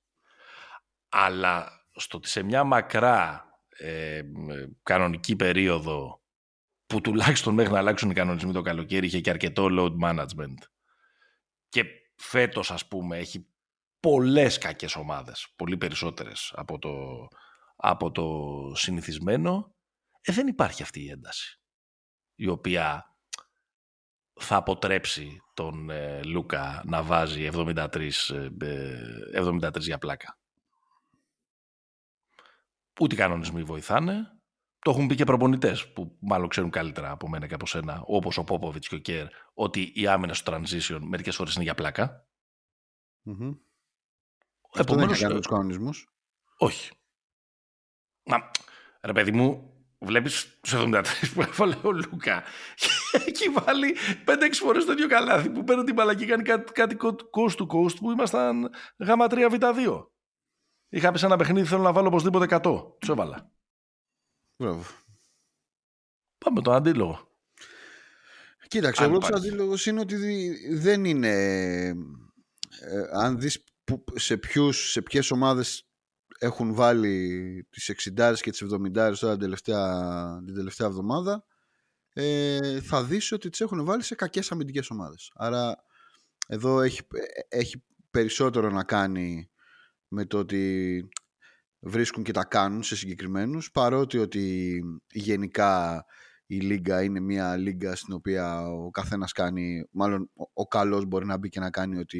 Αλλά 1.09 1.85
στο 1.93 2.17
ότι 2.17 2.29
σε 2.29 2.43
μια 2.43 2.65
μακρά 2.65 3.45
ε, 3.69 4.23
κανονική 4.83 5.37
περίοδο 5.37 6.21
που 6.87 7.01
τουλάχιστον 7.01 7.55
μέχρι 7.55 7.73
να 7.73 7.79
αλλάξουν 7.79 8.11
οι 8.11 8.15
κανονισμοί 8.15 8.53
το 8.53 8.63
καλοκαίρι 8.63 9.07
είχε 9.07 9.21
και 9.21 9.31
αρκετό 9.31 9.69
load 9.71 10.09
management 10.09 10.59
και 11.69 11.85
φέτος 12.15 12.71
ας 12.71 12.89
πούμε 12.89 13.19
έχει 13.19 13.47
πολλές 14.01 14.59
κακές 14.59 14.97
ομάδες, 14.97 15.53
πολύ 15.57 15.77
περισσότερες 15.77 16.53
από 16.57 16.79
το, 16.79 17.27
από 17.77 18.11
το 18.11 18.27
συνηθισμένο, 18.75 19.75
ε, 20.21 20.33
δεν 20.33 20.47
υπάρχει 20.47 20.83
αυτή 20.83 21.03
η 21.03 21.11
ένταση 21.11 21.61
η 22.35 22.49
οποία 22.49 23.15
θα 24.41 24.57
αποτρέψει 24.57 25.41
τον 25.55 25.91
ε, 25.91 26.23
Λούκα 26.23 26.83
να 26.87 27.03
βάζει 27.03 27.49
73, 27.53 28.11
73 29.35 29.77
ε, 29.77 29.79
για 29.79 29.99
πλάκα. 29.99 30.39
Ούτε 33.01 33.15
οι 33.15 33.19
κανονισμοί 33.19 33.63
βοηθάνε. 33.63 34.35
Το 34.79 34.91
έχουν 34.91 35.07
πει 35.07 35.15
και 35.15 35.25
προπονητές 35.25 35.93
που 35.93 36.17
μάλλον 36.21 36.49
ξέρουν 36.49 36.71
καλύτερα 36.71 37.11
από 37.11 37.29
μένα 37.29 37.47
και 37.47 37.55
από 37.55 37.67
σένα, 37.67 38.03
όπως 38.05 38.39
ο 38.39 38.45
Πόποβιτ 38.45 38.85
και 38.89 38.95
ο 38.95 38.99
Κέρ, 38.99 39.27
ότι 39.55 39.93
η 39.95 40.07
άμυνα 40.07 40.35
στο 40.35 40.53
transition 40.53 40.99
μερικές 41.01 41.37
φορές 41.37 41.55
είναι 41.55 41.65
για 41.65 41.75
πλάκα. 41.75 42.27
Mm-hmm. 43.25 43.59
Επομένως, 44.77 45.19
δεν 45.19 45.37
τους 45.37 45.47
κανονισμούς. 45.47 46.13
Όχι. 46.59 46.91
Μα, 48.23 48.51
ρε 49.01 49.13
παιδί 49.13 49.33
μου, 49.33 49.71
Βλέπεις 50.03 50.59
τους 50.61 50.73
73 50.77 51.05
που 51.35 51.43
έβαλε 51.43 51.77
ο 51.83 51.93
Λούκα 51.93 52.43
και 52.77 52.89
έχει 53.27 53.49
βάλει 53.49 53.97
5-6 54.27 54.49
φορές 54.53 54.85
το 54.85 54.93
ίδιο 54.93 55.09
καλάθι 55.09 55.51
που 55.51 55.65
παίρνει 55.65 55.85
την 55.85 55.95
μπαλά 55.95 56.15
και 56.15 56.27
κάνει 56.27 56.43
κάτι, 56.43 56.73
κάτι 56.73 56.97
coast 57.01 57.57
to 57.57 57.67
coast 57.67 57.97
που 57.97 58.11
ήμασταν 58.11 58.71
γάμα 58.99 59.27
3β2. 59.31 60.07
Είχα 60.89 61.13
πει 61.13 61.19
σε 61.19 61.27
ένα 61.27 61.37
παιχνίδι 61.37 61.67
θέλω 61.67 61.83
να 61.83 61.93
βάλω 61.93 62.07
οπωσδήποτε 62.07 62.61
100. 62.63 62.99
Τους 62.99 63.09
έβαλα. 63.09 63.51
Μπράβο. 64.57 64.85
Πάμε 66.39 66.61
το 66.61 66.73
αντίλογο. 66.73 67.29
Κοίταξε, 68.69 69.05
Αν 69.05 69.09
ο 69.09 69.13
πρώτος 69.13 69.29
υπάρχει. 69.29 69.49
αντίλογος 69.49 69.87
είναι 69.87 70.01
ότι 70.01 70.17
δεν 70.75 71.05
είναι... 71.05 71.29
ε, 72.81 73.03
αν 73.13 73.39
δεις 73.39 73.65
που- 73.99 74.19
σε, 74.19 74.37
ποιους, 74.37 74.91
σε 74.91 75.03
ποιες 75.03 75.31
ομάδες 75.31 75.89
έχουν 76.39 76.75
βάλει 76.75 77.67
τις 77.71 77.89
60 77.89 78.41
και 78.41 78.51
τις 78.51 78.63
70 78.63 78.93
τώρα 78.93 79.33
την 79.33 79.39
τελευταία, 79.39 80.43
την 80.45 80.55
τελευταία 80.55 80.87
εβδομάδα 80.87 81.45
ε, 82.13 82.81
θα 82.81 83.05
δεις 83.05 83.33
ότι 83.33 83.51
τις 83.51 83.61
έχουν 83.61 83.85
βάλει 83.85 84.03
σε 84.03 84.15
κακές 84.15 84.53
αμυντικές 84.53 84.91
ομάδες. 84.91 85.31
Άρα 85.35 85.85
εδώ 86.47 86.81
έχει, 86.81 87.01
ε, 87.49 87.59
έχει 87.59 87.85
περισσότερο 88.11 88.71
να 88.71 88.85
κάνει 88.85 89.51
με 90.09 90.25
το 90.25 90.39
ότι 90.39 91.09
βρίσκουν 91.79 92.23
και 92.23 92.33
τα 92.33 92.45
κάνουν 92.45 92.83
σε 92.83 92.97
συγκεκριμένους 92.97 93.71
παρότι 93.71 94.19
ότι 94.19 94.83
γενικά 95.13 96.05
η 96.47 96.61
λίγα 96.61 97.03
είναι 97.03 97.21
μια 97.21 97.57
λίγα 97.57 97.97
στην 97.97 98.15
οποία 98.15 98.67
ο 98.67 98.91
καθένας 98.91 99.33
κάνει 99.33 99.89
μάλλον 99.91 100.31
ο, 100.35 100.51
ο 100.53 100.67
καλός 100.67 101.05
μπορεί 101.05 101.27
να 101.27 101.37
μπει 101.37 101.49
και 101.49 101.61
να 101.61 101.71
κάνει 101.71 101.99
ό,τι, 101.99 102.19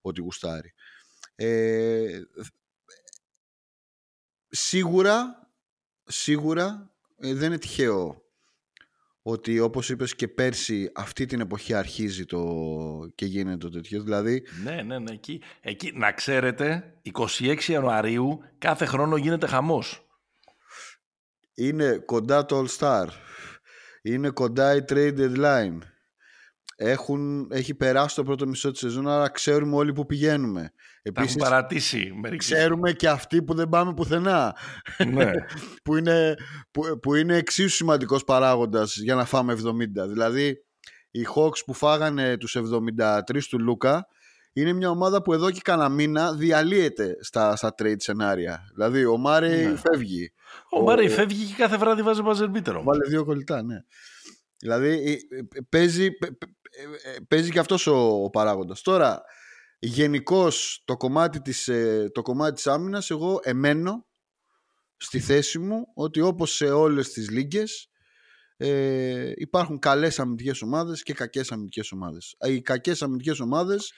ό,τι 0.00 0.20
γουστάρει. 0.20 0.74
Ε, 1.34 2.20
σίγουρα 4.48 5.48
σίγουρα 6.04 6.90
ε, 7.16 7.34
δεν 7.34 7.46
είναι 7.46 7.58
τυχαίο 7.58 8.22
ότι 9.22 9.60
όπως 9.60 9.88
είπες 9.88 10.14
και 10.14 10.28
πέρσι 10.28 10.90
αυτή 10.94 11.26
την 11.26 11.40
εποχή 11.40 11.74
αρχίζει 11.74 12.24
το 12.24 12.42
και 13.14 13.26
γίνεται 13.26 13.56
το 13.56 13.70
τέτοιο 13.70 14.02
δηλαδή 14.02 14.42
Ναι, 14.64 14.82
ναι, 14.82 14.98
ναι. 14.98 15.12
Εκεί, 15.12 15.42
εκεί, 15.60 15.92
να 15.92 16.12
ξέρετε, 16.12 16.94
26 17.38 17.62
Ιανουαρίου 17.62 18.40
κάθε 18.58 18.84
χρόνο 18.84 19.16
γίνεται 19.16 19.46
χαμός. 19.46 20.06
είναι 21.54 21.98
κοντά 21.98 22.44
το 22.44 22.64
All 22.64 22.78
Star 22.78 23.06
είναι 24.02 24.30
κοντά 24.30 24.74
η 24.74 24.84
trade 24.88 25.14
deadline 25.18 25.78
έχουν, 26.82 27.48
έχει 27.52 27.74
περάσει 27.74 28.14
το 28.14 28.22
πρώτο 28.22 28.46
μισό 28.46 28.70
της 28.70 28.80
σεζόν 28.80 29.08
άρα 29.08 29.28
ξέρουμε 29.28 29.76
όλοι 29.76 29.92
που 29.92 30.06
πηγαίνουμε 30.06 30.60
Τα 30.62 30.70
επίσης 31.02 31.36
έχουν 31.36 31.48
παρατήσει 31.48 32.12
μερικοί. 32.20 32.44
ξέρουμε 32.44 32.92
και 32.92 33.08
αυτοί 33.08 33.42
που 33.42 33.54
δεν 33.54 33.68
πάμε 33.68 33.94
πουθενά 33.94 34.56
ναι. 35.12 35.30
που 35.84 35.96
είναι, 35.96 36.34
που, 36.70 36.98
που 37.02 37.14
είναι 37.14 37.36
εξίσου 37.36 37.68
σημαντικός 37.68 38.24
παράγοντας 38.24 38.96
για 38.96 39.14
να 39.14 39.24
φάμε 39.24 39.52
70 39.52 40.08
δηλαδή 40.08 40.56
οι 41.10 41.26
Hawks 41.34 41.64
που 41.66 41.72
φάγανε 41.72 42.36
τους 42.36 42.56
73 42.58 43.20
του 43.50 43.58
Λούκα 43.58 44.06
είναι 44.52 44.72
μια 44.72 44.90
ομάδα 44.90 45.22
που 45.22 45.32
εδώ 45.32 45.50
και 45.50 45.60
κανένα 45.64 45.88
μήνα 45.88 46.32
διαλύεται 46.34 47.16
στα, 47.20 47.56
στα 47.56 47.74
trade 47.82 47.94
σενάρια. 47.98 48.70
Δηλαδή 48.74 49.04
ο 49.04 49.16
Μάρι 49.16 49.48
Ναι. 49.48 49.76
φεύγει. 49.76 50.32
Ο 50.70 50.82
Μάρεϊ 50.82 51.08
φεύγει 51.08 51.44
και 51.44 51.54
κάθε 51.56 51.76
βράδυ 51.76 52.02
βάζει 52.02 52.22
μπαζερμπίτερο. 52.22 52.82
Βάλε 52.82 53.06
δύο 53.08 53.24
κολλητά, 53.24 53.62
ναι. 53.62 53.76
Δηλαδή 54.60 54.88
ε, 54.88 55.36
ε, 55.38 55.60
παίζει, 55.68 56.10
παι- 56.10 56.32
παι- 56.38 56.50
ε, 57.04 57.10
ε, 57.10 57.16
παίζει 57.28 57.50
και 57.50 57.58
αυτός 57.58 57.86
ο, 57.86 58.22
ο 58.24 58.30
παράγοντας. 58.30 58.82
Τώρα, 58.82 59.22
γενικώς 59.78 60.82
το 60.84 60.96
κομμάτι 60.96 61.40
της, 61.40 61.68
ε, 61.68 62.10
το 62.14 62.22
κομμάτι 62.22 62.54
της 62.54 62.66
άμυνας, 62.66 63.10
εγώ 63.10 63.40
εμένω 63.42 64.06
στη 64.96 65.20
θέση 65.20 65.58
μου 65.58 65.86
ότι 65.94 66.20
όπως 66.20 66.54
σε 66.54 66.70
όλες 66.70 67.12
τις 67.12 67.30
λίγκες 67.30 67.90
ε, 68.56 69.32
υπάρχουν 69.36 69.78
καλές 69.78 70.18
αμυντικές 70.18 70.62
ομάδες 70.62 71.02
και 71.02 71.12
κακές 71.12 71.52
αμυντικές 71.52 71.92
ομάδες. 71.92 72.36
Οι 72.40 72.60
κακές 72.60 73.02
αμυντικές 73.02 73.40
ομάδες 73.40 73.92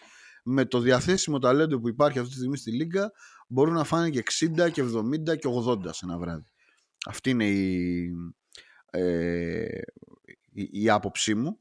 με 0.45 0.65
το 0.65 0.79
διαθέσιμο 0.79 1.39
ταλέντο 1.39 1.81
που 1.81 1.89
υπάρχει 1.89 2.19
αυτή 2.19 2.31
τη 2.31 2.37
στιγμή 2.37 2.57
στη 2.57 2.71
Λίγκα 2.71 3.13
μπορούν 3.49 3.75
να 3.75 3.85
φάνε 3.85 4.11
και 4.11 4.23
60 4.57 4.71
και 4.73 4.83
70 4.83 5.37
και 5.39 5.49
80 5.67 5.93
σε 5.93 6.01
ένα 6.03 6.19
βράδυ. 6.19 6.51
Αυτή 7.07 7.31
είναι 7.31 7.47
η, 7.47 8.11
ε, 8.91 9.67
η, 10.53 10.69
η 10.73 10.91
άποψή 10.91 11.35
μου. 11.35 11.61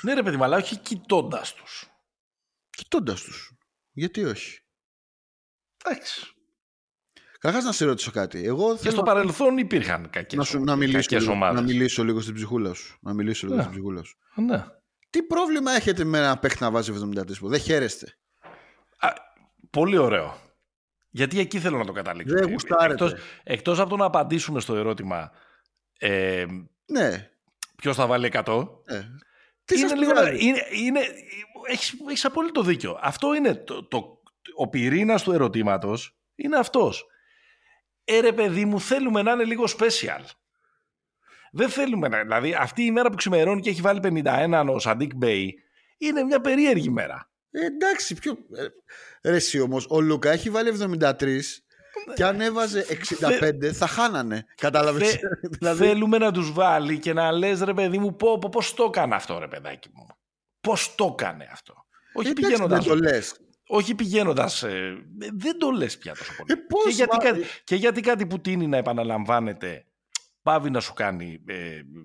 Ναι, 0.00 0.14
ρε 0.14 0.22
παιδί, 0.22 0.36
μου, 0.36 0.44
αλλά 0.44 0.56
όχι 0.56 0.76
κοιτώντας 0.78 1.54
τους. 1.54 1.88
Κοιτώντας 2.70 3.20
τους. 3.22 3.52
Γιατί 3.92 4.24
όχι; 4.24 4.60
Εντάξει. 5.84 6.26
Καταρχάς 7.38 7.64
να 7.64 7.72
σε 7.72 7.84
ρωτήσω 7.84 8.10
κάτι. 8.10 8.44
Εγώ 8.44 8.72
Και 8.72 8.78
θέλω 8.78 8.92
στο 8.92 9.02
παρελθόν 9.02 9.58
υπήρχαν 9.58 10.10
κακές 10.10 10.38
να, 10.38 10.44
σου, 10.44 10.60
να, 10.64 10.76
μιλήσω, 10.76 11.18
λίγο, 11.18 11.32
ομάδες. 11.32 11.60
να 11.60 11.66
μιλήσω 11.66 12.04
λίγο 12.04 12.20
στην 12.20 12.34
ψυχούλα 12.34 12.74
σου. 12.74 12.98
Να 13.00 13.12
μιλήσω 13.12 13.44
λίγο 13.46 13.56
Ναι. 13.56 13.62
στην 13.62 13.74
ψυχούλα 13.74 14.02
σου. 14.02 14.18
Ναι. 14.34 14.64
Τι 15.10 15.22
πρόβλημα 15.22 15.72
έχετε 15.72 16.04
με 16.04 16.18
ένα 16.18 16.38
παίχτη 16.38 16.62
να 16.62 16.70
βάζει 16.70 16.92
73 17.16 17.38
που 17.38 17.48
δεν 17.48 17.60
χαίρεστε; 17.60 18.18
Α, 18.98 19.08
πολύ 19.70 19.96
ωραίο. 19.96 20.42
Γιατί 21.10 21.38
εκεί 21.38 21.60
θέλω 21.60 21.78
να 21.78 21.84
το 21.84 21.92
καταλήξω. 21.92 22.34
Δεν 22.34 22.50
γουστάρετε. 22.50 23.04
Εκτός, 23.04 23.20
εκτός 23.42 23.78
από 23.78 23.88
το 23.90 23.96
να 23.96 24.04
απαντήσουμε 24.04 24.60
στο 24.60 24.74
ερώτημα 24.76 25.30
ε, 25.98 26.46
Ναι. 26.86 27.30
Ποιος 27.76 27.96
θα 27.96 28.06
βάλει 28.06 28.30
100, 28.32 28.68
Ε. 28.84 29.02
Τι 29.64 29.78
σας 29.78 29.90
είναι 29.90 30.00
λίγο, 30.00 30.12
πειράζει; 30.12 30.46
είναι, 30.46 30.66
είναι, 30.70 31.00
έχεις, 31.66 31.94
έχεις 32.08 32.24
απόλυτο 32.24 32.62
δίκιο. 32.62 32.98
Αυτό 33.02 33.34
είναι 33.34 33.54
το, 33.54 33.84
το, 33.84 34.22
ο 34.56 34.68
πυρήνας 34.68 35.22
του 35.22 35.32
ερωτήματος 35.32 36.18
είναι 36.34 36.56
αυτός. 36.56 37.06
Ε 38.04 38.20
ρε 38.20 38.32
παιδί 38.32 38.64
μου 38.64 38.80
θέλουμε 38.80 39.22
να 39.22 39.32
είναι 39.32 39.44
λίγο 39.44 39.64
special. 39.78 40.24
Δεν 41.52 41.68
θέλουμε 41.68 42.08
να... 42.08 42.22
Δηλαδή 42.22 42.54
αυτή 42.54 42.82
η 42.82 42.90
μέρα 42.90 43.10
που 43.10 43.16
ξημερώνει 43.16 43.60
και 43.60 43.70
έχει 43.70 43.80
βάλει 43.80 44.00
51 44.24 44.66
ο 44.70 44.78
Σαντίκ 44.78 45.14
Μπέι 45.14 45.54
είναι 45.98 46.22
μια 46.22 46.40
περίεργη 46.40 46.90
μέρα. 46.90 47.30
Ε, 47.50 47.64
εντάξει, 47.64 48.14
πιο. 48.14 48.38
Ε, 48.52 48.66
ρε, 49.30 49.36
εσύ 49.36 49.60
όμως, 49.60 49.82
ο 49.88 50.00
Λούκα 50.00 50.30
έχει 50.30 50.50
βάλει 50.50 50.72
73 51.00 51.40
και 52.14 52.24
αν 52.24 52.40
έβαζε 52.40 52.86
65 53.62 53.72
θα 53.72 53.86
χάνανε. 53.86 54.44
Κατάλαβες; 54.56 55.10
Θε- 55.10 55.20
δηλαδή, 55.58 55.84
Θέλουμε 55.86 56.18
να 56.18 56.32
τους 56.32 56.52
βάλει 56.52 56.98
και 56.98 57.12
να 57.12 57.32
λες 57.32 57.60
ρε 57.60 57.74
παιδί 57.74 57.98
μου 57.98 58.16
πω, 58.16 58.38
πω, 58.38 58.48
πώς 58.48 58.74
το 58.74 58.84
έκανε 58.84 59.14
αυτό 59.14 59.38
ρε 59.38 59.48
παιδάκι 59.48 59.88
μου. 59.94 60.06
Πώς 60.60 60.94
το 60.94 61.16
έκανε 61.18 61.48
αυτό. 61.52 61.74
Όχι 62.12 62.28
εντάξει, 62.28 62.50
πηγαίνοντας, 62.50 62.84
δεν 62.86 62.96
το 62.98 63.02
λες. 63.04 63.36
όχι 63.66 63.94
πηγαίνοντας 63.94 64.62
ε, 64.62 64.94
δεν 65.36 65.58
το 65.58 65.70
λες 65.70 65.98
πια 65.98 66.14
τόσο 66.14 66.32
πολύ. 66.36 66.52
Ε, 66.52 66.54
πώς, 66.68 66.84
και, 66.84 66.90
γιατί 66.90 67.16
μα- 67.16 67.22
κάτι, 67.22 67.40
και 67.64 67.74
γιατί 67.76 68.00
κάτι 68.00 68.26
που 68.26 68.40
τείνει 68.40 68.66
να 68.66 68.76
επαναλαμβάνεται 68.76 69.84
παύει 70.42 70.70
να 70.70 70.80
σου 70.80 70.92
κάνει, 70.92 71.40
ε, 71.46 71.54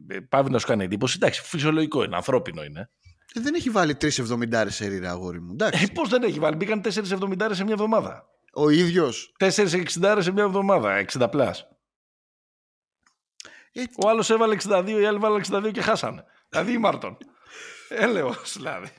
ε, 0.08 0.20
παύει 0.20 0.50
να 0.50 0.60
σου 0.60 0.68
κάνει 0.68 0.84
εντύπωση. 0.84 1.18
Εντάξει, 1.22 1.41
φυσιολογικό 1.41 2.04
είναι, 2.04 2.16
ανθρώπινο 2.16 2.64
είναι. 2.64 2.89
Ε, 3.34 3.39
δεν 3.39 3.54
έχει 3.54 3.70
βάλει 3.70 3.97
3,70 4.02 4.66
σερί, 4.70 4.88
ρε, 4.88 5.10
αγόρι 5.10 5.41
μου. 5.41 5.50
Ε, 5.52 5.54
Εντάξει. 5.54 5.91
πώς 5.91 6.10
δεν 6.10 6.24
έχει 6.24 6.39
βάλει, 6.39 6.56
μπήκαν 6.56 6.82
4,70 6.82 7.50
σε 7.52 7.64
μια 7.64 7.74
εβδομάδα. 7.74 8.26
Ο 8.54 8.70
ίδιος. 8.70 9.34
4,60 9.39 10.18
σε 10.22 10.32
μια 10.32 10.43
εβδομάδα, 10.43 11.06
60 11.14 11.28
plus. 11.32 11.68
Ε, 13.72 13.84
Ο 14.04 14.10
άλλος 14.10 14.30
έβαλε 14.30 14.54
62, 14.54 15.00
οι 15.02 15.06
άλλοι 15.06 15.18
βάλαν 15.18 15.41
62 15.68 15.72
και 15.72 15.82
χάσανε. 15.82 16.24
Δηλαδή 16.50 16.72
ήμαρτον. 16.72 17.18
Έλεος 17.89 18.54
δηλαδή. 18.58 18.89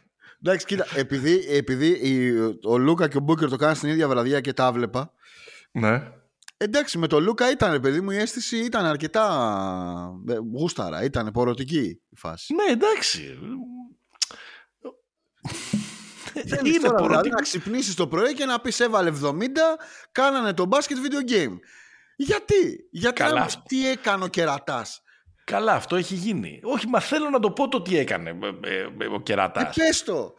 εντάξει, 0.42 0.66
κοίτα, 0.66 0.86
επειδή, 0.94 1.44
επειδή 1.48 1.86
η- 1.88 2.58
ο 2.64 2.78
Λούκα 2.78 3.08
και 3.08 3.16
ο 3.16 3.20
Μπούκερ 3.20 3.48
το 3.48 3.56
κάνουν 3.56 3.74
στην 3.76 3.88
ίδια 3.88 4.08
βραδιά 4.08 4.40
και 4.40 4.52
τα 4.52 4.72
'βλεπα. 4.72 5.12
Ναι. 5.72 6.12
Εντάξει, 6.56 6.98
με 6.98 7.06
το 7.06 7.20
Λούκα 7.20 7.50
ήταν, 7.50 7.72
ρε 7.72 7.80
παιδί 7.80 8.00
μου, 8.00 8.10
η 8.10 8.16
αίσθηση 8.16 8.56
ήταν 8.58 8.84
αρκετά 8.84 9.26
ε, 10.28 10.34
γούσταρα, 10.34 11.02
ήταν 11.04 11.30
πορωτική 11.32 12.00
η 12.10 12.16
φάση. 12.16 12.54
Ναι, 12.54 12.72
εντάξει. 12.72 13.38
Θέλεις 16.32 16.76
είναι 16.76 16.86
τώρα, 16.88 16.96
δηλαδή, 16.96 17.08
πρώτη. 17.08 17.28
να 17.28 17.40
ξυπνήσεις 17.40 17.94
το 17.94 18.08
πρωί 18.08 18.34
και 18.34 18.44
να 18.44 18.60
πεις 18.60 18.80
έβαλε 18.80 19.10
70, 19.10 19.78
κάνανε 20.12 20.52
το 20.54 20.64
μπάσκετ 20.64 20.96
video 20.98 21.30
game. 21.32 21.58
Γιατί, 22.16 22.88
γιατί 22.90 23.22
Καλά 23.22 23.34
να- 23.38 23.40
αυτό. 23.44 23.62
τι 23.66 23.88
έκανε 23.90 24.24
ο 24.24 24.28
κερατάς; 24.28 25.02
Καλά, 25.44 25.72
αυτό 25.72 25.96
έχει 25.96 26.14
γίνει. 26.14 26.60
Όχι, 26.62 26.86
μα 26.86 27.00
θέλω 27.00 27.30
να 27.30 27.38
το 27.38 27.50
πω 27.50 27.68
το 27.68 27.82
τι 27.82 27.96
έκανε 27.98 28.30
ε, 28.30 28.68
ε, 28.70 28.80
ε, 28.80 29.06
ο 29.06 29.14
Ε, 29.14 29.18
κερατάς. 29.22 29.76
πες 29.76 30.02
το. 30.02 30.34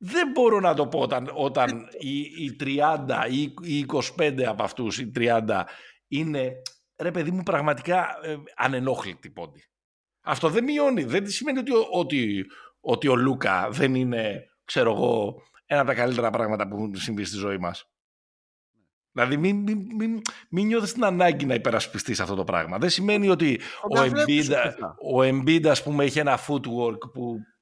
Δεν 0.00 0.30
μπορώ 0.30 0.60
να 0.60 0.74
το 0.74 0.86
πω 0.86 0.98
όταν, 1.00 1.30
όταν 1.34 1.88
οι, 1.98 2.18
οι 2.20 2.56
30 2.60 3.26
ή 3.30 3.54
οι 3.62 3.86
25 4.18 4.42
από 4.46 4.62
αυτούς, 4.62 4.98
οι 4.98 5.12
30, 5.16 5.64
είναι, 6.08 6.52
ρε 6.96 7.10
παιδί 7.10 7.30
μου, 7.30 7.42
πραγματικά 7.42 8.18
ε, 8.22 8.36
ανενόχλητοι 8.56 9.30
πόντι. 9.30 9.62
Αυτό 10.24 10.48
δεν 10.48 10.64
μειώνει. 10.64 11.04
Δεν 11.04 11.28
σημαίνει 11.28 11.58
ότι, 11.58 11.72
ο- 11.72 11.88
ότι, 11.90 12.46
ότι 12.80 13.08
ο 13.08 13.16
Λούκα 13.16 13.68
δεν 13.70 13.94
είναι, 13.94 14.44
ξέρω 14.68 14.92
εγώ, 14.94 15.42
ένα 15.66 15.80
από 15.80 15.88
τα 15.90 15.94
καλύτερα 15.96 16.30
πράγματα 16.30 16.68
που 16.68 16.74
έχουν 16.76 16.96
συμβεί 16.96 17.24
στη 17.24 17.36
ζωή 17.36 17.58
μας. 17.58 17.84
Δηλαδή 19.12 19.36
μην, 19.36 19.56
μην, 19.56 19.86
μην, 19.96 20.20
μην 20.50 20.66
νιώθεις 20.66 20.92
την 20.92 21.04
ανάγκη 21.04 21.46
να 21.46 21.54
υπερασπιστείς 21.54 22.20
αυτό 22.20 22.34
το 22.34 22.44
πράγμα. 22.44 22.78
Δεν 22.78 22.90
σημαίνει 22.90 23.28
ότι 23.28 23.60
ο 23.82 23.94
τα 23.94 24.08
βλέπεις 24.08 24.46
Embiid, 24.48 24.52
όλα 24.52 24.62
αυτά. 24.62 24.94
ο 25.14 25.18
Embiid, 25.20 25.66
ας 25.66 25.82
πούμε, 25.82 26.04
έχει 26.04 26.18
ένα 26.18 26.38
footwork 26.46 26.98
που 27.12 27.32
δεν- 27.32 27.57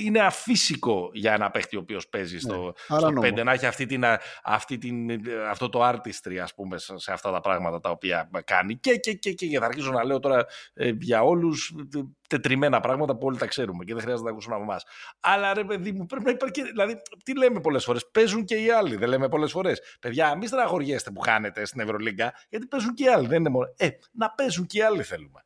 είναι 0.00 0.20
αφύσικο 0.20 1.10
για 1.12 1.32
ένα 1.32 1.50
παίχτη 1.50 1.76
ο 1.76 1.80
οποίος 1.80 2.08
παίζει 2.08 2.38
στο, 2.38 2.54
Ναι, 2.54 2.60
στο 2.60 2.74
παράνομο. 2.94 3.28
5 3.28 3.44
να 3.44 3.52
έχει 3.52 3.66
αυτή 3.66 3.86
την, 3.86 4.04
αυτή 4.42 4.78
την, 4.78 5.10
αυτό 5.50 5.68
το 5.68 5.88
artistry 5.88 6.36
ας 6.42 6.54
πούμε 6.54 6.78
σε, 6.78 6.98
σε 6.98 7.12
αυτά 7.12 7.32
τα 7.32 7.40
πράγματα 7.40 7.80
τα 7.80 7.90
οποία 7.90 8.30
κάνει 8.44 8.76
και, 8.76 8.96
και, 8.96 9.12
και, 9.12 9.32
και, 9.32 9.46
και 9.46 9.58
θα 9.58 9.64
αρχίσω 9.64 9.90
να 9.90 10.04
λέω 10.04 10.18
τώρα 10.18 10.46
ε, 10.74 10.92
για 11.00 11.22
όλους 11.22 11.74
ε, 11.96 12.00
τετριμένα 12.28 12.80
πράγματα 12.80 13.16
που 13.16 13.26
όλοι 13.26 13.38
τα 13.38 13.46
ξέρουμε 13.46 13.84
και 13.84 13.92
δεν 13.94 14.02
χρειάζεται 14.02 14.22
να 14.22 14.28
τα 14.28 14.32
ακούσουν 14.32 14.52
από 14.52 14.62
εμάς. 14.62 14.84
Αλλά 15.20 15.54
ρε 15.54 15.64
παιδί 15.64 15.92
μου 15.92 16.06
πρέπει 16.06 16.24
να 16.24 16.30
υπάρχει 16.30 16.54
και, 16.54 16.62
δηλαδή 16.62 16.96
τι 17.24 17.38
λέμε 17.38 17.60
πολλές 17.60 17.84
φορές, 17.84 18.10
παίζουν 18.10 18.44
και 18.44 18.54
οι 18.54 18.70
άλλοι, 18.70 18.96
δεν 18.96 19.08
λέμε 19.08 19.28
πολλές 19.28 19.50
φορές. 19.50 19.80
Παιδιά 20.00 20.36
μη 20.36 20.46
στραγωριέστε 20.46 21.10
που 21.10 21.20
χάνετε 21.20 21.64
στην 21.66 21.80
Ευρωλίγκα 21.80 22.32
γιατί 22.48 22.66
παίζουν 22.66 22.94
και 22.94 23.04
οι 23.04 23.08
άλλοι, 23.08 23.26
δεν 23.26 23.38
είναι 23.38 23.48
μόνο. 23.48 23.66
Ε, 23.76 23.88
να 24.12 24.30
παίζουν 24.30 24.66
και 24.66 24.78
οι 24.78 24.82
άλλοι 24.82 25.02
θέλουμε. 25.02 25.44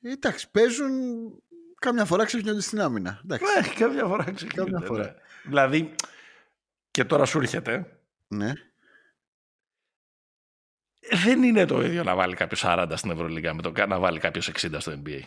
Ε, 0.00 0.10
Εντάξει, 0.10 0.50
παίζουν. 0.50 0.92
Κάμια 1.84 2.04
φορά 2.04 2.24
ξεχνιόνται 2.24 2.60
στην 2.60 2.80
άμυνα. 2.80 3.20
Εντάξει. 3.24 3.44
Ε, 3.58 3.74
κάποια 3.78 4.04
φορά 4.06 4.32
ξεκινάει. 4.32 4.70
Κάποια 4.70 4.86
φορά. 4.86 5.14
Δηλαδή, 5.44 5.94
και 6.90 7.04
τώρα 7.04 7.24
σου 7.24 7.38
έρχεται, 7.38 7.98
Ναι. 8.28 8.52
δεν 11.24 11.42
είναι 11.42 11.64
το 11.66 11.82
ίδιο 11.82 12.02
να 12.02 12.14
βάλει 12.14 12.34
κάποιος 12.34 12.62
40 12.64 12.92
στην 12.96 13.10
Ευρωλίγα 13.10 13.54
με 13.54 13.62
το 13.62 13.72
να 13.86 13.98
βάλει 13.98 14.18
κάποιος 14.18 14.48
60 14.48 14.80
στο 14.80 15.02
NBA. 15.04 15.20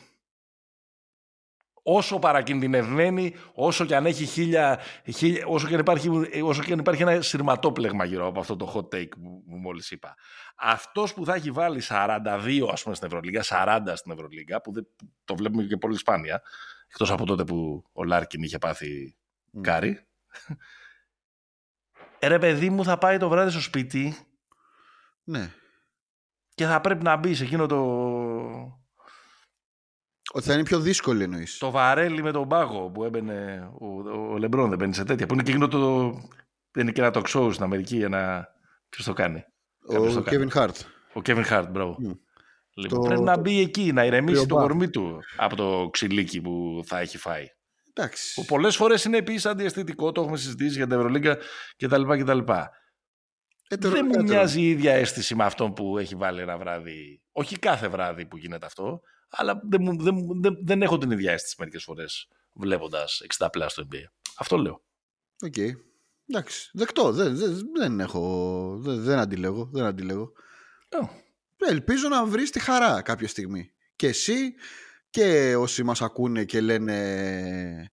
Όσο 1.89 2.19
παρακινδυνευμένη, 2.19 3.35
όσο 3.53 3.85
και 3.85 3.95
αν 3.95 4.05
έχει 4.05 4.25
χίλια, 4.25 4.79
χίλια 5.15 5.45
όσο, 5.45 5.67
και 5.67 5.73
αν 5.73 5.79
υπάρχει, 5.79 6.09
όσο 6.43 6.63
και 6.63 6.73
αν 6.73 6.79
υπάρχει 6.79 7.01
ένα 7.01 7.21
σειρματόπλεγμα 7.21 8.05
γύρω 8.05 8.27
από 8.27 8.39
αυτό 8.39 8.55
το 8.55 8.73
hot 8.75 8.95
take 8.95 9.09
που, 9.09 9.43
που 9.49 9.55
μόλις 9.55 9.91
είπα. 9.91 10.15
Αυτός 10.55 11.13
που 11.13 11.25
θα 11.25 11.33
έχει 11.33 11.51
βάλει 11.51 11.81
42 11.89 12.69
ας 12.71 12.83
πούμε 12.83 12.95
στην 12.95 13.07
Ευρωλίγα, 13.07 13.43
40 13.43 13.79
στην 13.93 14.11
Ευρωλίγα, 14.11 14.61
που 14.61 14.71
δεν, 14.73 14.87
το 15.25 15.35
βλέπουμε 15.35 15.63
και 15.63 15.77
πολύ 15.77 15.97
σπάνια, 15.97 16.41
εκτός 16.87 17.11
από 17.11 17.25
τότε 17.25 17.43
που 17.43 17.83
ο 17.91 18.03
Λάρκιν 18.03 18.43
είχε 18.43 18.57
πάθει 18.57 19.17
Μμ. 19.51 19.61
κάρι. 19.61 20.07
Ε, 22.19 22.27
ρε 22.27 22.39
παιδί 22.39 22.69
μου 22.69 22.83
θα 22.83 22.97
πάει 22.97 23.17
το 23.17 23.29
βράδυ 23.29 23.51
στο 23.51 23.61
σπίτι 23.61 24.17
ναι. 25.23 25.51
και 26.55 26.65
θα 26.65 26.81
πρέπει 26.81 27.03
να 27.03 27.15
μπει 27.15 27.33
σε 27.33 27.43
εκείνο 27.43 27.65
το, 27.65 28.76
Ότι 30.37 30.45
θα 30.45 30.53
είναι 30.53 30.63
πιο 30.63 30.79
δύσκολη 30.79 31.23
εννοείς. 31.23 31.57
το 31.57 31.71
βαρέλι 31.71 32.23
με 32.23 32.31
τον 32.31 32.47
πάγο 32.47 32.89
που 32.89 33.03
έμπαινε 33.03 33.69
ο, 33.79 33.85
ο 34.33 34.37
Λεμπρόν, 34.37 34.69
δεν 34.69 34.77
μπαίνει 34.77 34.93
σε 34.93 35.03
τέτοια. 35.03 35.25
Που 35.25 35.33
είναι 35.33 35.43
και 35.43 35.49
εκείνο 35.51 35.67
το. 35.67 36.09
Δεν 36.71 36.83
είναι 36.83 36.91
και 36.91 37.01
ένα 37.01 37.11
talk 37.13 37.23
show 37.27 37.49
στην 37.51 37.63
Αμερική, 37.63 38.01
ένα. 38.01 38.47
Ποιος 38.89 39.05
το 39.05 39.13
κάνει. 39.13 39.43
κάποιος 39.87 40.13
το 40.13 40.19
Ο 40.19 40.23
κάνει. 40.23 40.47
Kevin 40.51 40.57
Hart. 40.57 40.75
Ο 41.13 41.21
Kevin 41.25 41.45
Hart, 41.49 41.67
bro. 41.71 41.95
Μμ. 41.99 42.11
Λοιπόν, 42.75 42.99
Το- 43.01 43.07
πρέπει 43.07 43.21
να 43.23 43.33
το- 43.33 43.39
μπει 43.41 43.59
εκεί, 43.59 43.91
να 43.93 44.05
ηρεμήσει 44.05 44.45
το 44.45 44.55
Bach. 44.55 44.59
κορμί 44.61 44.89
του 44.89 45.19
από 45.37 45.55
το 45.55 45.89
ξυλίκι 45.91 46.41
που 46.41 46.81
θα 46.85 46.99
έχει 46.99 47.17
φάει. 47.17 47.45
Εντάξει. 47.93 48.33
Που 48.33 48.45
πολλές 48.45 48.75
φορές 48.75 49.03
είναι 49.03 49.17
επίσης 49.17 49.45
αντιαισθητικό, 49.45 50.11
το 50.11 50.21
έχουμε 50.21 50.37
συζητήσει 50.37 50.75
για 50.77 50.87
την 50.87 50.97
Ευρωλίγκα 50.97 51.37
κτλ. 51.77 52.01
κτλ. 52.17 52.39
Έτερο 53.69 53.93
Δεν 53.93 54.05
μου 54.05 54.11
κάτω. 54.11 54.23
μοιάζει 54.23 54.61
η 54.61 54.69
ίδια 54.69 54.93
αίσθηση 54.93 55.35
με 55.35 55.43
αυτόν 55.43 55.73
που 55.73 55.97
έχει 55.97 56.15
βάλει 56.15 56.41
ένα 56.41 56.57
βράδυ. 56.57 57.21
Όχι 57.31 57.59
κάθε 57.59 57.87
βράδυ 57.87 58.25
που 58.25 58.37
γίνεται 58.37 58.65
αυτό, 58.65 59.01
αλλά 59.29 59.61
δεν, 59.69 59.81
μου- 59.81 60.03
δεν, 60.03 60.13
μου- 60.15 60.41
δεν, 60.41 60.57
δεν 60.63 60.81
έχω 60.81 60.97
την 60.97 61.11
ίδια 61.11 61.31
αίσθηση 61.31 61.55
μερικές 61.59 61.83
φορές 61.83 62.27
βλέποντας 62.53 63.21
60 63.37 63.47
plus 63.51 63.71
στο 63.71 63.87
NBA. 63.91 64.03
Αυτό 64.37 64.57
λέω. 64.57 64.83
Οκ. 65.41 65.57
Εντάξει. 66.27 66.69
Δεκτό. 66.73 67.11
Δεν, 67.11 67.35
δεν, 67.37 67.61
δεν 67.77 67.99
έχω. 67.99 68.77
Δεν, 68.81 69.01
δεν 69.03 69.17
αντιλέγω. 69.17 69.69
Δεν 69.73 69.83
αντιλέγω. 69.83 70.31
Ε, 70.89 70.99
Ελπίζω 71.69 72.07
να 72.07 72.25
βρεις 72.25 72.49
τη 72.51 72.59
χαρά 72.59 73.01
κάποια 73.01 73.27
στιγμή. 73.27 73.71
Και 73.95 74.07
εσύ 74.07 74.53
και 75.09 75.55
όσοι 75.55 75.83
μας 75.83 76.01
ακούνε 76.01 76.43
και 76.45 76.61
λένε 76.61 77.91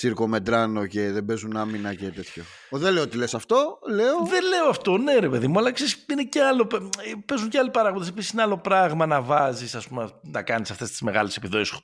τσίρκο 0.00 0.26
Medrano 0.26 0.86
και 0.86 1.10
δεν 1.10 1.24
παίζουν 1.24 1.56
άμυνα 1.56 1.94
και 1.94 2.10
τέτοιο. 2.10 2.44
Ο, 2.70 2.78
δεν 2.78 2.92
λέω 2.92 3.02
ότι 3.02 3.16
λες 3.16 3.34
αυτό, 3.34 3.78
λέω... 3.88 4.26
Δεν 4.26 4.44
λέω 4.44 4.68
αυτό, 4.68 4.98
ναι, 4.98 5.18
ρε 5.18 5.28
παιδί 5.28 5.48
μου, 5.48 5.58
αλλά 5.58 5.72
ξέρεις, 5.72 6.04
είναι 6.10 6.24
και 6.24 6.42
άλλο. 6.42 6.68
Παίζουν 7.26 7.48
και 7.48 7.58
άλλοι 7.58 7.70
παράγοντες. 7.70 8.08
Επίσης, 8.08 8.30
είναι 8.30 8.42
άλλο 8.42 8.58
πράγμα 8.58 9.06
να 9.06 9.22
βάζεις, 9.22 9.74
ας 9.74 9.88
πούμε, 9.88 10.10
να 10.22 10.42
κάνεις 10.42 10.70
αυτές 10.70 10.90
τις 10.90 11.00
μεγάλες 11.00 11.36
επιδόσεις. 11.36 11.78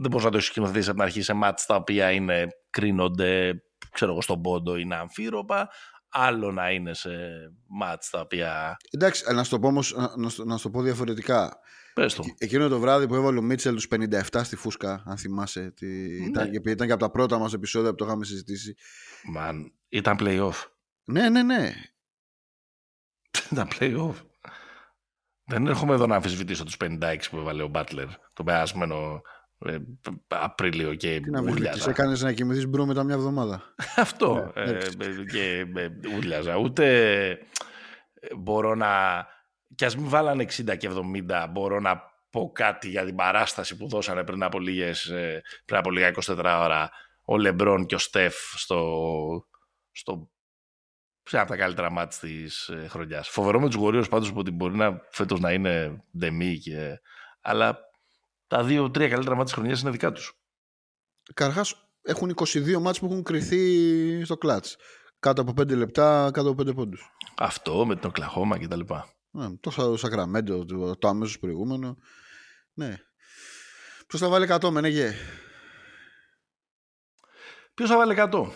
Δεν 0.00 0.10
μπορείς 0.10 0.24
να 0.24 0.30
το 0.30 0.40
σκηνοθετήσεις 0.40 0.88
από 0.88 0.96
την 0.96 1.06
αρχή 1.06 1.22
σε 1.22 1.32
μάτς 1.32 1.66
τα 1.66 1.74
οποία 1.74 2.10
είναι, 2.10 2.46
κρίνονται, 2.70 3.52
ξέρω 3.92 4.10
εγώ, 4.10 4.22
στον 4.22 4.40
πόντο, 4.40 4.76
είναι 4.76 4.96
αμφίροπα. 4.96 5.68
Άλλο 6.16 6.52
να 6.52 6.70
είναι 6.70 6.94
σε 6.94 7.10
μάτς 7.66 8.10
τα 8.10 8.20
οποία. 8.20 8.76
Εντάξει, 8.90 9.34
να 9.34 9.44
σου 9.44 9.50
το 9.50 9.58
πω 9.58 9.66
όμως, 9.66 9.94
να, 9.96 10.16
να, 10.16 10.28
σου- 10.28 10.46
να 10.46 10.56
σου 10.56 10.62
το 10.62 10.70
πω 10.70 10.82
διαφορετικά. 10.82 11.58
Πες 11.94 12.14
το. 12.14 12.24
Εκείνο 12.38 12.68
το 12.68 12.78
βράδυ 12.78 13.06
που 13.06 13.14
έβαλε 13.14 13.38
ο 13.38 13.42
Μίτσελ 13.42 13.74
τους 13.74 13.88
57 13.90 14.40
στη 14.42 14.56
φούσκα, 14.56 15.02
αν 15.06 15.16
θυμάσαι. 15.16 15.70
Τι... 15.70 15.86
Ναι. 15.86 16.26
Ήταν, 16.26 16.46
επειδή 16.46 16.70
ήταν 16.70 16.86
και 16.86 16.92
από 16.92 17.02
τα 17.02 17.10
πρώτα 17.10 17.38
μας 17.38 17.52
επεισόδια 17.52 17.90
που 17.90 17.96
το 17.96 18.04
είχαμε 18.04 18.24
συζητήσει. 18.24 18.74
Μαν, 19.24 19.72
ήταν 19.88 20.16
playoff. 20.20 20.54
Ναι, 21.04 21.28
ναι, 21.28 21.42
ναι. 21.42 21.72
ήταν 23.52 23.68
playoff. 23.78 24.14
Δεν 25.46 25.66
έρχομαι 25.66 25.94
εδώ 25.94 26.06
να 26.06 26.14
αμφισβητήσω 26.16 26.64
τους 26.64 26.76
56 26.80 27.16
που 27.30 27.36
έβαλε 27.36 27.62
ο 27.62 27.68
Μπάτλερ 27.68 28.08
το 28.32 28.44
περασμένο 28.44 29.20
ε, 29.64 29.78
Απρίλιο 30.28 30.94
και 30.94 31.20
Τι 31.20 31.30
να 31.30 31.42
μην 31.42 31.52
ούρλιαζα. 31.52 31.90
έκανες 31.90 32.22
να 32.22 32.32
κοιμηθείς 32.32 32.66
bro 32.66 32.86
μετά 32.86 33.02
μια 33.04 33.14
εβδομάδα. 33.14 33.74
Αυτό. 33.96 34.52
Ναι, 34.54 34.62
ε, 34.62 34.68
εντάξει. 34.70 34.96
ε, 35.00 35.24
και 35.24 35.66
ε, 35.76 36.16
ούρλιαζα. 36.16 36.56
Ούτε 36.56 36.86
ε, 38.14 38.34
μπορώ 38.36 38.74
να... 38.74 38.88
Κι 39.74 39.84
ας 39.84 39.96
μην 39.96 40.08
βάλανε 40.08 40.42
60 40.44 40.76
και 40.76 40.90
70, 41.28 41.46
μπορώ 41.50 41.80
να 41.80 42.02
πω 42.30 42.50
κάτι 42.54 42.88
για 42.88 43.04
την 43.04 43.14
παράσταση 43.14 43.76
που 43.76 43.88
δώσανε 43.88 44.24
πριν 44.24 44.42
από, 44.42 44.58
λίγες, 44.58 45.04
ε, 45.04 45.42
πριν 45.64 45.78
από 45.78 45.90
λίγα 45.90 46.12
24 46.26 46.36
ώρα 46.38 46.90
ο 47.24 47.38
Λεμπρόν 47.38 47.86
και 47.86 47.94
ο 47.94 47.98
Στεφ 47.98 48.34
στο, 48.56 49.00
στο 49.90 50.30
σε 51.22 51.36
ένα 51.36 51.44
από 51.44 51.50
τα 51.52 51.58
καλύτερα 51.58 51.90
μάτς 51.90 52.18
της 52.18 52.68
ε, 52.68 52.86
χρονιάς. 52.88 53.28
Φοβερό 53.28 53.60
με 53.60 53.68
τους 53.68 53.80
Warriors 53.82 54.08
πάντως 54.10 54.32
ότι 54.34 54.50
μπορεί 54.50 54.76
να 54.76 55.00
φέτος 55.10 55.40
να 55.40 55.52
είναι 55.52 56.04
ντεμή 56.18 56.58
και... 56.58 57.00
αλλά 57.40 57.78
τα 58.54 58.64
δύο-τρία 58.64 59.08
καλύτερα 59.08 59.36
μάτς 59.36 59.50
της 59.50 59.58
χρονιάς 59.58 59.80
είναι 59.80 59.90
δικά 59.90 60.12
τους. 60.12 60.32
Καρχάς 61.34 61.88
έχουν 62.02 62.30
22 62.34 62.78
μάτς 62.80 62.98
που 62.98 63.06
έχουν 63.06 63.22
κρυθεί 63.22 64.24
στο 64.24 64.36
κλατς. 64.36 64.76
Κάτω 65.18 65.40
από 65.42 65.52
5 65.62 65.76
λεπτά, 65.76 66.30
κάτω 66.32 66.48
από 66.48 66.62
5 66.62 66.74
πόντους. 66.74 67.10
Αυτό 67.36 67.86
με 67.86 67.96
την 67.96 68.08
Οκλαχώμα 68.08 68.58
και 68.58 68.68
τα 68.68 68.76
λοιπά. 68.76 69.14
Ναι, 69.30 69.56
το 69.56 69.70
Σα- 69.70 69.96
Σακραμέντο, 69.96 70.64
το, 70.64 70.96
το 70.96 71.08
αμέσως 71.08 71.38
προηγούμενο. 71.38 71.96
Ναι. 72.72 72.96
Ποιος 74.06 74.20
θα 74.20 74.28
βάλει 74.28 74.46
100 74.50 74.70
Μενεγέ. 74.70 75.14
Ποιος 77.74 77.88
θα 77.88 77.96
βάλει 77.96 78.14
100. 78.16 78.50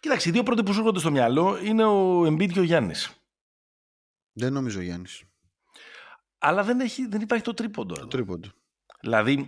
Κοίταξε, 0.00 0.28
οι 0.28 0.32
δύο 0.32 0.42
πρώτοι 0.42 0.62
που 0.62 0.72
σου 0.72 0.78
έρχονται 0.78 0.98
στο 0.98 1.10
μυαλό 1.10 1.58
είναι 1.62 1.84
ο 1.84 2.20
Embiid 2.22 2.52
και 2.52 2.60
ο 2.60 2.62
Γιάννης. 2.62 3.10
Δεν 4.32 4.52
νομίζω 4.52 4.80
Γιάννης. 4.80 5.22
Αλλά 6.38 6.62
δεν, 6.62 6.80
έχει, 6.80 7.06
δεν 7.06 7.20
υπάρχει 7.20 7.44
το 7.44 7.54
τρίποντο. 7.54 7.94
εδώ. 7.98 8.06
Τρίποντο. 8.06 8.48
Δηλαδή, 9.04 9.46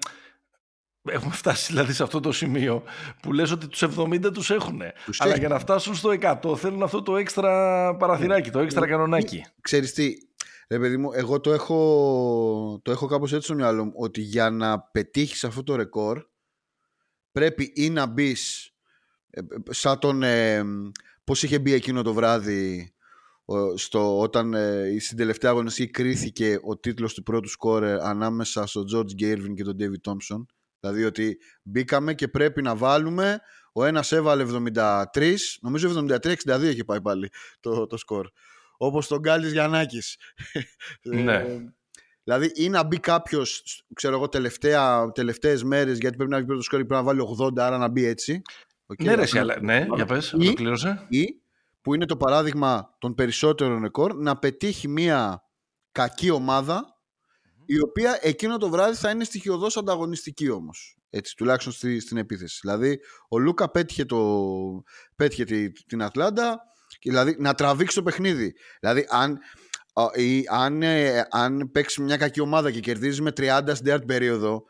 έχουμε 1.09 1.35
φτάσει 1.35 1.73
δηλαδή, 1.73 1.93
σε 1.93 2.03
αυτό 2.03 2.21
το 2.21 2.33
σημείο 2.33 2.83
που 3.23 3.33
λες 3.33 3.51
ότι 3.51 3.67
τους 3.69 3.83
70 3.83 4.33
τους 4.33 4.51
έχουν. 4.51 4.81
Τους 5.05 5.21
Αλλά 5.21 5.31
έχει. 5.31 5.41
για 5.41 5.49
να 5.49 5.59
φτάσουν 5.59 5.95
στο 5.95 6.11
100 6.43 6.57
θέλουν 6.57 6.83
αυτό 6.83 7.03
το 7.03 7.17
έξτρα 7.17 7.97
παραθυράκι, 7.97 8.51
το 8.51 8.59
έξτρα 8.59 8.87
κανονάκι. 8.87 9.45
Ξέρεις 9.61 9.93
τι, 9.93 10.15
ρε 10.69 10.79
παιδί 10.79 10.97
μου, 10.97 11.13
εγώ 11.13 11.41
το 11.41 11.53
έχω, 11.53 12.81
το 12.85 12.91
έχω 12.91 13.07
κάπως 13.07 13.33
έτσι 13.33 13.45
στο 13.47 13.55
μυαλό 13.55 13.85
μου, 13.85 13.93
ότι 13.95 14.21
για 14.21 14.51
να 14.51 14.81
πετύχεις 14.81 15.45
αυτό 15.45 15.63
το 15.63 15.77
ρεκόρ 15.77 16.25
πρέπει 17.33 17.73
ή 17.75 17.91
να 17.91 18.07
μπεις 18.07 18.71
σαν 19.71 19.99
τον, 19.99 20.23
ε, 20.23 20.65
πώς 21.25 21.43
είχε 21.43 21.59
μπει 21.59 21.73
εκείνο 21.73 22.03
το 22.03 22.13
βράδυ 22.13 22.91
ο- 22.91 22.96
στο, 23.75 24.19
όταν 24.21 24.55
ε, 24.55 24.97
στην 25.01 25.17
τελευταία 25.17 25.51
αγωνιστική 25.51 25.91
κρίθηκε 25.91 26.59
ο 26.63 26.79
τίτλος 26.79 27.15
του 27.15 27.23
πρώτου 27.23 27.49
σκόρερ 27.49 28.01
ανάμεσα 28.01 28.67
στο 28.67 28.85
George 28.95 29.23
Gervin 29.23 29.55
και 29.55 29.63
τον 29.65 29.77
David 29.81 30.11
Thompson. 30.11 30.45
Δηλαδή 30.81 31.05
ότι 31.05 31.39
μπήκαμε 31.63 32.15
και 32.15 32.29
πρέπει 32.29 32.63
να 32.63 32.77
βάλουμε. 32.77 33.41
Ο 33.73 33.85
ένας 33.85 34.13
έβαλε 34.13 34.45
73, 35.15 35.35
νομίζω 35.61 36.07
73-62 36.09 36.63
είχε 36.63 36.85
πάει 36.85 37.01
πάλι 37.01 37.31
το, 37.61 37.87
το 37.87 37.97
σκορ. 37.97 38.29
Όπως 38.77 39.07
τον 39.07 39.19
Γκάλης 39.19 39.53
Γιαννάκης. 39.53 40.17
Ναι. 41.03 41.35
Ε, 41.35 41.61
δηλαδή 42.25 42.51
ή 42.55 42.69
να 42.69 42.83
μπει 42.85 42.99
κάποιος, 43.01 43.63
ξέρω 43.95 44.15
εγώ, 44.17 44.29
τελευταία, 44.29 45.11
τελευταίες 45.13 45.63
μέρες 45.63 45.99
γιατί 45.99 46.17
πρέπει 46.17 46.31
να 46.31 46.37
βγει 46.37 46.47
πρώτο 46.47 46.63
σκορ 46.63 46.81
και 46.81 46.87
πρέπει 46.87 47.05
να 47.05 47.07
βάλει 47.07 47.21
80, 47.43 47.59
άρα 47.59 47.79
να 47.79 47.89
μπει 47.89 48.05
έτσι. 48.05 48.43
Οκ, 48.87 49.03
ναι, 49.03 49.15
ρε, 49.15 49.23
αυτό 49.23 49.23
εσύ, 49.23 49.39
είναι- 49.39 49.53
αλλά, 49.53 49.63
ναι, 49.63 49.87
για 49.95 50.07
πες, 50.07 50.31
Ή- 50.31 50.37
ολοκλήρωσε. 50.37 51.07
ή 51.09 51.41
που 51.87 51.95
είναι 51.95 52.07
το 52.07 52.17
παράδειγμα 52.17 52.97
των 52.99 53.15
περισσότερων 53.15 53.83
ρεκόρ 53.83 54.15
να 54.15 54.39
πετύχει 54.39 54.89
μια 54.89 55.43
κακή 55.93 56.31
ομάδα 56.31 56.85
η 57.67 57.81
οποία 57.81 58.19
εκείνο 58.23 58.57
το 58.59 58.69
βράδυ 58.69 58.97
θα 58.97 59.11
είναι 59.11 59.25
στοιχειωδώς 59.25 59.77
ανταγωνιστική 59.77 60.51
όμως. 60.51 60.99
Έτσι 61.11 61.37
τουλάχιστον 61.37 61.73
στη, 61.73 62.01
στην 62.01 62.17
επίθεση. 62.17 62.59
Δηλαδή 62.63 62.99
ο 63.29 63.39
Λούκα 63.39 63.71
πέτυχε, 63.71 64.05
το, 64.05 64.49
πέτυχε 65.17 65.45
τη- 65.45 65.73
την 65.73 66.03
Ατλάντα 66.03 66.59
και 66.99 67.11
δηλαδή 67.11 67.37
να 67.39 67.55
τραβήξει 67.55 67.97
το 67.97 68.03
παιχνίδι. 68.03 68.55
Δηλαδή 68.81 69.07
αν, 69.09 69.39
α, 69.93 70.21
ή, 70.21 70.45
αν, 70.49 70.83
ε, 70.83 71.27
αν 71.31 71.71
παίξει 71.73 72.03
μια 72.03 72.17
κακή 72.17 72.41
ομάδα 72.41 72.71
και 72.71 72.81
κερδίζεις 72.81 73.21
με 73.21 73.31
30 73.37 73.61
στην 73.73 73.85
τέταρτη 73.85 74.07
περίοδο 74.07 74.65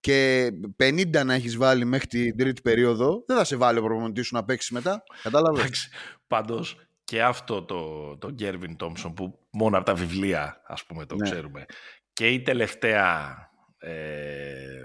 και 0.00 0.50
50 0.82 1.24
να 1.24 1.34
έχεις 1.34 1.56
βάλει 1.56 1.84
μέχρι 1.84 2.06
την 2.06 2.36
τρίτη 2.36 2.60
περίοδο, 2.60 3.22
δεν 3.26 3.36
θα 3.36 3.44
σε 3.44 3.56
βάλει 3.56 3.78
ο 3.78 3.82
προπονητής 3.82 4.26
σου 4.26 4.34
να 4.34 4.44
παίξει 4.44 4.74
μετά. 4.74 5.02
Κατάλαβες; 5.22 5.60
Εντάξει, 5.60 5.88
πάντως 6.26 6.76
και 7.04 7.22
αυτό 7.22 7.62
το, 7.62 8.16
το 8.18 8.30
Γκέρβιν 8.30 8.76
Τόμψον 8.76 9.14
που 9.14 9.38
μόνο 9.50 9.76
από 9.76 9.86
τα 9.86 9.94
βιβλία 9.94 10.62
ας 10.66 10.84
πούμε 10.84 11.06
το 11.06 11.14
Ναι. 11.16 11.30
ξέρουμε 11.30 11.64
και 12.12 12.28
η 12.28 12.42
τελευταία 12.42 13.36
ε, 13.78 14.82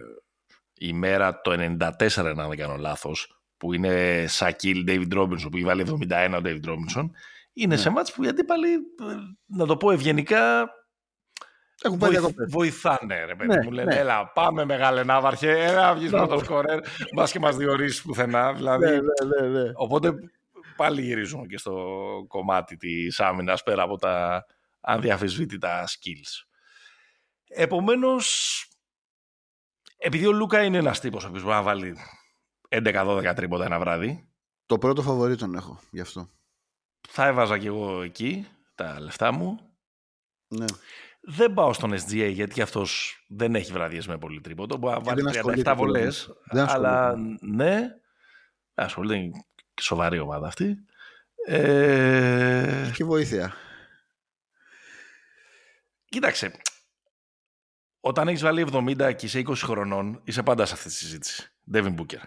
ημέρα 0.80 1.42
το 1.42 1.52
94 1.52 2.34
να 2.36 2.48
δεν 2.48 2.58
κάνω 2.58 2.76
λάθος 2.76 3.40
που 3.58 3.74
είναι 3.74 4.26
Σακίλ 4.28 4.84
David 4.88 5.14
Robinson 5.18 5.48
που 5.52 5.56
έχει 5.58 5.64
βάλει 5.66 5.86
71 6.10 6.34
ο 6.38 6.42
David 6.44 6.66
Robinson 6.70 7.10
είναι 7.54 7.76
Ναι. 7.76 7.82
σε 7.82 7.90
μάτς 7.90 8.14
που 8.14 8.24
οι 8.24 8.28
αντίπαλοι 8.28 8.72
ε, 8.74 8.80
να 9.46 9.66
το 9.66 9.78
πω 9.78 9.92
ευγενικά 9.92 10.70
Έχουν 11.82 11.98
πάει 11.98 12.10
βοηθ- 12.10 12.22
διακοπές. 12.26 12.52
βοηθάνε 12.52 13.26
ρε 13.26 13.36
παιδί 13.36 13.56
Ναι, 13.56 13.64
μου 13.64 13.72
λένε 13.72 13.94
ναι. 13.94 14.00
έλα 14.00 14.28
πάμε 14.32 14.66
μεγάλε 14.66 15.04
Ναύαρχε 15.04 15.50
έλα 15.64 15.94
βγεις 15.96 16.12
με 16.12 16.28
το 16.28 16.40
σκορέρ 16.40 16.80
μπας 17.16 17.32
και 17.32 17.40
μας 17.40 17.56
διορίσεις 17.58 18.02
πουθενά 18.02 18.54
δηλαδή 18.54 18.86
Ναι, 18.86 18.92
ναι, 18.92 19.48
ναι, 19.48 19.62
ναι. 19.64 19.72
Οπότε 19.76 20.14
πάλι 20.76 21.02
γυρίζουμε 21.02 21.46
και 21.46 21.58
στο 21.58 21.86
κομμάτι 22.28 22.78
της 22.78 23.20
άμυνας 23.20 23.64
πέρα 23.64 23.84
από 23.84 23.98
τα 23.98 24.46
αδιαφεσβήτητα 24.82 25.88
skills. 25.88 26.46
Επομένως, 27.48 28.66
επειδή 29.98 30.26
ο 30.26 30.32
Λούκα 30.32 30.64
είναι 30.64 30.78
ένας 30.78 31.00
τύπος 31.00 31.24
ο 31.24 31.28
οποίος 31.28 31.44
μπορεί 31.44 31.56
να 31.56 31.62
βάλει 31.62 31.98
11-12 32.70 33.34
τρίποτα 33.36 33.66
ένα 33.66 33.80
βράδυ, 33.80 34.30
Το 34.66 34.78
πρώτο 34.78 35.02
φαβορή 35.02 35.36
τον 35.36 35.56
έχω 35.56 35.80
γι' 35.92 36.02
αυτό. 36.02 36.30
θα 37.10 37.26
έβαζα 37.26 37.58
κι 37.58 37.68
εγώ 37.68 38.02
εκεί 38.02 38.48
τα 38.76 39.00
λεφτά 39.00 39.32
μου. 39.32 39.60
Ναι. 40.48 40.66
Δεν 41.28 41.54
πάω 41.54 41.74
στον 41.74 41.94
SGA 41.94 42.30
γιατί 42.32 42.62
αυτός 42.62 43.24
δεν 43.28 43.56
έχει 43.56 43.72
βραδιές 43.72 44.08
με 44.08 44.18
πολύ 44.18 44.42
τρίποντο. 44.42 44.78
Μπορεί 44.78 44.94
να 44.94 45.00
Και 45.00 45.06
βάλει 45.10 45.22
δεν 45.22 45.32
37 45.32 45.36
ασχολείται 45.38 45.74
πολύ. 45.76 45.92
βολές, 45.92 46.30
Δεν 46.52 46.64
ασχολείται. 46.64 46.88
αλλά 46.90 47.16
ναι, 47.42 47.82
ασχολείται 48.74 49.16
είναι 49.18 49.32
και 49.74 49.82
σοβαρή 49.82 50.20
ομάδα 50.20 50.48
αυτή. 50.48 50.76
Ε, 51.48 52.92
Και 52.94 53.04
βοήθεια. 53.04 53.54
Κοίταξε, 56.06 56.52
όταν 58.00 58.28
έχεις 58.28 58.42
βάλει 58.42 58.66
70 58.74 59.14
και 59.16 59.26
είσαι 59.26 59.40
20 59.48 59.54
χρονών, 59.56 60.22
είσαι 60.24 60.44
πάντα 60.44 60.66
σε 60.66 60.74
αυτή 60.74 60.88
τη 60.88 60.94
συζήτηση. 60.94 61.54
Devin 61.74 61.96
Booker. 61.96 62.22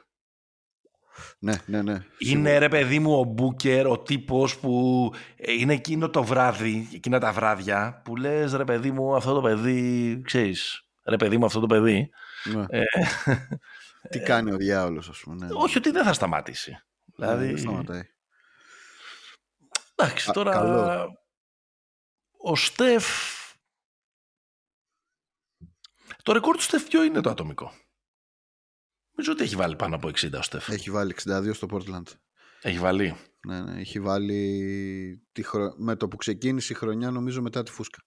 Ναι, 1.39 1.53
ναι, 1.67 1.83
ναι. 1.83 2.05
Είναι 2.19 2.59
ρε 2.59 2.69
παιδί 2.69 2.99
μου 2.99 3.19
ο 3.21 3.25
Μπούκερ, 3.25 3.87
ο 3.87 3.99
τύπος 3.99 4.59
που 4.59 5.13
ε, 5.37 5.53
είναι 5.53 5.73
εκείνο 5.73 6.11
το 6.11 6.23
βράδυ, 6.25 6.89
εκείνα 6.95 7.19
τα 7.19 7.33
βράδια 7.33 8.01
που 8.05 8.17
λες 8.17 8.53
ρε 8.53 8.65
παιδί 8.65 8.91
μου 8.91 9.15
αυτό 9.17 9.35
το 9.35 9.41
παιδί, 9.41 10.21
ξέρεις, 10.25 10.89
ρε 11.05 11.17
παιδί 11.17 11.39
μου 11.39 11.45
αυτό 11.45 11.61
το 11.61 11.67
παιδί. 11.67 12.11
Ναι. 12.45 12.65
Ε, 12.69 12.83
Τι 14.11 14.21
κάνει 14.21 14.53
ο 14.53 14.57
διάολος, 14.57 15.09
ας 15.09 15.19
πούμε. 15.19 15.47
Ναι. 15.47 15.53
όχι 15.53 15.79
ότι 15.79 15.91
δεν 15.91 16.05
θα 16.05 16.13
σταματήσει. 16.13 16.71
Ναι, 16.71 17.27
Δηλαδή, 17.27 17.47
δεν 17.47 17.59
σταματάει. 17.59 18.03
εντάξει 19.95 20.31
Α, 20.31 20.33
τώρα 20.33 20.53
καλό. 20.53 21.11
ο 22.39 22.57
Στεφ, 22.57 23.07
το 26.23 26.33
ρεκόρ 26.33 26.57
του 26.57 26.63
Στεφ 26.63 26.83
ποιο 26.89 27.03
είναι 27.05 27.21
το 27.21 27.31
ατομικό; 27.31 27.73
Νομίζω 29.19 29.33
ότι 29.33 29.43
έχει 29.43 29.57
βάλει 29.57 29.77
πάνω 29.77 29.95
από 29.95 30.09
60 30.09 30.33
ο 30.39 30.43
Στεφ. 30.43 30.69
Έχει 30.69 30.91
βάλει 30.91 31.15
62 31.25 31.51
στο 31.53 31.67
Portland. 31.71 32.03
Έχει 32.63 32.79
βάλει. 32.79 33.17
Ναι, 33.47 33.61
ναι, 33.61 33.81
έχει 33.81 34.01
βάλει 34.01 35.23
τη 35.33 35.43
χρο... 35.43 35.75
με 35.77 35.97
το 35.97 36.09
που 36.09 36.17
ξεκίνησε 36.17 36.73
η 36.73 36.77
χρονιά 36.77 37.11
νομίζω 37.11 37.43
μετά 37.43 37.63
τη 37.63 37.71
φούσκα. 37.71 37.99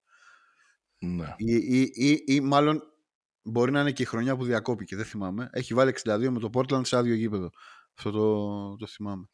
Ναι. 0.98 1.34
Ή, 1.36 1.54
ή, 1.54 1.92
ή, 1.94 2.24
ή 2.26 2.40
μάλλον 2.40 2.82
μπορεί 3.42 3.72
να 3.72 3.80
είναι 3.80 3.92
και 3.92 4.02
η 4.02 4.06
χρονιά 4.06 4.36
που 4.36 4.44
διακόπηκε, 4.44 4.96
δεν 4.96 5.04
θυμάμαι. 5.04 5.48
Έχει 5.52 5.74
βάλει 5.74 5.94
62 6.02 6.28
με 6.30 6.38
το 6.38 6.50
Portland 6.54 6.86
σε 6.86 6.96
άδειο 6.96 7.14
γήπεδο. 7.14 7.50
Αυτό 7.94 8.10
το, 8.10 8.76
το 8.76 8.86
θυμάμαι. 8.86 9.28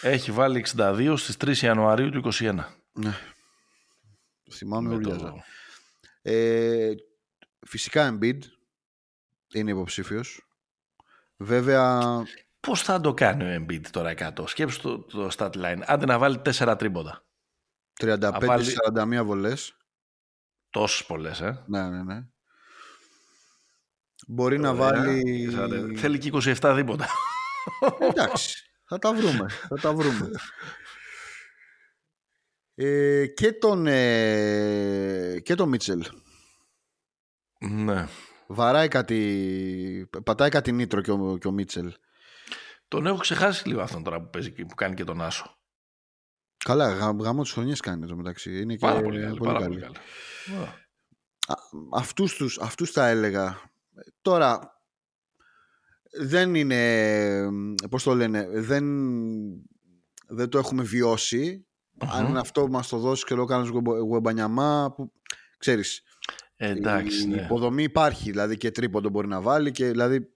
Έχει 0.00 0.30
βάλει 0.30 0.66
62 0.76 1.14
στις 1.16 1.36
3 1.40 1.56
Ιανουαρίου 1.56 2.10
του 2.10 2.22
2021. 2.32 2.54
Ναι. 2.92 3.18
Το 4.42 4.52
θυμάμαι 4.52 4.88
Με 4.88 4.94
ούλιαζα. 4.94 5.18
το... 5.18 5.42
Ε, 6.22 6.94
φυσικά 7.66 8.18
Embiid 8.18 8.38
είναι 9.54 9.70
υποψήφιος. 9.70 10.48
Βέβαια, 11.36 12.00
Πώς 12.60 12.82
θα 12.82 13.00
το 13.00 13.14
κάνει 13.14 13.44
ο 13.44 13.64
Embiid 13.64 13.86
τώρα 13.90 14.14
100. 14.36 14.48
Σκέψου 14.48 14.80
το, 14.80 14.98
το 14.98 15.28
stat 15.36 15.50
line. 15.50 15.80
Άντε 15.86 16.06
να 16.06 16.18
βάλει 16.18 16.40
4 16.44 16.74
τρίποντα. 16.78 17.24
35-41 18.00 18.38
βάλει- 18.40 19.22
βολές. 19.22 19.76
Τόσες 20.70 21.06
πολλές, 21.06 21.40
ε. 21.40 21.64
Ναι, 21.66 21.88
ναι, 21.88 22.02
ναι. 22.02 22.26
Μπορεί 24.26 24.58
να 24.58 24.70
Ωραία. 24.70 24.82
βάλει... 24.90 25.48
Θα- 25.50 25.68
Θέλει 25.96 26.18
και 26.18 26.30
27 26.60 26.72
δίποτα. 26.76 27.06
Εντάξει, 28.00 28.64
θα 28.84 28.98
τα 28.98 29.12
βρούμε. 29.14 29.48
Θα 29.68 29.76
τα 29.80 29.92
βρούμε. 29.92 30.30
Ε, 32.74 33.26
και 33.26 33.52
τον 33.52 33.86
ε, 33.86 35.40
και 35.42 35.54
τον 35.54 35.68
Μίτσελ 35.68 36.04
ναι. 37.58 38.06
Βαράει 38.54 38.88
κάτι 38.88 40.08
πατάει 40.24 40.48
κάτι 40.48 40.72
νήτρο 40.72 41.00
και 41.00 41.10
ο, 41.10 41.38
και 41.40 41.48
ο 41.48 41.50
Μίτσελ 41.50 41.92
Τον 42.88 43.06
έχω 43.06 43.16
ξεχάσει 43.16 43.68
λίγο 43.68 43.80
αυτόν 43.80 44.02
τώρα 44.02 44.20
που, 44.20 44.30
παίζει, 44.30 44.52
και- 44.52 44.64
που 44.64 44.74
κάνει 44.74 44.94
και 44.94 45.04
τον 45.04 45.20
Άσο. 45.22 45.58
καλά 46.64 46.88
γα, 46.92 47.16
γάμο 47.20 47.42
τις 47.42 47.52
χρονιές 47.52 47.80
κάνει 47.80 48.06
το 48.06 48.16
μεταξύ 48.16 48.60
είναι 48.60 48.72
και 48.72 48.86
Πάρα 48.86 49.00
πολύ 49.00 49.20
καλή. 49.20 49.38
Πάρα 49.38 49.58
πολύ 49.66 49.80
καλή. 49.80 49.96
Α, 51.46 51.52
Α, 51.52 51.56
αυτούς, 51.92 52.34
τους, 52.36 52.58
αυτούς 52.60 52.92
τα 52.92 53.06
έλεγα 53.06 53.60
τώρα 54.22 54.78
δεν 56.20 56.54
είναι 56.54 57.48
πώς 57.90 58.02
το 58.02 58.14
λένε 58.14 58.48
δεν, 58.52 58.84
δεν 60.26 60.48
το 60.48 60.58
έχουμε 60.58 60.82
βιώσει 60.82 61.66
αν 61.98 62.24
μμμ. 62.24 62.36
αυτό 62.36 62.68
μας 62.68 62.88
το 62.88 62.98
δώσεις 62.98 63.24
και 63.24 63.34
λόγω 63.34 63.46
κάνεις 63.46 63.68
γουεμπανιαμά 63.68 64.92
που 64.96 65.12
ξέρεις 65.58 66.02
Ε, 66.64 66.70
εντάξει, 66.70 67.22
η 67.22 67.26
ναι. 67.26 67.42
υποδομή 67.42 67.82
υπάρχει 67.82 68.30
δηλαδή 68.30 68.56
και 68.56 68.70
τρίποντο 68.70 69.08
μπορεί 69.08 69.28
να 69.28 69.40
βάλει 69.40 69.70
και 69.70 69.86
δηλαδή 69.86 70.28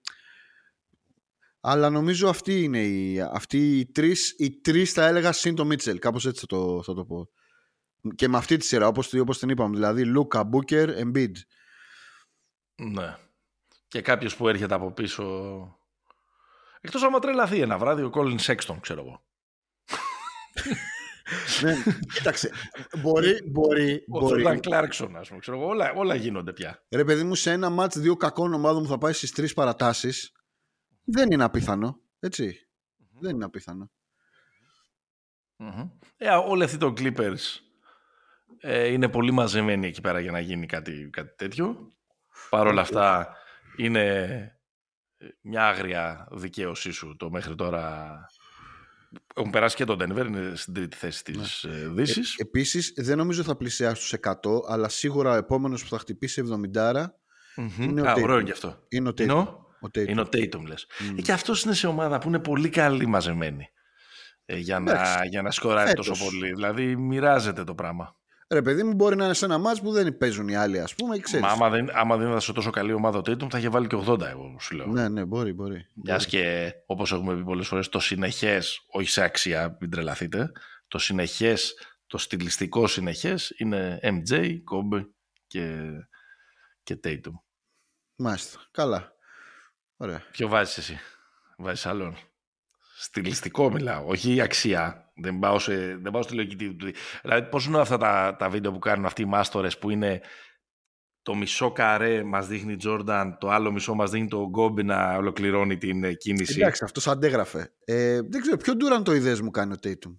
αλλά 1.61 1.89
νομίζω 1.89 2.29
αυτή 2.29 2.63
είναι 2.63 2.83
η, 2.83 3.21
αυτοί 3.21 3.79
οι 3.79 3.85
τρεις, 3.85 4.35
οι 4.37 4.51
τρεις 4.61 4.91
θα 4.91 5.05
έλεγα 5.05 5.31
συν 5.31 5.55
το 5.55 5.65
Μίτσελ, 5.65 5.99
κάπως 5.99 6.25
έτσι 6.25 6.39
θα 6.39 6.45
το, 6.45 6.83
θα 6.83 6.93
το 6.93 7.05
πω. 7.05 7.29
Και 8.15 8.27
με 8.27 8.37
αυτή 8.37 8.57
τη 8.57 8.65
σειρά, 8.65 8.87
όπως, 8.87 9.13
όπως 9.13 9.39
την 9.39 9.49
είπαμε, 9.49 9.75
δηλαδή 9.75 10.05
Λούκα, 10.05 10.43
Μπούκερ, 10.43 10.89
Embiid. 10.89 11.31
ναι. 12.75 13.17
Και 13.87 14.01
κάποιος 14.01 14.35
που 14.35 14.47
έρχεται 14.47 14.73
από 14.73 14.91
πίσω... 14.91 15.23
Εκτός 16.81 17.03
άμα 17.03 17.19
τρελαθεί 17.19 17.61
ένα 17.61 17.77
βράδυ 17.77 18.01
ο 18.01 18.11
Colin 18.13 18.39
Sexton, 18.39 18.77
ξέρω 18.81 19.01
εγώ. 19.01 19.23
ναι, 21.63 21.73
κοίταξε, 22.13 22.51
μπορεί, 23.01 23.41
μπορεί, 23.45 24.03
Ο 24.09 24.19
μπορεί. 24.19 24.43
Jordan 24.45 24.59
Clarkson, 24.59 25.09
ας 25.13 25.27
πούμε. 25.27 25.39
Ξέρω 25.39 25.57
εγώ. 25.57 25.67
Όλα, 25.67 25.93
όλα 25.95 26.15
γίνονται 26.15 26.53
πια. 26.53 26.85
Ρε 26.89 27.03
παιδί 27.03 27.23
μου, 27.23 27.35
σε 27.35 27.51
ένα 27.51 27.69
μάτς 27.69 27.99
δύο 27.99 28.15
κακών 28.15 28.53
ομάδων 28.53 28.83
που 28.83 28.89
θα 28.89 28.97
πάει 28.97 29.13
στις 29.13 29.31
τρεις 29.31 29.53
παρατάσεις, 29.53 30.31
δεν 31.03 31.31
είναι 31.31 31.43
απίθανο, 31.43 32.01
έτσι. 32.19 32.67
Δεν 33.19 33.35
είναι 33.35 33.45
απίθανο. 33.45 33.91
Μμμ. 35.55 35.89
Ε, 36.17 36.29
όλοι 36.29 36.63
αυτοί 36.63 36.77
το 36.77 36.93
Clippers 36.97 37.59
ε, 38.59 38.87
είναι 38.87 39.09
πολύ 39.09 39.31
μαζεμένοι 39.31 39.87
εκεί 39.87 40.01
πέρα 40.01 40.19
για 40.19 40.31
να 40.31 40.39
γίνει 40.39 40.65
κάτι, 40.65 41.09
κάτι 41.11 41.35
τέτοιο. 41.35 41.93
Παρ' 42.49 42.67
όλα 42.67 42.81
αυτά 42.81 43.35
είναι 43.77 44.13
ε, 45.17 45.27
μια 45.41 45.67
άγρια 45.67 46.27
δικαίωσή 46.31 46.91
σου 46.91 47.15
το 47.15 47.29
μέχρι 47.29 47.55
τώρα. 47.55 48.15
Έχουν 49.35 49.49
περάσει 49.51 49.75
και 49.75 49.85
το 49.85 49.93
Denver, 49.99 50.25
είναι 50.27 50.51
στην 50.55 50.73
τρίτη 50.73 50.97
θέση 50.97 51.23
της 51.23 51.65
ναι. 51.69 51.87
Δύσης. 51.87 52.33
Ε, 52.33 52.41
επίσης, 52.41 52.93
δεν 52.95 53.17
νομίζω 53.17 53.43
θα 53.43 53.55
πλησιάσει 53.55 54.01
τους 54.01 54.13
100, 54.13 54.33
αλλά 54.67 54.89
σίγουρα 54.89 55.31
ο 55.31 55.35
επόμενος 55.35 55.83
που 55.83 55.89
θα 55.89 55.99
χτυπήσει 55.99 56.43
70 56.73 57.05
είναι 57.79 58.01
ο 58.01 58.09
Α, 58.09 58.13
Tatum. 58.15 58.21
ωραίο 58.23 58.41
και 58.41 58.51
αυτό. 58.51 58.85
είναι 58.89 59.09
ο 59.09 59.13
Είναι 59.19 59.33
Tatum. 59.33 59.35
ο, 59.35 59.39
Ο 59.81 59.87
Tatum. 59.87 60.07
είναι 60.07 60.21
ο 60.21 60.27
Tatum, 60.33 60.63
λες. 60.67 60.87
Μμ. 61.11 61.17
Ε, 61.17 61.21
και 61.21 61.31
αυτός 61.31 61.63
είναι 61.63 61.73
σε 61.73 61.87
ομάδα 61.87 62.17
που 62.19 62.27
είναι 62.27 62.39
πολύ 62.39 62.69
καλή 62.69 63.05
μαζεμένη. 63.05 63.69
Ε, 64.45 64.57
για, 64.57 64.79
να, 64.79 64.91
Εντάξει. 64.91 65.27
για 65.29 65.41
να 65.41 65.51
σκοράρει 65.51 65.87
Φέτος. 65.89 66.07
τόσο 66.07 66.23
πολύ. 66.25 66.53
Δηλαδή 66.53 66.95
μοιράζεται 66.95 67.63
το 67.63 67.75
πράγμα. 67.75 68.15
Ρε 68.51 68.61
παιδί 68.61 68.83
μου, 68.83 68.93
μπορεί 68.93 69.15
να 69.15 69.25
είναι 69.25 69.33
σε 69.33 69.45
ένα 69.45 69.57
μάτς 69.57 69.81
που 69.81 69.91
δεν 69.91 70.17
παίζουν 70.17 70.47
οι 70.47 70.55
άλλοι, 70.55 70.79
ας 70.79 70.95
πούμε, 70.95 71.19
ξέρεις. 71.19 71.45
Μα 71.45 71.51
άμα 71.51 71.69
δεν, 71.69 71.89
άμα 71.93 72.17
δεν 72.17 72.27
ήταν 72.27 72.41
σε 72.41 72.53
τόσο 72.53 72.69
καλή 72.69 72.93
ομάδα 72.93 73.17
ο 73.17 73.21
Tatum 73.21 73.49
θα 73.49 73.57
είχε 73.57 73.69
βάλει 73.69 73.87
και 73.87 74.03
80 74.07 74.21
εγώ 74.21 74.55
σου 74.59 74.75
λέω. 74.75 74.87
Ναι, 74.87 75.09
ναι, 75.09 75.25
μπορεί, 75.25 75.53
μπορεί. 75.53 75.87
Μιας 75.93 76.25
και 76.25 76.73
όπως 76.85 77.11
έχουμε 77.11 77.35
πει 77.35 77.43
πολλές 77.43 77.67
φορές, 77.67 77.89
το 77.89 77.99
συνεχές, 77.99 78.85
όχι 78.91 79.09
σε 79.09 79.23
αξία, 79.23 79.77
μην 79.79 79.89
τρελαθείτε, 79.89 80.51
το 80.87 80.97
συνεχές, 80.97 81.73
το 82.07 82.17
στιλιστικό 82.17 82.87
συνεχές 82.87 83.53
είναι 83.57 83.99
MJ, 84.03 84.39
Kobe 84.41 85.05
και, 85.47 85.89
και 86.83 86.99
Tatum. 87.03 87.33
Μάλιστα. 88.15 88.59
Καλά. 88.71 89.13
Ωραία. 89.97 90.23
Ποιο 90.31 90.47
βάζεις 90.47 90.77
εσύ, 90.77 90.99
βάζεις 91.57 91.85
άλλον; 91.85 92.17
Στιλιστικό 93.01 93.71
μιλάω, 93.71 94.05
όχι 94.07 94.33
η 94.35 94.41
αξία. 94.41 95.11
Δεν 95.21 95.39
πάω, 95.39 95.59
σε, 95.59 95.75
δεν 95.97 96.11
πάω 96.11 96.21
στη 96.21 96.33
λογική 96.33 96.73
του. 96.73 96.91
Δηλαδή, 97.21 97.49
πώς 97.49 97.65
είναι 97.65 97.79
αυτά 97.79 97.97
τα, 97.97 98.35
τα 98.39 98.49
βίντεο 98.49 98.71
που 98.71 98.79
κάνουν 98.79 99.05
αυτοί 99.05 99.21
οι 99.21 99.25
μάστορες 99.25 99.77
που 99.77 99.89
είναι 99.89 100.21
το 101.21 101.35
μισό 101.35 101.71
καρέ 101.71 102.23
μας 102.23 102.47
δείχνει 102.47 102.75
Τζόρνταν, 102.75 103.37
το 103.39 103.49
άλλο 103.49 103.71
μισό 103.71 103.93
μας 103.93 104.11
δείχνει 104.11 104.27
το 104.27 104.47
Γκόμπι 104.47 104.83
να 104.83 105.15
ολοκληρώνει 105.15 105.77
την 105.77 106.03
ε, 106.03 106.13
κίνηση; 106.13 106.59
Εντάξει, 106.59 106.83
αυτός 106.83 107.07
αντέγραφε. 107.07 107.73
Ε, 107.85 108.21
δεν 108.21 108.41
ξέρω, 108.41 108.57
ποιο 108.57 108.75
Ντούραν 108.75 109.03
το 109.03 109.13
ιδέες 109.13 109.41
μου 109.41 109.49
κάνει 109.51 109.73
ο 109.73 109.77
Τέιτουμ. 109.77 110.13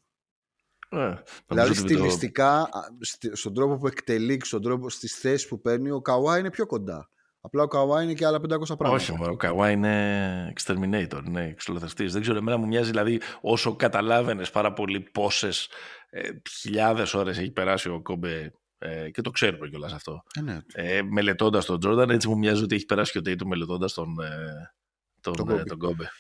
Ε, 0.89 0.99
Δηλαδή 0.99 1.23
νομίζω 1.47 1.83
ότι 1.83 1.93
το- 1.93 1.99
στιλιστικά, 1.99 2.53
α, 2.61 2.69
στη- 3.01 3.37
στον 3.37 3.55
τρόπο 3.55 3.77
που 3.77 3.87
εκτελεί, 3.87 4.41
στον 4.45 4.63
τρόπο, 4.63 4.91
στις 4.91 5.15
θέσεις 5.15 5.49
που 5.49 5.61
παίρνει, 5.61 5.91
ο 5.91 6.01
Καουά 6.01 6.39
είναι 6.39 6.51
πιο 6.51 6.67
κοντά. 6.67 7.11
Απλά 7.41 7.63
ο 7.63 7.67
Καουά 7.69 8.03
είναι 8.03 8.13
και 8.15 8.27
άλλα 8.27 8.37
500 8.39 8.43
πράγματα. 8.49 8.91
Όχι, 8.91 9.13
μωρέ, 9.13 9.31
ο 9.31 9.37
Καουά 9.37 9.71
είναι 9.71 10.53
exterminator, 10.57 11.23
είναι 11.27 11.45
εξολοθρευτής. 11.45 12.13
Δεν 12.13 12.23
ξέρω, 12.23 12.39
εμένα 12.39 12.57
μου 12.57 12.67
μοιάζει 12.67 12.91
δηλαδή 12.91 13.21
όσο 13.41 13.77
καταλάβαινες 13.77 14.51
πάρα 14.51 14.73
πολύ 14.73 15.01
πόσες 15.01 15.69
ε, 16.11 16.29
χιλιάδες 16.51 17.15
ώρες 17.15 17.39
έχει 17.39 17.51
περάσει 17.51 17.89
ο 17.89 18.03
Κόμπε 18.03 18.53
ε, 18.79 19.11
και 19.11 19.21
το 19.21 19.31
ξέρουμε 19.31 19.69
κιόλας 19.69 19.93
αυτό. 19.93 20.23
Ε, 20.39 20.41
ναι. 20.41 20.59
Ε, 20.73 21.03
μελετώντας 21.03 21.65
τον 21.65 21.79
Τζόρνταν, 21.81 22.11
έτσι 22.11 22.29
μου 22.29 22.39
μοιάζει 22.39 22.63
ότι 22.63 22.75
έχει 22.75 22.87
περάσει 22.87 23.13
και 23.13 23.19
ο 23.19 23.23
Τέιτου 23.23 23.47
μελετώντας 23.47 23.93
τον, 23.93 24.21
ε, 24.21 24.73
τον, 25.21 25.35
Τον 25.35 25.49
ε, 25.51 25.55
Kobe. 25.55 25.65
τον 25.67 25.79
Κόμπε. 25.79 26.11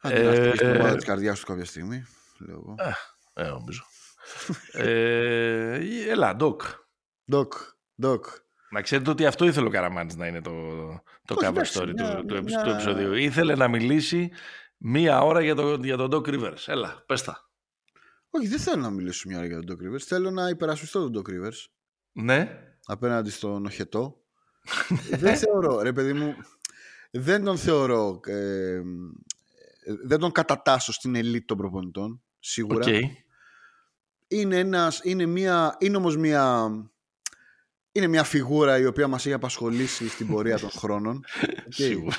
Άντε 0.00 0.22
να 0.22 0.30
Ε, 0.30 0.34
στείλει 0.34 0.52
την 0.56 0.66
ε, 0.66 0.78
ομάδα 0.78 0.94
της 0.96 1.04
καρδιάς 1.04 1.40
του 1.40 1.46
κάποια 1.46 1.64
στιγμή. 1.64 2.04
Λέω 2.38 2.54
εγώ. 2.56 2.74
Ε, 3.34 3.48
νομίζω. 3.48 3.82
ε, 4.72 6.10
έλα, 6.10 6.36
Ντοκ. 6.36 6.62
Ντοκ, 7.30 7.52
Ντοκ. 8.00 8.24
Να 8.70 8.82
ξέρετε 8.82 9.10
ότι 9.10 9.26
αυτό 9.26 9.44
ήθελε 9.44 9.66
ο 9.66 9.70
Καραμάνης 9.70 10.16
να 10.16 10.26
είναι 10.26 10.40
το, 10.40 10.50
το 11.24 11.34
Όχι, 11.34 11.46
cover 11.46 11.48
εντάξει, 11.48 11.78
story 11.82 11.92
μια- 11.94 12.16
του, 12.16 12.24
του, 12.26 12.34
επει- 12.34 12.46
μια- 12.48 12.62
του 12.62 12.70
επεισοδίου. 12.70 13.12
Ήθελε 13.14 13.54
να 13.54 13.68
μιλήσει 13.68 14.30
μία 14.76 15.20
ώρα 15.20 15.40
για, 15.42 15.54
το, 15.54 15.74
για 15.74 15.96
τον 15.96 16.10
Doc 16.12 16.28
Rivers. 16.28 16.62
Έλα, 16.66 17.02
πες 17.06 17.22
τα. 17.22 17.50
Όχι, 18.30 18.48
δεν 18.48 18.58
θέλω 18.58 18.82
να 18.82 18.90
μιλήσω 18.90 19.28
μια 19.28 19.38
ώρα 19.38 19.46
για 19.46 19.60
τον 19.62 19.76
Doc 19.76 19.82
Rivers. 19.86 20.00
Θέλω 20.00 20.30
να 20.30 20.48
υπερασπιστώ 20.48 21.10
τον 21.10 21.22
Doc 21.26 21.30
Rivers 21.30 21.66
Ναι. 22.12 22.58
απέναντι 22.86 23.30
στον 23.30 23.66
Οχετό. 23.66 24.20
δεν 25.22 25.36
θεωρώ, 25.36 25.80
ρε 25.82 25.92
παιδί 25.92 26.12
μου, 26.12 26.34
δεν 27.10 27.44
τον 27.44 27.56
θεωρώ, 27.58 28.20
ε, 28.26 28.80
δεν 30.04 30.18
τον 30.18 30.32
κατατάσσω 30.32 30.92
στην 30.92 31.14
ελίτ 31.14 31.46
των 31.46 31.56
προπονητών, 31.56 32.22
σίγουρα. 32.38 32.86
Οκ. 32.86 33.02
Είναι, 34.28 34.58
ένας, 34.58 35.00
είναι, 35.04 35.26
μια, 35.26 35.76
είναι 35.78 35.96
όμως 35.96 36.16
μια, 36.16 36.68
είναι 37.98 38.06
μια 38.06 38.24
φιγούρα 38.24 38.78
η 38.78 38.86
οποία 38.86 39.08
μας 39.08 39.26
έχει 39.26 39.34
απασχολήσει 39.34 40.08
στην 40.08 40.26
πορεία 40.26 40.58
των 40.58 40.70
χρόνων. 40.70 41.24
Οκ. 41.66 41.72
Σίγουρα. 41.72 42.16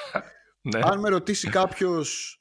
ναι. 0.61 0.79
Αν 0.83 0.99
με 0.99 1.09
ρωτήσει 1.09 1.49
κάποιος 1.49 2.33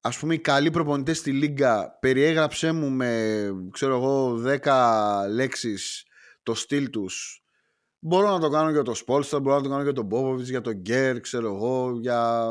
ας 0.00 0.18
πούμε 0.18 0.34
οι 0.34 0.38
καλοί 0.38 0.70
προπονητές 0.70 1.18
στη 1.18 1.32
Λίγκα 1.32 1.98
περιέγραψέ 2.00 2.72
μου 2.72 2.90
με 2.90 3.50
ξέρω 3.70 3.94
εγώ 3.96 4.42
10 4.62 5.28
λέξεις 5.30 6.04
το 6.42 6.54
στυλ 6.54 6.90
τους 6.90 7.42
μπορώ 7.98 8.30
να 8.30 8.38
το 8.40 8.48
κάνω 8.48 8.70
για 8.70 8.82
το 8.82 8.94
Σπόλστα 8.94 9.40
μπορώ 9.40 9.56
να 9.56 9.62
το 9.62 9.68
κάνω 9.68 9.82
για 9.82 9.92
τον 9.92 10.04
Μπόβοβιτς 10.04 10.48
για 10.48 10.60
τον 10.60 10.72
Γκέρ 10.74 11.20
ξέρω 11.20 11.54
εγώ 11.54 11.98
για... 12.00 12.50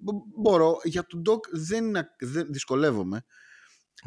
Μπο- 0.00 0.24
μπορώ 0.36 0.78
για 0.82 1.06
τον 1.06 1.20
Ντοκ 1.20 1.44
δεν, 1.52 1.84
είναι- 1.84 2.08
δεν 2.20 2.46
δυσκολεύομαι 2.50 3.24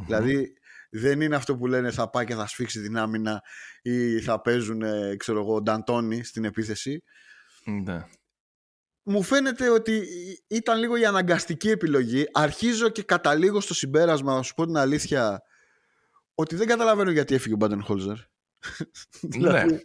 δηλαδή 0.05 0.53
δεν 0.97 1.21
είναι 1.21 1.35
αυτό 1.35 1.57
που 1.57 1.67
λένε 1.67 1.91
θα 1.91 2.09
πάει 2.09 2.25
και 2.25 2.35
θα 2.35 2.47
σφίξει 2.47 2.81
την 2.81 2.97
άμυνα 2.97 3.41
ή 3.81 4.19
θα 4.19 4.41
παίζουν 4.41 4.81
ε, 4.81 5.15
ξέρω 5.15 5.39
εγώ 5.39 5.61
Νταντόνι 5.61 6.23
στην 6.23 6.45
επίθεση 6.45 7.03
ναι. 7.65 8.05
μου 9.03 9.23
φαίνεται 9.23 9.69
ότι 9.69 10.07
ήταν 10.47 10.79
λίγο 10.79 10.97
η 10.97 11.05
αναγκαστική 11.05 11.69
επιλογή. 11.69 12.25
Αρχίζω 12.31 12.89
και 12.89 13.03
καταλήγω 13.03 13.59
στο 13.59 13.73
συμπέρασμα, 13.73 14.35
να 14.35 14.41
σου 14.41 14.53
πω 14.53 14.65
την 14.65 14.77
αλήθεια, 14.77 15.41
ότι 16.35 16.55
δεν 16.55 16.67
καταλαβαίνω 16.67 17.11
γιατί 17.11 17.35
έφυγε 17.35 17.53
ο 17.53 17.57
Μπάντεν 17.57 17.83
Χόλζερ. 17.83 18.17
δηλαδή, 19.21 19.83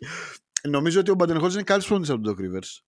νομίζω 0.69 1.01
ότι 1.01 1.11
ο 1.11 1.15
Μπάντεν 1.15 1.39
Χόλζερ 1.39 1.59
είναι 1.59 1.69
καλύτερο 1.69 1.97
προπονητής 1.97 2.15
από 2.15 2.23
τον 2.23 2.37
Doc 2.37 2.59
Rivers. 2.59 2.83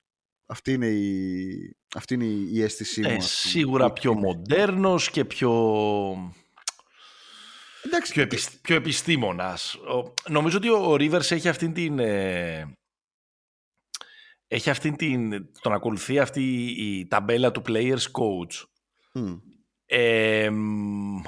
Αυτή 0.47 0.73
είναι 0.73 0.87
η, 0.87 1.77
αυτή 1.95 2.15
είναι 2.15 2.25
η, 2.25 2.49
η 2.53 2.63
αίσθησή 2.63 3.01
μου. 3.01 3.09
Ε, 3.09 3.15
ας 3.15 3.17
πούμε. 3.17 3.53
σίγουρα 3.53 3.93
πιο 3.93 4.15
μοντέρνος 4.15 5.11
και 5.11 5.25
πιο, 5.25 5.51
Εντάξει, 7.85 8.13
πιο, 8.13 8.23
επισ- 8.23 8.61
πιο 8.61 8.77
επιστήμονας. 8.77 9.75
Ο- 9.75 10.15
νομίζω 10.29 10.57
ότι 10.57 10.69
ο 10.71 10.93
Rivers 10.95 11.31
έχει 11.31 11.49
αυτήν 11.49 11.73
την... 11.73 11.99
ε, 11.99 12.73
έχει 14.49 14.71
αυτήν 14.71 14.97
την... 14.97 15.51
τον 15.61 15.73
ακολουθεί 15.73 16.19
αυτή 16.19 16.65
η 16.67 17.07
ταμπέλα 17.07 17.51
του 17.51 17.63
players 17.67 17.97
coach. 18.13 18.65
μ, 19.13 19.33
Ε, 19.87 20.51
μ, 20.51 21.21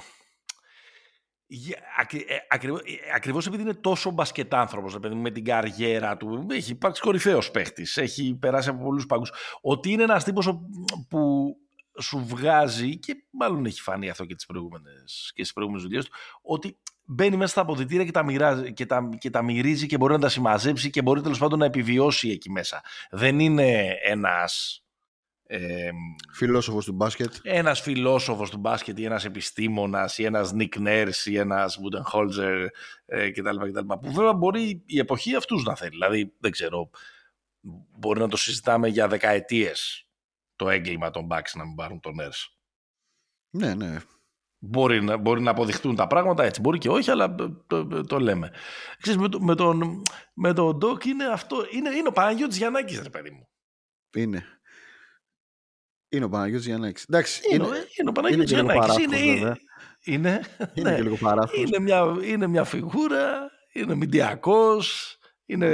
για- 1.46 1.78
ακρι- 1.98 2.30
ε, 2.30 2.36
ακριβώς, 2.48 2.80
ε, 2.80 2.92
ακριβώς 3.14 3.46
επειδή 3.46 3.62
είναι 3.62 3.74
τόσο 3.74 4.10
μπασκετάνθρωπος 4.10 4.92
ρε 4.92 4.98
παιδί 4.98 5.14
μου, 5.14 5.20
με 5.22 5.30
την 5.30 5.44
καριέρα 5.44 6.16
του 6.16 6.46
έχει 6.50 6.70
υπάρξει 6.70 7.02
κορυφαίος 7.02 7.50
παίχτης 7.50 7.96
έχει 7.96 8.34
περάσει 8.40 8.68
από 8.68 8.82
πολλούς 8.82 9.06
πάγκους 9.06 9.32
ότι 9.60 9.90
είναι 9.90 10.02
ένας 10.02 10.24
τύπος 10.24 10.46
ο- 10.46 10.60
που 11.08 11.54
σου 12.00 12.24
βγάζει 12.26 12.98
και 12.98 13.24
μάλλον 13.30 13.66
έχει 13.66 13.80
φανεί 13.80 14.10
αυτό 14.10 14.24
και 14.24 14.34
τις 14.34 14.46
προηγούμενες, 14.46 15.30
και 15.34 15.42
στις 15.42 15.52
προηγούμενες 15.52 15.86
δουλειές 15.86 16.04
του 16.04 16.12
ότι 16.42 16.76
μπαίνει 17.04 17.36
μέσα 17.36 17.50
στα 17.50 17.60
αποδητήρια 17.60 18.04
και 18.04 18.10
τα, 18.10 18.24
μοιράζει, 18.24 18.72
και, 18.72 18.86
τα, 18.86 19.08
και 19.18 19.30
τα 19.30 19.42
μυρίζει 19.42 19.86
και 19.86 19.96
μπορεί 19.96 20.12
να 20.12 20.18
τα 20.18 20.28
συμμαζέψει 20.28 20.90
και 20.90 21.02
μπορεί 21.02 21.20
τέλος 21.20 21.38
πάντων 21.38 21.58
να 21.58 21.64
επιβιώσει 21.64 22.28
εκεί 22.28 22.50
μέσα 22.50 22.82
δεν 23.10 23.38
είναι 23.40 23.96
ένας 24.04 24.84
ε, 25.46 25.90
φιλόσοφος 26.32 26.84
του 26.84 26.92
μπάσκετ. 26.92 27.34
ένας 27.42 27.80
φιλόσοφος 27.80 28.50
του 28.50 28.58
μπάσκετ 28.58 28.98
ή 28.98 29.04
ένας 29.04 29.24
επιστήμονας 29.24 30.18
ή 30.18 30.24
ένας 30.24 30.52
Nick 30.58 30.86
Nurse 30.86 31.24
ή 31.24 31.38
ένας 31.38 31.78
Budenholzer 31.78 32.66
ε, 33.06 33.30
κτλ, 33.30 33.56
κτλ. 33.56 33.86
Που 34.00 34.12
βέβαια 34.12 34.32
μπορεί 34.32 34.82
η 34.86 34.98
εποχή 34.98 35.34
αυτούς 35.34 35.64
να 35.64 35.76
θέλει. 35.76 35.90
Δηλαδή, 35.90 36.34
δεν 36.38 36.50
ξέρω, 36.50 36.90
μπορεί 37.98 38.20
να 38.20 38.28
το 38.28 38.36
συζητάμε 38.36 38.88
για 38.88 39.08
δεκαετίες 39.08 40.06
το 40.56 40.68
έγκλημα 40.68 41.10
των 41.10 41.26
Bucks 41.30 41.50
να 41.54 41.64
μην 41.64 41.74
πάρουν 41.74 42.00
τον 42.00 42.14
Nurse. 42.20 42.54
Ναι, 43.50 43.74
ναι. 43.74 43.96
Μπορεί 44.58 45.02
να, 45.02 45.16
μπορεί 45.16 45.40
να 45.40 45.50
αποδειχτούν 45.50 45.94
τα 45.96 46.06
πράγματα 46.06 46.44
έτσι, 46.44 46.60
μπορεί 46.60 46.78
και 46.78 46.88
όχι, 46.88 47.10
αλλά 47.10 47.34
το, 47.34 47.64
το, 47.66 48.00
το 48.04 48.18
λέμε. 48.18 48.52
Ξέρεις, 49.00 49.20
με, 49.20 49.28
το- 49.28 49.40
με, 49.40 49.54
τον, 49.54 50.02
με 50.34 50.52
τον 50.52 50.78
Doc 50.82 51.04
είναι 51.04 51.24
αυτό, 51.24 51.66
είναι, 51.70 51.90
είναι 51.90 52.08
ο 52.08 52.12
Παναγιώτης 52.12 52.56
Γιαννάκης, 52.56 53.02
ρε 53.02 53.10
παιδί 53.10 53.30
μου. 53.30 53.48
Είναι. 54.16 54.44
Είναι 56.08 56.24
ο 56.24 56.28
Παναγιώτης 56.28 56.66
Γιαννάκης. 56.66 57.04
Εντάξει, 57.08 57.42
Είναι, 57.50 57.54
είναι, 57.66 57.76
είναι, 57.76 57.86
είναι 58.00 58.08
ο 58.08 58.12
Παναγιώτης 58.12 58.50
και 58.50 58.56
λίγο 58.56 58.72
Γιαννάκης. 58.72 58.94
παράδοξος, 58.94 59.22
Είναι, 59.22 59.34
βέβαια. 59.40 59.56
είναι, 60.04 60.40
είναι 60.74 60.90
ναι. 60.90 60.96
και 60.96 61.02
λίγο 61.02 61.16
παράδοξος. 61.16 61.58
Είναι 61.62 61.78
μια, 61.78 62.16
είναι 62.24 62.46
μια 62.46 62.64
φιγούρα, 62.64 63.50
είναι 63.72 63.94
μηντιακός, 63.94 65.18
είναι, 65.46 65.66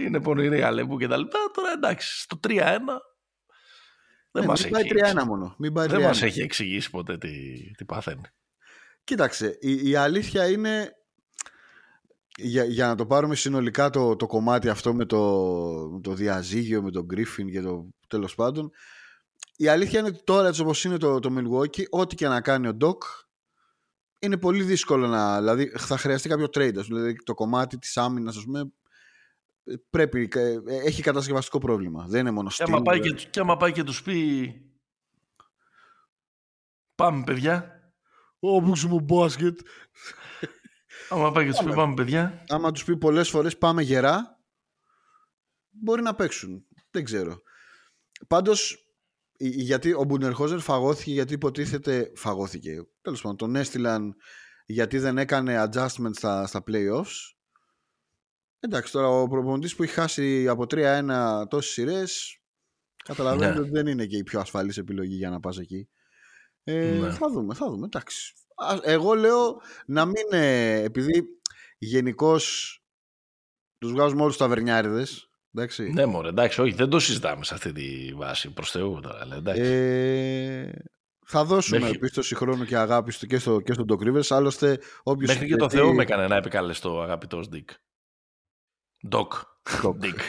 είναι 0.00 0.20
πονηρή 0.20 0.62
αλεπού 0.62 0.98
και 0.98 1.08
τα 1.08 1.16
λοιπά. 1.16 1.38
Τώρα 1.54 1.70
εντάξει, 1.72 2.20
στο 2.20 2.40
3-1 2.48 2.78
δεν, 4.38 4.46
Ναι, 4.46 4.46
μας 4.46 4.62
μην 4.62 4.72
πάει 4.72 4.82
έχει, 4.82 5.16
3-1 5.20 5.24
μόνο. 5.26 5.54
Μην 5.58 5.72
πάει 5.72 5.86
3-1. 5.86 5.90
δεν 5.90 6.00
μας 6.00 6.22
έχει 6.22 6.40
εξηγήσει 6.40 6.90
ποτέ 6.90 7.18
τι, 7.18 7.30
τι 7.70 7.84
παθαίνει. 7.84 8.22
Κοίταξε, 9.04 9.56
η, 9.60 9.88
η 9.88 9.94
αλήθεια 9.94 10.50
είναι 10.50 10.92
για, 12.36 12.64
για 12.64 12.86
να 12.86 12.94
το 12.94 13.06
πάρουμε 13.06 13.34
συνολικά 13.34 13.90
το, 13.90 14.16
το 14.16 14.26
κομμάτι 14.26 14.68
αυτό 14.68 14.94
με 14.94 15.04
το, 15.04 15.20
με 15.92 16.00
το 16.00 16.14
διαζύγιο, 16.14 16.82
με 16.82 16.90
τον 16.90 17.04
Γκρίφιν 17.04 17.50
και 17.50 17.60
το 17.60 17.88
τέλος 18.08 18.34
πάντων 18.34 18.70
η 19.60 19.68
αλήθεια 19.68 19.98
είναι 19.98 20.08
ότι 20.08 20.24
τώρα 20.24 20.48
έτσι 20.48 20.60
όπως 20.60 20.84
είναι 20.84 20.96
το, 20.96 21.18
το 21.18 21.30
Milwaukee 21.38 21.84
ό,τι 21.88 22.14
και 22.14 22.28
να 22.28 22.40
κάνει 22.40 22.68
ο 22.68 22.76
Doc 22.80 22.96
είναι 24.18 24.36
πολύ 24.36 24.62
δύσκολο 24.62 25.06
να 25.06 25.38
δηλαδή 25.38 25.72
θα 25.76 25.96
χρειαστεί 25.96 26.28
κάποιο 26.28 26.44
trade 26.44 26.76
ας 26.78 26.86
πούμε, 26.86 27.00
δηλαδή 27.00 27.22
το 27.22 27.34
κομμάτι 27.34 27.78
της 27.78 27.96
άμυνας 27.96 28.36
ας 28.36 28.44
πούμε 28.44 28.72
πρέπει, 29.90 30.28
ε, 30.34 30.58
έχει 30.84 31.02
κατασκευαστικό 31.02 31.58
πρόβλημα. 31.58 32.06
Δεν 32.08 32.20
είναι 32.20 32.30
μόνο 32.30 32.48
Και 32.48 32.62
άμα, 32.62 32.78
steal, 32.78 32.84
πάει 32.84 33.00
δηλαδή. 33.00 33.22
και, 33.22 33.28
και 33.30 33.40
άμα 33.40 33.56
πάει 33.56 33.72
και 33.72 33.82
τους 33.84 34.02
πει 34.02 34.52
πάμε 36.94 37.24
παιδιά, 37.24 37.72
Ω, 38.40 38.62
παίξουμε 38.62 39.00
μπάσκετ. 39.00 39.58
Άμα 41.08 41.32
πάει 41.32 41.44
και 41.44 41.50
τους 41.50 41.58
πει 41.58 41.64
Πάμε. 41.64 41.76
πάμε 41.76 41.94
παιδιά, 41.94 42.44
άμα 42.48 42.70
τους 42.72 42.84
πει 42.84 42.96
πολλές 42.96 43.28
φορές 43.30 43.58
πάμε 43.58 43.82
γερά 43.82 44.38
μπορεί 45.70 46.02
να 46.02 46.14
παίξουν. 46.14 46.66
Δεν 46.90 47.04
ξέρω. 47.04 47.38
Πάντως 48.28 48.76
η- 49.36 49.48
γιατί 49.62 49.92
ο 49.92 50.04
Μπουνερχόζερ 50.04 50.58
φαγώθηκε 50.58 51.10
γιατί 51.10 51.32
υποτίθεται 51.34 52.12
φαγώθηκε. 52.16 52.86
Τέλος 53.00 53.20
πάντων 53.20 53.36
τον 53.36 53.56
έστειλαν 53.56 54.14
γιατί 54.66 54.98
δεν 54.98 55.18
έκανε 55.18 55.64
adjustment 55.68 56.10
στα, 56.12 56.46
στα 56.46 56.62
playoffs 56.66 57.36
εντάξει 58.60 58.92
τώρα 58.92 59.08
ο 59.08 59.28
προπονητής 59.28 59.74
που 59.76 59.82
έχει 59.82 59.92
χάσει 59.92 60.48
από 60.48 60.62
3-1 60.70 61.44
τόσες 61.48 61.72
σειρές 61.72 62.38
καταλαβαίνετε 63.04 63.54
Ναι. 63.54 63.60
ότι 63.60 63.70
δεν 63.70 63.86
είναι 63.86 64.06
και 64.06 64.16
η 64.16 64.22
πιο 64.22 64.40
ασφαλής 64.40 64.76
επιλογή 64.76 65.14
για 65.14 65.30
να 65.30 65.40
πας 65.40 65.58
εκεί 65.58 65.88
ε, 66.64 66.90
Ναι. 67.00 67.10
θα 67.10 67.28
δούμε 67.30 67.54
θα 67.54 67.66
δούμε 67.70 67.84
εντάξει 67.86 68.32
Ας- 68.60 68.80
εγώ 68.82 69.14
λέω 69.14 69.60
να 69.86 70.04
μην 70.04 70.24
ε, 70.30 70.82
επειδή 70.82 71.24
γενικώς 71.78 72.72
τους 73.78 73.90
βγάζουμε 73.92 74.22
όλους 74.22 74.36
τα 74.36 74.48
βερνιάριδες 74.48 75.30
εντάξει 75.54 75.90
ναι 75.92 76.06
μωρέ, 76.06 76.28
εντάξει, 76.28 76.60
όχι, 76.60 76.72
δεν 76.74 76.88
το 76.88 76.98
συζητάμε 76.98 77.44
σε 77.44 77.54
αυτή 77.54 77.72
τη 77.72 78.12
βάση, 78.14 78.52
προς 78.52 78.70
Θεού 78.70 79.00
τώρα, 79.00 79.18
αλλά 79.20 79.36
εντάξει. 79.36 79.62
Ε, 79.64 80.70
θα 81.26 81.44
δώσουμε 81.44 81.78
Μέχρι- 81.78 81.98
πίστοση 81.98 82.34
χρόνου 82.34 82.64
και 82.64 82.76
αγάπη 82.76 83.12
στο, 83.12 83.26
και, 83.26 83.38
στο, 83.38 83.60
και 83.60 83.72
στον 83.72 83.86
Doc 83.88 84.06
Rivers. 84.08 84.26
Άλλωστε, 84.28 84.78
όποιος 85.02 85.28
Μέχρι 85.30 85.46
και 85.46 85.56
το 85.56 85.64
υπηρετεί- 85.64 85.76
Θεό 85.86 85.94
με 85.94 86.02
έκανε 86.02 86.26
να 86.26 86.36
επικαλεστώ, 86.36 87.00
αγαπητός 87.00 87.48
Ντίκ. 87.48 87.70
Ντοκ. 89.08 89.32
Dick. 90.02 90.20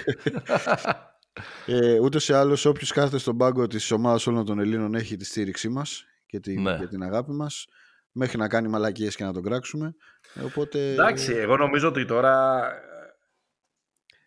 Ε, 1.66 2.00
ούτως 2.00 2.30
ή 2.30 2.34
άλλως 2.34 2.66
όποιος 2.66 2.92
κάθεται 2.92 3.18
στον 3.18 3.38
πάγκο 3.38 3.68
της 3.68 3.92
ομάδας 3.92 4.28
όλων 4.28 4.46
των 4.46 4.60
Ελλήνων 4.60 4.96
έχει 4.96 5.16
τη 5.16 5.26
στήριξή 5.26 5.70
μας 5.70 6.06
και 6.26 6.40
την, 6.40 6.62
Ναι. 6.62 6.78
και 6.78 6.88
την 6.88 7.04
αγάπη 7.04 7.32
μας 7.32 7.66
μέχρι 8.12 8.38
να 8.38 8.48
κάνει 8.48 8.68
μαλακίες 8.68 9.16
και 9.16 9.24
να 9.24 9.34
τον 9.34 9.44
κράξουμε. 9.44 9.96
Ε, 10.34 10.42
οπότε... 10.42 10.92
Εντάξει, 10.92 11.34
εγώ 11.34 11.58
νομίζω 11.58 11.88
ότι 11.88 12.06
τώρα... 12.06 12.60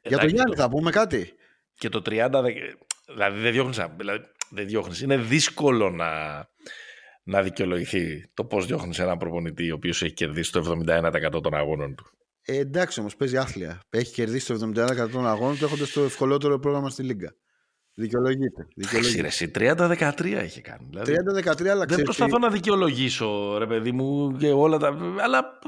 Για 0.02 0.10
τον 0.10 0.12
Εντάξει, 0.18 0.34
Γιάννη 0.34 0.54
θα 0.56 0.68
πούμε 0.68 0.90
κάτι. 0.90 1.34
Και 1.78 1.88
το 1.88 2.02
30, 2.06 2.28
δε- 2.42 2.52
δηλαδή 3.06 3.40
δεν 3.40 3.52
διώχνεις, 3.52 3.80
δηλαδή 3.96 4.24
δεν 4.50 4.66
διώχνεις. 4.66 5.00
Είναι 5.00 5.16
δύσκολο 5.16 5.90
να, 5.90 6.10
να 7.22 7.42
δικαιολογηθεί 7.42 8.30
το 8.34 8.44
πώς 8.44 8.66
διώχνεις 8.66 8.98
έναν 8.98 9.18
προπονητή 9.18 9.70
ο 9.70 9.74
οποίος 9.74 10.02
έχει 10.02 10.12
κερδίσει 10.14 10.52
το 10.52 10.82
71% 10.86 11.42
των 11.42 11.54
αγώνων 11.54 11.94
του. 11.94 12.06
Ε, 12.44 12.56
εντάξει 12.58 13.00
όμως 13.00 13.16
παίζει 13.16 13.36
άθλια. 13.36 13.80
Έχει 13.90 14.12
κερδίσει 14.12 14.46
το 14.46 14.70
71% 14.74 15.08
των 15.10 15.26
αγώνων 15.26 15.58
του 15.58 15.64
έχοντας 15.64 15.90
το 15.92 16.02
ευκολότερο 16.02 16.58
πρόγραμμα 16.58 16.90
στη 16.90 17.02
Λίγκα. 17.02 17.34
Δικαιολογείται. 17.94 18.68
Εντάξει, 18.76 19.20
ρε, 19.20 19.20
δικαιολογείται. 19.20 19.26
εσύ 19.26 19.50
30-13 19.54 20.42
είχε 20.44 20.60
κάνει. 20.60 20.86
Δηλαδή, 20.90 21.12
30-13 21.12 21.66
αλλά 21.66 21.78
δεν 21.78 21.86
ξέρεις 21.86 22.04
προσπαθώ 22.04 22.38
να 22.38 22.50
δικαιολογήσω, 22.50 23.58
ρε 23.58 23.66
παιδί 23.66 23.92
μου, 23.92 24.36
και 24.36 24.50
όλα 24.50 24.78
τα... 24.78 25.16
Αλλά 25.18 25.58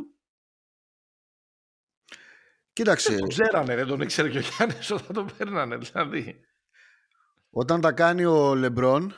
Κοίταξε, 2.73 3.11
δεν 3.11 3.19
τον 3.19 3.29
ξέρανε, 3.29 3.75
δεν 3.75 3.87
τον 3.87 4.01
ήξερε 4.01 4.29
και 4.31 4.39
ο 4.39 4.41
Γιάννης 4.41 4.91
όταν 4.91 5.13
τον 5.13 5.29
παίρνανε, 5.39 5.77
δηλαδή. 5.77 6.41
όταν 7.51 7.81
τα 7.81 7.93
κάνει 7.93 8.25
ο 8.25 8.55
Λεμπρόν 8.55 9.15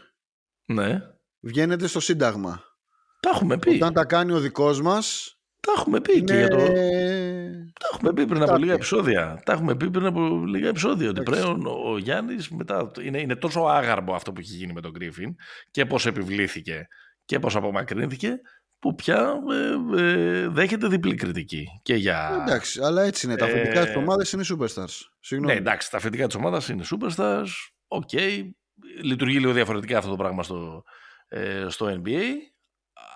Ναι, 0.66 1.00
βγαίνετε 1.40 1.86
στο 1.86 2.00
Σύνταγμα. 2.00 2.62
τα 3.20 3.30
έχουμε 3.30 3.58
πει. 3.58 3.74
Όταν 3.74 3.92
τα 3.92 4.04
κάνει 4.04 4.32
ο 4.32 4.40
δικός 4.40 4.80
μας 4.80 5.36
Τα 5.60 5.72
έχουμε 5.76 6.00
πει 6.00 6.24
και 6.24 6.34
είναι... 6.34 6.38
για 6.38 6.48
το... 6.48 6.72
Τα 7.80 7.88
έχουμε 7.92 8.12
πει 8.12 8.26
πριν 8.26 8.42
από 8.42 8.50
Κάτι. 8.50 8.60
λίγα 8.62 8.72
επεισόδια. 8.72 9.40
Τα 9.44 9.52
έχουμε 9.52 9.76
πει 9.76 9.90
πριν 9.90 10.06
από 10.06 10.44
λίγα 10.46 10.68
επεισόδια. 10.68 11.08
Ότι 11.08 11.20
Εντάξει. 11.20 11.40
πλέον 11.42 11.66
ο 11.84 11.98
Γιάννης 11.98 12.48
μετά. 12.48 12.90
Είναι, 13.02 13.20
είναι 13.20 13.36
τόσο 13.36 13.60
άγαρμο 13.60 14.14
αυτό 14.14 14.32
που 14.32 14.40
έχει 14.40 14.54
γίνει 14.54 14.72
με 14.72 14.80
τον 14.80 14.90
Γκρίφιν 14.90 15.34
και 15.70 15.86
πώς 15.86 16.06
επιβλήθηκε 16.06 16.86
και 17.24 17.38
πώς 17.38 17.56
απομακρύνθηκε, 17.56 18.40
που 18.78 18.94
πια 18.94 19.34
ε, 19.96 20.02
ε, 20.02 20.48
δέχεται 20.48 20.86
διπλή 20.88 21.14
κριτική. 21.14 21.66
Και 21.82 21.94
για. 21.94 22.38
Εντάξει, 22.46 22.80
αλλά 22.82 23.02
έτσι 23.02 23.26
είναι. 23.26 23.36
Τα 23.36 23.46
Ε, 23.46 23.50
αφεντικά 23.50 23.84
της 23.86 23.96
ομάδας 23.96 24.32
είναι 24.32 24.44
superstars. 24.48 24.98
Συγγνώμη. 25.20 25.52
Ναι, 25.52 25.58
εντάξει, 25.58 25.90
τα 25.90 25.96
αφεντικά 25.96 26.26
της 26.26 26.36
ομάδας 26.36 26.68
είναι 26.68 26.84
superstars. 26.90 27.46
OK. 27.88 28.10
Λειτουργεί 29.02 29.38
λίγο 29.38 29.52
διαφορετικά 29.52 29.98
αυτό 29.98 30.10
το 30.10 30.16
πράγμα 30.16 30.42
στο, 30.42 30.82
ε, 31.28 31.66
στο 31.68 32.02
NBA. 32.04 32.20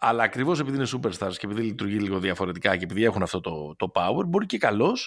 Αλλά 0.02 0.22
ακριβώς 0.22 0.60
επειδή 0.60 0.76
είναι 0.76 0.86
superstars 0.92 1.32
και 1.36 1.46
επειδή 1.46 1.62
λειτουργεί 1.62 1.98
λίγο 1.98 2.18
διαφορετικά 2.18 2.76
και 2.76 2.84
επειδή 2.84 3.04
έχουν 3.04 3.22
αυτό 3.22 3.40
το, 3.40 3.74
το 3.76 3.92
power, 3.94 4.24
μπορεί 4.26 4.46
και 4.46 4.58
καλώ. 4.58 4.98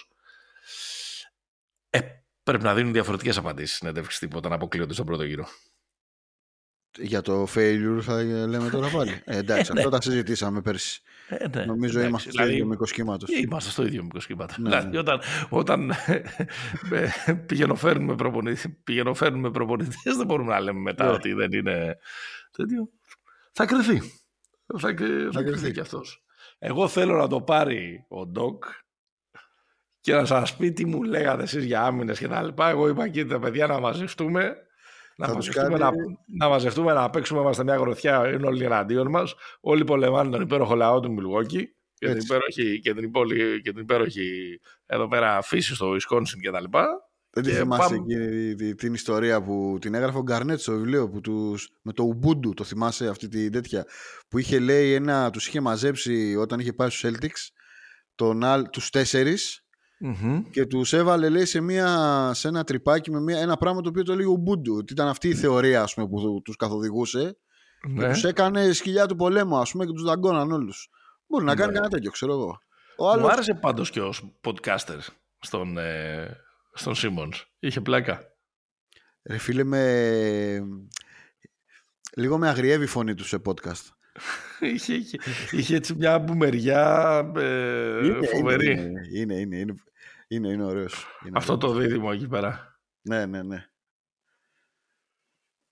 Ε, 1.89 1.99
πρέπει 2.43 2.63
να 2.63 2.73
δίνουν 2.73 2.93
διαφορετικές 2.93 3.37
απαντήσεις 3.37 3.75
στην 3.75 3.87
συνέντευξη 3.87 4.19
τύπου 4.19 4.37
όταν 4.37 4.53
αποκλείονται 4.53 4.93
στον 4.93 5.05
πρώτο 5.05 5.23
γύρο. 5.23 5.47
Για 6.97 7.21
το 7.21 7.47
failure 7.55 7.99
θα 8.01 8.23
λέμε 8.23 8.69
τώρα 8.69 8.89
πάλι. 8.89 9.21
Ε, 9.25 9.37
εντάξει, 9.37 9.69
Ε, 9.71 9.73
ναι. 9.73 9.79
αυτό 9.79 9.91
τα 9.91 10.01
συζητήσαμε 10.01 10.61
πέρσι. 10.61 11.01
Ε, 11.27 11.47
ναι, 11.47 11.65
Νομίζω 11.65 11.91
εντάξει, 11.99 12.07
είμαστε 12.07 12.29
στο 12.29 12.37
δηλαδή, 12.37 12.53
ίδιο 12.53 12.65
μήκος 12.65 12.91
κύματο. 12.91 13.25
Είμαστε 13.43 13.69
στο 13.69 13.85
ίδιο 13.85 14.03
μικρό 14.03 14.19
σχήματος. 14.19 14.57
Ναι, 14.57 14.69
δηλαδή, 14.69 14.89
ναι. 14.89 14.99
όταν, 14.99 15.19
όταν 15.49 15.89
ε, 16.91 17.33
πηγαινοφέρνουμε 17.45 18.15
προπονητές, 18.15 18.65
πηγαινοφέρνουμε 18.83 19.51
προπονητές, 19.51 20.15
δεν 20.17 20.25
μπορούμε 20.25 20.53
να 20.53 20.59
λέμε 20.59 20.79
μετά 20.79 21.05
Ναι. 21.05 21.11
ότι 21.11 21.33
δεν 21.33 21.51
είναι 21.51 21.97
τέτοιο. 22.51 22.89
Θα 23.51 23.65
κρυθεί. 23.65 24.01
Θα, 24.79 24.93
κρυ- 24.93 25.31
θα 25.33 25.41
κρυθεί 25.41 25.59
κρυθεί. 25.59 25.71
κι 25.71 25.79
αυτός. 25.79 26.23
Εγώ 26.59 26.87
θέλω 26.87 27.15
να 27.17 27.27
το 27.27 27.41
πάρει 27.41 28.05
ο 28.09 28.25
Ντοκ 28.25 28.63
και 29.99 30.13
να 30.13 30.25
σας 30.25 30.55
πει 30.55 30.71
τι 30.71 30.85
μου 30.85 31.03
λέγατε 31.03 31.43
εσείς 31.43 31.63
για 31.65 31.81
άμυνες 31.83 32.19
και 32.19 32.27
τα 32.27 32.43
λοιπά. 32.43 32.69
Εγώ 32.69 32.87
είπα 32.87 33.07
και 33.07 33.25
τα 33.25 33.39
παιδιά 33.39 33.67
να 33.67 33.79
μαζευτούμε. 33.79 34.55
Να 35.15 35.27
Θα 35.27 35.35
τους 35.35 35.47
μαζευτούμε, 35.47 35.77
κάνει- 35.79 35.97
να, 36.27 36.45
να 36.45 36.49
μαζευτούμε 36.49 36.93
να 36.93 37.09
παίξουμε 37.09 37.39
είμαστε 37.41 37.63
μια 37.63 37.75
γροθιά, 37.75 38.29
είναι 38.33 38.47
όλοι 38.47 38.63
εναντίον 38.63 39.09
μας. 39.09 39.35
Όλοι 39.61 39.83
πολεμάνε 39.83 40.29
τον 40.29 40.41
υπέροχο 40.41 40.75
λαό 40.75 40.99
του 40.99 41.11
Μιλγόκη 41.11 41.65
και 41.93 42.05
την, 42.07 42.15
Έτσι. 42.15 42.25
υπέροχη, 42.25 42.79
και, 42.79 42.93
την 42.93 43.03
υπόλοι- 43.03 43.61
και 43.61 43.71
την 43.71 43.81
υπέροχη 43.81 44.59
εδώ 44.85 45.07
πέρα 45.07 45.41
φύση 45.41 45.75
στο 45.75 45.91
Wisconsin 45.91 46.39
και 46.41 46.51
τα 46.51 46.61
λοιπά. 46.61 46.85
Δεν 47.35 47.43
τη 47.43 47.49
Και 47.49 47.55
θυμάσαι 47.55 47.81
πάμε- 47.95 48.05
εκείνη 48.13 48.55
τη- 48.55 48.75
την 48.75 48.93
ιστορία 48.93 49.43
που 49.43 49.77
την 49.81 49.93
έγραφε 49.93 50.17
ο 50.17 50.21
Γκαρνέτ 50.21 50.59
στο 50.59 50.71
βιβλίο 50.71 51.09
που 51.09 51.21
τους, 51.21 51.69
με 51.81 51.93
το 51.93 52.09
Ubuntu, 52.21 52.53
το 52.55 52.63
θυμάσαι 52.63 53.07
αυτή 53.07 53.27
τη 53.27 53.49
τέτοια, 53.49 53.85
που 54.27 54.37
είχε 54.37 54.59
λέει 54.59 54.93
ένα, 54.93 55.29
τους 55.29 55.47
είχε 55.47 55.61
μαζέψει 55.61 56.35
όταν 56.35 56.59
είχε 56.59 56.73
πάει 56.73 56.89
στους 56.89 57.11
Celtics 57.11 57.51
τον, 58.15 58.43
άλλ- 58.43 58.69
τους 58.69 58.89
τέσσερις 58.89 59.65
και 60.51 60.65
τους 60.65 60.93
έβαλε 60.93 61.29
λέει 61.29 61.45
σε, 61.45 61.61
μια, 61.61 62.31
σε 62.33 62.47
ένα 62.47 62.63
τρυπάκι 62.63 63.11
με 63.11 63.19
μια, 63.21 63.39
ένα 63.39 63.57
πράγμα 63.57 63.81
το 63.81 63.89
οποίο 63.89 64.03
το 64.03 64.15
λέει 64.15 64.25
Ubuntu, 64.39 64.77
ότι 64.77 64.93
ήταν 64.93 65.07
αυτή 65.07 65.27
η 65.27 65.35
θεωρία 65.35 65.81
ας 65.81 65.93
πούμε, 65.93 66.07
που 66.07 66.41
τους 66.43 66.55
καθοδηγούσε 66.55 67.37
και 67.81 67.87
Ναι. 68.05 68.11
τους 68.11 68.23
έκανε 68.23 68.71
σκυλιά 68.73 69.05
του 69.05 69.15
πολέμου 69.15 69.57
ας 69.57 69.71
πούμε 69.71 69.85
και 69.85 69.91
τους 69.91 70.03
δαγκώναν 70.03 70.51
όλους. 70.51 70.89
Μπορεί 71.27 71.45
να 71.45 71.55
κάνει 71.55 71.67
Ναι. 71.67 71.73
κανένα 71.73 71.89
τέτοιο, 71.93 72.11
ξέρω 72.11 72.31
εγώ. 72.33 72.59
Ο 72.97 73.03
Μου 73.03 73.09
άλλος, 73.11 73.31
άρεσε 73.31 73.53
πάντως 73.53 73.89
και 73.89 74.01
ως 74.01 74.37
podcaster 74.43 74.97
στον, 75.39 75.77
ε, 75.77 76.37
στον 76.73 76.93
Simmons. 76.97 77.41
Είχε 77.59 77.81
πλάκα. 77.81 78.35
ρε 79.23 79.37
φίλε, 79.37 79.63
με... 79.63 80.61
λίγο 82.15 82.37
με 82.37 82.49
αγριεύει 82.49 82.83
η 82.83 82.87
φωνή 82.87 83.13
του 83.13 83.25
σε 83.25 83.41
podcast. 83.45 83.89
είχε, 84.73 84.93
είχε, 84.93 85.17
είχε 85.51 85.75
έτσι 85.75 85.95
μια 85.95 86.19
μπουμεριά 86.19 87.17
ε, 87.35 88.19
φοβερή. 88.23 88.71
Είναι, 88.71 89.01
είναι, 89.13 89.35
είναι, 89.35 89.57
είναι, 89.57 89.75
είναι, 90.27 90.47
είναι 90.47 90.63
ωραίος. 90.63 91.05
Είναι 91.27 91.37
Αυτό 91.37 91.57
το 91.57 91.73
δίδυμο 91.73 92.09
εκεί 92.13 92.27
πέρα. 92.27 92.79
Ναι, 93.01 93.25
ναι, 93.25 93.43
ναι. 93.43 93.67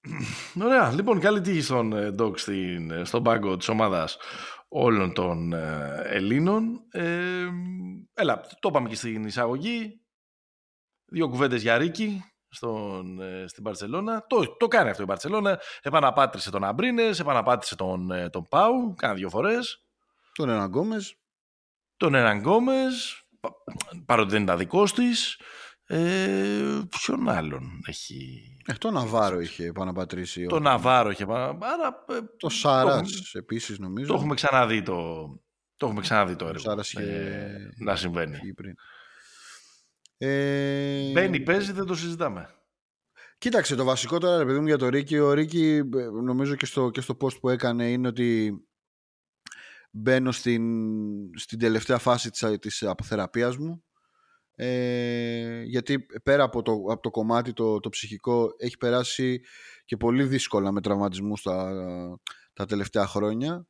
Ωραία. 0.65 0.91
Λοιπόν, 0.91 1.19
καλή 1.19 1.41
τύχη 1.41 1.61
στον 1.61 1.93
ε, 1.93 2.15
Doc 2.19 2.39
στην, 2.39 2.91
ε, 2.91 3.03
στον 3.03 3.23
πάγκο 3.23 3.57
της 3.57 3.67
ομάδας 3.67 4.17
όλων 4.67 5.13
των 5.13 5.53
ε, 5.53 6.01
Ελλήνων. 6.03 6.81
Ε, 6.91 7.47
έλα, 8.13 8.41
το 8.59 8.69
είπαμε 8.69 8.89
και 8.89 8.95
στην 8.95 9.23
εισαγωγή. 9.23 10.01
Δύο 11.14 11.30
κουβέντες 11.30 11.62
για 11.62 11.78
Ρίκη 11.78 12.24
στον, 12.49 13.22
ε, 13.22 13.47
στην 13.47 13.64
Παρσελώνα. 13.64 14.26
Το, 14.28 14.55
το 14.57 14.68
κάνει 14.68 14.89
αυτό 14.89 15.03
η 15.03 15.05
Παρσελώνα. 15.05 15.59
Επαναπάτησε 15.82 16.51
τον 16.51 16.64
Αμπρίνες, 16.64 17.20
επαναπάτησε 17.20 17.76
τον, 17.76 18.12
ε, 18.12 18.30
τον 18.30 18.43
Πάου, 18.49 18.93
κάνα 18.97 19.14
δύο 19.14 19.30
φορές. 19.30 19.86
Τον 20.34 20.49
Ένα 20.49 20.66
Γκόμες. 20.66 21.16
Τον 21.97 22.14
Έναν 22.16 22.38
Γκόμες, 22.39 23.24
πα- 23.39 23.53
παρότι 24.05 24.32
δεν 24.32 24.43
ήταν 24.43 24.57
δικός 24.57 24.93
της. 24.93 25.39
Ε, 25.86 26.80
ποιον 26.89 27.30
άλλον 27.30 27.82
έχει... 27.86 28.41
Ε, 28.66 28.74
τον 28.74 28.93
Ναβάρο 28.93 29.39
είχε 29.39 29.66
επαναπατρίσει. 29.66 30.45
Το 30.45 30.55
ο- 30.55 30.59
Ναβάρο 30.59 31.09
είχε 31.09 31.24
επανα- 31.24 31.57
Άρα 31.62 32.05
ε, 32.09 32.20
Το 32.38 32.49
Σάρας 32.49 33.34
επίσης 33.34 33.80
νομίζω. 33.80 34.07
Το 34.07 34.14
έχουμε 34.14 34.34
ξαναδεί 34.36 34.82
το, 34.82 35.26
το, 35.78 35.86
έχουμε 35.86 36.01
ξαναδεί 36.01 36.36
το 36.36 36.45
έργο 36.47 36.59
Σάρας 36.59 36.93
είχε- 36.93 37.03
ε, 37.03 37.70
να 37.78 37.95
συμβαίνει. 37.95 38.36
φύγει 38.36 38.53
πριν. 38.53 38.76
Ε, 40.24 41.11
Μπαίνει, 41.11 41.39
παίζει, 41.39 41.72
δεν 41.72 41.86
το 41.86 41.95
συζητάμε. 41.95 42.49
Κοίταξε, 43.38 43.76
το 43.76 43.84
βασικό 43.84 44.17
τώρα, 44.17 44.38
ρε 44.38 44.45
παιδί 44.45 44.59
μου, 44.59 44.67
για 44.67 44.78
το 44.78 44.89
Ρίκη. 44.89 45.17
Ο 45.17 45.34
Ρίκη, 45.34 45.82
ε, 45.95 46.03
νομίζω 46.24 46.55
και 46.55 46.65
στο, 46.65 46.89
και 46.89 47.01
στο 47.01 47.17
post 47.22 47.39
που 47.39 47.49
έκανε, 47.49 47.91
είναι 47.91 48.07
ότι 48.07 48.61
μπαίνω 49.91 50.32
στην, 50.32 50.63
στην 51.38 51.59
τελευταία 51.59 51.97
φάση 51.97 52.30
της, 52.30 52.45
της 52.59 52.84
αποθεραπείας 52.84 53.57
μου. 53.57 53.84
Ε, 54.55 55.61
γιατί 55.61 56.05
πέρα 56.24 56.43
από 56.43 56.61
το, 56.61 56.72
από 56.72 57.01
το 57.01 57.09
κομμάτι 57.09 57.53
το, 57.53 57.80
το 57.80 57.89
ψυχικό 57.89 58.49
έχει 58.57 58.78
περάσει 58.78 59.41
και 59.86 59.97
πολύ 59.97 60.24
δύσκολα 60.24 60.72
με 60.72 60.82
τραυματισμούς 60.82 61.41
τα, 61.41 61.74
τα 62.53 62.65
τελευταία 62.65 63.07
χρόνια. 63.07 63.67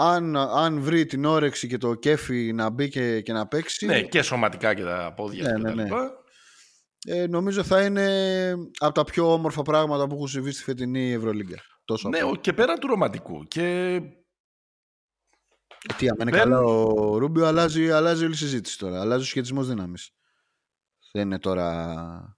Αν, 0.00 0.36
αν 0.36 0.80
βρει 0.80 1.06
την 1.06 1.24
όρεξη 1.24 1.66
και 1.68 1.78
το 1.78 1.94
κέφι 1.94 2.52
να 2.52 2.70
μπει 2.70 2.88
και, 2.88 3.20
και 3.20 3.32
να 3.32 3.46
παίξει 3.48 3.86
Ναι, 3.86 4.02
και 4.02 4.22
σωματικά 4.22 4.74
και 4.74 4.82
τα 4.82 5.12
πόδια 5.16 5.42
Ναι, 5.42 5.48
και 5.50 5.56
ναι, 5.62 5.68
τα 5.68 5.74
ναι. 5.74 5.82
λοιπά. 5.82 6.10
ε, 7.06 7.26
νομίζω 7.26 7.64
θα 7.64 7.84
είναι 7.84 8.54
από 8.78 8.94
τα 8.94 9.04
πιο 9.04 9.32
όμορφα 9.32 9.62
πράγματα 9.62 10.06
που 10.06 10.14
έχουν 10.14 10.28
συμβεί 10.28 10.50
στη 10.50 10.62
φετινή 10.62 11.12
Ευρωλίγκα. 11.12 11.56
Τόσο 11.84 12.08
Ναι, 12.08 12.18
απλό. 12.18 12.30
ο- 12.30 12.36
και 12.36 12.52
πέρα 12.52 12.78
του 12.78 12.86
ρομαντικού. 12.86 13.44
Και 13.44 13.62
Ε, 15.88 15.94
Τι, 15.96 16.08
άμα 16.08 16.16
είναι 16.22 16.30
δεν- 16.30 16.40
καλά 16.40 16.58
ο 16.60 17.18
Ρούμπιο, 17.18 17.46
αλλάζει, 17.46 17.90
αλλάζει 17.90 18.24
όλη 18.24 18.32
η 18.32 18.36
συζήτηση 18.36 18.78
τώρα. 18.78 19.00
Αλλάζει 19.00 19.22
ο 19.22 19.26
σχετισμός 19.26 19.66
δύναμη. 19.68 19.94
Δεν 21.12 21.22
είναι 21.22 21.38
τώρα. 21.38 22.36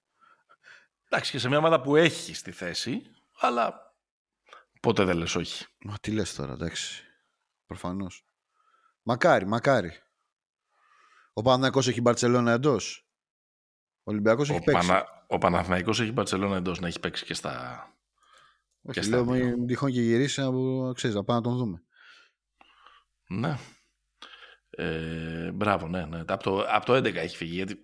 εντάξει, 1.08 1.30
και 1.30 1.38
σε 1.38 1.48
μια 1.48 1.58
ομάδα 1.58 1.80
που 1.80 1.96
έχει 1.96 2.34
στη 2.34 2.50
θέση, 2.50 3.02
αλλά 3.40 3.94
ποτέ 4.80 5.04
δεν 5.04 5.16
λες 5.16 5.34
όχι. 5.34 5.66
Μα 5.84 5.94
τι 6.00 6.10
λες 6.10 6.34
τώρα, 6.34 6.52
εντάξει. 6.52 7.04
Προφανώς. 7.70 8.24
Μακάρι, 9.02 9.46
μακάρι. 9.46 9.92
Ο 11.32 11.42
Παναθηναϊκός 11.42 11.88
έχει 11.88 12.00
Μπαρσελόνα 12.00 12.52
εντός. 12.52 13.08
Ο 14.02 14.10
Ολυμπιακός 14.10 14.50
έχει 14.50 14.58
Ο, 14.58 14.62
παίξει. 14.62 14.86
Πανα... 14.86 15.24
ο 15.26 15.38
Παναθηναϊκός 15.38 16.00
έχει 16.00 16.12
Μπαρτσελώνα 16.12 16.56
εντός 16.56 16.80
να 16.80 16.86
έχει 16.86 17.00
παίξει 17.00 17.24
και 17.24 17.34
στα... 17.34 17.84
Όχι, 18.82 18.98
και 18.98 19.02
στα 19.02 19.16
λέω 19.16 19.24
δύο. 19.24 19.44
μην 19.44 19.66
τυχόν 19.66 19.90
και 19.90 20.00
γυρίσει 20.00 20.40
να, 20.40 20.48
ξέρεις, 20.92 21.16
να 21.16 21.24
πάμε 21.24 21.38
να 21.38 21.44
τον 21.44 21.56
δούμε. 21.56 21.82
Ναι. 23.26 23.58
Ε, 24.70 25.50
μπράβο, 25.52 25.88
ναι. 25.88 26.04
ναι. 26.04 26.20
Από, 26.26 26.42
το, 26.42 26.64
από 26.68 26.86
το 26.86 26.96
11 26.96 27.14
έχει 27.14 27.36
φύγει. 27.36 27.54
Γιατί 27.54 27.82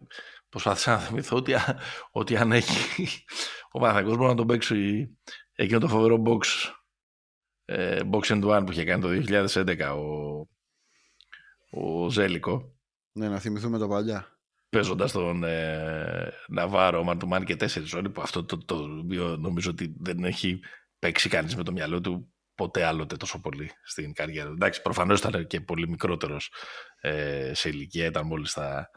προσπάθησα 0.48 0.90
να 0.90 0.98
θυμηθώ 0.98 1.36
ότι, 1.36 1.54
ότι 2.10 2.36
αν 2.36 2.52
έχει 2.52 3.24
ο 3.70 3.78
Παναθηναϊκός 3.78 4.16
μπορεί 4.16 4.28
να 4.28 4.36
τον 4.36 4.46
παίξει 4.46 5.08
εκείνο 5.52 5.78
το 5.78 5.88
φοβερό 5.88 6.22
box, 6.26 6.40
ε, 7.68 8.00
box 8.10 8.22
and 8.22 8.44
one 8.44 8.62
που 8.66 8.72
είχε 8.72 8.84
κάνει 8.84 9.02
το 9.02 9.08
2011 9.28 9.80
ο, 9.96 10.48
ο 11.80 12.10
Ζέλικο. 12.10 12.74
Ναι, 13.12 13.28
να 13.28 13.38
θυμηθούμε 13.38 13.78
το 13.78 13.88
παλιά. 13.88 14.38
Παίζοντας 14.68 15.12
τον 15.12 15.44
ε, 15.44 16.32
Ναβάρο, 16.48 17.04
Μαρτουμάν 17.04 17.44
και 17.44 17.56
τέσσερις 17.56 17.92
ώρε, 17.92 18.08
που 18.08 18.20
αυτό 18.20 18.44
το, 18.44 18.64
το, 18.64 19.04
το, 19.06 19.36
νομίζω 19.36 19.70
ότι 19.70 19.94
δεν 19.98 20.24
έχει 20.24 20.60
παίξει 20.98 21.28
κανείς 21.28 21.56
με 21.56 21.62
το 21.62 21.72
μυαλό 21.72 22.00
του 22.00 22.34
ποτέ 22.54 22.84
άλλοτε 22.84 23.16
τόσο 23.16 23.40
πολύ 23.40 23.70
στην 23.84 24.12
καριέρα. 24.12 24.50
Εντάξει, 24.50 24.82
προφανώς 24.82 25.18
ήταν 25.18 25.46
και 25.46 25.60
πολύ 25.60 25.88
μικρότερος 25.88 26.52
ε, 27.00 27.52
σε 27.54 27.68
ηλικία, 27.68 28.06
ήταν 28.06 28.26
μόλις 28.26 28.50
στα 28.50 28.90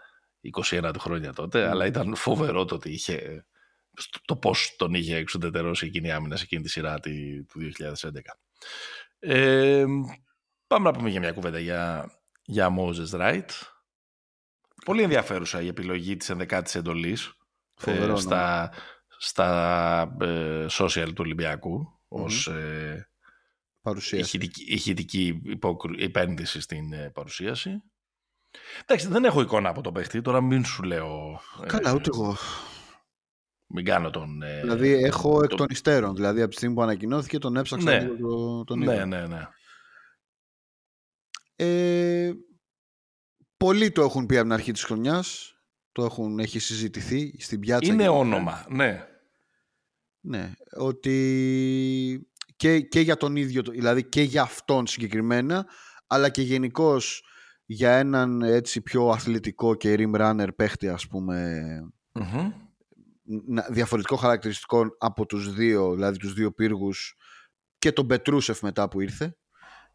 21 0.63 0.89
του 0.93 0.99
χρόνια 0.99 1.33
τότε, 1.33 1.65
mm. 1.65 1.69
αλλά 1.69 1.85
ήταν 1.85 2.15
φοβερό 2.15 2.65
το 2.65 2.75
ότι 2.75 2.91
είχε. 2.91 3.45
Το 4.25 4.35
πώς 4.35 4.75
τον 4.77 4.93
είχε 4.93 5.15
εξουδετερώσει 5.15 5.85
εκείνη 5.85 6.07
η 6.07 6.11
άμυνα 6.11 6.35
σε 6.35 6.43
εκείνη 6.43 6.61
τη 6.61 6.69
σειρά 6.69 6.99
τη, 6.99 7.43
του 7.43 7.59
2011. 7.79 8.09
Ε, 9.19 9.85
πάμε 10.67 10.91
να 10.91 10.97
πούμε 10.97 11.09
για 11.09 11.19
μια 11.19 11.31
κουβέντα 11.31 11.59
για, 11.59 12.11
για 12.43 12.75
Moses 12.79 13.19
Wright. 13.19 13.49
Πολύ 14.85 15.01
ενδιαφέρουσα 15.01 15.61
η 15.61 15.67
επιλογή 15.67 16.17
της 16.17 16.31
11ης 16.33 16.75
εντολής 16.75 17.33
ε, 17.85 18.15
στα, 18.15 18.71
στα 19.17 20.15
ε, 20.21 20.65
social 20.69 21.07
του 21.07 21.19
Ολυμπιακού 21.19 21.85
mm-hmm. 21.85 22.23
ως 22.23 22.47
ε, 22.47 23.09
παρουσίαση. 23.81 24.37
ηχητική, 24.67 25.41
επένδυση 25.97 26.61
στην 26.61 26.93
ε, 26.93 27.09
παρουσίαση. 27.09 27.83
Εντάξει, 28.81 29.07
δεν 29.07 29.25
έχω 29.25 29.41
εικόνα 29.41 29.69
από 29.69 29.81
το 29.81 29.91
παίχτη, 29.91 30.21
τώρα 30.21 30.41
μην 30.41 30.65
σου 30.65 30.83
λέω... 30.83 31.41
Ε, 31.63 31.65
Καλά, 31.65 31.93
ούτε 31.93 32.09
εγώ. 32.13 32.37
Μην 33.71 33.85
κάνω 33.85 34.09
τον... 34.09 34.41
Ε, 34.41 34.59
δηλαδή 34.61 34.93
έχω 34.93 35.43
εκ 35.43 35.49
των 35.49 35.67
υστέρων, 35.69 36.15
δηλαδή 36.15 36.41
από 36.41 36.49
τη 36.49 36.55
στιγμή 36.55 36.75
που 36.75 36.81
ανακοινώθηκε 36.81 37.37
τον 37.37 37.57
έψαξα 37.57 37.91
ναι. 37.91 38.07
το, 38.07 38.63
τον 38.63 38.79
Ναι, 38.79 39.05
ναι, 39.05 39.27
ναι. 39.27 39.47
Ε, 41.55 42.31
πολλοί 43.57 43.91
το 43.91 44.01
έχουν 44.01 44.25
πει 44.25 44.35
από 44.35 44.43
την 44.43 44.53
αρχή 44.53 44.71
της 44.71 44.83
χρονιάς, 44.83 45.55
το 45.91 46.03
έχουν, 46.03 46.39
έχει 46.39 46.59
συζητηθεί 46.59 47.35
στην 47.39 47.59
πιάτσα. 47.59 47.93
Είναι 47.93 48.07
όνομα, 48.07 48.65
ναι. 48.69 49.07
Ναι, 50.21 50.51
ότι 50.77 52.29
και, 52.55 52.79
και 52.79 52.99
για 52.99 53.17
τον 53.17 53.35
ίδιο, 53.35 53.61
δηλαδή 53.61 54.03
και 54.03 54.21
για 54.21 54.41
αυτόν 54.41 54.87
συγκεκριμένα, 54.87 55.65
αλλά 56.07 56.29
και 56.29 56.41
γενικώς 56.41 57.23
για 57.65 57.91
έναν 57.91 58.41
έτσι 58.41 58.81
πιο 58.81 59.07
αθλητικό 59.09 59.75
και 59.75 59.95
rim 59.97 60.15
runner 60.21 60.47
παίχτη 60.55 60.87
ας 60.87 61.07
πούμε 61.07 61.63
διαφορετικό 63.69 64.15
χαρακτηριστικό 64.15 64.85
από 64.97 65.25
τους 65.25 65.53
δύο, 65.53 65.93
δηλαδή 65.93 66.17
τους 66.17 66.33
δύο 66.33 66.51
πύργους 66.51 67.15
και 67.79 67.91
τον 67.91 68.07
Πετρούσεφ 68.07 68.61
μετά 68.61 68.89
που 68.89 69.01
ηρθε 69.01 69.37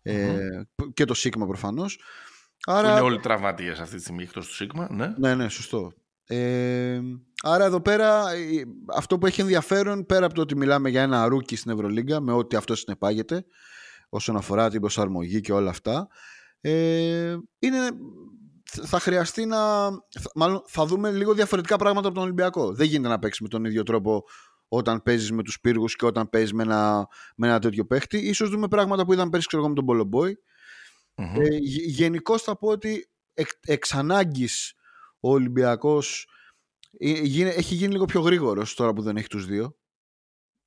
ε, 0.03 0.39
και 0.95 1.05
το 1.05 1.15
Σίκμα 1.15 1.47
προφανώς. 1.47 2.01
Άρα... 2.67 2.91
είναι 2.91 3.01
όλοι 3.01 3.21
τραυματίες 3.21 3.79
αυτή 3.79 3.97
τη 3.97 4.01
στιγμή 4.01 4.23
εκτός 4.23 4.47
του 4.47 4.55
Σίκμα, 4.55 4.89
ναι. 4.91 5.15
Ναι, 5.19 5.35
ναι, 5.35 5.49
σωστό. 5.49 5.93
Ε, 6.27 7.01
άρα 7.43 7.65
εδώ 7.65 7.81
πέρα 7.81 8.25
αυτό 8.97 9.19
που 9.19 9.27
έχει 9.27 9.41
ενδιαφέρον 9.41 10.07
πέρα 10.07 10.27
από 10.27 10.35
το 10.35 10.41
ότι 10.41 10.57
μιλάμε 10.57 10.89
για 10.89 11.03
ένα 11.03 11.27
rookie 11.27 11.57
στην 11.57 11.71
Ευρωλίγκα 11.71 12.21
με 12.21 12.33
ό,τι 12.33 12.57
αυτό 12.57 12.75
συνεπάγεται 12.75 13.45
όσον 14.09 14.37
αφορά 14.37 14.71
την 14.71 14.81
προσαρμογή 14.81 15.41
και 15.41 15.53
όλα 15.53 15.71
αυτά 15.71 16.09
ε, 16.61 17.37
είναι, 17.59 17.79
θα 18.83 18.99
χρειαστεί 18.99 19.47
να 19.47 19.89
μάλλον 20.35 20.63
θα 20.67 20.87
δούμε 20.87 21.11
λίγο 21.11 21.35
διαφορετικά 21.35 21.77
πράγματα 21.77 22.07
από 22.07 22.15
τον 22.17 22.25
Ολυμπιακό 22.25 22.75
δεν 22.75 22.87
γίνεται 22.87 23.09
να 23.09 23.19
παίξεις 23.19 23.41
με 23.41 23.49
τον 23.49 23.65
ίδιο 23.65 23.83
τρόπο 23.83 24.25
όταν 24.69 25.03
παίζεις 25.03 25.33
με 25.33 25.43
τους 25.43 25.61
πύργους 25.61 25.97
και 25.97 26.07
όταν 26.07 26.31
παίζεις 26.31 26.53
με 26.53 26.63
ένα, 26.63 27.07
με 27.37 27.47
ένα 27.47 27.59
τέτοιο 27.59 27.87
παίχτη 27.87 28.19
ίσως 28.19 28.51
δούμε 28.51 28.69
πράγματα 28.69 29.05
που 29.05 29.13
είδαμε 29.13 29.31
πέρυσι 29.31 29.49
ξέρω, 29.49 29.69
με 29.69 29.75
τον 29.75 29.85
Πολομπόη 29.85 30.39
mm-hmm. 31.15 31.41
ε, 31.41 31.57
γενικώς 31.87 32.43
θα 32.43 32.59
πω 32.59 32.69
ότι 32.69 33.11
εξ, 33.35 33.59
εξ 33.67 33.95
ανάγκης 33.95 34.75
ο 35.21 35.31
Ολυμπιακός 35.31 36.29
ε, 36.99 37.11
έχει 37.49 37.75
γίνει 37.75 37.93
λίγο 37.93 38.05
πιο 38.05 38.21
γρήγορος 38.21 38.75
τώρα 38.75 38.93
που 38.93 39.03
δεν 39.03 39.17
έχει 39.17 39.29
τους 39.29 39.47
δύο. 39.47 39.77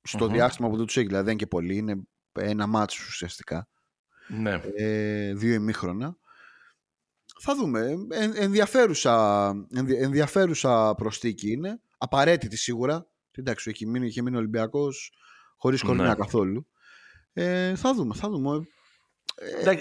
Στο 0.02 0.26
διάστημα 0.26 0.68
που 0.68 0.76
δεν 0.76 0.86
τους 0.86 0.96
έχει, 0.96 1.06
δηλαδή 1.06 1.24
δεν 1.24 1.32
είναι 1.32 1.42
και 1.42 1.48
πολύ, 1.48 1.76
είναι 1.76 2.02
ένα 2.32 2.66
μάτσος 2.66 3.06
ουσιαστικά. 3.06 3.68
Ναι. 4.28 4.60
Ε, 4.74 5.34
δύο 5.34 5.54
ημίχρονα. 5.54 6.16
Θα 7.40 7.54
δούμε. 7.54 7.94
ενδιαφέρουσα, 8.34 9.54
ενδιαφέρουσα 10.00 10.94
προστίκη 10.94 11.50
είναι. 11.50 11.80
Απαραίτητη 11.98 12.56
σίγουρα. 12.56 13.06
Εντάξει, 13.30 13.70
είχε 13.70 13.86
μείνει, 13.86 14.06
είχε 14.06 14.22
μείνει 14.22 14.36
ο 14.36 14.38
Ολυμπιακός 14.38 15.12
χωρίς 15.56 15.82
κορμιά 15.82 16.08
ναι. 16.08 16.14
καθόλου. 16.14 16.66
Ε, 17.32 17.74
θα 17.74 17.94
δούμε, 17.94 18.14
θα 18.14 18.28
δούμε. 18.28 18.66
Ε, 19.62 19.76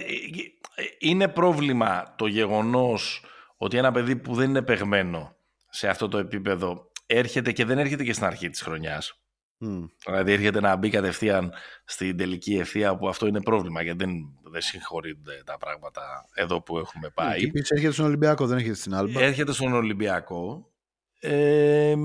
είναι 1.00 1.28
πρόβλημα 1.28 2.16
το 2.18 2.28
γεγονός 2.28 3.24
ότι 3.58 3.78
ένα 3.78 3.92
παιδί 3.92 4.16
που 4.16 4.36
δεν 4.36 4.50
είναι 4.50 4.62
παιγμένο 4.62 5.36
σε 5.70 5.88
αυτό 5.88 6.08
το 6.08 6.18
επίπεδο 6.18 6.92
έρχεται 7.06 7.52
και 7.52 7.66
δεν 7.66 7.78
έρχεται 7.78 8.04
και 8.04 8.14
στην 8.14 8.26
αρχή 8.26 8.50
της 8.50 8.62
χρονιάς. 8.62 9.22
Mm. 9.60 9.86
Δηλαδή 10.06 10.32
έρχεται 10.32 10.60
να 10.60 10.76
μπει 10.76 10.90
κατευθείαν 10.90 11.54
στην 11.86 12.18
τελική 12.18 12.58
ευθεία 12.58 12.98
που 12.98 13.08
αυτό 13.08 13.28
είναι 13.28 13.42
πρόβλημα 13.42 13.82
γιατί 13.82 14.06
δεν, 14.06 14.12
δεν 14.52 14.62
συγχωρείται 14.62 15.42
τα 15.46 15.58
πράγματα 15.58 16.02
εδώ 16.34 16.62
που 16.62 16.78
έχουμε 16.78 17.10
πάει. 17.10 17.40
Και 17.40 17.46
επίσης 17.46 17.70
έρχεται 17.70 17.94
στον 17.94 18.06
Ολυμπιακό, 18.06 18.48
δεν 18.48 18.58
έρχεται 18.58 18.76
στην 18.76 18.94
Άλμπα. 18.94 19.22
Έρχεται 19.22 19.52
στον 19.52 19.74
Ολυμπιακό. 19.74 20.72
Ε, 21.20 21.96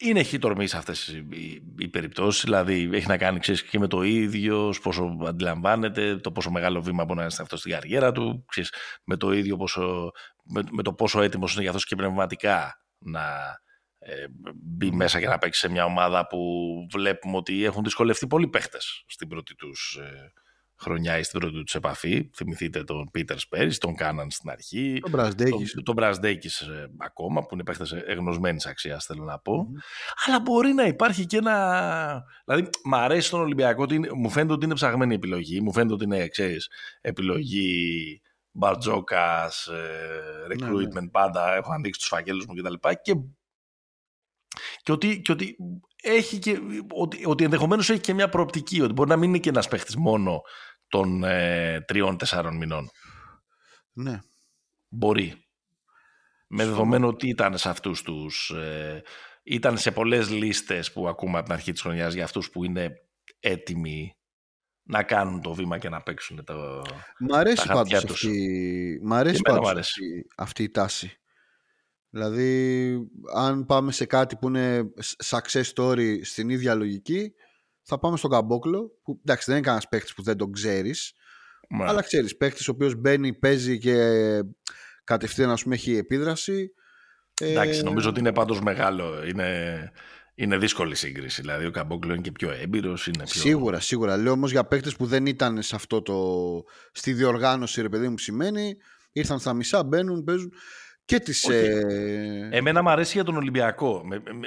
είναι 0.00 0.22
χιτορμή 0.22 0.66
σε 0.66 0.76
αυτές 0.76 1.08
οι, 1.08 1.62
οι 1.78 1.88
περιπτώσεις, 1.88 2.44
δηλαδή 2.44 2.90
έχει 2.92 3.06
να 3.06 3.16
κάνει 3.16 3.38
ξέρεις, 3.38 3.64
και 3.64 3.78
με 3.78 3.86
το 3.86 4.02
ίδιο, 4.02 4.74
πόσο 4.82 5.16
αντιλαμβάνεται, 5.26 6.16
το 6.16 6.32
πόσο 6.32 6.50
μεγάλο 6.50 6.82
βήμα 6.82 7.04
μπορεί 7.04 7.18
να 7.18 7.24
είναι 7.24 7.34
αυτό 7.40 7.56
στην 7.56 7.72
καριέρα 7.72 8.12
του, 8.12 8.44
ξέρεις, 8.48 8.72
με 9.04 9.16
το 9.16 9.32
ίδιο 9.32 9.56
πόσο, 9.56 10.10
με, 10.44 10.62
με, 10.70 10.82
το 10.82 10.92
πόσο 10.92 11.20
έτοιμος 11.22 11.52
είναι 11.52 11.62
για 11.62 11.70
αυτό 11.70 11.82
και 11.86 11.96
πνευματικά 11.96 12.84
να 12.98 13.20
ε, 13.20 13.67
μπει 14.54 14.90
μέσα 14.90 15.20
και 15.20 15.26
να 15.26 15.38
παίξει 15.38 15.60
σε 15.60 15.68
μια 15.68 15.84
ομάδα 15.84 16.26
που 16.26 16.38
βλέπουμε 16.90 17.36
ότι 17.36 17.64
έχουν 17.64 17.82
δυσκολευτεί 17.82 18.26
πολλοί 18.26 18.48
παίχτες 18.48 19.04
στην 19.06 19.28
πρώτη 19.28 19.54
τους 19.54 19.98
ε, 20.00 20.32
χρονιά 20.80 21.18
ή 21.18 21.22
στην 21.22 21.40
πρώτη 21.40 21.62
τους 21.62 21.74
επαφή. 21.74 22.30
Θυμηθείτε 22.34 22.84
τον 22.84 23.10
Πίτερς 23.10 23.48
πέρυσι, 23.48 23.80
τον 23.80 23.94
Κάναν 23.94 24.30
στην 24.30 24.50
αρχή. 24.50 24.98
Τον 25.00 25.10
Μπρασδέκης. 25.10 25.72
Τον, 25.82 25.94
τον 25.94 26.74
ε, 26.74 26.90
ακόμα, 26.98 27.40
που 27.40 27.54
είναι 27.54 27.64
παίχτες 27.64 27.92
εγνωσμένης 27.92 28.66
αξίας, 28.66 29.04
θέλω 29.04 29.24
να 29.24 29.38
πω. 29.38 29.66
Αλλά 30.26 30.40
μπορεί 30.40 30.72
να 30.72 30.84
υπάρχει 30.84 31.26
και 31.26 31.36
ένα. 31.36 32.24
Δηλαδή, 32.44 32.68
μου 32.84 32.96
αρέσει 32.96 33.30
τον 33.30 33.40
Ολυμπιακό, 33.40 33.82
ότι 33.82 34.00
μου 34.14 34.30
φαίνεται 34.30 34.52
ότι 34.52 34.64
είναι 34.64 34.74
ψαγμένη 34.74 35.14
επιλογή. 35.14 35.60
Μου 35.60 35.72
φαίνεται 35.72 35.92
ότι 35.92 36.04
είναι, 36.04 36.28
ξέρεις, 36.28 36.70
επιλογή 37.00 38.20
Μπαρτζόκας, 38.50 39.66
ε, 39.66 40.54
ναι, 40.54 40.66
recruitment 40.66 41.02
ναι, 41.02 41.08
πάντα. 41.08 41.54
Έχω 41.54 41.72
ανοίξει 41.72 42.00
τους 42.00 42.08
φακέλους 42.08 42.46
μου 42.46 42.54
κτλ. 42.54 42.74
Και, 42.88 42.98
και, 43.02 43.14
και, 44.82 44.92
ότι, 44.92 45.20
και 45.20 45.32
ότι 45.32 45.56
έχει 46.02 46.38
και, 46.38 46.58
ότι, 46.94 47.26
ότι 47.26 47.44
ενδεχομένως 47.44 47.90
έχει 47.90 48.00
και 48.00 48.14
μια 48.14 48.28
προοπτική, 48.28 48.80
ότι 48.80 48.92
μπορεί 48.92 49.08
να 49.08 49.16
μην 49.16 49.28
είναι 49.28 49.38
και 49.38 49.48
ένας 49.48 49.68
παίχτης 49.68 49.96
μόνο 49.96 50.40
των 50.88 51.24
ε, 51.24 51.80
τριών-τεσσάρων 51.80 52.56
μηνών. 52.56 52.90
Ναι. 53.92 54.18
Μπορεί. 54.88 55.46
Με 56.48 56.64
δεδομένο 56.64 57.06
ότι 57.06 57.28
ήταν 57.28 57.58
σε 57.58 57.68
αυτούς 57.68 58.02
τους... 58.02 58.50
Ε, 58.50 59.02
ήταν 59.42 59.78
σε 59.78 59.90
πολλές 59.90 60.30
λίστες 60.30 60.92
που 60.92 61.08
ακούμε 61.08 61.36
από 61.36 61.44
την 61.44 61.54
αρχή 61.54 61.72
της 61.72 61.80
χρονιάς 61.80 62.14
για 62.14 62.24
αυτούς 62.24 62.50
που 62.50 62.64
είναι 62.64 62.92
έτοιμοι 63.40 64.16
να 64.82 65.02
κάνουν 65.02 65.40
το 65.40 65.54
βήμα 65.54 65.78
και 65.78 65.88
να 65.88 66.02
παίξουν 66.02 66.44
το. 66.44 66.82
Μ' 67.18 67.34
αρέσει 67.34 67.66
πάντως 67.66 68.04
αυτή, 68.04 69.00
μ 69.02 69.12
αρέσει 69.12 69.40
πάντως 69.42 69.92
αυτή 70.36 70.62
η 70.62 70.70
τάση. 70.70 71.17
Δηλαδή, 72.18 73.10
αν 73.34 73.66
πάμε 73.66 73.92
σε 73.92 74.04
κάτι 74.04 74.36
που 74.36 74.48
είναι 74.48 74.92
success 75.24 75.62
story 75.74 76.18
στην 76.22 76.48
ίδια 76.48 76.74
λογική, 76.74 77.32
θα 77.82 77.98
πάμε 77.98 78.16
στον 78.16 78.30
Καμπόκλο, 78.30 78.98
που 79.02 79.20
εντάξει 79.24 79.44
δεν 79.46 79.54
είναι 79.54 79.64
κανένας 79.64 79.88
παίκτης 79.88 80.14
που 80.14 80.22
δεν 80.22 80.36
τον 80.36 80.52
ξέρεις, 80.52 81.12
αλλά 81.86 82.02
ξέρεις 82.02 82.36
παίκτης 82.36 82.68
ο 82.68 82.70
οποίος 82.70 82.94
μπαίνει, 82.94 83.34
παίζει 83.34 83.78
και 83.78 83.96
κατευθείαν 85.04 85.50
ας 85.50 85.62
πούμε, 85.62 85.74
έχει 85.74 85.96
επίδραση. 85.96 86.72
Εντάξει, 87.40 87.78
ε... 87.78 87.82
νομίζω 87.82 88.08
ότι 88.08 88.20
είναι 88.20 88.32
πάντως 88.32 88.60
μεγάλο. 88.60 89.26
Είναι, 89.26 89.92
είναι 90.34 90.58
δύσκολη 90.58 90.94
σύγκριση. 90.94 91.40
Δηλαδή, 91.40 91.66
ο 91.66 91.70
Καμπόκλο 91.70 92.12
είναι 92.12 92.22
και 92.22 92.32
πιο 92.32 92.50
έμπειρος. 92.50 93.08
Πιο... 93.12 93.24
Σίγουρα, 93.26 93.80
σίγουρα. 93.80 94.16
Λέω 94.16 94.32
όμως 94.32 94.50
για 94.50 94.64
παίκτες 94.64 94.96
που 94.96 95.06
δεν 95.06 95.26
ήταν 95.26 95.62
σε 95.62 95.74
αυτό 95.74 96.02
το. 96.02 96.16
στη 96.92 97.12
διοργάνωση, 97.12 97.82
ρε 97.82 97.88
παιδί 97.88 98.08
μου, 98.08 98.18
σημαίνει. 98.18 98.76
Ήρθαν 99.12 99.38
στα 99.38 99.52
μισά, 99.52 99.84
μπαίνουν, 99.84 100.24
παίζουν. 100.24 100.52
Και 101.08 101.20
τις, 101.20 101.48
ε... 101.48 102.48
Εμένα 102.52 102.82
μου 102.82 102.90
αρέσει 102.90 103.12
για 103.12 103.24
τον 103.24 103.36
Ολυμπιακό. 103.36 104.02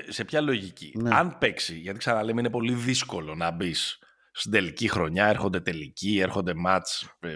σε 0.08 0.26
ποια 0.26 0.42
λογική. 0.42 0.94
Ναι. 1.02 1.16
Αν 1.16 1.38
παίξει, 1.38 1.78
γιατί 1.78 2.00
ξαναλέμε 2.00 2.40
είναι 2.40 2.50
πολύ 2.50 2.74
δύσκολο 2.74 3.36
να 3.36 3.52
μπει 3.52 3.74
στην 4.32 4.52
τελική 4.52 4.88
χρονιά, 4.88 5.26
έρχονται 5.26 5.60
τελικοί, 5.60 6.20
έρχονται 6.20 6.54
μάτς, 6.54 7.16
ε, 7.20 7.36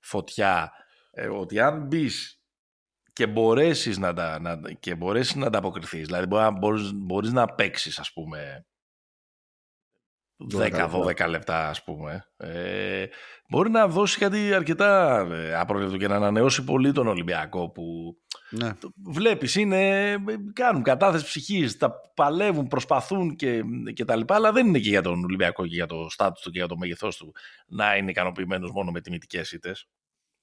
φωτιά. 0.00 0.72
Ε, 1.10 1.26
ότι 1.26 1.60
αν 1.60 1.86
μπεις 1.86 2.40
και 3.12 3.26
μπορέσεις 3.26 3.98
να, 3.98 4.14
τα, 4.14 4.40
να, 4.40 4.60
και 4.80 4.94
μπορέσεις 4.94 5.34
να 5.34 5.46
ανταποκριθείς. 5.46 6.06
Δηλαδή 6.06 6.26
μπορεί, 6.26 6.50
μπορείς, 6.58 6.90
μπορείς 6.94 7.32
να 7.32 7.46
παίξεις, 7.46 7.98
ας 7.98 8.12
πούμε 8.12 8.66
10-12 10.52 11.28
λεπτά 11.28 11.68
ας 11.68 11.84
πούμε. 11.84 12.26
Ε, 12.36 13.06
μπορεί 13.48 13.70
να 13.70 13.88
δώσει 13.88 14.18
κάτι 14.18 14.54
αρκετά 14.54 15.18
ε, 15.32 15.54
απρόβλεπτο 15.54 15.96
και 15.96 16.08
να 16.08 16.16
ανανεώσει 16.16 16.64
πολύ 16.64 16.92
τον 16.92 17.06
Ολυμπιακό 17.06 17.70
που 17.70 18.16
Ναι. 18.50 18.70
βλέπεις 19.04 19.54
είναι, 19.54 20.16
κάνουν 20.52 20.82
κατάθεση 20.82 21.24
ψυχής, 21.24 21.76
τα 21.78 21.92
παλεύουν, 22.14 22.66
προσπαθούν 22.66 23.36
και, 23.36 23.62
και 23.94 24.04
τα 24.04 24.16
λοιπά, 24.16 24.34
αλλά 24.34 24.52
δεν 24.52 24.66
είναι 24.66 24.78
και 24.78 24.88
για 24.88 25.02
τον 25.02 25.24
Ολυμπιακό 25.24 25.66
και 25.66 25.74
για 25.74 25.86
το 25.86 26.06
στάτους 26.10 26.42
του 26.42 26.50
και 26.50 26.58
για 26.58 26.68
το 26.68 26.76
μέγεθός 26.76 27.16
του 27.16 27.34
να 27.66 27.96
είναι 27.96 28.10
ικανοποιημένος 28.10 28.70
μόνο 28.72 28.90
με 28.90 29.00
τιμητικές 29.00 29.52
ήττες. 29.52 29.88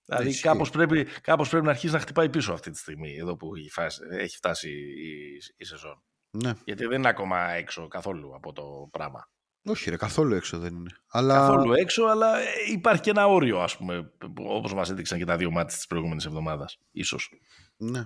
Δηλαδή 0.05 0.29
Ισχύει. 0.29 0.41
κάπως 0.43 0.69
πρέπει, 0.69 1.03
κάπως 1.03 1.49
πρέπει 1.49 1.65
να 1.65 1.71
αρχίσει 1.71 1.93
να 1.93 1.99
χτυπάει 1.99 2.29
πίσω 2.29 2.53
αυτή 2.53 2.71
τη 2.71 2.77
στιγμή 2.77 3.15
εδώ 3.15 3.35
που 3.37 3.55
έχει 3.55 3.69
φτάσει, 3.69 4.01
έχει 4.11 4.35
φτάσει 4.35 4.69
η, 4.69 5.37
η 5.57 5.65
σεζόν. 5.65 6.03
ναι. 6.31 6.53
Γιατί 6.65 6.85
δεν 6.85 6.97
είναι 6.97 7.09
ακόμα 7.09 7.49
έξω 7.51 7.87
καθόλου 7.87 8.35
από 8.35 8.53
το 8.53 8.87
πράγμα. 8.91 9.29
Όχι 9.65 9.89
ρε, 9.89 9.97
καθόλου 9.97 10.35
έξω 10.35 10.59
δεν 10.59 10.75
είναι. 10.75 10.89
Αλλά... 11.11 11.35
Καθόλου 11.35 11.73
έξω, 11.73 12.03
αλλά 12.03 12.39
ε, 12.39 12.45
υπάρχει 12.71 13.01
και 13.01 13.09
ένα 13.09 13.27
όριο, 13.27 13.59
ας 13.59 13.77
πούμε, 13.77 14.11
όπως 14.37 14.73
μας 14.73 14.89
έδειξαν 14.89 15.17
και 15.17 15.25
τα 15.25 15.37
δύο 15.37 15.51
μάτια 15.51 15.75
της 15.75 15.87
προηγούμενης 15.87 16.25
εβδομάδας. 16.25 16.79
Ίσως. 16.91 17.29
Ναι, 17.77 18.03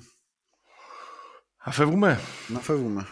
Αφεύγουμε. 1.57 2.19
να 2.47 2.59
φεύγουμε. 2.59 3.07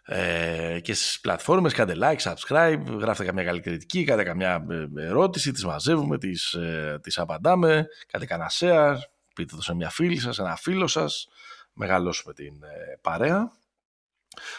ε, 0.09 0.81
και 0.81 0.95
στις 0.95 1.21
πλατφόρμες, 1.21 1.73
κάντε 1.73 1.95
like, 2.01 2.33
subscribe, 2.33 2.83
γράφτε 2.99 3.25
καμιά 3.25 3.45
καλή 3.45 3.61
κριτική, 3.61 4.05
κάντε 4.05 4.23
καμιά 4.23 4.67
ε, 4.71 5.05
ερώτηση, 5.05 5.53
τις 5.53 5.65
μαζεύουμε, 5.65 6.19
τις, 6.19 6.53
ε, 6.53 6.99
τις 7.03 7.19
απαντάμε, 7.19 7.87
κάντε 8.07 8.27
κανένα 8.27 8.51
share, 8.59 8.97
πείτε 9.35 9.57
το 9.57 9.63
σε 9.63 9.75
μια 9.75 9.91
φίλη 9.91 10.19
σας, 10.19 10.39
ένα 10.39 10.57
φίλο 10.57 10.87
σας, 10.87 11.29
μεγαλώσουμε 11.73 12.35
την 12.35 12.63
ε, 12.63 12.99
παρέα. 13.01 13.53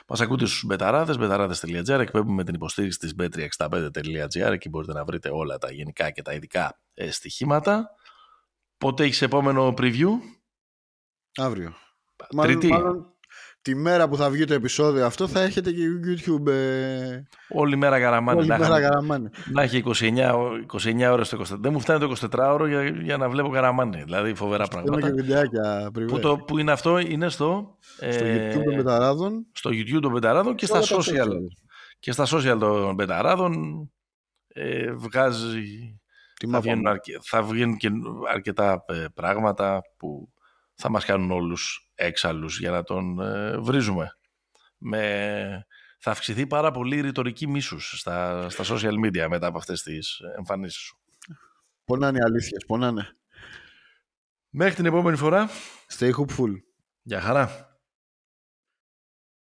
Μας 0.07 0.22
ακούτε 0.22 0.45
στους 0.45 0.64
μπεταράδες, 0.65 1.18
μπεταράδες.gr, 1.18 1.99
εκπέμπουμε 1.99 2.44
την 2.44 2.53
υποστήριξη 2.53 2.99
της 2.99 3.15
bet365.gr, 3.19 4.52
εκεί 4.52 4.69
μπορείτε 4.69 4.94
να 4.94 5.06
βρείτε 5.06 5.30
όλα 5.30 5.57
τα 5.57 5.72
γενικά 5.72 6.10
και 6.10 6.22
τα 6.22 6.34
ειδικά 6.34 6.80
ε, 6.94 7.11
στοιχήματα. 7.11 7.90
Πότε 8.78 9.03
έχεις 9.03 9.22
επόμενο 9.22 9.74
preview? 9.78 10.10
Αύριο. 11.36 11.74
Τρίτη. 12.41 12.68
Μάλλον, 12.68 12.86
μάλλον 12.86 13.16
τη 13.68 13.76
μέρα 13.76 14.07
που 14.10 14.15
θα 14.18 14.30
βγει 14.30 14.45
το 14.45 14.53
επεισόδιο 14.53 15.06
αυτό 15.06 15.27
θα 15.27 15.41
έχετε 15.41 15.72
και 15.72 15.84
YouTube 16.06 16.48
ε, 16.48 17.22
Όλη 17.49 17.76
μέρα 17.76 17.99
καραμάνι. 17.99 18.39
όλη 18.39 18.48
να, 18.48 18.57
μέρα 18.57 18.77
είχαμε- 18.80 18.88
γραμμάνι. 18.88 19.30
να 19.52 19.61
έχει 19.61 19.84
29, 19.85 20.31
ώ- 20.35 20.77
29 20.81 21.11
ώρες 21.11 21.30
το 21.30 21.38
24. 21.38 21.57
Δεν 21.60 21.72
μου 21.73 21.80
φτάνει 21.80 21.99
το 21.99 22.27
24ωρο 22.31 22.65
για, 22.68 22.84
για 22.84 23.18
να 23.18 23.30
βλέπω 23.30 23.49
καραμάνι. 23.49 24.03
Δηλαδή 24.03 24.34
φοβερά 24.34 24.65
Στέλνω 24.65 24.85
πράγματα. 24.85 25.15
και 25.15 25.22
βιντεάκια 25.22 25.89
πριβέ. 25.94 26.11
Που, 26.11 26.19
το, 26.19 26.38
που 26.38 26.57
είναι 26.57 26.72
αυτό, 26.72 26.99
είναι 26.99 27.30
στο, 27.30 27.77
Στο 27.80 28.06
ε, 28.26 28.49
YouTube 28.56 28.64
των 28.64 28.76
Πεταράδων. 28.76 29.45
στο 29.52 29.69
YouTube 29.73 29.99
των 30.02 30.14
Πεταράδων 30.14 30.56
και 30.56 30.65
στα 30.65 30.77
όλα 30.77 30.85
τα 30.88 30.95
social. 30.98 31.30
Και 31.99 32.11
στα 32.11 32.26
social 32.26 32.57
των 32.60 32.95
Πεταράδων 32.95 33.53
ε, 34.48 34.91
βγάζει 34.91 35.99
Τι 36.39 36.45
θα 36.45 36.52
μάπα 36.52 36.61
βγαίνουν, 36.61 36.81
μου. 36.85 36.89
αρκε- 36.89 37.18
θα 37.23 37.44
βγαίνουν 37.44 37.77
και 37.77 37.89
αρκετά 38.34 38.84
ε, 38.88 39.06
πράγματα 39.14 39.81
που 39.98 40.30
θα 40.76 40.89
μας 40.89 41.06
κάνουν 41.06 41.31
όλους 41.31 41.86
έξαλλους 41.98 42.60
για 42.60 42.72
να 42.72 42.84
τον 42.84 43.19
ε, 43.19 43.57
βρίζουμε. 43.57 44.18
Με... 44.78 45.65
Θα 45.99 46.11
αυξηθεί 46.11 46.48
πάρα 46.48 46.72
πολύ 46.72 46.98
η 46.98 47.02
ρητορική 47.02 47.48
μίσους 47.48 47.99
στα, 47.99 48.49
στα 48.49 48.64
social 48.68 49.06
media 49.06 49.28
μετά 49.30 49.48
από 49.48 49.57
αυτές 49.57 49.82
τις 49.82 50.19
εμφανίσεις 50.38 50.80
σου. 50.82 50.98
Πονάνε 51.86 52.18
οι 52.18 52.22
αλήθειες, 52.22 52.65
πονάνε. 52.68 53.18
Μέχρι 54.49 54.76
την 54.76 54.86
επόμενη 54.86 55.18
φορά. 55.18 55.49
Stay 55.98 56.11
hopeful. 56.11 56.53
Γεια 57.02 57.22
χαρά. 57.22 57.76